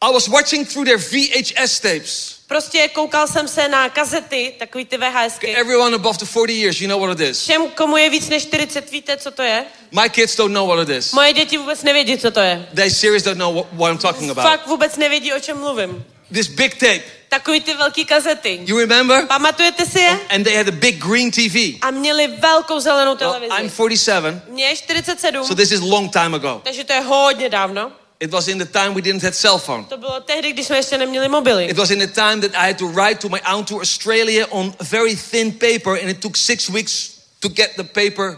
I 0.02 0.14
was 0.14 0.28
watching 0.28 0.70
through 0.70 0.86
their 0.86 0.98
VHS 0.98 1.80
tapes. 1.80 2.37
Prostě 2.48 2.88
koukal 2.88 3.28
jsem 3.28 3.48
se 3.48 3.68
na 3.68 3.90
kazety, 3.90 4.54
takový 4.60 4.86
ty 4.86 4.98
VHSky. 4.98 5.56
Everyone 5.56 5.96
above 5.96 6.18
the 6.18 6.26
40 6.26 6.54
years, 6.54 6.82
you 6.82 6.88
know 6.88 7.00
what 7.02 7.20
it 7.22 7.30
is. 7.30 7.40
Všem, 7.42 7.70
komu 7.70 7.98
je 7.98 8.10
víc 8.10 8.30
než 8.30 8.44
40, 8.44 8.92
víte, 8.92 9.18
co 9.18 9.32
to 9.32 9.42
je? 9.42 9.66
My 9.92 10.10
kids 10.10 10.36
don't 10.36 10.54
know 10.54 10.68
what 10.68 10.90
it 10.90 10.98
is. 10.98 11.12
Moje 11.14 11.34
děti 11.34 11.58
vůbec 11.58 11.84
nevědí, 11.84 12.18
co 12.18 12.32
to 12.32 12.40
je. 12.40 12.68
They 12.76 12.92
serious 12.92 13.24
don't 13.24 13.38
know 13.40 13.56
what, 13.56 13.66
what 13.74 13.92
I'm 13.92 13.98
talking 13.98 14.32
about. 14.32 14.46
Fakt 14.52 14.68
vůbec 14.68 14.98
nevědí, 14.98 15.34
o 15.34 15.40
čem 15.40 15.58
mluvím. 15.60 16.06
This 16.34 16.48
big 16.48 16.74
tape. 16.74 17.02
Takový 17.30 17.62
ty 17.62 17.74
velký 17.74 18.06
kazety. 18.06 18.60
You 18.66 18.78
remember? 18.80 19.26
Pamatujete 19.26 19.86
si 19.86 20.00
je? 20.00 20.20
And 20.30 20.44
they 20.44 20.56
had 20.56 20.68
a 20.68 20.72
big 20.72 21.04
green 21.06 21.32
TV. 21.32 21.56
A 21.82 21.92
měli 21.92 22.28
velkou 22.28 22.80
zelenou 22.80 23.16
Well, 23.16 23.32
televizi. 23.34 23.54
I'm 23.62 23.70
47, 23.70 24.42
Mně 24.48 24.66
je 24.66 24.76
47, 24.76 25.44
so 25.46 25.56
this 25.56 25.72
is 25.72 25.80
long 25.82 26.12
time 26.14 26.36
ago. 26.36 26.62
takže 26.64 26.84
to 26.84 26.94
je 26.94 27.00
hodně 27.02 27.50
dávno. 27.50 27.92
It 28.20 28.32
was 28.32 28.48
in 28.48 28.58
the 28.58 28.66
time 28.66 28.94
we 28.96 29.02
didn't 29.02 29.24
have 29.24 29.36
cell 29.36 29.58
phone. 29.58 29.84
To 29.84 29.98
bylo 29.98 30.20
tehdy, 30.22 30.54
když 30.54 30.68
jsme 30.68 30.78
ještě 30.78 30.98
neměli 30.98 31.30
mobily. 31.30 31.66
It 31.66 31.78
was 31.78 31.90
in 31.92 32.00
the 32.00 32.08
time 32.08 32.42
that 32.42 32.52
I 32.56 32.68
had 32.68 32.78
to 32.78 32.88
write 32.88 33.16
to 33.22 33.30
my 33.30 33.42
aunt 33.42 33.68
to 33.68 33.76
Australia 33.76 34.48
on 34.50 34.74
very 34.80 35.16
thin 35.16 35.52
paper, 35.52 35.94
and 36.02 36.10
it 36.10 36.20
took 36.20 36.38
six 36.38 36.70
weeks 36.70 37.12
to 37.40 37.50
get 37.50 37.72
the 37.76 37.84
paper, 37.84 38.38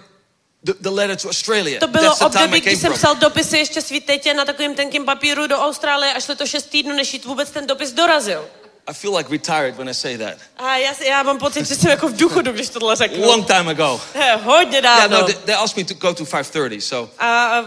the, 0.64 0.74
the 0.82 0.90
letter 0.90 1.16
to 1.16 1.30
Australia. 1.30 1.80
To 1.80 1.88
bylo 1.88 2.04
That's 2.04 2.20
the 2.20 2.30
time 2.30 2.44
období, 2.44 2.62
kdy 2.62 2.76
jsem 2.76 2.94
psal 2.94 3.16
dopisy 3.16 3.58
ještě 3.58 3.82
svý 3.82 4.02
tetě 4.02 4.34
na 4.34 4.46
takovým 4.46 4.76
tenkým 4.76 5.06
papíru 5.06 5.48
do 5.48 5.58
Austrálie 5.60 6.14
a 6.14 6.20
šlo 6.20 6.36
to 6.36 6.46
šest 6.48 6.66
týdnů, 6.70 6.96
než 6.96 7.14
jí 7.14 7.20
vůbec 7.26 7.52
ten 7.52 7.68
dopis 7.68 7.92
dorazil. 7.92 8.46
I 8.88 8.94
feel 8.94 9.16
like 9.18 9.30
retired 9.32 9.78
when 9.78 9.90
I 9.90 9.94
say 9.94 10.18
that. 10.18 10.38
A 10.58 10.78
já, 10.78 10.94
já 11.04 11.24
mám 11.24 11.38
pocit, 11.38 11.66
že 11.68 11.76
jsem 11.76 11.92
jako 11.92 12.08
v 12.08 12.16
důchodu, 12.18 12.52
když 12.52 12.70
tohle 12.70 12.96
řeknu. 12.96 13.26
Long 13.28 13.48
time 13.48 13.70
ago. 13.70 14.02
He, 14.14 14.36
hodně 14.36 14.78
Yeah, 14.78 14.84
dávno. 14.84 15.20
no, 15.22 15.26
they, 15.26 15.36
they 15.46 15.56
asked 15.56 15.78
me 15.78 15.84
to 15.84 15.94
go 15.94 16.14
to 16.14 16.24
5:30, 16.24 16.80
so 16.80 17.12
a, 17.20 17.60
a 17.60 17.66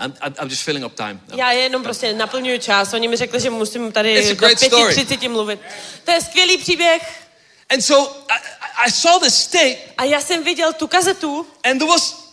I'm, 0.00 0.12
I'm, 0.42 0.48
just 0.48 0.62
filling 0.62 0.84
up 0.84 0.94
time. 0.94 1.20
now. 1.28 1.38
já 1.38 1.52
jenom 1.52 1.82
prostě 1.82 2.12
naplňuju 2.12 2.58
čas. 2.58 2.92
Oni 2.92 3.08
mi 3.08 3.16
řekli, 3.16 3.40
že 3.40 3.50
musím 3.50 3.92
tady 3.92 4.28
do 4.28 4.34
great 4.34 4.58
story. 4.58 4.94
5.30 4.94 5.30
mluvit. 5.30 5.60
To 6.04 6.10
je 6.10 6.20
skvělý 6.20 6.56
příběh. 6.56 7.22
And 7.70 7.80
so 7.80 8.16
I, 8.28 8.38
I- 8.86 8.90
saw 8.90 9.20
this 9.22 9.46
tape, 9.46 9.76
A 9.98 10.04
já 10.04 10.20
jsem 10.20 10.44
viděl 10.44 10.72
tu 10.72 10.86
kazetu 10.86 11.46
and 11.64 11.78
there 11.78 11.90
was 11.90 12.32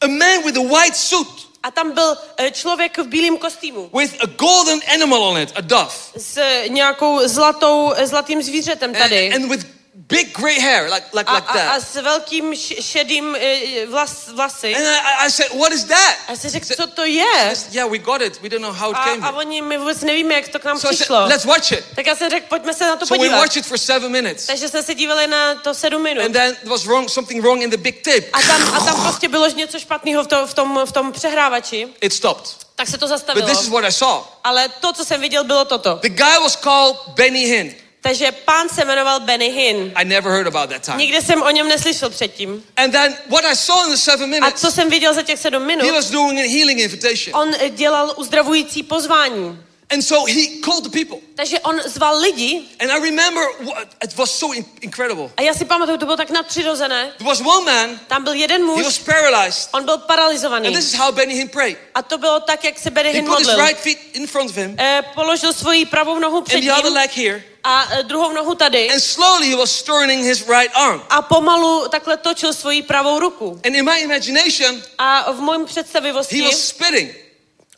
a 0.00 0.06
man 0.06 0.42
with 0.44 0.56
a 0.56 0.62
white 0.80 0.96
suit 0.96 1.28
a 1.62 1.70
tam 1.70 1.92
byl 1.92 2.16
eh, 2.36 2.50
člověk 2.50 2.98
v 2.98 3.06
bílém 3.06 3.38
kostýmu 3.38 3.90
with 3.98 4.14
a 4.22 4.26
golden 4.26 4.80
animal 4.94 5.22
on 5.22 5.38
it, 5.38 5.52
a 5.54 5.60
dove, 5.60 5.90
s 6.16 6.40
nějakou 6.68 7.28
zlatou, 7.28 7.92
eh, 7.96 8.06
zlatým 8.06 8.42
zvířetem 8.42 8.90
and, 8.90 8.98
tady. 8.98 9.34
and 9.34 9.48
with 9.48 9.66
big 9.94 10.32
gray 10.38 10.58
hair, 10.60 10.88
like 10.90 11.06
like 11.12 11.30
A, 11.30 11.34
like 11.34 11.48
a, 11.48 11.52
a 11.52 11.54
that. 11.78 11.82
s 11.82 11.94
velkým 12.02 12.54
šedým 12.80 13.36
eh, 13.40 13.86
vlas, 13.86 14.28
vlasy. 14.28 14.74
And 14.76 14.86
I, 14.86 15.26
I 15.26 15.30
said, 15.30 15.50
"What 15.58 15.72
is 15.72 15.84
that?" 15.84 16.16
A 16.28 16.36
jsem 16.36 16.50
řekl, 16.50 16.66
Said, 16.66 16.76
co 16.76 16.86
to 16.86 17.04
je? 17.04 17.54
Yeah, 17.72 17.90
we 17.90 17.98
got 17.98 18.22
it. 18.22 18.40
We 18.42 18.48
don't 18.48 18.62
know 18.62 18.72
how 18.72 18.90
it 18.90 18.96
A, 18.96 19.04
came. 19.04 19.26
a 19.26 19.30
oni, 19.32 19.62
my 19.62 19.78
vůbec 19.78 20.00
nevíme, 20.00 20.34
jak 20.34 20.48
to 20.48 20.58
k 20.58 20.64
nám 20.64 20.78
So 20.78 20.88
I 20.92 20.96
said, 20.96 21.00
přišlo. 21.00 21.26
"Let's 21.26 21.44
watch 21.44 21.72
it." 21.72 21.84
Tak 21.94 22.06
já 22.06 22.16
jsem 22.16 22.30
řekl, 22.30 22.46
pojďme 22.48 22.74
se 22.74 22.84
na 22.86 22.96
to 22.96 23.06
So 23.06 23.14
we 23.14 23.18
podívat. 23.18 23.38
watched 23.38 23.56
it 23.56 23.66
for 23.66 23.78
seven 23.78 24.12
minutes, 24.12 24.46
Takže 24.46 24.68
jsme 24.68 24.82
se 24.82 24.94
dívali 24.94 25.26
na 25.26 25.54
to 25.54 25.74
sedm 25.74 26.02
minut. 26.02 26.24
and 26.24 26.32
then 26.32 26.56
was 26.64 26.84
wrong 26.84 27.08
something 27.10 27.42
wrong 27.42 27.62
in 27.62 27.70
the 27.70 27.76
big 27.76 28.02
tape. 28.02 28.26
A 28.32 28.42
tam, 28.42 28.74
a 28.74 28.80
tam 28.84 29.02
prostě 29.02 29.28
bylo 29.28 29.48
něco 29.48 29.78
špatného 29.78 30.24
v, 30.24 30.26
to, 30.26 30.46
v, 30.46 30.54
tom, 30.54 30.80
v 30.84 30.92
tom 30.92 31.12
přehrávači. 31.12 31.88
It 32.00 32.12
stopped. 32.12 32.46
Tak 32.76 32.88
se 32.88 32.98
to 32.98 33.06
But 33.06 33.08
zastavilo. 33.08 33.48
this 33.48 33.60
is 33.62 33.68
what 33.68 33.84
I 33.84 33.92
saw. 33.92 34.24
Ale 34.44 34.68
to, 34.68 34.92
co 34.92 35.04
jsem 35.04 35.20
viděl, 35.20 35.44
bylo 35.44 35.64
toto. 35.64 35.98
The 36.02 36.08
guy 36.08 36.36
was 36.42 36.56
called 36.56 36.96
Benny 37.08 37.44
Hinn. 37.44 37.74
Takže 38.02 38.32
pán 38.32 38.68
se 38.68 38.84
jmenoval 38.84 39.20
Benny 39.20 39.50
Hinn. 39.50 39.92
I 39.94 40.04
never 40.04 40.32
heard 40.32 40.46
about 40.46 40.70
that 40.70 40.84
time. 40.86 40.98
Nikde 40.98 41.22
jsem 41.22 41.42
o 41.42 41.50
něm 41.50 41.68
neslyšel 41.68 42.10
předtím. 42.10 42.62
And 42.76 42.90
then 42.90 43.16
what 43.28 43.44
I 43.44 43.56
saw 43.56 43.84
in 43.86 43.90
the 43.90 43.96
seven 43.96 44.24
A 44.24 44.26
minutes, 44.26 44.60
co 44.60 44.70
jsem 44.70 44.90
viděl 44.90 45.14
za 45.14 45.22
těch 45.22 45.38
sedm 45.40 45.62
he 45.62 45.66
minut? 45.66 45.90
was 45.90 46.10
doing 46.10 46.38
a 46.40 46.48
healing 46.48 46.80
invitation. 46.80 47.36
On 47.42 47.54
dělal 47.70 48.14
uzdravující 48.16 48.82
pozvání. 48.82 49.58
And 49.92 50.02
so 50.04 50.24
he 50.24 50.60
called 50.60 50.84
the 50.84 50.90
people. 51.04 51.18
Takže 51.34 51.60
on 51.60 51.80
zval 51.84 52.20
lidi 52.20 52.68
And 52.80 52.92
I 52.92 53.00
remember 53.00 53.42
it 54.04 54.16
was 54.16 54.30
so 54.30 54.54
in- 54.54 54.64
incredible. 54.80 55.30
a 55.36 55.42
já 55.42 55.54
si 55.54 55.64
pamatuju, 55.64 55.98
to 55.98 56.04
bylo 56.04 56.16
tak 56.16 56.30
nadpřirozené. 56.30 57.12
There 57.18 57.28
was 57.28 57.40
one 57.40 57.64
man, 57.72 58.00
Tam 58.06 58.24
byl 58.24 58.32
jeden 58.32 58.62
he 58.66 58.82
was 58.82 58.84
muž, 58.84 58.98
paralyzed. 58.98 59.68
on 59.72 59.84
byl 59.84 59.98
paralizovaný. 59.98 60.66
And 60.68 60.76
this 60.76 60.92
is 60.92 60.98
how 60.98 61.12
Benny 61.12 61.34
Hinn 61.34 61.48
prayed. 61.48 61.78
A 61.94 62.02
to 62.02 62.18
bylo 62.18 62.40
tak, 62.40 62.64
jak 62.64 62.78
se 62.78 62.90
Benny 62.90 63.08
He 63.10 63.16
Hinn 63.16 63.26
put 63.26 63.38
his 63.38 63.46
modlil. 63.48 63.66
right 63.66 63.80
feet 63.80 63.98
in 64.12 64.26
front 64.26 64.50
of 64.50 64.56
him 64.56 64.76
Eh, 64.78 65.02
položil 65.14 65.52
svoji 65.52 65.84
pravou 65.86 66.18
nohu 66.18 66.40
před 66.42 66.56
and 66.56 66.64
the 66.64 66.72
other 66.72 66.84
ním 66.84 66.94
leg 66.94 67.10
here. 67.16 67.42
a 67.64 67.88
eh, 67.92 68.02
druhou 68.02 68.32
nohu 68.32 68.54
tady. 68.54 68.90
And 68.90 69.00
slowly 69.00 69.48
he 69.48 69.56
was 69.56 69.82
turning 69.82 70.24
his 70.24 70.48
right 70.48 70.70
arm. 70.74 71.02
A 71.10 71.22
pomalu 71.22 71.88
takhle 71.88 72.16
točil 72.16 72.52
svoji 72.52 72.82
pravou 72.82 73.18
ruku. 73.18 73.60
And 73.66 73.74
in 73.74 73.84
my 73.84 73.98
imagination, 74.00 74.82
A 74.98 75.32
v 75.32 75.40
he 75.58 75.64
představivosti 75.64 76.42
was 76.42 76.68
spitting. 76.68 77.14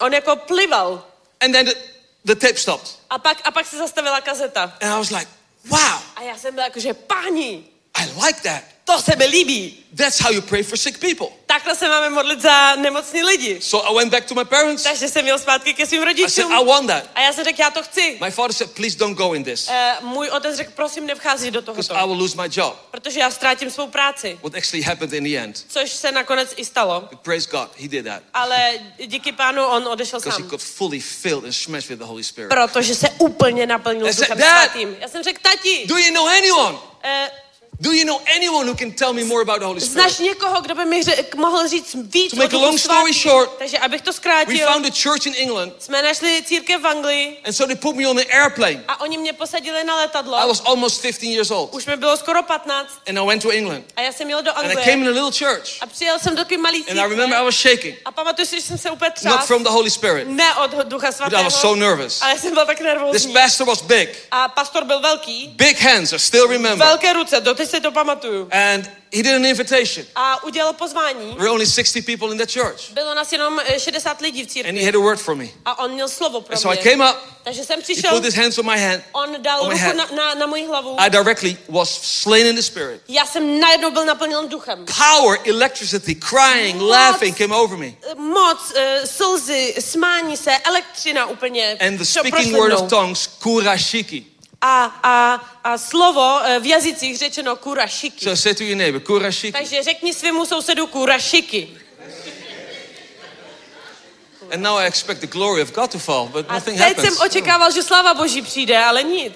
on 0.01 0.15
jako 0.15 0.37
plival. 0.37 1.05
And 1.41 1.53
then 1.53 1.67
the, 1.67 1.92
the 2.25 2.35
tape 2.35 2.59
stopped. 2.59 2.99
A 3.11 3.19
pak, 3.19 3.41
a 3.45 3.51
pak 3.51 3.67
se 3.67 3.77
zastavila 3.79 4.21
kazeta. 4.21 4.63
And 4.81 4.93
I 4.93 4.99
was 4.99 5.11
like, 5.11 5.29
wow, 5.69 6.03
A 6.17 6.23
já 6.23 6.39
jsem 6.39 6.55
byla 6.55 6.67
jako, 6.67 6.81
že 6.81 6.95
páni, 6.95 7.65
I 7.95 8.05
like 8.27 8.41
that. 8.43 8.63
To 8.85 9.03
se 9.03 9.17
mi 9.17 9.25
líbí. 9.27 9.79
That's 9.97 10.21
how 10.21 10.33
you 10.33 10.41
pray 10.43 10.63
for 10.63 10.79
sick 10.79 10.99
people. 10.99 11.27
Takhle 11.47 11.75
se 11.75 11.89
máme 11.89 12.11
modlit 12.11 12.41
za 12.43 12.77
nemocní 12.77 13.23
lidi. 13.23 13.61
So 13.61 13.91
I 13.91 13.95
went 13.97 14.11
back 14.13 14.25
to 14.25 14.35
my 14.35 14.45
parents. 14.45 14.83
Takže 14.83 15.09
jsem 15.09 15.27
jel 15.27 15.39
zpátky 15.39 15.75
ke 15.75 15.87
svým 15.87 16.03
I 16.03 16.05
said, 16.05 16.19
rodičům. 16.19 16.53
I 16.53 16.65
want 16.65 16.87
that. 16.87 17.05
A 17.15 17.21
já 17.21 17.33
jsem 17.33 17.45
řekl, 17.45 17.61
já 17.61 17.71
to 17.71 17.83
chci. 17.83 18.19
My 18.25 18.31
father 18.31 18.53
said, 18.53 18.71
please 18.71 18.99
don't 18.99 19.17
go 19.19 19.33
in 19.35 19.45
this 19.45 19.69
Eh, 19.71 19.93
můj 20.01 20.29
otec 20.29 20.57
řekl, 20.57 20.73
prosím, 20.77 21.07
nevchází 21.07 21.51
do 21.51 21.61
because 21.61 21.89
tohoto. 21.89 22.05
I 22.05 22.09
will 22.09 22.19
lose 22.19 22.37
my 22.43 22.49
job. 22.53 22.77
Protože 22.91 23.21
já 23.21 23.31
ztrátím 23.31 23.71
svou 23.71 23.87
práci. 23.89 24.39
What 24.43 24.55
actually 24.55 24.83
happened 24.83 25.13
in 25.13 25.25
the 25.25 25.39
end. 25.39 25.65
Což 25.69 25.91
se 25.91 26.13
nakonec 26.13 26.55
i 26.57 26.65
stalo. 26.65 27.01
But 27.11 27.21
praise 27.21 27.49
God, 27.51 27.69
he 27.81 27.89
did 27.89 28.05
that 28.05 28.23
Ale 28.35 28.73
díky 29.07 29.33
pánu 29.33 29.65
on 29.67 29.89
odešel 29.89 30.21
because 30.21 30.37
he 30.39 30.43
sám. 30.43 30.51
got 30.51 30.61
fully 30.63 31.01
filled 31.01 31.45
and 31.45 31.53
smashed 31.53 31.89
with 31.91 31.99
the 31.99 32.05
Holy 32.05 32.25
Spirit. 32.25 32.49
Protože 32.49 32.95
se 32.95 33.09
úplně 33.19 33.67
naplnil 33.67 34.07
duchem 34.07 34.39
svatým. 34.39 34.97
Já 35.01 35.09
jsem 35.09 35.23
řekl, 35.23 35.39
tati, 35.43 35.85
Do 35.87 35.99
you 35.99 36.15
know 36.15 36.27
anyone? 36.29 36.79
eh, 37.05 37.31
Do 37.83 37.93
you 37.93 38.05
know 38.05 38.21
anyone 38.37 38.65
who 38.69 38.75
can 38.77 38.93
tell 38.93 39.13
me 39.13 39.25
more 39.25 39.43
about 39.43 39.59
the 39.61 39.67
Holy 39.67 39.81
znáš 39.81 40.13
Spirit? 40.13 40.31
někoho, 40.33 40.61
kdo 40.61 40.75
by 40.75 40.85
mi 40.85 41.03
řek, 41.03 41.35
mohl 41.35 41.69
říct 41.69 41.95
víc 41.95 42.31
To 42.31 42.37
make 42.37 42.57
a 42.57 42.59
long 42.59 42.79
story 42.79 43.13
short, 43.13 43.51
Takže 43.59 43.79
abych 43.79 44.01
to 44.03 44.11
We 44.11 44.15
zkrátil, 44.15 44.67
found 44.73 44.87
a 44.87 44.91
church 45.03 45.27
in 45.27 45.35
England, 45.37 45.73
jsme 45.79 46.03
našli 46.03 46.43
církev 46.47 46.81
v 46.81 46.87
Anglii 46.87 47.39
and 47.45 47.53
so 47.53 47.67
they 47.67 47.77
put 47.77 47.97
me 47.97 48.09
on 48.09 48.19
an 48.19 48.25
airplane. 48.43 48.85
a 48.89 49.01
oni 49.01 49.19
mě 49.19 49.33
posadili 49.33 49.85
na 49.85 49.97
letadlo. 49.97 50.37
I 50.39 50.49
was 50.49 50.63
almost 50.65 51.03
15 51.03 51.23
years 51.23 51.51
old, 51.51 51.75
Už 51.75 51.87
mi 51.87 51.97
bylo 51.97 52.17
skoro 52.17 52.43
15 52.43 52.89
and 53.09 53.19
I 53.19 53.27
went 53.27 53.43
to 53.43 53.51
England, 53.51 53.85
a 53.97 54.01
já 54.01 54.13
jsem 54.13 54.31
jel 54.31 54.43
do 54.43 54.51
and 54.59 54.65
I 54.67 54.69
Anglie 54.69 54.85
came 54.85 55.03
in 55.03 55.09
a 55.19 55.23
little 55.23 55.47
church, 55.49 55.69
a 55.81 55.87
přijel 55.87 56.19
jsem 56.19 56.37
do 56.37 56.45
malý 56.61 56.85
and 56.91 56.99
I 56.99 57.03
remember 57.09 57.39
I 57.39 57.45
církve 57.45 57.45
was 57.45 57.55
shaking, 57.55 57.97
a 58.05 58.11
pamatuju 58.13 58.47
si, 58.47 58.57
že 58.57 58.63
jsem 58.63 58.79
se 58.79 58.91
úplně 58.91 59.09
not 59.25 59.35
třás. 59.35 59.47
from 59.47 59.63
the 59.63 59.71
Holy 59.71 59.91
Spirit, 59.91 60.29
Ne 60.29 60.55
od 60.55 60.71
ducha 60.71 61.07
but 61.07 61.15
I 61.15 61.17
svatého, 61.17 61.45
was 61.45 61.61
so 61.61 61.81
nervous. 61.81 62.23
ale 62.23 62.39
jsem 62.39 62.55
byl 62.55 62.67
tak 62.67 62.77
This 62.77 62.85
nervózní. 62.87 63.33
pastor 63.33 63.67
was 63.67 63.83
big, 63.83 64.09
A 64.31 64.49
pastor 64.49 64.85
byl 64.85 65.01
velký, 65.01 65.49
big 65.57 65.81
hands. 65.81 66.13
I 66.13 66.19
still 66.19 66.47
remember, 66.47 66.87
velké 66.87 67.13
ruce, 67.13 67.41
doteď 67.41 67.72
si 67.73 67.81
to 67.81 67.91
pamatuju. 67.91 68.49
and 68.51 68.91
he 69.13 69.23
did 69.23 69.35
an 69.35 69.45
invitation. 69.45 70.07
A 70.15 70.45
udělal 70.45 70.73
pozvání. 70.73 71.27
There 71.27 71.39
were 71.39 71.51
only 71.51 71.67
60 71.67 72.07
people 72.07 72.33
in 72.33 72.39
the 72.39 72.47
church, 72.47 72.91
Bylo 72.93 73.15
nás 73.15 73.33
jenom 73.33 73.61
eh, 73.65 73.81
60 73.81 74.21
lidí 74.21 74.45
v 74.45 74.69
and 74.69 74.79
he 74.79 74.85
had 74.85 74.95
a 74.95 74.99
word 74.99 75.21
for 75.21 75.35
me. 75.35 75.47
A 75.65 75.79
on 75.79 75.91
měl 75.91 76.09
slovo 76.09 76.41
pro 76.41 76.55
And 76.55 76.61
so 76.61 76.81
I 76.81 76.91
came 76.91 77.11
up. 77.11 77.17
Takže 77.45 77.65
jsem 77.65 77.81
He 77.81 78.11
put 78.11 78.25
his 78.25 78.35
hands 78.35 78.59
on 78.59 78.67
my 78.67 78.79
hand. 78.79 79.03
on 79.13 79.43
dal 79.43 79.65
ruku 79.65 79.77
head. 79.77 79.97
na, 79.97 80.07
na, 80.17 80.35
na 80.35 80.47
moji 80.47 80.67
hlavu. 80.67 80.97
I 81.01 81.11
directly 81.11 81.57
was 81.69 81.91
slain 82.03 82.47
in 82.47 82.57
the 82.57 82.63
spirit. 82.63 83.03
Já 83.09 83.27
jsem 83.27 83.61
najednou 83.61 83.91
byl 83.91 84.05
naplněn 84.05 84.49
duchem. 84.49 84.85
Power, 84.85 85.39
electricity, 85.45 86.15
crying, 86.15 86.77
Moc. 86.77 86.91
laughing 86.91 87.39
came 87.39 87.55
over 87.57 87.79
me. 87.79 87.93
Moc, 88.17 88.73
eh, 88.77 89.07
slzy, 89.07 89.75
smání 89.81 90.37
se, 90.37 90.59
elektřina 90.59 91.27
úplně. 91.27 91.77
And 91.81 91.99
the 91.99 92.05
speaking 92.05 92.57
word 92.57 92.73
of 92.73 92.89
tongues, 92.91 93.27
kurashiki. 93.27 94.32
A, 94.65 94.85
a, 95.03 95.35
a 95.65 95.79
slovo 95.79 96.41
eh, 96.45 96.61
v 96.61 96.67
jazycích 96.67 97.19
řečeno 97.19 97.57
kurašiky. 97.57 98.25
So 98.25 98.37
say 98.43 98.55
to 98.55 98.65
your 98.65 98.77
neighbor, 98.77 99.01
kurashiki. 99.03 99.53
Takže 99.53 99.83
řekni 99.83 100.15
svému 100.15 100.47
sousedu 100.47 100.87
kurašiky. 100.87 101.69
And 104.53 104.63
now 104.63 104.77
I 104.79 104.87
expect 104.87 105.21
the 105.21 105.27
glory 105.27 105.63
of 105.63 105.73
God 105.73 105.91
to 105.91 105.99
fall, 105.99 106.29
but 106.29 106.47
A 106.49 106.55
nothing 106.55 106.79
teď 106.79 106.89
happens. 106.89 107.15
jsem 107.15 107.27
očekával, 107.27 107.71
že 107.73 107.83
sláva 107.83 108.15
Boží 108.15 108.43
přijde, 108.43 108.79
ale 108.79 109.03
nic. 109.03 109.33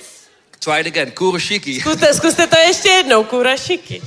Try 0.59 0.81
it 0.81 0.87
again, 0.87 1.11
kurashiki. 1.11 1.81
Zkuste, 1.81 2.15
zkuste 2.15 2.47
to 2.47 2.59
ještě 2.59 2.89
jednou, 2.89 3.25
kurašiky. 3.25 4.03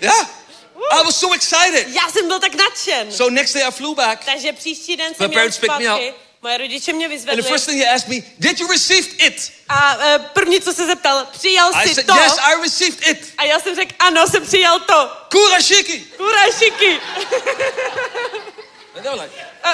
Yeah. 0.00 0.30
I 0.90 1.04
was 1.04 1.16
so 1.20 1.36
excited. 1.36 1.88
Já 1.88 2.08
jsem 2.12 2.28
byl 2.28 2.40
tak 2.40 2.54
nadšen. 2.54 3.12
So 3.12 3.30
next 3.34 3.54
day 3.54 3.64
I 3.64 3.70
flew 3.70 3.94
back, 3.94 4.24
Takže 4.24 4.52
příští 4.52 4.96
den 4.96 5.08
My 5.10 5.14
jsem 5.14 5.30
jel 5.30 5.40
parents 5.40 5.58
picked 5.58 5.78
me 5.78 5.84
zpátky. 5.84 6.14
Moje 6.44 6.58
rodiče 6.58 6.92
mě 6.92 7.06
and 7.06 7.10
the 7.10 7.16
vyzvedli. 7.16 7.42
first 7.42 7.66
thing 7.66 7.78
he 7.80 7.88
asked 7.94 8.08
me, 8.08 8.16
Did 8.38 8.60
you 8.60 8.68
receive 8.68 9.08
it? 9.26 9.52
A 9.68 9.96
e, 10.06 10.18
první, 10.18 10.60
co 10.60 10.72
se 10.74 10.86
zeptal, 10.86 11.26
přijal 11.32 11.70
I 11.74 11.88
jsi 11.88 11.94
said, 11.94 12.06
to? 12.06 12.14
Yes, 12.14 12.32
I 12.38 12.60
received 12.62 13.06
it. 13.08 13.32
A 13.38 13.44
já 13.44 13.60
jsem 13.60 13.74
řekl, 13.74 13.94
ano, 13.98 14.26
jsem 14.26 14.46
přijal 14.46 14.80
to. 14.80 15.12
Kurashiki. 15.30 16.00
Kurašiky. 16.16 17.00
And 18.96 19.02
they 19.02 19.10
were 19.10 19.22
like, 19.22 19.34
A, 19.62 19.70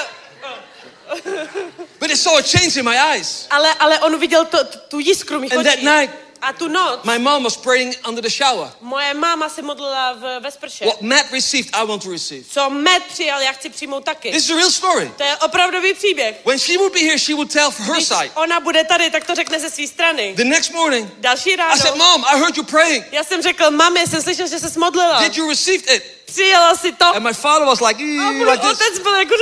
but 1.98 2.06
they 2.08 2.16
saw 2.16 2.38
a 2.38 2.42
change 2.42 2.76
in 2.80 2.84
my 2.84 2.96
eyes. 2.96 3.46
ale, 3.50 3.74
ale 3.74 3.98
on 3.98 4.18
viděl 4.20 4.44
to, 4.44 4.64
tu 4.64 4.98
jiskru 4.98 5.40
mých 5.40 5.52
And 5.52 5.64
that 5.64 5.74
očí. 5.74 5.84
night, 5.84 6.14
A 6.42 6.52
tu 6.52 6.68
noc 6.68 7.00
my 7.04 7.18
mom 7.18 7.44
was 7.44 7.56
praying 7.56 7.94
under 8.08 8.22
the 8.22 8.30
shower. 8.30 8.70
moje 8.80 9.14
máma 9.14 9.48
se 9.48 9.62
modlila 9.62 10.12
v, 10.12 10.40
ve 10.40 10.50
sprše. 10.50 10.84
What 10.84 11.00
Matt 11.02 11.32
received, 11.32 11.70
I 11.74 11.86
want 11.86 12.02
to 12.02 12.10
receive. 12.10 12.44
Co 12.50 12.70
Matt 12.70 13.02
přijal, 13.08 13.40
já 13.40 13.52
chci 13.52 13.68
přijmout 13.70 14.04
taky. 14.04 14.32
This 14.32 14.44
is 14.44 14.50
a 14.50 14.54
real 14.56 14.70
story. 14.70 15.12
To 15.16 15.22
je 15.22 15.36
opravdový 15.36 15.94
příběh. 15.94 16.36
When 16.44 16.58
she 16.58 16.78
would 16.78 16.92
be 16.92 17.00
here, 17.00 17.18
she 17.18 17.34
would 17.34 17.52
tell 17.52 17.70
her 17.70 17.94
Když 17.96 18.08
side. 18.08 18.30
ona 18.34 18.60
bude 18.60 18.84
tady, 18.84 19.10
tak 19.10 19.24
to 19.24 19.34
řekne 19.34 19.60
ze 19.60 19.70
své 19.70 19.86
strany. 19.86 20.34
The 20.36 20.44
next 20.44 20.72
morning, 20.72 21.10
Další 21.18 21.50
I 21.54 21.56
said, 21.78 21.84
ráno. 21.84 21.96
Mom, 21.96 22.24
I 22.24 22.38
heard 22.38 22.56
you 22.56 22.62
praying. 22.64 23.04
Já 23.12 23.24
jsem 23.24 23.42
řekl, 23.42 23.70
mami, 23.70 24.06
jsem 24.06 24.22
slyšel, 24.22 24.48
že 24.48 24.58
se 24.58 24.78
modlila. 24.78 25.22
Did 25.22 25.36
you 25.36 25.48
receive 25.48 25.94
it? 25.94 26.19
Přijela 26.32 26.74
si 26.74 26.92
to. 26.92 27.06
And 27.16 27.22
my 27.24 27.32
father 27.34 27.66
was 27.66 27.80
like, 27.80 28.02
A 28.02 28.06
"Eh, 28.06 28.30
můj 28.32 28.46
like 28.50 28.58
this. 28.58 28.70
otec 28.70 28.98
byl 28.98 29.14
jako. 29.14 29.34
I 29.34 29.38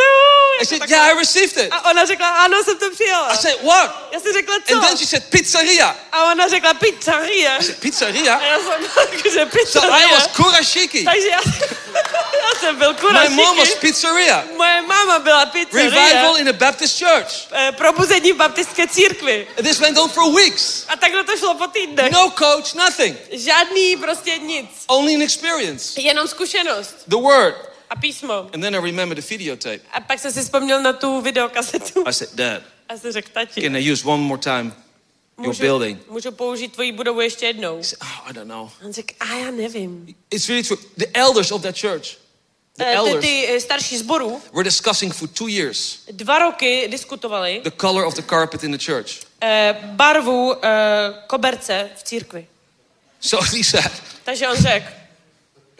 jako 0.58 0.68
said, 0.68 0.78
takhle. 0.80 0.96
Yeah, 0.96 1.16
I 1.16 1.18
received 1.18 1.64
it. 1.64 1.72
A 1.72 1.90
ona 1.90 2.04
řekla, 2.04 2.28
ano, 2.28 2.62
jsem 2.64 2.78
to 2.78 2.90
přijala. 2.90 3.28
I 3.32 3.36
said, 3.36 3.62
What? 3.62 4.08
Já 4.12 4.20
jsem 4.20 4.32
řekla, 4.32 4.54
co? 4.66 4.74
And 4.74 4.80
then 4.80 4.96
she 4.96 5.06
said, 5.06 5.24
Pizzeria. 5.30 5.96
A 6.12 6.32
ona 6.32 6.48
řekla, 6.48 6.74
pizzeria. 6.74 7.56
I 7.56 7.62
said, 7.64 7.78
Pizzeria? 7.80 8.34
A 8.34 8.42
já 8.44 8.58
jsem 8.58 8.82
že 9.24 9.30
So 9.30 9.42
I 9.42 9.46
pizzeria. 9.46 10.08
was 10.08 10.26
kurashiki. 10.36 11.04
Takže 11.04 11.28
já, 11.28 11.38
já 12.42 12.60
jsem 12.60 12.76
byl 12.76 12.92
My 12.92 12.98
kurašiky. 12.98 13.34
mom 13.34 13.56
was 13.56 13.74
pizzeria. 13.74 14.44
Moje 14.56 14.82
máma 14.82 15.18
byla 15.18 15.46
pizzeria. 15.46 15.90
Revival 15.90 16.38
in 16.38 16.48
a 16.48 16.52
Baptist 16.52 16.98
church. 16.98 17.46
Eh, 17.52 17.72
Probuzení 17.72 18.32
v 18.32 18.36
baptistské 18.36 18.86
církvi. 18.88 19.46
And 19.58 19.64
this 19.66 19.78
went 19.78 19.98
on 19.98 20.08
for 20.10 20.32
weeks. 20.34 20.84
A 20.88 20.96
takhle 20.96 21.24
to 21.24 21.36
šlo 21.36 21.54
po 21.54 21.66
týdnech. 21.66 22.12
No 22.12 22.30
coach, 22.38 22.74
nothing. 22.74 23.16
Žádný 23.32 23.96
prostě 23.96 24.38
nic. 24.38 24.70
Only 24.86 25.14
an 25.14 25.22
experience. 25.22 26.00
Jenom 26.00 26.28
zkušenost 26.28 26.77
The 27.08 27.16
word. 27.16 27.54
a 27.90 27.96
písmo. 27.96 28.50
And 28.54 28.62
then 28.62 28.74
I 28.74 28.78
remembered 28.78 29.24
the 29.24 29.28
videotape. 29.36 29.80
A 29.92 30.00
pak 30.00 30.18
jsem 30.18 30.32
si 30.32 30.40
vzpomněl 30.42 30.82
na 30.82 30.92
tu 30.92 31.20
videokasetu. 31.20 32.04
I 32.06 32.12
said, 32.12 32.34
Dad, 32.34 32.62
A 32.88 32.96
jsem 32.98 33.12
řekl, 33.12 33.28
tati, 33.32 33.62
can 33.62 33.76
I 33.76 33.92
use 33.92 34.04
one 34.08 34.22
more 34.22 34.40
time 34.42 34.72
your 35.38 35.46
můžu, 35.46 35.62
building? 35.62 36.10
můžu 36.10 36.32
použít 36.32 36.72
tvoji 36.72 36.92
budovu 36.92 37.20
ještě 37.20 37.46
jednou. 37.46 37.82
Said, 37.82 38.02
oh, 38.02 38.30
I 38.30 38.32
don't 38.32 38.48
know. 38.48 38.70
On 38.86 38.92
řekl, 38.92 39.14
a 39.20 39.34
já 39.36 39.50
nevím. 39.50 40.14
It's 40.30 40.48
really 40.48 40.62
true. 40.64 40.80
The 40.96 41.06
elders 41.14 41.52
of 41.52 41.62
that 41.62 41.78
church, 41.80 42.02
the 42.76 42.84
Eh, 42.84 42.90
Ty, 42.90 42.96
elders, 42.96 43.24
ty 43.24 43.46
eh, 43.48 43.60
starší 43.60 43.98
zboru 43.98 44.40
were 44.52 44.64
discussing 44.64 45.14
for 45.14 45.28
two 45.28 45.48
years 45.48 45.98
dva 46.12 46.38
roky 46.38 46.88
diskutovali 46.88 47.60
the 47.64 47.70
color 47.70 48.04
of 48.04 48.14
the 48.14 48.22
carpet 48.22 48.64
in 48.64 48.72
the 48.78 48.84
church. 48.92 49.20
eh, 49.40 49.74
barvu 49.82 50.64
eh, 50.64 50.68
koberce 51.26 51.90
v 51.96 52.02
církvi. 52.02 52.46
So 53.20 53.46
he 53.56 53.64
said, 53.64 53.92
Takže 54.24 54.48
on 54.48 54.56
řekl, 54.56 54.86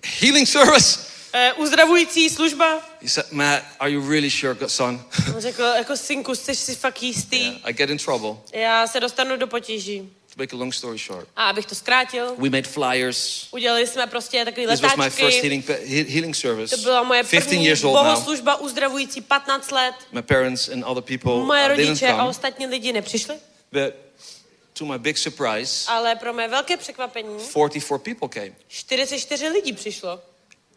healing 0.07 0.49
service. 0.49 1.01
eh, 1.33 1.53
uzdravující 1.53 2.31
služba. 2.31 2.81
He 3.03 3.09
said, 3.09 3.33
Matt, 3.33 3.65
are 3.81 3.91
you 3.91 4.09
really 4.11 4.31
sure, 4.31 4.57
son? 4.69 5.05
On 5.35 5.41
řekl, 5.41 5.63
jako 5.63 5.97
synku, 5.97 6.35
jsi 6.35 6.55
si 6.55 6.75
fakt 6.75 7.03
jistý? 7.03 7.61
I 7.65 7.73
get 7.73 7.91
in 7.91 7.99
trouble. 7.99 8.37
Já 8.53 8.87
se 8.87 9.01
dostanu 9.01 9.37
do 9.37 9.47
potíží. 9.47 10.01
To 10.35 10.43
make 10.43 10.57
a 10.57 10.59
long 10.59 10.75
story 10.75 10.99
short, 10.99 11.29
A 11.37 11.49
abych 11.49 11.67
to 11.67 11.75
zkrátil, 11.75 12.35
we 12.39 12.51
made 12.51 12.63
flyers. 12.63 13.49
udělali 13.51 13.87
jsme 13.87 14.07
prostě 14.07 14.45
takový 14.45 14.67
This 14.67 14.81
was 14.81 14.97
my 14.97 15.05
first 15.05 15.19
letáčky. 15.19 15.41
healing, 15.41 15.69
he- 15.69 16.13
healing 16.13 16.37
service. 16.37 16.77
To 16.77 16.83
byla 16.83 17.03
moje 17.03 17.23
15 17.25 17.45
první 17.45 17.65
years 17.65 17.85
old 17.85 17.95
now. 17.95 18.05
bohoslužba 18.05 18.57
uzdravující 18.57 19.21
15 19.21 19.71
let. 19.71 19.95
My 20.13 20.23
parents 20.23 20.69
and 20.69 20.85
other 20.85 21.03
people 21.03 21.33
Moje 21.45 21.63
uh, 21.63 21.69
rodiče 21.69 22.09
a 22.09 22.25
ostatní 22.25 22.67
lidi 22.67 22.93
nepřišli, 22.93 23.35
But 23.73 23.95
to 24.79 24.85
my 24.85 24.99
big 24.99 25.19
surprise, 25.19 25.91
ale 25.91 26.17
pro 26.17 26.33
mé 26.33 26.49
velké 26.49 26.77
překvapení 26.77 27.39
44 27.51 27.99
people 27.99 28.29
came. 28.29 28.53
44 28.69 29.49
lidí 29.49 29.73
přišlo. 29.73 30.21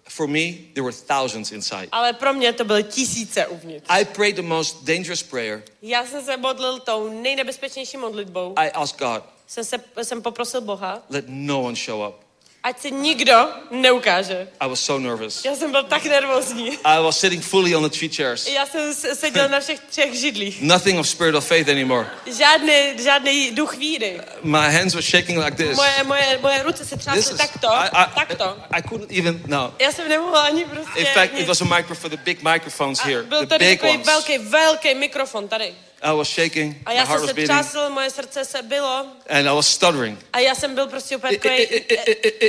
For 0.10 0.28
me, 0.28 0.52
there 0.74 0.84
were 0.84 0.98
thousands 1.08 1.52
inside. 1.52 1.88
Ale 1.92 2.14
pro 2.14 2.34
mě 2.34 2.54
to 2.54 2.64
byly 2.66 2.84
tisíce 2.84 3.48
uvnitř. 3.48 3.86
I 3.90 4.06
prayed 4.06 4.36
the 4.36 4.42
most 4.42 4.84
dangerous 4.84 5.24
prayer. 5.24 5.64
Já 5.82 6.06
jsem 6.06 6.26
se 6.26 6.38
modlil 6.38 6.80
tou 6.80 7.22
nejnebezpečnější 7.22 7.98
modlitbou. 7.98 8.54
I 8.58 8.72
asked 8.72 9.00
God, 9.00 9.24
Jsem, 9.48 9.64
se, 9.66 9.80
jsem 10.04 10.22
poprosil 10.22 10.62
Boha, 10.62 11.04
let 11.10 11.26
no 11.28 11.62
one 11.62 11.76
show 11.76 12.08
up. 12.10 12.16
Ať 12.64 12.80
se 12.82 12.90
nikdo 12.90 13.48
neukáže. 13.72 14.48
I 14.60 14.68
was 14.70 14.80
so 14.80 15.08
nervous. 15.08 15.46
Já 15.46 15.56
jsem 15.56 15.72
byl 15.72 15.84
tak 15.84 16.06
nervózní. 16.06 16.78
I 16.84 17.02
was 17.04 17.20
sitting 17.20 17.44
fully 17.44 17.76
on 17.76 17.84
the 17.84 17.90
three 17.98 18.10
chairs. 18.10 18.48
Já 18.48 18.66
jsem 18.66 18.94
seděl 18.94 19.50
na 19.50 19.60
všech 19.60 19.80
třech 19.80 20.14
židlích. 20.14 20.62
Nothing 20.62 21.00
of 21.00 21.08
spirit 21.10 21.36
of 21.36 21.48
faith 21.48 21.70
anymore. 21.70 22.08
Žádný, 22.38 22.74
žádný 23.04 23.52
duch 23.52 23.76
víry. 23.78 24.22
My 24.44 24.58
hands 24.78 24.94
were 24.94 25.02
shaking 25.02 25.40
like 25.46 25.58
this. 25.58 25.76
Moje, 25.78 26.04
moje, 26.04 26.40
moje 26.42 26.64
ruce 26.64 26.86
se 26.86 26.98
třásly 26.98 27.38
takto, 27.38 27.68
I, 27.68 27.88
I, 27.94 28.06
takto. 28.16 28.58
I 28.72 28.82
couldn't 28.82 29.12
even, 29.12 29.42
no. 29.48 29.74
Já 29.80 29.92
jsem 29.92 30.10
nemohla 30.10 30.42
ani 30.42 30.66
prostě 30.66 31.00
In 31.00 31.06
fact, 31.06 31.32
nic. 31.34 31.42
it 31.42 31.48
was 31.48 31.62
a 31.62 31.66
microphone, 31.66 32.18
the 32.18 32.24
big 32.24 32.44
microphones 32.44 33.00
here, 33.00 33.24
byl 33.24 33.42
the 33.42 33.48
tady 33.48 33.66
big 33.66 33.84
ones. 33.84 34.06
velký, 34.06 34.38
velký 34.38 34.96
mikrofon 34.96 35.48
tady. 35.48 35.74
I 36.02 36.16
was 36.16 36.28
shaking, 36.30 36.78
A 36.86 36.90
my 36.90 36.96
já 36.96 37.04
heart 37.04 37.20
jsem 37.20 37.28
was 37.28 37.36
se 37.36 37.44
třásl, 37.44 37.90
moje 37.90 38.10
srdce 38.10 38.46
se 38.46 38.62
bylo 38.62 39.06
and 39.30 39.48
I 39.48 39.56
was 39.56 39.68
stuttering. 39.68 40.20
a 40.34 40.40
já 40.40 40.56
jsem 40.56 40.76
byl 40.76 40.88
prostě 40.88 41.18
úplně 41.18 41.38
takový, 41.38 41.54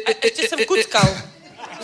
a 0.07 0.11
ještě 0.25 0.49
jsem 0.49 0.59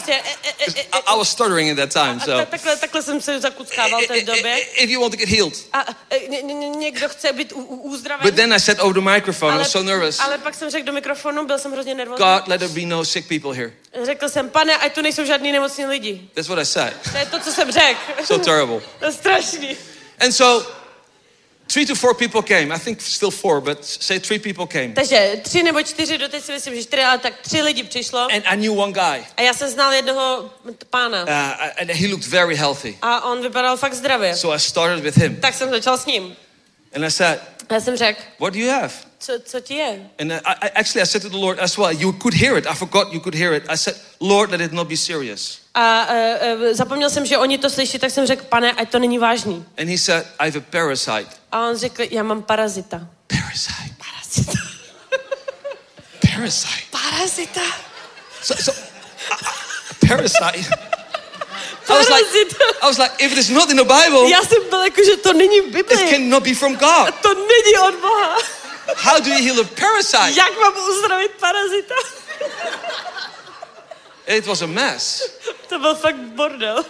e, 0.09 0.12
e, 0.12 0.20
e, 0.59 0.81
e, 0.81 0.99
I, 1.07 1.19
was 1.19 1.28
stuttering 1.28 1.70
at 1.70 1.77
that 1.77 1.93
time, 1.93 2.20
so. 2.20 2.47
takhle, 2.51 2.77
takhle 2.77 3.03
jsem 3.03 3.20
se 3.20 3.40
zakuckával 3.40 4.03
té 4.07 4.20
době. 4.20 4.59
If 4.59 4.90
you 4.90 5.01
want 5.01 5.12
to 5.12 5.16
get 5.16 5.28
healed. 5.28 5.55
A 5.73 5.85
e, 6.11 6.19
ně- 6.28 6.43
ně- 6.43 6.69
někdo 6.69 7.09
chce 7.09 7.32
být 7.32 7.53
uzdraven. 7.69 8.27
But 8.27 8.35
then 8.35 8.53
I 8.55 8.61
said 8.61 8.81
over 8.81 8.95
the 8.95 9.11
microphone, 9.11 9.55
I 9.55 9.59
was 9.59 9.70
so 9.70 9.90
nervous. 9.90 10.20
ale 10.20 10.39
pak 10.39 10.55
jsem 10.55 10.70
řekl 10.70 10.86
do 10.86 10.93
mikrofonu, 10.93 11.47
byl 11.47 11.59
jsem 11.59 11.73
hrozně 11.73 11.95
nervózní. 11.95 12.24
God, 12.24 12.49
let 12.49 12.59
there 12.59 12.74
be 12.74 12.86
no 12.86 13.05
sick 13.05 13.28
people 13.28 13.55
here. 13.55 13.73
Řekl 14.05 14.28
jsem, 14.28 14.51
pane, 14.51 14.77
ať 14.77 14.95
tu 14.95 15.03
nejsou 15.03 15.24
žádní 15.24 15.53
nemocní 15.53 15.86
lidi. 15.86 16.28
That's 16.35 16.49
what 16.49 16.59
I 16.59 16.66
said. 16.66 16.95
To 17.12 17.19
je 17.19 17.27
to, 17.27 17.39
co 17.40 17.53
jsem 17.53 17.73
řekl. 17.73 18.01
So 18.24 18.45
terrible. 18.45 18.81
to 19.01 19.12
strašný. 19.12 19.77
And 20.20 20.32
so, 20.32 20.78
three 21.73 21.86
to 21.86 21.95
four 21.95 22.15
people 22.15 22.43
came. 22.43 22.74
I 22.74 22.78
think 22.78 23.01
still 23.01 23.31
four, 23.31 23.61
but 23.61 23.85
say 23.85 24.19
three 24.20 24.39
people 24.39 24.66
came. 24.66 24.89
Takže 24.95 25.40
tři 25.43 25.62
nebo 25.62 25.82
čtyři, 25.82 26.19
doteď 26.19 26.45
si 26.45 26.53
myslím, 26.53 26.74
že 26.74 26.82
čtyři, 26.82 27.03
ale 27.03 27.19
tak 27.19 27.32
tři 27.43 27.62
lidi 27.62 27.82
přišlo. 27.82 28.20
And 28.20 28.43
I 28.47 28.57
knew 28.57 28.78
one 28.78 28.93
guy, 28.93 29.24
A 29.36 29.43
já 29.43 29.55
jsem 29.55 29.69
znal 29.70 29.93
jednoho 29.93 30.51
pána. 30.90 31.23
uh, 31.23 31.69
and 31.81 31.90
he 31.90 32.09
looked 32.09 32.27
very 32.27 32.57
healthy. 32.57 32.99
A 33.03 33.24
on 33.31 33.43
vypadal 33.43 33.77
fakt 33.77 33.95
zdravě. 33.95 34.36
So 34.36 34.57
I 34.57 34.61
started 34.61 35.01
with 35.05 35.16
him, 35.16 35.36
Tak 35.36 35.55
jsem 35.55 35.70
začal 35.70 35.99
s 35.99 36.07
ním. 36.07 36.36
and 36.95 37.05
I 37.05 37.11
said, 37.11 37.40
A 37.69 37.74
já 37.74 37.81
jsem 37.81 37.97
řekl, 37.97 38.20
"What 38.39 38.53
do 38.55 38.59
you 38.61 38.70
have?" 38.70 38.93
co, 39.20 39.32
co 39.45 39.61
ti 39.61 39.74
je? 39.74 40.01
And 40.20 40.32
I, 40.32 40.36
I 40.62 40.69
actually 40.74 41.03
I 41.03 41.07
said 41.07 41.23
to 41.23 41.28
the 41.28 41.36
Lord 41.36 41.59
as 41.59 41.77
well. 41.77 41.93
You 41.93 42.12
could 42.12 42.35
hear 42.35 42.57
it. 42.59 42.66
I 42.66 42.74
forgot 42.74 43.12
you 43.12 43.20
could 43.20 43.35
hear 43.35 43.55
it. 43.55 43.65
I 43.69 43.77
said, 43.77 43.97
"Lord, 44.20 44.51
let 44.51 44.61
it 44.61 44.73
not 44.73 44.89
be 44.89 44.97
serious." 44.97 45.59
A 45.81 46.07
uh, 46.07 46.63
zapomněl 46.73 47.11
jsem, 47.11 47.27
že 47.27 47.39
oni 47.39 47.59
to 47.59 47.71
slyší, 47.71 47.99
tak 47.99 48.11
jsem 48.11 48.27
řekl, 48.27 48.45
pane, 48.45 48.73
ať 48.73 48.91
to 48.91 48.99
není 48.99 49.19
vážný. 49.19 49.65
And 49.79 49.89
he 49.89 49.99
said, 49.99 50.27
"I 50.39 50.51
have 50.51 50.59
a 50.59 50.71
parasite." 50.71 51.27
A 51.53 51.69
on 51.69 51.77
řekl, 51.77 52.03
já 52.11 52.23
mám 52.23 52.43
parazita. 52.43 53.01
Parasite. 53.27 53.95
Parazita. 53.99 54.53
Parasite. 56.21 56.83
Parazita. 56.91 57.61
So, 58.43 58.63
so 58.63 58.81
a- 59.31 59.35
a 59.91 60.07
parasite. 60.09 60.59
I 61.89 61.93
was 61.93 62.09
like, 62.09 62.25
Parazita. 62.25 62.65
I 62.83 62.87
was 62.87 62.99
like, 62.99 63.13
if 63.19 63.33
it 63.33 63.39
is 63.39 63.51
not 63.51 63.71
in 63.71 63.77
the 63.77 63.85
Bible, 63.85 64.31
Já 64.31 64.43
jsem 64.43 64.63
byl 64.71 64.85
jako, 64.85 65.05
že 65.05 65.17
to 65.17 65.33
není 65.33 65.61
v 65.61 65.65
it 65.67 65.73
Biblii. 65.73 66.11
cannot 66.11 66.43
be 66.43 66.55
from 66.55 66.77
God. 66.77 67.15
To 67.23 67.35
není 67.35 67.79
od 67.89 67.95
Boha. 68.01 68.37
How 68.97 69.21
do 69.21 69.31
you 69.31 69.45
heal 69.45 69.61
a 69.61 69.65
parasite? 69.81 70.41
Jak 70.41 70.61
mám 70.61 70.73
uzdravit 70.91 71.31
parazita? 71.41 71.95
It 74.27 74.47
was 74.47 74.63
a 74.63 74.67
mess. 74.67 75.23
To 75.69 75.78
byl 75.78 75.95
fakt 75.95 76.16
bordel. 76.16 76.85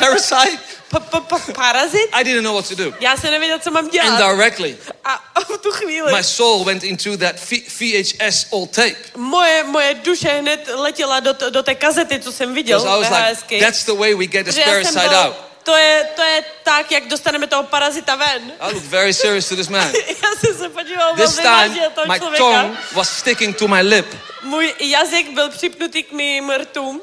Parasite? 0.00 0.58
Pa, 0.90 1.00
pa, 1.00 1.20
pa, 1.20 1.38
parazit? 1.54 2.08
I 2.12 2.24
didn't 2.24 2.44
know 2.44 2.54
what 2.54 2.68
to 2.68 2.74
do. 2.74 2.94
Já 3.00 3.16
se 3.16 3.30
nevěděl, 3.30 3.58
co 3.58 3.70
mám 3.70 3.88
dělat. 3.88 4.08
Indirectly, 4.08 4.76
A, 5.04 5.12
a 5.34 5.40
v 5.40 5.58
tu 5.58 5.70
chvíli 5.70 6.12
my 6.12 6.24
soul 6.24 6.64
went 6.64 6.84
into 6.84 7.16
that 7.16 7.36
VHS 7.80 8.46
old 8.50 8.70
tape. 8.70 8.96
moje, 9.16 9.64
moje 9.64 9.94
duše 9.94 10.28
hned 10.28 10.68
letěla 10.74 11.20
do, 11.20 11.32
do 11.50 11.62
té 11.62 11.74
kazety, 11.74 12.20
co 12.20 12.32
jsem 12.32 12.54
viděl, 12.54 12.80
Because 12.80 13.06
I 13.06 13.10
was 13.10 13.40
like, 13.48 13.60
that's 13.64 13.84
the 13.84 13.92
way 13.92 14.14
we 14.14 14.26
get 14.26 14.46
this 14.46 14.58
parasite 14.58 15.16
out. 15.16 15.47
To 15.68 15.76
je, 15.76 16.08
to 16.16 16.22
je 16.22 16.44
tak, 16.64 16.92
jak 16.92 17.08
dostaneme 17.08 17.46
toho 17.46 17.62
parazita 17.62 18.16
ven. 18.16 18.52
I 18.60 18.72
looked 18.72 18.88
very 18.88 19.12
serious 19.12 19.48
to 19.48 19.56
this 19.56 19.68
man. 19.68 19.92
Já 20.22 20.30
jsem 20.40 20.58
se 20.58 20.68
podíval 20.68 21.14
This 21.14 21.36
velmi 21.36 21.42
time, 21.42 21.92
my 22.12 22.18
člověka. 22.18 22.44
tongue 22.44 22.76
was 22.92 23.18
sticking 23.18 23.56
to 23.56 23.68
my 23.68 23.82
lip. 23.82 24.06
Můj 24.42 24.74
jazyk 24.80 25.30
byl 25.30 25.50
připnutý 25.50 26.02
k 26.02 26.12
mým 26.12 26.50
rtům. 26.50 27.00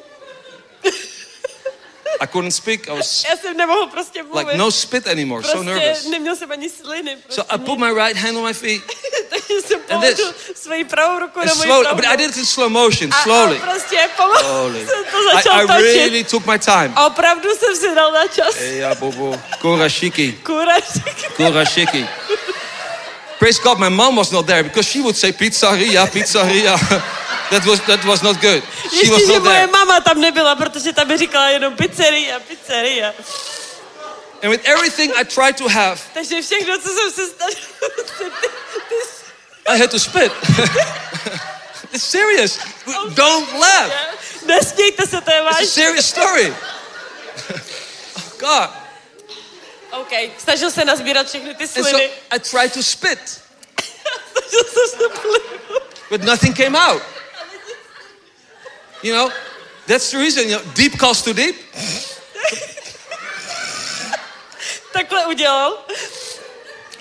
I 2.22 2.27
couldn't 2.27 2.52
speak. 2.52 2.88
I 2.88 2.91
was 2.91 3.23
Já 3.30 3.38
jsem 3.38 3.57
nemohl 3.57 3.88
prostě 3.88 4.23
mluvit. 4.23 4.45
like 4.48 4.57
no 4.57 4.72
spit 4.72 5.07
anymore, 5.07 5.44
so 5.44 5.64
nervous. 5.64 6.06
neměl 6.06 6.36
jsem 6.36 6.52
ani 6.52 6.69
sliny. 6.69 7.15
Prostě. 7.15 7.41
So 7.41 7.56
I 7.56 7.57
put 7.57 7.80
my 7.80 7.94
right 7.94 8.18
hand 8.18 8.38
on 8.38 8.44
my 8.45 8.53
feet 8.53 8.82
Takže 9.30 9.61
jsem 9.68 9.80
And 9.90 10.02
this. 10.02 10.15
položil 10.15 10.34
svoji 10.56 10.84
pravou 10.84 11.19
ruku 11.19 11.40
and 11.40 11.45
na 11.48 11.53
moji 11.53 11.68
slowly, 11.68 11.84
pravou. 11.86 11.95
but 12.02 12.06
I 12.06 12.18
did 12.18 12.30
it 12.32 12.38
in 12.38 12.45
slow 12.45 12.69
motion, 12.69 13.14
a, 13.14 13.23
slowly. 13.23 13.57
A 13.57 13.61
prostě 13.61 14.10
pomalu 14.18 14.40
Slowly. 14.40 14.86
jsem 14.86 15.03
to 15.11 15.18
I, 15.18 15.36
začal 15.36 15.64
I 15.64 15.68
točit. 15.68 15.82
really 15.84 16.23
took 16.23 16.45
my 16.45 16.60
time. 16.60 16.94
A 16.95 17.06
opravdu 17.06 17.49
jsem 17.56 17.76
si 17.76 17.95
dal 17.95 18.11
na 18.11 18.27
čas. 18.27 18.56
Hey, 18.56 18.76
yeah, 18.77 18.98
bobo. 18.98 19.41
Kurashiki. 19.61 20.32
Kurašek. 20.44 21.34
Kurashiki. 21.38 22.07
Praise 23.40 23.60
God, 23.64 23.80
my 23.80 23.90
mom 23.90 24.15
was 24.15 24.32
not 24.32 24.45
there 24.45 24.64
because 24.64 24.90
she 24.90 24.99
would 25.02 25.18
say 25.18 25.32
pizzeria, 25.32 26.06
pizzeria. 26.07 26.80
that 27.49 27.65
was 27.65 27.80
that 27.81 28.05
was 28.05 28.22
not 28.22 28.41
good. 28.41 28.63
She 28.89 29.09
was 29.11 29.19
Ještě, 29.19 29.26
že 29.26 29.34
not 29.34 29.43
moje 29.43 29.67
mama 29.67 29.99
tam 29.99 30.22
nebyla, 30.22 30.55
protože 30.55 30.93
tam 30.93 31.07
mi 31.07 31.17
říkala 31.17 31.49
jenom 31.49 31.76
pizzeria, 31.76 32.39
pizzeria. 32.39 33.13
And 34.43 34.51
with 34.51 34.61
everything 34.65 35.13
I 35.15 35.26
tried 35.26 35.57
to 35.57 35.69
have, 35.69 35.97
Takže 36.13 36.41
všechno, 36.41 36.77
co 36.77 36.89
jsem 36.89 37.11
se 37.11 37.27
snažil, 37.27 37.69
I 39.67 39.77
had 39.80 39.91
to 39.91 39.99
spit. 39.99 40.31
it's 41.93 42.03
serious. 42.03 42.59
Don't 43.15 43.53
laugh. 43.53 43.91
Nesmějte 44.45 45.07
se, 45.07 45.22
to 45.22 45.31
je 45.31 45.41
It's 45.49 45.61
a 45.61 45.65
serious 45.65 46.05
story. 46.05 46.53
oh 48.17 48.38
God. 48.39 48.69
OK, 49.91 50.11
snažil 50.38 50.72
se 50.72 50.85
nazbírat 50.85 51.27
všechny 51.27 51.55
ty 51.55 51.63
And 51.63 51.69
so 51.69 51.89
sliny. 51.89 52.09
I 52.31 52.39
tried 52.39 52.73
to 52.73 52.84
spit, 52.84 53.19
Snažil 54.31 54.63
se 54.63 54.97
to 54.97 55.09
plivnout. 55.09 55.84
but 56.09 56.23
nothing 56.23 56.57
came 56.57 56.77
out. 56.77 57.01
You 59.06 59.14
know, 59.14 59.30
that's 59.86 60.10
the 60.11 60.18
reason. 60.18 60.49
You 60.49 60.56
know, 60.57 60.64
deep 60.73 60.98
calls 60.98 61.22
to 61.22 61.34
deep. 61.34 61.56
Takhle 64.94 65.26
udělal. 65.26 65.86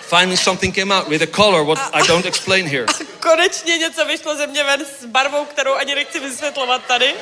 Finally, 0.01 0.37
something 0.37 0.75
came 0.75 0.95
out 0.95 1.09
with 1.09 1.23
a 1.23 1.27
color 1.27 1.65
what 1.65 1.79
I 1.95 2.07
don't 2.07 2.27
explain 2.27 2.67
here. 2.67 2.87
Konečně 3.21 3.79
něco 3.79 4.05
vyšlo 4.05 4.37
ze 4.37 4.47
mě 4.47 4.65
ven 4.65 4.85
s 5.01 5.05
barvou, 5.05 5.45
kterou 5.45 5.75
ani 5.75 5.95
nechci 5.95 6.21
vysvětlovat 6.21 6.87
tady. 6.87 7.15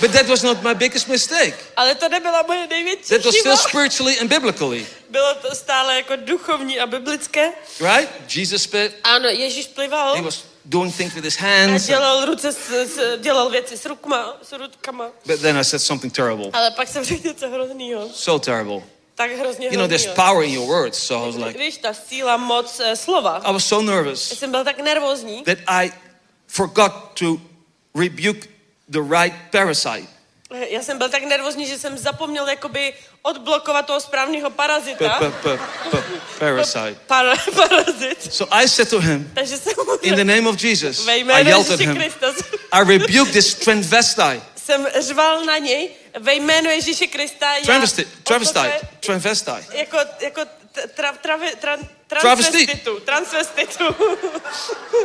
But 0.00 0.12
that 0.12 0.26
was 0.26 0.42
not 0.42 0.62
my 0.62 0.74
biggest 0.74 1.08
mistake. 1.08 1.54
Ale 1.76 1.94
to 1.94 2.08
nebyla 2.08 2.42
moje 2.42 2.66
největší 2.66 3.02
That 3.08 3.24
was 3.24 3.34
chyba. 3.34 3.56
still 3.56 3.68
spiritually 3.70 4.20
and 4.20 4.28
biblically, 4.28 4.86
Bylo 5.10 5.34
to 5.34 5.54
stále 5.54 5.96
jako 5.96 6.16
duchovní 6.16 6.80
a 6.80 6.86
biblické. 6.86 7.52
right? 7.80 8.10
Jesus 8.36 8.62
spit. 8.62 8.96
Ano, 9.04 9.28
Ježíš 9.28 9.66
plival 9.66 10.14
He 10.14 10.22
was 10.22 10.44
doing 10.66 10.92
things 10.92 11.14
with 11.14 11.24
his 11.24 11.36
hands. 11.36 11.86
dělal, 11.86 12.26
ruce 12.26 12.52
s, 12.52 12.70
s, 12.70 13.20
dělal 13.20 13.50
věci 13.50 13.76
s 13.76 13.86
rukama, 13.86 14.36
s 14.42 14.52
rukama. 14.52 15.10
But 15.26 15.40
then 15.40 15.58
I 15.58 15.64
said 15.64 15.82
something 15.82 16.14
terrible. 16.14 16.50
Ale 16.52 16.70
pak 16.70 16.88
jsem 16.88 17.04
řekl 17.04 17.28
něco 17.28 17.48
hroznýho. 17.48 18.08
So 18.08 18.44
terrible. 18.44 18.82
Tak 19.14 19.30
hrozně 19.30 19.66
You 19.66 19.76
know, 19.76 19.88
there's 19.88 20.06
power 20.06 20.44
in 20.44 20.54
your 20.54 20.66
words. 20.68 20.98
So 20.98 21.24
I 21.24 21.32
was 21.32 21.46
like, 21.46 21.58
Víš, 21.58 21.78
ta 21.78 21.94
síla, 21.94 22.36
moc 22.36 22.80
eh, 22.80 22.96
slova. 22.96 23.36
I 23.36 23.52
was 23.52 23.64
so 23.64 23.92
nervous 23.92 24.38
jsem 24.38 24.50
byl 24.50 24.64
tak 24.64 24.78
nervózní, 24.80 25.42
that 25.42 25.58
I 25.68 25.92
forgot 26.46 26.92
to 27.14 27.40
rebuke 27.94 28.48
the 28.88 29.00
right 29.00 29.34
parasite. 29.50 30.15
Já 30.68 30.82
jsem 30.82 30.98
byl 30.98 31.08
tak 31.08 31.22
nervózní, 31.22 31.66
že 31.66 31.78
jsem 31.78 31.98
zapomněl 31.98 32.48
jakoby 32.48 32.94
odblokovat 33.22 33.86
toho 33.86 34.00
správného 34.00 34.50
parazita. 34.50 35.18
p- 35.18 35.30
p- 35.42 35.58
p- 35.90 36.02
parasite. 36.38 36.94
Par, 37.06 37.26
parazit. 37.54 38.32
So 38.34 38.54
I 38.56 38.68
said 38.68 38.90
to 38.90 39.00
him, 39.00 39.30
Takže 39.34 39.56
jsem 39.58 39.72
mu 39.86 39.92
in 40.02 40.14
the 40.14 40.24
name 40.24 40.48
of 40.48 40.64
Jesus, 40.64 41.04
ve 41.06 41.12
I 41.32 41.46
yelled 41.48 41.70
at 41.70 41.80
Ježíše 41.80 41.90
him, 41.90 41.96
Krista 41.96 42.26
I 42.72 42.84
rebuke 42.98 43.32
this 43.32 43.54
transvestite. 43.54 44.40
jsem 44.56 44.86
řval 45.00 45.44
na 45.44 45.58
něj 45.58 45.90
ve 46.18 46.34
jménu 46.34 46.70
Ježíše 46.70 47.06
Krista. 47.06 47.54
tebe- 48.70 48.88
Transvestite. 49.00 49.64
Jako, 49.78 49.98
jako 50.20 50.40
tra, 50.94 51.12
travi, 51.12 51.52
tra, 51.60 51.76
Travestit. 52.08 52.70
transvestitu. 53.04 53.84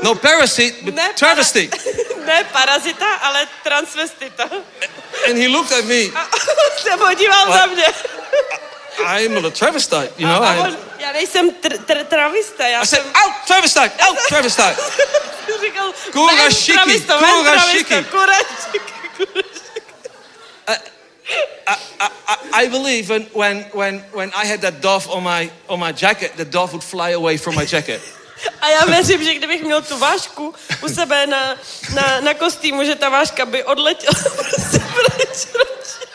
No 0.03 0.15
parasite, 0.15 0.81
but 0.81 0.93
Ne, 0.95 1.09
travesty. 1.13 1.67
Para, 1.67 2.25
ne 2.25 2.43
parazita, 2.43 3.13
ale 3.15 3.47
transvestita. 3.63 4.43
And 5.27 5.37
he 5.37 5.47
looked 5.47 5.71
at 5.71 5.85
me. 5.85 6.11
A 6.15 6.27
se 6.83 6.97
podíval 6.97 7.45
What? 7.47 7.59
na 7.59 7.65
mě. 7.65 7.85
I'm 9.17 9.45
a 9.45 9.49
travestite, 9.49 10.11
you 10.17 10.27
know. 10.27 10.43
a 10.43 10.53
I, 10.55 10.59
on, 10.59 10.77
já 10.99 11.11
nejsem 11.11 11.51
tr, 11.53 11.77
tr, 11.77 12.03
travista, 12.03 12.67
já 12.67 12.81
I 12.81 12.85
said, 12.85 13.03
jsem... 13.03 13.13
out, 13.23 13.33
travestite, 13.47 13.91
out, 14.07 14.17
travestite. 14.29 14.75
říkal, 15.61 15.93
Kura 16.11 16.33
ven, 16.33 16.37
kura 16.37 16.49
šiky. 16.51 16.99
kura 17.41 17.59
šiky, 17.59 18.03
kura 18.11 18.33
šiky. 18.73 18.93
I, 21.67 22.65
I 22.65 22.69
believe 22.69 23.09
when, 23.09 23.23
when, 23.33 23.65
when, 23.73 24.03
when 24.13 24.31
I 24.33 24.45
had 24.45 24.61
that 24.61 24.81
dove 24.81 25.07
on 25.09 25.23
my, 25.23 25.51
on 25.67 25.79
my 25.79 25.91
jacket, 25.91 26.31
the 26.37 26.45
dove 26.45 26.73
would 26.73 26.83
fly 26.83 27.11
away 27.11 27.37
from 27.37 27.55
my 27.55 27.65
jacket. 27.65 28.01
A 28.61 28.69
já 28.69 28.85
věřím, 28.85 29.23
že 29.23 29.33
kdybych 29.33 29.63
měl 29.63 29.81
tu 29.81 29.97
vášku 29.97 30.53
u 30.83 30.89
sebe 30.89 31.27
na, 31.27 31.55
na, 31.93 32.19
na 32.19 32.33
kostýmu, 32.33 32.83
že 32.83 32.95
ta 32.95 33.09
váška 33.09 33.45
by 33.45 33.63
odletěla. 33.63 34.13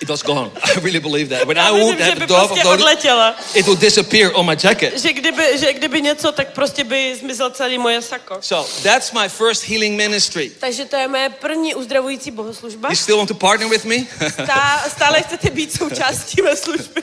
It 0.00 0.08
was 0.08 0.22
gone. 0.22 0.50
I 0.64 0.80
really 0.80 1.00
believe 1.00 1.28
that. 1.28 1.46
When 1.46 1.58
I 1.58 1.70
would 1.70 1.96
věřím, 1.96 2.04
have 2.04 2.20
the 2.20 2.26
dove, 2.26 2.46
prostě 2.46 2.60
of 2.60 2.62
the- 2.62 2.68
odletěla. 2.82 3.36
it 3.54 3.66
would 3.66 3.80
disappear 3.80 4.30
on 4.34 4.46
my 4.46 4.56
jacket. 4.64 5.00
Že 5.00 5.12
kdyby, 5.12 5.58
že 5.58 5.72
kdyby 5.72 6.02
něco, 6.02 6.32
tak 6.32 6.52
prostě 6.52 6.84
by 6.84 7.16
zmizel 7.16 7.50
celý 7.50 7.78
moje 7.78 8.02
sako. 8.02 8.38
So 8.40 8.70
that's 8.82 9.12
my 9.12 9.28
first 9.28 9.64
healing 9.68 9.96
ministry. 9.96 10.50
Takže 10.58 10.84
to 10.84 10.96
je 10.96 11.08
moje 11.08 11.28
první 11.28 11.74
uzdravující 11.74 12.30
bohoslužba. 12.30 12.88
You 12.88 12.96
still 12.96 13.16
want 13.16 13.28
to 13.28 13.34
partner 13.34 13.68
with 13.68 13.84
me? 13.84 13.96
Stá, 14.30 14.84
stále 14.88 15.22
chcete 15.22 15.50
být 15.50 15.76
součástí 15.78 16.42
mé 16.42 16.56
služby. 16.56 17.02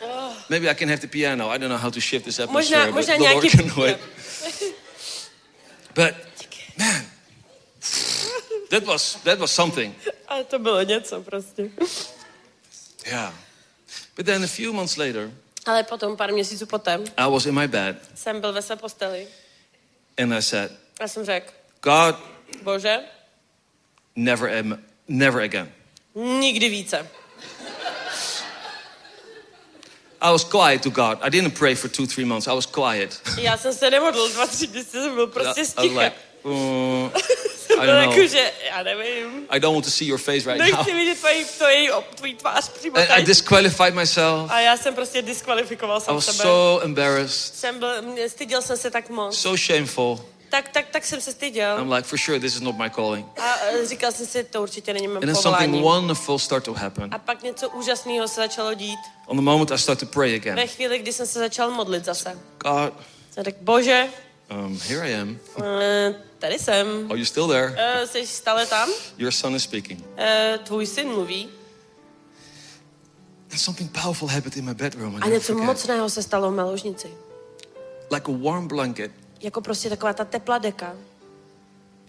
Oh. 0.00 0.32
Maybe 0.48 0.68
I 0.68 0.74
can 0.74 0.88
have 0.88 1.00
the 1.00 1.06
piano. 1.06 1.48
I 1.50 1.58
don't 1.58 1.70
know 1.70 1.78
how 1.78 1.90
to 1.90 2.00
shift 2.00 2.24
this 2.24 2.38
Možná, 2.38 2.82
atmosphere, 2.82 2.86
but 2.86 2.94
možná 2.94 3.16
the 3.16 3.34
Lord 3.34 3.50
can 3.50 3.68
do 3.76 3.84
it. 3.86 3.98
But 5.94 6.14
man, 6.78 7.06
that 8.72 8.84
was 8.84 9.14
that 9.24 9.38
was 9.38 9.50
something. 9.52 9.94
Ale 10.28 10.44
to 10.44 10.58
bylo 10.58 10.82
něco 10.82 11.22
prostě. 11.22 11.70
Yeah. 13.06 13.34
But 14.16 14.26
then 14.26 14.44
a 14.44 14.46
few 14.46 14.72
months 14.72 14.96
later, 14.96 15.30
Ale 15.66 15.82
potom, 15.82 16.16
pár 16.16 16.32
měsíců 16.32 16.66
poté, 16.66 16.98
I 17.16 17.30
was 17.30 17.46
in 17.46 17.54
my 17.54 17.68
bed 17.68 17.96
jsem 18.14 18.40
byl 18.40 18.52
ve 18.52 18.62
své 18.62 18.76
posteli 18.76 19.28
and 20.18 20.32
I 20.32 20.42
said, 20.42 20.72
a 21.00 21.08
jsem 21.08 21.24
řekl, 21.24 21.52
God, 21.82 22.16
bože, 22.62 22.98
never 24.16 24.58
am, 24.58 24.78
never 25.08 25.42
again. 25.42 25.72
nikdy 26.14 26.68
více. 26.68 27.06
I 30.20 30.30
was 30.30 30.44
quiet 30.44 30.82
to 30.82 30.90
God. 30.90 31.18
I 31.20 31.30
didn't 31.30 31.58
pray 31.58 31.74
for 31.74 31.90
two, 31.90 32.06
three 32.06 32.24
months. 32.24 32.46
I 32.46 32.54
was 32.54 32.66
quiet. 32.66 33.20
Já 33.40 33.58
jsem 33.58 33.74
se 33.74 33.90
nemodlil 33.90 34.28
dva, 34.28 34.46
tři 34.46 34.66
měsíce, 34.66 35.02
jsem 35.02 35.14
byl 35.14 35.24
I 35.28 35.30
prostě 35.30 35.60
was 35.60 35.70
sticha. 35.70 36.00
like, 36.00 36.16
"Mm, 36.44 37.10
Jsem 37.56 37.80
I 37.80 37.86
don't 37.86 38.00
know. 38.04 38.10
jako, 38.18 38.26
že 38.26 38.52
já 38.70 38.82
nevím. 38.82 39.46
I 39.50 39.60
don't 39.60 39.74
want 39.74 39.84
to 39.84 39.90
see 39.90 40.08
your 40.08 40.18
face 40.18 40.52
right 40.52 40.58
now. 40.58 40.58
Nechci 40.78 40.94
vidět 40.94 41.18
tvoji, 41.18 41.44
tvoji, 41.44 41.90
tvoji 42.14 42.34
tvář 42.34 42.68
přímo 42.68 42.96
And 42.98 43.10
I 43.10 43.22
disqualified 43.24 43.94
myself. 43.94 44.50
A 44.50 44.60
já 44.60 44.76
jsem 44.76 44.94
prostě 44.94 45.22
diskvalifikoval 45.22 45.98
I 45.98 46.00
sám 46.00 46.14
was 46.14 46.24
sebe. 46.24 46.36
so 46.38 46.84
embarrassed, 46.84 47.54
Jsem 47.54 47.78
byl, 47.78 47.88
styděl 48.28 48.62
jsem 48.62 48.76
se 48.76 48.90
tak 48.90 49.08
moc. 49.10 49.38
so 49.38 49.56
shameful. 49.66 50.20
Tak, 50.50 50.68
tak, 50.68 50.86
tak 50.90 51.04
jsem 51.04 51.20
se 51.20 51.32
styděl. 51.32 51.78
I'm 51.78 51.92
like, 51.92 52.08
for 52.08 52.18
sure, 52.18 52.40
this 52.40 52.54
is 52.54 52.60
not 52.60 52.76
my 52.76 52.90
calling. 52.90 53.26
A 53.40 53.54
říkal 53.88 54.12
jsem 54.12 54.26
si, 54.26 54.44
to 54.44 54.62
určitě 54.62 54.92
není 54.94 55.08
mé 55.08 55.14
And 55.14 55.20
then 55.20 55.34
something 55.34 55.70
povolání. 55.70 55.82
wonderful 55.82 56.38
started 56.38 56.64
to 56.64 56.72
happen. 56.74 57.08
A 57.14 57.18
pak 57.18 57.42
něco 57.42 57.68
úžasného 57.70 58.28
se 58.28 58.34
začalo 58.40 58.74
dít. 58.74 58.98
On 59.26 59.36
the 59.36 59.42
moment 59.42 59.70
I 59.72 59.78
started 59.78 60.08
to 60.08 60.12
pray 60.14 60.30
Ve 60.30 60.36
again, 60.52 60.68
chvíli, 60.68 60.98
kdy 60.98 61.12
jsem 61.12 61.26
se 61.26 61.38
začal 61.38 61.70
modlit 61.70 62.04
zase. 62.04 62.38
God, 62.58 62.92
Jsem 63.30 63.44
řekl, 63.44 63.58
bože, 63.60 64.06
um, 64.66 64.80
here 64.88 65.08
I 65.10 65.14
am. 65.20 65.38
e, 65.80 66.14
tady 66.42 66.58
jsem. 66.58 67.06
Are 67.10 67.18
you 67.18 67.24
still 67.24 67.48
there? 67.48 67.74
E, 67.78 68.06
jsi 68.06 68.26
stále 68.26 68.66
tam? 68.66 68.88
Your 69.18 69.32
son 69.32 69.54
is 69.54 69.62
speaking. 69.62 70.04
E, 70.18 70.58
tvůj 70.64 70.86
syn 70.86 71.08
mluví. 71.08 71.48
And 73.52 73.58
something 73.58 73.90
powerful 74.02 74.28
happened 74.28 74.56
in 74.56 74.64
my 74.64 74.74
bedroom. 74.74 75.18
A 75.22 75.28
něco 75.28 75.54
mocného 75.54 76.10
se 76.10 76.22
stalo 76.22 76.50
v 76.50 76.54
mé 76.54 76.62
ložnici. 76.62 77.10
Like 78.10 78.32
a 78.32 78.36
warm 78.42 78.68
blanket, 78.68 79.12
Jako 79.40 79.60
prostě 79.60 79.88
taková 79.90 80.12
ta 80.12 80.24
teplá 80.24 80.58
deka. 80.58 80.96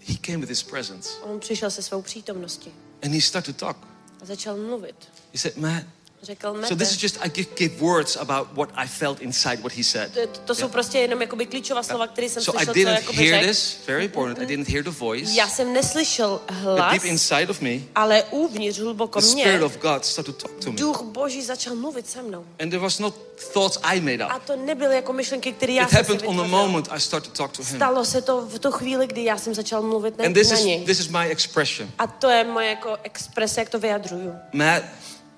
he 0.08 0.14
came 0.20 0.38
with 0.38 0.48
his 0.48 0.62
presence. 0.62 1.10
On 1.22 1.40
přišel 1.40 1.70
se 1.70 1.82
svou 1.82 2.02
přítomností 2.02 2.72
And 3.02 3.12
he 3.14 3.20
started 3.20 3.56
to 3.56 3.66
talk. 3.66 3.76
a 4.22 4.24
začal 4.26 4.56
mluvit. 4.56 4.96
He 5.32 5.38
said, 5.38 5.56
Matt, 5.56 5.84
Řekl, 6.24 6.48
so 6.48 6.60
Mete, 6.60 6.76
this 6.76 6.92
is 6.92 7.02
just, 7.02 7.18
I 7.22 7.28
give, 7.30 7.48
give 7.56 7.74
words 7.80 8.16
about 8.16 8.48
what 8.52 8.68
I 8.74 8.86
felt 8.88 9.20
inside 9.20 9.56
what 9.56 9.72
he 9.72 9.84
said. 9.84 10.12
to, 10.14 10.26
to 10.44 10.54
jsou 10.54 10.68
prostě 10.68 10.98
jenom 10.98 11.20
jakoby 11.20 11.46
klíčová 11.46 11.82
slova, 11.82 12.06
které 12.06 12.28
jsem 12.28 12.42
So 12.42 12.60
I 12.62 12.64
slyšel, 12.64 12.74
co 12.74 12.78
didn't 12.78 12.94
jakoby 13.00 13.18
hear 13.28 13.34
řekl. 13.40 13.46
this, 13.48 13.78
very 13.86 14.04
important, 14.04 14.38
I 14.38 14.46
didn't 14.46 14.68
hear 14.68 14.84
the 14.84 14.90
voice. 14.90 15.32
Já 15.32 15.48
jsem 15.48 15.72
neslyšel 15.72 16.40
But 16.46 16.56
hlas, 16.56 16.92
deep 16.92 17.04
inside 17.04 17.46
of 17.50 17.60
me, 17.60 17.70
ale 17.94 18.22
uvnitř 18.30 18.78
hluboko 18.78 19.20
the 19.20 19.26
mě 19.26 19.44
Spirit 19.44 19.62
of 19.62 19.76
God 19.78 20.04
started 20.04 20.36
to 20.36 20.48
talk 20.48 20.64
to 20.64 20.70
me. 20.72 20.76
duch 20.76 21.02
boží 21.02 21.42
začal 21.42 21.74
mluvit 21.74 22.06
se 22.06 22.22
mnou. 22.22 22.44
And 22.60 22.70
there 22.70 22.82
was 22.82 22.98
not 22.98 23.14
thoughts 23.52 23.78
I 23.82 24.00
made 24.00 24.24
A 24.24 24.36
up. 24.36 24.42
to 24.44 24.56
nebyly 24.56 24.94
jako 24.96 25.12
myšlenky, 25.12 25.52
které 25.52 25.72
já 25.72 25.84
It 25.84 25.90
jsem 25.90 26.04
si 26.04 26.12
happened 26.12 26.28
on 26.28 26.36
the 26.36 26.50
moment 26.50 26.88
I 26.90 27.00
started 27.00 27.32
to 27.32 27.36
talk 27.38 27.56
to 27.56 27.62
him. 27.62 27.76
Stalo 27.76 28.04
se 28.04 28.22
to 28.22 28.40
v 28.40 28.58
tu 28.58 28.70
chvíli, 28.72 29.06
kdy 29.06 29.24
já 29.24 29.36
jsem 29.38 29.54
začal 29.54 29.82
mluvit 29.82 30.18
na, 30.18 30.24
And 30.24 30.32
this 30.34 30.50
na 30.50 30.56
is, 30.58 30.64
něj. 30.64 30.84
this 30.84 31.00
is 31.00 31.08
my 31.08 31.26
expression. 31.28 31.90
A 31.98 32.06
to 32.06 32.28
je 32.28 32.44
moje 32.44 32.68
jako 32.68 32.96
exprese, 33.02 33.60
jak 33.60 33.68
to 33.68 33.78
vyjadruju. 33.78 34.34
Matt, 34.52 34.84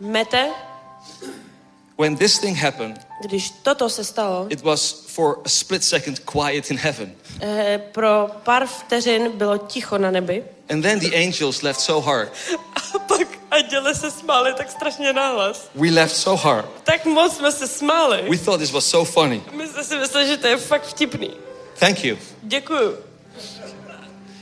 Mete, 0.01 0.51
when 1.98 2.16
this 2.16 2.39
thing 2.39 2.56
happened, 2.59 3.06
když 3.28 3.51
toto 3.62 3.89
se 3.90 4.05
stalo, 4.05 4.47
it 4.51 4.62
was 4.62 5.05
for 5.06 5.39
a 5.44 5.48
split 5.48 5.85
second 5.85 6.18
quiet 6.24 6.70
in 6.70 6.77
heaven. 6.78 7.12
eh, 7.40 7.78
pro 7.93 8.28
pár 8.44 8.66
vteřin 8.66 9.31
bylo 9.32 9.59
ticho 9.59 9.98
na 9.98 10.10
nebi. 10.10 10.44
And 10.70 10.82
then 10.82 10.98
the 10.98 11.16
angels 11.16 11.62
left 11.62 11.81
so 11.81 12.10
hard. 12.10 12.32
A 12.94 12.98
pak 12.98 13.28
anděle 13.51 13.94
se 13.94 14.10
smáli 14.10 14.55
tak 14.55 14.70
strašně 14.70 15.12
nahlas. 15.12 15.68
We 15.74 15.90
left 15.90 16.16
so 16.16 16.43
hard. 16.48 16.66
Tak 16.85 17.05
moc 17.05 17.36
jsme 17.36 17.52
se 17.52 17.68
smáli. 17.68 18.23
We 18.31 18.39
thought 18.39 18.60
this 18.60 18.70
was 18.70 18.86
so 18.86 19.12
funny. 19.12 19.43
My 19.52 19.68
jsme 19.68 19.85
si 19.85 19.97
mysleli, 19.97 20.27
že 20.28 20.36
to 20.36 20.47
je 20.47 20.56
fakt 20.56 20.86
vtipný. 20.86 21.31
Thank 21.78 22.05
you. 22.05 22.16
Děkuju. 22.43 22.97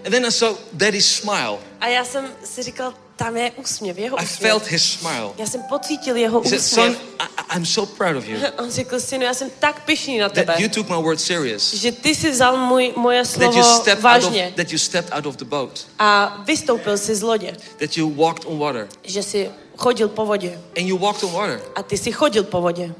And 0.04 0.10
then 0.10 0.26
I 0.26 0.32
saw 0.32 0.56
Daddy's 0.72 1.06
smile. 1.16 1.58
A 1.80 1.86
já 1.88 2.04
jsem 2.04 2.28
si 2.44 2.62
říkal, 2.62 2.94
tam 3.16 3.36
je 3.36 3.50
úsměv, 3.50 3.98
jeho 3.98 4.20
I 4.20 4.24
úsměv. 4.24 4.40
felt 4.50 4.66
his 4.66 4.82
smile. 4.92 5.30
Já 5.38 5.46
jsem 5.46 5.62
pocítil 5.62 6.16
jeho 6.16 6.40
He 6.40 6.48
said, 6.48 6.62
Son, 6.62 6.90
úsměv. 6.90 7.02
I, 7.18 7.56
I'm 7.56 7.66
so 7.66 7.94
proud 7.98 8.16
of 8.16 8.28
you 8.28 8.38
On 8.58 8.70
řekl, 8.70 9.00
synu, 9.00 9.24
já 9.24 9.34
jsem 9.34 9.50
tak 9.58 9.84
pišný 9.84 10.18
na 10.18 10.28
tebe, 10.28 10.52
that 10.52 10.60
you 10.60 10.68
took 10.68 10.88
my 10.88 11.02
word 11.02 11.20
serious. 11.20 11.74
že 11.74 11.92
ty 11.92 12.14
si 12.14 12.30
vzal 12.30 12.56
můj, 12.56 12.92
moje 12.96 13.22
That 13.24 13.42
you, 13.42 13.52
slovo 13.52 13.80
stepped 13.80 14.04
out 14.04 14.16
of, 14.18 14.24
vážně 14.24 14.52
that 14.56 14.72
you 14.72 14.78
stepped 14.78 15.12
out 15.14 15.26
of 15.26 15.36
the 15.36 15.44
boat. 15.44 15.86
a 15.98 16.36
vystoupil 16.46 16.98
si 16.98 17.14
z 17.14 17.22
lodě, 17.22 17.56
That 17.78 17.96
you 17.96 18.10
walked 18.14 18.44
on 18.46 18.58
water. 18.58 18.88
že 19.02 19.22
si 19.22 19.50
chodil 19.76 20.08
po 20.08 20.26
vodě. 20.26 20.58
And 20.78 20.86
you 20.86 20.98
walked 20.98 21.24
on 21.24 21.30
water. 21.32 21.60
A 21.74 21.82
ty 21.82 21.98
si 21.98 22.12
chodil 22.12 22.44
po 22.44 22.60
vodě. 22.60 22.94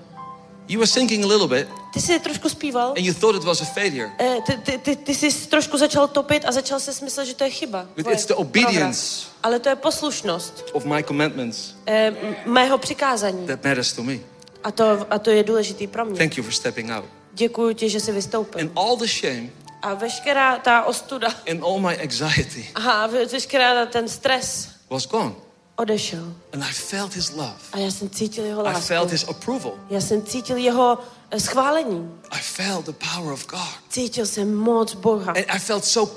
You 0.68 0.78
were 0.78 0.86
sinking 0.86 1.24
a 1.24 1.26
little 1.28 1.48
bit 1.48 1.68
Ty 1.92 2.00
jsi 2.00 2.18
trošku 2.20 2.48
zpíval. 2.48 2.88
and 2.88 2.98
you 3.06 3.14
thought 3.14 3.36
it 3.36 3.44
was 3.44 3.60
a 3.62 3.64
failure. 3.64 4.10
Eh, 4.18 4.36
Ty, 4.46 4.56
ty, 4.58 4.78
ty, 4.78 4.96
ty 4.96 5.14
jsi 5.14 5.32
trošku 5.48 5.78
začal 5.78 6.08
topit 6.08 6.44
a 6.46 6.52
začal 6.52 6.80
se 6.80 6.94
smyslet, 6.94 7.26
že 7.26 7.34
to 7.34 7.44
je 7.44 7.50
chyba. 7.50 7.86
But 7.96 8.06
it's 8.06 8.26
the 8.26 8.34
prohra. 8.34 8.48
obedience. 8.48 9.26
Ale 9.42 9.58
to 9.58 9.68
je 9.68 9.76
poslušnost 9.76 10.64
of 10.72 10.84
my 10.84 11.02
commandments 11.02 11.74
eh, 11.86 12.06
m- 12.06 12.36
mého 12.46 12.78
přikázání. 12.78 13.46
that 13.46 13.64
matters 13.64 13.92
to 13.92 14.02
me. 14.02 14.18
A 14.64 14.70
to, 14.70 15.06
a 15.10 15.18
to 15.18 15.30
je 15.30 15.42
důležitý 15.44 15.86
pro 15.86 16.04
mě. 16.04 16.18
Thank 16.18 16.36
you 16.36 16.42
for 16.44 16.52
stepping 16.52 16.90
out. 16.90 17.04
Děkuji 17.32 17.74
ti, 17.74 17.90
že 17.90 18.00
jsi 18.00 18.12
vystoupil. 18.12 18.60
And 18.60 18.70
all 18.76 18.96
the 18.96 19.06
shame 19.06 19.48
A 19.82 19.94
veškerá 19.94 20.58
ta 20.58 20.82
ostuda 20.84 21.28
and 21.50 21.62
all 21.62 21.78
my 21.80 21.96
anxiety 22.02 22.68
a 22.74 23.06
ve- 23.06 23.26
veškerá 23.26 23.86
ten 23.86 24.08
stres 24.08 24.68
was 24.90 25.06
gone. 25.06 25.32
Odešel. 25.76 26.34
And 26.52 26.62
I 26.64 26.72
felt 26.72 27.14
his 27.14 27.30
love. 27.30 27.54
A 27.72 27.78
já 27.78 27.90
jsem 27.90 28.10
cítil 28.10 28.44
jeho 28.44 28.60
I 28.60 28.64
lásku. 28.64 28.80
felt 28.80 29.10
his 29.10 29.24
approval. 29.28 29.72
Já 29.90 30.00
jsem 30.00 30.22
cítil 30.22 30.56
jeho 30.56 30.98
eh, 31.30 31.40
schválení. 31.40 32.10
I 32.30 32.38
felt 32.42 32.86
the 32.86 32.92
power 33.14 33.32
of 33.32 33.46
God. 33.46 33.60
Cítil 33.88 34.26
jsem 34.26 34.54
moc 34.54 34.94
Boha. 34.94 35.32
And 35.32 35.44
I 35.48 35.58
felt 35.58 35.84
so 35.84 36.14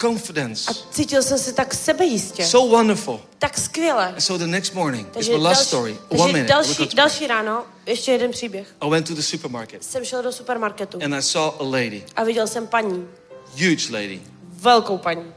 confidence. 0.00 0.70
A 0.70 0.74
cítil 0.90 1.22
jsem 1.22 1.38
se 1.38 1.52
tak 1.52 1.74
sebejistě. 1.74 2.44
So 2.46 2.76
wonderful. 2.76 3.20
Tak 3.38 3.58
skvěle. 3.58 4.06
And 4.08 4.20
so 4.20 4.44
the 4.44 4.50
next 4.50 4.74
morning, 4.74 5.06
it's 5.06 5.14
Takže, 5.14 5.32
my 5.32 5.38
last 5.38 5.56
další, 5.56 5.68
story. 5.68 5.98
takže 6.08 6.22
One 6.24 6.32
minute. 6.32 6.48
další, 6.52 6.88
další 6.94 7.26
ráno, 7.26 7.64
ještě 7.86 8.12
jeden 8.12 8.30
příběh. 8.30 8.74
I 8.80 8.90
went 8.90 9.08
to 9.08 9.14
the 9.14 9.20
supermarket 9.22 9.84
Jsem 9.84 10.04
šel 10.04 10.22
do 10.22 10.32
supermarketu 10.32 10.98
and 11.04 11.14
I 11.14 11.22
saw 11.22 11.54
a 11.60 11.62
lady, 11.64 12.04
a 12.16 12.24
viděl 12.24 12.46
jsem 12.46 12.66
paní. 12.66 13.08
huge 13.52 13.92
lady, 13.92 14.22
Velkou 14.48 14.98
paní. 14.98 15.32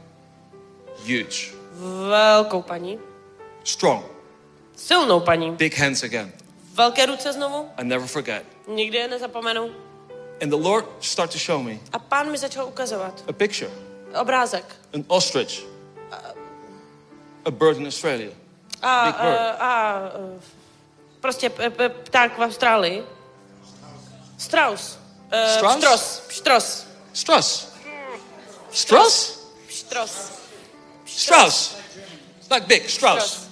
huge, 0.98 1.52
Velkou 2.08 2.62
paní. 2.62 2.98
Strong, 3.66 4.04
Silnou 4.76 5.20
paní. 5.20 5.50
big 5.56 5.74
hands 5.78 6.02
again. 6.02 6.32
Velké 6.74 7.06
ruce 7.06 7.32
znovu. 7.32 7.70
I 7.78 7.84
never 7.84 8.06
forget. 8.08 8.44
Nikdy 8.68 8.98
je 8.98 9.08
nezapomenu. 9.08 9.70
And 10.42 10.50
the 10.50 10.56
Lord 10.68 10.84
started 11.00 11.32
to 11.32 11.38
show 11.38 11.62
me 11.62 11.78
A 11.92 11.98
pán 11.98 12.30
mi 12.30 12.38
začal 12.38 12.66
ukazovat 12.66 13.24
a 13.28 13.32
picture, 13.32 13.70
obrázek. 14.20 14.64
an 14.94 15.04
ostrich, 15.08 15.62
a 17.44 17.50
bird 17.50 17.76
in 17.78 17.86
Australia. 17.86 18.30
A, 18.82 19.04
Big 19.06 19.14
bird. 19.20 19.38
a, 19.38 19.56
a 19.60 20.02
prostě 21.20 21.50
p- 21.50 21.70
p- 21.70 21.88
pták 21.88 22.38
v 22.38 22.42
Austrálii. 22.42 23.02
Strauss. 24.38 24.98
Eh, 25.30 25.54
Strauss? 25.56 25.76
Štros. 25.78 26.22
Štros. 26.28 26.86
Strauss. 27.12 27.68
Strauss? 28.72 29.38
Štros. 29.68 30.32
Strauss. 31.06 31.76
Like 32.50 32.66
big, 32.66 32.90
Strauss. 32.90 33.24
Strauss. 33.24 33.45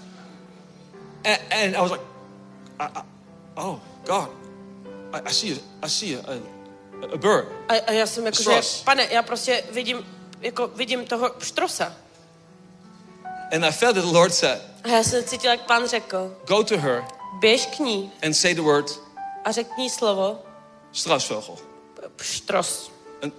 And, 1.24 1.38
and 1.50 1.76
I 1.76 1.80
was 1.80 1.90
like, 1.90 2.02
I, 2.80 2.84
I, 2.84 3.02
oh 3.56 3.80
God, 4.06 4.28
I, 5.12 5.20
I 5.26 5.32
see, 5.32 5.52
a, 5.52 5.86
I 5.86 5.88
see 5.88 6.16
a, 6.16 6.20
a, 6.20 7.16
bird. 7.16 7.48
A, 7.68 7.74
a 7.86 7.92
já 7.92 8.06
jsem 8.06 8.26
jako, 8.26 8.42
že, 8.42 8.60
pane, 8.84 9.06
já 9.10 9.22
prostě 9.22 9.64
vidím, 9.70 10.06
jako 10.40 10.66
vidím 10.66 11.06
toho 11.06 11.30
štrosa. 11.42 11.92
And 13.52 13.64
I 13.64 13.72
felt 13.72 13.94
that 13.94 14.04
the 14.04 14.10
Lord 14.10 14.34
said, 14.34 14.62
A 14.84 14.88
já 14.88 15.02
jsem 15.02 15.24
cítil, 15.24 15.50
jak 15.50 15.60
pán 15.60 15.88
řekl, 15.88 16.36
go 16.46 16.64
to 16.64 16.78
her 16.78 17.04
běž 17.40 17.66
k 17.66 17.78
ní 17.78 18.12
and 18.22 18.34
say 18.34 18.54
the 18.54 18.62
word 18.62 19.00
a 19.44 19.52
řekni 19.52 19.90
slovo 19.90 20.42
Straussvogel. 20.92 21.56
štros. 22.22 22.92
And 23.22 23.34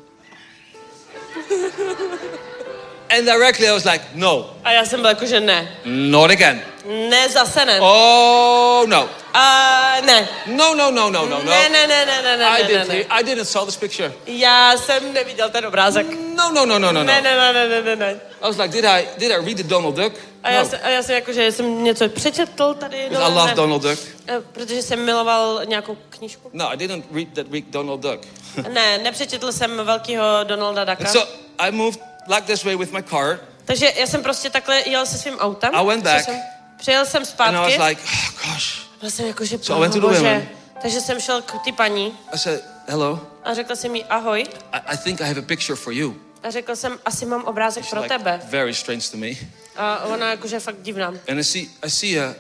directly 3.22 3.68
I 3.68 3.72
was 3.72 3.84
like, 3.86 4.06
no, 4.14 4.54
A 4.64 4.72
já 4.72 4.86
jsem 4.86 5.02
byl 5.02 5.10
jako, 5.10 5.26
že 5.26 5.40
ne. 5.40 5.72
not 5.86 6.32
again. 6.32 6.62
Ne, 7.10 7.30
zase 7.30 7.66
ne. 7.66 7.80
Oh 7.82 8.86
no. 8.88 9.10
A 9.34 9.94
ne. 10.06 10.28
No, 10.46 10.76
no, 10.76 10.92
no, 10.92 11.10
no, 11.10 11.26
no, 11.26 11.40
no. 11.44 11.44
Ne, 11.44 11.70
ne, 11.70 11.88
ne, 11.88 12.06
ne, 12.06 12.22
ne, 12.24 12.38
ne, 12.38 12.46
I 12.46 12.62
ne, 12.62 12.68
didn't, 12.68 12.88
ne. 12.88 12.96
hear- 12.96 13.06
I 13.20 13.24
didn't 13.24 13.46
saw 13.46 13.66
this 13.66 13.76
picture. 13.78 14.14
Já 14.28 14.78
jsem 14.78 15.14
neviděl 15.14 15.50
ten 15.50 15.66
obrázek. 15.66 16.08
No, 16.36 16.52
no, 16.52 16.66
no, 16.66 16.80
no, 16.80 16.92
no, 16.92 17.04
Ne, 17.04 17.22
no. 17.22 17.30
ne, 17.30 17.36
ne, 17.38 17.54
ne, 17.54 17.68
ne, 17.70 17.82
ne, 17.82 17.96
ne. 17.96 18.12
I 18.42 18.48
was 18.48 18.58
like, 18.58 18.74
did 18.74 18.86
I, 18.86 19.08
did 19.18 19.32
I 19.32 19.36
read 19.46 19.58
the 19.58 19.64
Donald 19.64 19.96
Duck? 19.96 20.16
A 20.44 20.50
já, 20.50 20.64
No, 20.64 20.70
jsem, 20.70 20.80
a 20.84 20.90
já 20.90 21.04
jsem 21.04 21.16
jako, 21.16 21.34
že 21.34 21.52
jsem 21.52 21.84
něco 21.84 22.10
přečetl 22.10 22.74
tady. 22.74 22.98
because 23.10 23.24
I 23.24 23.30
dole, 23.30 23.36
love 23.40 23.50
ne. 23.52 23.56
Donald 23.56 23.82
Duck. 23.84 24.00
Eh, 24.28 24.42
Protože 24.52 24.82
jsem 24.82 25.06
miloval 25.06 25.62
nějakou 25.66 25.98
knížku. 26.10 26.50
No, 26.54 26.72
I 26.74 26.78
didn't 26.78 27.06
read 27.14 27.28
that 27.34 27.48
week 27.48 27.66
Donald 27.70 28.02
Duck. 28.02 28.28
Ne, 28.70 28.98
nepřečetl 28.98 29.52
jsem 29.52 29.78
velkýho 29.84 30.24
Donalda 30.44 30.82
And 30.82 30.90
Ducka. 31.00 31.12
so 31.12 31.34
I 31.60 31.72
moved 31.72 32.00
like 32.28 32.42
this 32.48 32.64
way 32.64 32.76
with 32.76 32.92
my 32.92 33.04
car, 33.04 33.40
Takže 33.66 33.92
já 34.00 34.08
jsem 34.08 34.24
prostě 34.24 34.50
takhle 34.50 34.82
jel 34.90 35.06
se 35.06 35.18
svým 35.18 35.38
autem. 35.40 35.76
I 35.76 35.86
went 35.86 36.04
back. 36.04 36.26
Jsem, 36.26 36.36
přijel 36.78 37.06
jsem 37.06 37.22
and 37.22 37.28
I 37.28 37.32
zpátky. 37.32 37.78
was 37.78 37.88
like, 37.90 38.02
oh 38.04 38.50
gosh. 38.54 38.86
Byl 39.02 39.10
jsem 39.12 39.28
jako, 39.28 39.46
že 39.46 39.58
So 39.62 39.78
I 39.78 39.82
went 39.82 39.94
to 39.94 40.00
the 40.00 40.08
bože. 40.08 40.18
women. 40.20 40.48
Takže 40.82 41.02
jsem 41.02 41.20
šel 41.20 41.42
k 41.42 41.52
ty 41.64 41.72
paní 41.72 42.18
I 42.34 42.38
said, 42.38 42.64
hello. 42.88 43.28
a 43.44 43.54
řekl 43.54 43.76
jsem 43.76 43.96
jí 43.96 44.04
ahoj. 44.06 44.46
I, 44.74 44.80
I 44.94 44.98
think 44.98 45.22
I 45.22 45.24
have 45.24 45.40
a 45.40 45.44
picture 45.44 45.76
for 45.76 45.94
you. 45.94 46.16
A 46.44 46.50
řekl 46.52 46.76
jsem, 46.76 47.00
asi 47.06 47.26
mám 47.26 47.44
obrázek 47.44 47.84
She's 47.84 47.92
pro 47.92 48.02
like, 48.02 48.18
tebe. 48.18 48.42
very 48.44 48.74
strange 48.74 49.10
to 49.12 49.18
me. 49.18 49.28
A 49.76 50.00
ona 50.06 50.30
jakože 50.32 50.60
fakt 50.60 50.76
divná. 50.82 51.08
And 51.08 51.40
I 51.40 51.44
see, 51.44 51.62
I 51.84 51.90
see 51.90 52.20
a, 52.26 52.36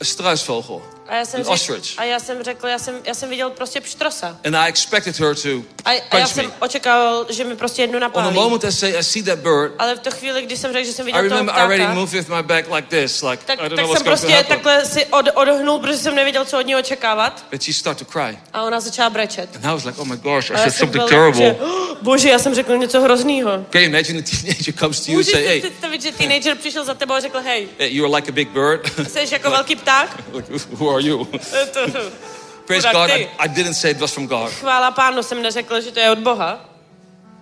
a 0.00 0.04
struisvogel, 0.04 0.82
A 1.08 1.14
já 1.14 1.24
jsem, 1.24 1.40
an 1.40 1.44
řekl, 1.44 1.52
ostrich. 1.52 1.98
a 1.98 2.04
já 2.04 2.20
jsem 2.20 2.42
řekl, 2.42 2.66
já 2.68 2.78
jsem, 2.78 2.94
já 3.04 3.14
jsem 3.14 3.28
viděl 3.30 3.50
prostě 3.50 3.80
pštrosa. 3.80 4.36
And 4.44 4.56
I 4.56 4.68
expected 4.68 5.18
her 5.20 5.34
to 5.36 5.48
A, 5.84 5.90
a 6.10 6.18
já 6.18 6.26
jsem 6.26 6.46
me. 6.46 6.52
očekával, 6.60 7.26
že 7.30 7.44
mi 7.44 7.56
prostě 7.56 7.82
jednu 7.82 7.94
On 7.96 8.00
the 8.00 8.04
napálí. 8.04 8.34
moment 8.34 8.64
I 8.64 8.72
say 8.72 8.96
I 8.98 9.02
see 9.04 9.22
that 9.22 9.38
bird, 9.38 9.72
Ale 9.78 9.94
v 9.96 9.98
tu 9.98 10.10
chvíli, 10.10 10.42
když 10.42 10.58
jsem 10.58 10.72
řekl, 10.72 10.86
že 10.86 10.92
jsem 10.92 11.08
I 11.08 11.12
viděl 11.12 11.28
toho 11.28 11.44
I 11.44 11.48
already 11.48 11.82
ptáka, 11.82 11.94
moved 11.94 12.12
with 12.12 12.28
my 12.28 12.42
back 12.42 12.64
like 12.74 12.88
this, 13.02 13.22
like 13.22 13.42
tak, 13.46 13.58
I 13.58 13.62
don't 13.62 13.76
tak 13.76 13.84
know 13.86 13.94
jsem 13.96 14.04
prostě 14.04 14.44
takhle 14.48 14.84
si 14.84 15.06
od, 15.06 15.26
odhnul, 15.34 15.78
protože 15.78 15.96
jsem 15.98 16.14
nevěděl, 16.14 16.44
co 16.44 16.58
od 16.58 16.66
ní 16.66 16.76
očekávat. 16.76 17.44
But 17.50 17.62
she 17.62 17.74
started 17.74 18.06
to 18.06 18.12
cry, 18.12 18.38
A 18.52 18.62
ona 18.62 18.80
začala 18.80 19.10
brečet. 19.10 19.56
and 19.56 19.64
I 19.64 19.68
was 19.68 19.84
like, 19.84 19.98
oh 20.00 20.06
my 20.08 20.16
gosh, 20.16 20.50
I 20.50 20.54
A 20.54 20.58
já 20.58 20.64
said 20.64 20.74
jsem 20.74 20.78
something 20.92 21.12
jako, 21.12 21.32
že, 21.32 21.42
terrible. 21.44 21.66
"Oh, 21.66 21.96
bože, 22.02 22.28
já 22.30 22.38
jsem 22.38 22.54
řekl 22.54 22.76
něco 22.76 23.00
hroznýho. 23.00 23.50
Can 23.70 23.82
you 23.82 23.88
imagine 23.88 24.18
a 24.18 24.22
teenager 24.22 24.74
comes 24.74 25.00
to 25.00 25.10
you 25.12 25.18
and 25.18 25.18
Můžeš 25.18 25.32
say, 25.32 25.42
si 25.42 25.48
hey, 25.48 25.60
představit, 25.60 26.02
že 26.02 26.12
teenager 26.12 26.56
přišel 26.56 26.84
za 26.84 26.94
tebou 26.94 27.14
a 27.14 27.20
řekl, 27.20 27.38
hej, 27.40 27.68
hey, 27.78 27.96
you 27.96 28.04
are 28.04 28.16
like 28.16 28.28
a 28.28 28.32
big 28.32 28.48
bird. 28.48 29.08
jsi 29.08 29.34
jako 29.34 29.50
velký 29.50 29.76
pták? 29.76 30.22
Are 30.92 31.00
you? 31.00 31.24
Praise 32.66 32.84
God. 32.84 33.10
I, 33.10 33.28
I 33.38 33.48
didn't 33.48 33.74
say 33.74 33.90
it 33.90 34.00
was 34.00 34.12
from 34.12 34.26
God. 34.26 34.50
Chvála 34.50 34.90
pánu 34.90 35.22
jsem 35.22 35.42
neřekl, 35.42 35.80
že 35.80 35.90
to 35.90 36.00
je 36.00 36.10
od 36.10 36.18
Boha, 36.18 36.68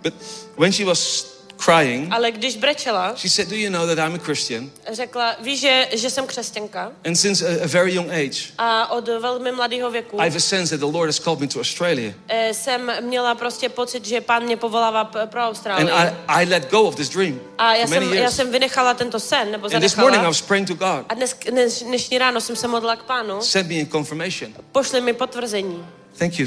But 0.02 0.14
when 0.56 0.72
she 0.72 0.84
was 0.84 1.29
crying, 1.64 2.08
ale 2.12 2.30
když 2.30 2.56
brečela, 2.56 3.12
she 3.16 3.30
said, 3.30 3.48
do 3.48 3.56
you 3.56 3.70
know 3.70 3.86
that 3.86 3.98
I'm 3.98 4.14
a 4.14 4.18
Christian? 4.18 4.70
řekla, 4.92 5.36
víš, 5.40 5.60
že, 5.60 5.88
že 5.92 6.10
jsem 6.10 6.26
křesťanka 6.26 6.92
And 7.06 7.14
since 7.16 7.48
a, 7.48 7.64
a 7.64 7.66
very 7.66 7.94
young 7.94 8.10
age, 8.10 8.40
a 8.58 8.90
od 8.90 9.08
velmi 9.08 9.52
mladého 9.52 9.90
věku 9.90 10.16
I 10.20 10.24
have 10.24 10.36
a 10.36 10.40
sense 10.40 10.78
that 10.78 10.80
the 10.90 10.96
Lord 10.96 11.08
has 11.08 11.18
called 11.18 11.40
me 11.40 11.46
to 11.46 11.60
Australia. 11.60 12.12
eh, 12.28 12.54
jsem 12.54 12.92
měla 13.00 13.34
prostě 13.34 13.68
pocit, 13.68 14.04
že 14.06 14.20
pán 14.20 14.42
mě 14.44 14.56
povolává 14.56 15.04
pro 15.04 15.40
And 15.40 15.48
Austrálii. 15.50 15.88
I, 15.90 16.12
I 16.28 16.46
let 16.46 16.70
go 16.70 16.82
of 16.82 16.96
this 16.96 17.08
dream 17.08 17.40
A 17.58 17.74
já 17.74 17.86
jsem, 17.86 18.12
já 18.14 18.30
jsem 18.30 18.50
vynechala 18.52 18.94
tento 18.94 19.20
sen, 19.20 19.50
nebo 19.50 19.66
And 19.74 19.80
this 19.80 19.96
morning 19.96 20.14
I 20.22 20.24
zanechala. 20.24 20.28
was 20.30 20.40
praying 20.42 20.68
to 20.68 20.74
God. 20.74 21.06
A 21.08 21.14
dnes, 21.14 21.36
dnes, 21.50 21.82
dnešní 21.82 22.18
ráno 22.18 22.40
jsem 22.40 22.56
se 22.56 22.68
modlila 22.68 22.96
k 22.96 23.02
pánu. 23.02 23.42
Send 23.42 23.68
me 23.68 23.74
a 23.74 23.86
confirmation. 23.92 24.52
Pošli 24.72 25.00
mi 25.00 25.12
potvrzení. 25.12 25.86
Thank 26.18 26.38
you. 26.38 26.46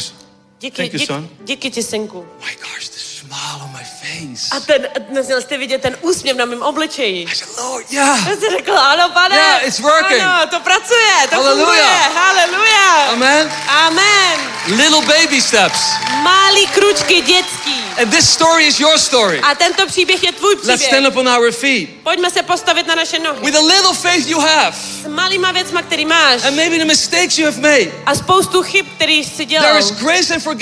Díky, 0.63 0.77
Thank 0.77 0.93
you, 0.93 0.99
díky, 0.99 1.13
son. 1.13 1.29
díky 1.43 1.71
ti, 1.71 1.83
synku. 1.83 2.27
My 2.39 2.51
gosh, 2.55 2.89
the 2.89 2.99
smile 2.99 3.63
on 3.63 3.69
my 3.71 3.83
face. 4.01 4.47
A 4.51 4.59
ten, 4.59 4.87
měl 5.09 5.41
jste 5.41 5.57
vidět 5.57 5.81
ten 5.81 5.97
úsměv 6.01 6.37
na 6.37 6.45
mém 6.45 6.61
obličeji. 6.61 7.23
I 7.31 7.35
said, 7.35 7.57
Lord, 7.57 7.91
yeah. 7.91 8.27
Já 8.29 8.35
jsem 8.35 8.51
řekl, 8.57 8.77
ano, 8.77 9.09
pane. 9.13 9.35
Yeah, 9.35 9.67
it's 9.67 9.79
working. 9.79 10.21
Ano, 10.21 10.47
to 10.47 10.59
pracuje, 10.59 11.13
to 11.29 11.35
Hallelujah. 11.35 11.65
funguje. 11.67 12.15
Haleluja. 12.23 12.91
Amen. 13.11 13.51
Amen. 13.67 14.39
Little 14.67 15.01
baby 15.01 15.41
steps. 15.41 15.79
Malý 16.21 16.67
kručky 16.67 17.21
dětský. 17.21 17.83
And 18.01 18.09
this 18.09 18.29
story 18.29 18.67
is 18.67 18.79
your 18.79 18.97
story. 18.97 19.39
A 19.39 19.55
tento 19.55 19.85
příběh 19.87 20.23
je 20.23 20.31
tvůj 20.31 20.53
Let's 20.55 20.63
stand 20.63 20.79
příběh. 20.81 21.07
up 21.07 21.15
on 21.17 21.29
our 21.29 21.51
feet. 21.51 21.89
Pojďme 22.03 22.29
se 22.31 22.43
postavit 22.43 22.87
na 22.87 22.95
naše 22.95 23.19
nohy. 23.19 23.39
With 23.45 23.55
a 23.55 23.61
little 23.61 23.93
faith 23.93 24.27
you 24.27 24.39
have, 24.39 24.75
S 25.03 25.07
malýma 25.07 25.51
věcma, 25.51 25.81
který 25.81 26.05
máš. 26.05 26.43
and 26.43 26.55
maybe 26.55 26.77
the 26.77 26.85
mistakes 26.85 27.37
you 27.37 27.45
have 27.45 27.57
made, 27.61 27.91
A 28.05 28.15
spoustu 28.15 28.63
chyb, 28.63 28.85
který 28.95 29.23
jsi 29.23 29.31
there 29.31 29.45
dělal. 29.45 29.77
is 29.79 29.91
grace 29.91 30.33
and 30.33 30.39
forgiveness. 30.43 30.52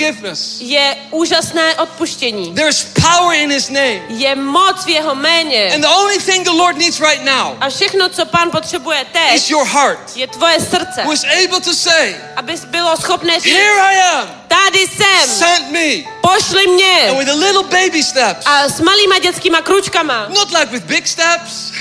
Je 0.60 0.96
úžasné 1.10 1.74
odpuštění. 1.74 2.54
There 2.54 2.68
is 2.68 2.86
power 3.02 3.34
in 3.38 3.50
His 3.52 3.68
name. 3.68 4.00
Je 4.08 4.34
moc 4.34 4.84
v 4.84 4.88
jeho 4.88 5.14
jméně. 5.14 5.72
And 5.74 5.80
the 5.80 5.88
only 5.88 6.18
thing 6.18 6.44
the 6.44 6.50
Lord 6.50 6.76
needs 6.78 7.00
right 7.00 7.24
now 7.24 7.56
A 7.60 7.68
všechno, 7.70 8.08
co 8.08 8.24
pán 8.26 8.50
potřebuje 8.50 9.06
teď, 9.12 9.34
is 9.34 9.50
your 9.50 9.66
heart, 9.66 10.16
je 10.16 10.26
tvoje 10.26 10.60
srdce. 10.60 11.02
is 11.12 11.24
able 11.44 11.60
to 11.60 11.74
say, 11.74 12.14
Abys 12.36 12.64
bylo 12.64 12.96
schopné 12.96 13.40
říct, 13.40 13.52
Here 13.54 13.80
I 13.80 14.00
am, 14.00 14.28
tady 14.48 14.78
jsem, 14.78 15.28
send 15.28 15.70
me. 15.70 15.88
pošli 16.20 16.64
And 16.66 16.74
mě. 16.74 17.14
with 17.18 17.28
a 17.28 17.34
little 17.34 17.62
baby 17.62 18.02
steps, 18.02 18.46
A 18.46 18.68
s 18.68 18.80
malýma 18.80 19.18
dětskýma 19.18 19.60
kručkama, 19.62 20.26
not 20.28 20.50
like 20.50 20.66
with 20.66 20.84
big 20.84 21.06
steps, 21.08 21.72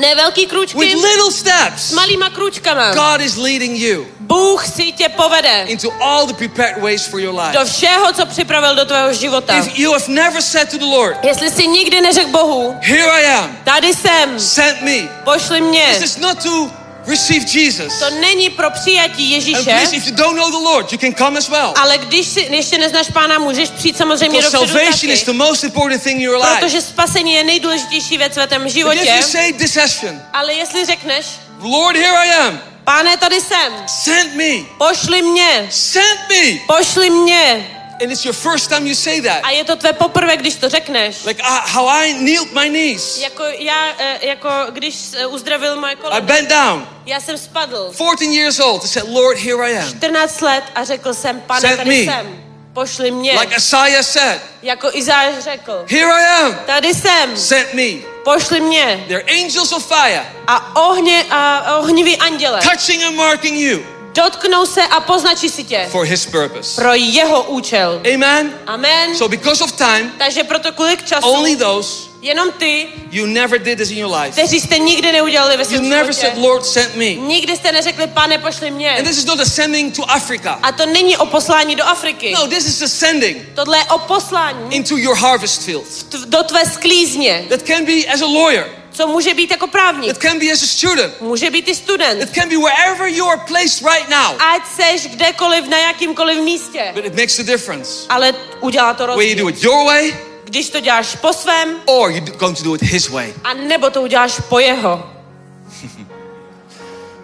ne 0.00 0.14
velký 0.14 0.40
with 0.40 0.50
kručky, 0.50 0.78
little 0.84 1.30
s 1.30 1.36
steps, 1.36 1.92
malýma 1.92 2.30
kručkama. 2.30 2.94
God 2.94 3.20
is 3.20 3.36
leading 3.36 3.78
you 3.78 4.06
Bůh 4.20 4.66
si 4.66 4.92
tě 4.92 5.08
povede 5.08 5.64
into 5.68 5.92
all 6.00 6.26
the 6.26 6.34
prepared 6.34 6.82
ways 6.82 7.06
for 7.06 7.20
your 7.20 7.40
life. 7.40 7.58
do 7.58 7.64
všeho, 7.64 8.12
co 8.12 8.26
připravil 8.26 8.74
do 8.74 8.84
tvého 8.84 9.12
života. 9.12 9.58
If 9.58 9.78
you 9.78 9.92
have 9.92 10.08
never 10.08 10.42
said 10.42 10.70
to 10.70 10.78
the 10.78 10.84
Lord, 10.84 11.24
Jestli 11.24 11.50
jsi 11.50 11.66
nikdy 11.66 12.00
neřekl 12.00 12.28
Bohu, 12.28 12.76
Here 12.82 13.10
I 13.10 13.26
am, 13.26 13.58
tady 13.64 13.94
jsem, 13.94 14.40
send 14.40 14.82
me, 14.82 15.08
pošli 15.24 15.60
mě. 15.60 15.86
this 15.98 16.10
is 16.10 16.16
not 16.16 16.42
to 16.42 16.70
receive 17.06 17.46
Jesus. 17.60 17.98
To 17.98 18.10
není 18.10 18.50
pro 18.50 18.70
přijatí 18.70 19.24
And 19.24 19.30
Ježíše, 19.32 19.62
please, 19.64 19.96
if 19.96 20.06
you 20.06 20.14
don't 20.14 20.36
know 20.36 20.50
the 20.50 20.64
Lord, 20.64 20.92
you 20.92 20.98
can 20.98 21.14
come 21.14 21.38
as 21.38 21.48
well. 21.48 21.74
ale 21.80 21.98
když 21.98 22.26
si 22.26 22.40
ještě 22.40 22.78
neznáš 22.78 23.06
pána, 23.12 23.38
můžeš 23.38 23.70
přijít 23.70 23.96
samozřejmě 23.96 24.38
Because 24.38 24.56
dopředu 24.56 24.78
salvation 24.78 25.12
is 25.12 25.24
the 25.24 25.32
most 25.32 25.64
important 25.64 26.02
thing 26.02 26.16
in 26.16 26.22
your 26.22 26.36
life. 26.36 26.56
Protože 26.60 26.80
spasení 26.80 27.32
je 27.32 27.44
nejdůležitější 27.44 28.18
věc 28.18 28.36
ve 28.36 28.46
tvém 28.46 28.62
But 28.62 28.68
if 28.68 28.74
životě. 28.74 29.14
you 29.16 29.22
say 29.22 29.52
this 29.52 29.72
session, 29.72 30.22
Ale 30.32 30.54
jestli 30.54 30.86
řekneš, 30.86 31.26
Lord, 31.60 31.96
here 31.96 32.16
I 32.16 32.30
am, 32.30 32.60
Pane, 32.84 33.16
tady 33.16 33.40
jsem. 33.40 33.72
Send 33.86 34.34
me. 34.34 34.64
Pošli 34.78 35.22
mě. 35.22 35.68
Send 35.70 36.20
me. 36.30 36.58
Pošli 36.66 37.10
mě. 37.10 37.75
And 38.02 38.12
it's 38.12 38.24
your 38.24 38.34
first 38.34 38.68
time 38.70 38.86
you 38.86 38.94
say 38.94 39.20
that. 39.20 39.40
A 39.44 39.50
je 39.50 39.64
to 39.64 39.76
tvé 39.76 39.92
poprvé, 39.92 40.36
když 40.36 40.54
to 40.54 40.68
řekneš. 40.68 41.24
Like 41.24 41.42
uh, 41.42 41.48
how 41.72 41.88
I 41.88 42.12
kneeled 42.14 42.52
my 42.52 42.68
knees. 42.68 43.18
Jako 43.18 43.44
já, 43.58 43.86
eh, 43.98 44.26
jako 44.26 44.48
když 44.70 44.96
eh, 45.16 45.26
uzdravil 45.26 45.80
moje 45.80 45.92
I 45.92 45.96
koleno. 45.96 46.26
bent 46.26 46.48
down. 46.48 46.88
Já 47.06 47.20
jsem 47.20 47.38
spadl. 47.38 47.90
14 47.94 48.22
years 48.22 48.58
old. 48.60 48.84
I 48.84 48.88
said, 48.88 49.08
Lord, 49.08 49.38
here 49.38 49.62
I 49.72 49.78
am. 49.78 49.88
14 49.88 50.40
let 50.40 50.64
a 50.74 50.84
řekl 50.84 51.14
jsem, 51.14 51.40
pane, 51.40 51.60
Send 51.60 51.76
tady 51.76 51.90
me. 51.90 52.12
jsem. 52.12 52.42
Pošli 52.72 53.10
mě. 53.10 53.38
Like 53.40 53.56
Isaiah 53.56 54.04
said, 54.04 54.40
Jako 54.62 54.90
Izáš 54.92 55.34
řekl. 55.38 55.84
here 55.90 56.06
I 56.12 56.26
am. 56.42 56.54
Tady 56.66 56.94
jsem. 56.94 57.36
Send 57.36 57.74
me. 57.74 57.82
Pošli 58.24 58.60
mě. 58.60 59.04
They're 59.08 59.42
angels 59.44 59.72
of 59.72 59.86
fire 59.88 60.26
A 60.46 60.76
ohně 60.88 61.24
a 61.30 61.76
ohnivý 61.78 62.16
anděle. 62.16 62.60
touching 62.60 63.04
and 63.04 63.16
marking 63.16 63.58
you 63.58 63.95
Dotknou 64.16 64.66
se 64.66 64.82
a 64.82 65.00
poznačí 65.00 65.48
si 65.48 65.64
tě. 65.64 65.88
for 65.90 66.06
his 66.06 66.26
purpose. 66.26 66.80
Pro 66.82 66.94
jeho 66.94 67.42
účel. 67.42 68.00
Amen. 68.14 68.54
Amen. 68.66 69.14
So 69.16 69.28
because 69.36 69.64
of 69.64 69.72
time, 69.72 70.12
Takže 70.18 70.44
proto 70.44 70.72
kvůli 70.72 70.96
času, 71.04 71.26
only 71.28 71.56
those 71.56 72.06
jenom 72.22 72.52
ty, 72.52 72.88
you 73.10 73.26
never 73.26 73.58
did 73.62 73.78
this 73.78 73.90
in 73.90 73.98
your 73.98 74.16
life. 74.16 74.30
kteří 74.30 74.60
jste 74.60 74.78
nikdy 74.78 75.12
neudělali 75.12 75.56
ve 75.56 75.62
You 75.62 75.68
svém 75.68 75.88
never 75.88 76.12
životě. 76.14 76.26
said, 76.28 76.38
Lord, 76.38 76.66
send 76.66 76.94
me. 76.94 77.14
Nikdy 77.14 77.56
jste 77.56 77.72
neřekli, 77.72 78.06
pane, 78.06 78.38
pošli 78.38 78.70
mě. 78.70 78.90
And 78.90 79.04
this 79.06 79.18
is 79.18 79.24
not 79.24 79.40
a 79.40 79.44
sending 79.44 79.96
to 79.96 80.10
Africa. 80.10 80.58
A 80.62 80.72
to 80.72 80.86
není 80.86 81.16
o 81.16 81.26
poslání 81.26 81.76
do 81.76 81.84
Afriky. 81.84 82.32
No, 82.34 82.46
this 82.46 82.66
is 82.66 82.82
a 82.82 82.88
sending 82.88 83.42
Tohle 83.54 83.78
je 83.78 83.84
o 83.84 83.98
poslání 83.98 84.76
into 84.76 84.96
your 84.96 85.16
harvest 85.16 85.62
field. 85.62 85.84
do 86.26 86.42
tvé 86.42 86.64
sklízně, 86.66 87.44
That 87.48 87.62
can 87.62 87.84
be 87.84 87.92
as 88.14 88.20
a 88.22 88.26
lawyer. 88.26 88.66
Co 88.96 89.06
může 89.06 89.34
být 89.34 89.50
jako 89.50 89.66
právník. 89.66 90.10
It 90.10 90.18
can 90.18 90.38
be 90.38 90.52
as 90.52 90.62
a 90.62 90.66
student. 90.66 91.20
Může 91.20 91.50
být 91.50 91.68
i 91.68 91.74
student. 91.74 92.22
It 92.22 92.34
can 92.34 92.48
be 92.48 92.56
wherever 92.56 93.08
you 93.08 93.28
are 93.28 93.40
placed 93.48 93.82
right 93.82 94.08
now. 94.08 94.42
Ať 94.54 94.62
seš 94.76 95.06
kdekoliv, 95.06 95.66
na 95.66 95.78
jakýmkoliv 95.78 96.38
místě. 96.38 96.90
But 96.94 97.04
it 97.04 97.16
makes 97.16 97.38
a 97.38 97.42
difference. 97.42 98.06
Ale 98.08 98.34
udělá 98.60 98.94
to 98.94 99.06
Whether 99.06 99.28
you 99.28 99.34
do 99.36 99.44
rozdíl. 99.44 99.48
it 99.48 99.62
your 99.64 99.84
way 99.86 100.16
Když 100.44 100.70
to 100.70 100.80
děláš 100.80 101.16
po 101.16 101.32
svém, 101.32 101.76
or 101.86 102.10
you're 102.10 102.30
going 102.36 102.58
to 102.58 102.64
do 102.64 102.74
it 102.74 102.82
his 102.82 103.08
way. 103.08 103.34
a 103.44 103.54
nebo 103.54 103.90
to 103.90 104.02
uděláš 104.02 104.32
po 104.48 104.58
jeho. 104.58 105.10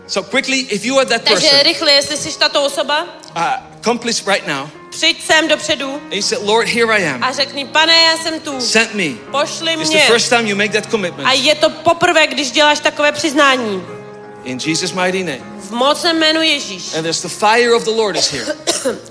So 0.06 0.30
quickly, 0.30 0.58
if 0.58 0.84
you 0.84 0.98
are 0.98 1.06
that 1.06 1.22
Takže 1.22 1.48
person, 1.48 1.60
rychle, 1.64 1.92
jestli 1.92 2.16
jsi 2.16 2.38
tato 2.38 2.64
osoba, 2.64 3.02
uh, 3.36 3.71
come 3.84 3.98
please 3.98 4.30
right 4.32 4.46
now. 4.46 4.68
přijď 4.90 5.22
sem 5.24 5.48
dopředu 5.48 5.94
And 5.94 6.12
you 6.12 6.22
said, 6.22 6.42
Lord, 6.42 6.68
here 6.68 6.92
I 6.92 7.08
am. 7.08 7.22
a 7.24 7.32
řekni, 7.32 7.64
pane, 7.66 7.92
já 8.02 8.16
jsem 8.16 8.40
tu. 8.40 8.60
Send 8.60 8.94
me. 8.94 9.04
Pošli 9.30 9.72
It's 9.72 9.90
the 9.90 9.96
mě. 9.96 10.06
first 10.06 10.28
time 10.28 10.46
you 10.46 10.56
make 10.56 10.68
that 10.80 10.90
commitment. 10.90 11.28
A 11.28 11.32
je 11.32 11.54
to 11.54 11.70
poprvé, 11.70 12.26
když 12.26 12.50
děláš 12.50 12.80
takové 12.80 13.12
přiznání. 13.12 13.82
In 14.44 14.58
Jesus' 14.58 14.92
mighty 14.92 15.24
name. 15.24 15.40
V 15.60 15.70
mocném 15.70 16.18
jménu 16.18 16.42
Ježíš. 16.42 16.94
And 16.94 17.02
there's 17.02 17.22
the 17.22 17.28
fire 17.28 17.74
of 17.76 17.84
the 17.84 17.90
Lord 17.90 18.16
is 18.16 18.30
here. 18.32 18.44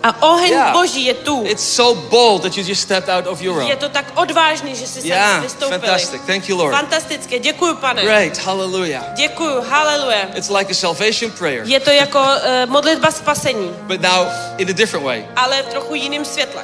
A 0.03 0.22
oheň 0.24 0.49
Yeah. 0.52 0.74
Boží 0.74 1.06
je 1.06 1.14
tu. 1.14 1.44
It's 1.45 1.64
so 1.64 2.02
bold 2.10 2.41
that 2.44 2.58
you 2.58 2.64
just 2.64 2.82
stepped 2.82 3.10
out 3.10 3.28
of 3.28 3.41
your 3.41 3.62
Je 3.62 3.74
own. 3.74 3.80
to 3.80 3.90
tak 3.90 4.06
odvážný, 4.16 4.76
že 4.76 4.88
jsi 4.88 5.02
sem 5.02 5.06
Yeah, 5.10 5.41
vystoupili. 5.44 5.80
fantastic. 5.80 6.22
Thank 6.26 6.49
you, 6.49 6.58
Lord. 6.58 6.76
Fantastické, 6.76 7.40
děkuji, 7.40 7.76
pane. 7.76 8.03
Great. 8.03 8.38
Hallelujah. 8.38 9.03
Děkuji, 9.16 9.62
haleluja. 9.70 10.22
It's 10.36 10.49
like 10.49 10.72
a 10.72 10.74
salvation 10.74 11.32
prayer, 11.32 11.62
Je 11.66 11.80
to 11.80 11.90
jako 11.91 12.20
uh, 12.20 12.70
modlitba 12.72 13.12
spasení, 13.12 13.72
but 13.88 14.02
now 14.02 14.28
in 14.58 14.70
a 14.70 14.74
different 14.74 15.06
way. 15.06 15.26
ale 15.36 15.64
v 15.64 15.66
trochu 15.66 15.95
jiným 15.95 16.26
světle. 16.26 16.64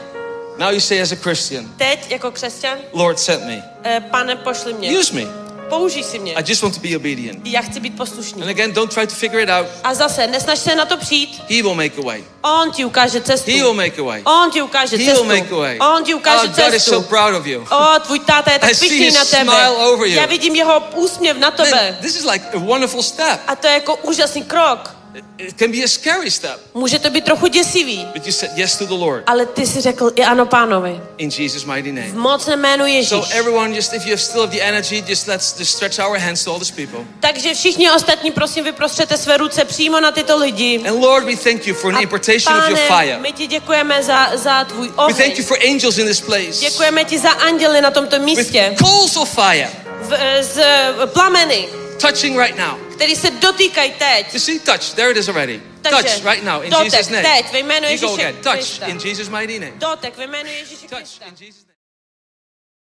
Now 0.58 0.70
you 0.74 0.80
say 0.80 1.02
as 1.02 1.12
a 1.12 1.16
Christian, 1.16 1.66
Teď 1.78 2.12
jako 2.12 2.32
křesťan, 2.32 2.78
Lord, 2.94 3.20
send 3.20 3.44
me. 3.46 3.56
uh, 3.98 4.04
pane, 4.12 4.36
pošli 4.36 4.74
mě. 4.74 5.00
Use 5.00 5.14
me. 5.14 5.47
Použij 5.70 6.04
si 6.04 6.20
mě. 6.20 6.34
I 6.34 6.44
just 6.48 6.62
want 6.62 6.76
to 6.76 6.82
be 6.88 6.96
obedient. 6.96 7.40
Já 7.48 7.62
chci 7.62 7.80
být 7.80 7.98
poslušný. 7.98 8.42
And 8.42 8.50
again, 8.50 8.72
don't 8.74 8.94
try 8.94 9.08
to 9.08 9.14
figure 9.16 9.44
it 9.44 9.50
out. 9.50 9.68
A 9.84 9.94
zase, 9.94 10.28
nesnaž 10.28 10.60
se 10.60 10.76
na 10.76 10.86
to 10.86 10.98
přijít. 10.98 11.42
He 11.50 11.62
will 11.64 11.74
make 11.76 11.98
a 11.98 12.02
way. 12.06 12.24
On 12.42 12.72
ti 12.72 12.86
ukáže 12.86 13.22
cestu. 13.22 13.52
He 13.52 13.58
will 13.58 13.74
make 13.74 14.02
a 14.02 14.04
way. 14.04 14.22
On 14.26 14.52
ti 14.52 14.62
ukáže 14.62 14.98
He 14.98 15.06
cestu. 15.06 15.24
will 15.24 15.38
make 15.40 15.52
a 15.52 15.56
way. 15.58 15.80
On 15.80 16.04
ti 16.04 16.14
ukáže 16.14 16.48
Oh, 16.48 16.56
God 16.56 16.74
is 16.74 16.84
cestu. 16.84 16.92
so 16.92 17.08
proud 17.10 17.36
of 17.36 17.46
you. 17.48 17.66
O, 17.72 18.00
tvůj 18.00 18.20
táta 18.20 18.52
je 18.52 18.60
tak 18.64 18.70
pišný 18.70 19.12
na 19.12 19.26
tebe. 19.26 19.44
smile 19.52 19.70
over 19.78 20.08
you. 20.08 20.16
Já 20.16 20.26
vidím 20.26 20.56
jeho 20.56 20.84
úsměv 20.96 21.38
na 21.38 21.50
Man, 21.50 21.58
tebe. 21.58 21.98
this 22.02 22.16
is 22.16 22.26
like 22.26 22.46
a 22.54 22.60
wonderful 22.60 23.04
step. 23.04 23.40
A 23.48 23.56
to 23.56 23.68
je 23.68 23.74
jako 23.74 23.96
úžasný 23.96 24.44
krok. 24.44 24.97
It 25.38 25.58
can 25.60 25.72
be 25.72 25.78
a 25.84 25.88
scary 25.88 26.32
step, 26.32 26.60
Může 26.74 27.00
to 27.00 27.10
být 27.10 27.26
trochu 27.26 27.48
děsivý, 27.48 28.06
but 28.14 28.26
you 28.26 28.32
said 28.32 28.52
yes 28.56 28.76
to 28.78 28.86
the 28.86 28.94
Lord 28.94 29.24
ale 29.28 29.46
ty 29.46 29.66
si 29.68 29.82
řekl 29.82 30.12
i 30.16 30.24
ano 30.24 30.46
pánovi. 30.46 31.02
in 31.18 31.30
Jesus' 31.38 31.66
mighty 31.66 31.92
V 31.92 31.96
name. 31.96 32.14
mocném 32.14 32.60
jménu 32.60 32.86
Ježíš. 32.86 33.10
So 33.10 33.34
everyone, 33.36 33.76
just 33.76 33.94
if 33.94 34.06
you 34.06 34.12
have 34.12 34.22
still 34.22 34.42
have 34.42 34.52
the 34.56 34.62
energy, 34.64 35.04
just 35.08 35.28
let's 35.28 35.60
just 35.60 35.72
stretch 35.76 36.00
our 36.00 36.18
hands 36.18 36.44
to 36.44 36.52
all 36.52 36.60
these 36.60 36.74
people. 36.74 37.00
Takže 37.20 37.54
všichni 37.54 37.92
ostatní, 37.92 38.32
prosím, 38.32 38.64
vyprostřete 38.64 39.18
své 39.18 39.38
ruce 39.38 39.66
přímo 39.66 40.00
na 40.00 40.12
tyto 40.12 40.38
lidi. 40.38 40.80
And 40.88 41.00
Lord, 41.02 41.26
we 41.26 41.36
thank 41.36 41.68
you 41.68 41.74
for 41.76 41.96
an 41.96 42.02
impartation 42.02 42.58
of 42.58 42.70
your 42.70 42.78
fire. 42.88 43.18
my 43.20 43.32
ti 43.34 43.48
děkujeme 43.48 44.04
za, 44.04 44.38
za 44.38 44.64
tvůj 44.64 44.88
We 44.88 44.94
oheň. 44.96 45.16
thank 45.16 45.38
you 45.38 45.46
for 45.46 45.58
angels 45.70 45.98
in 45.98 46.08
this 46.08 46.22
place. 46.22 46.60
Děkujeme 46.60 47.04
ti 47.04 47.20
za 47.20 47.30
anděly 47.30 47.82
na 47.82 47.92
tomto 47.92 48.16
With 48.20 48.26
místě. 48.26 48.76
coals 48.80 49.18
of 49.18 49.30
fire 49.36 49.70
V, 50.02 50.16
eh, 50.20 50.44
z 50.44 50.60
plameny, 51.06 51.68
touching 52.00 52.38
right 52.40 52.58
now. 52.58 52.80
který 52.96 53.16
se 53.16 53.32
dotýkají 53.32 53.92
teď. 53.92 54.34
You 54.34 54.40
see, 54.40 54.60
touch. 54.60 54.94
There 54.96 55.12
it 55.12 55.18
is 55.18 55.28
already. 55.30 55.62
Takže 55.82 56.04
Touch 56.04 56.26
right 56.26 56.44
now 56.44 56.64
in 56.64 56.70
dotek 56.72 56.94
Jesus' 56.94 57.10
name. 57.10 57.24
teď 57.24 57.52
ve 57.54 57.60
jménu 57.60 57.88
You 57.90 57.98
go 57.98 58.06
Ježíše 58.08 58.28
again. 58.28 58.36
Touch 58.44 58.54
Krista. 58.54 58.86
in 58.86 59.00
Jesus' 59.04 59.30
mighty 59.30 59.60
name. 59.60 59.72
Dotek 59.76 60.18
ve 60.18 60.24
jménu 60.24 60.50
Ježíše 60.50 60.88
Touch 60.88 61.00
Krista. 61.00 61.26
in 61.26 61.34
Jesus' 61.40 61.56
name. 61.62 61.67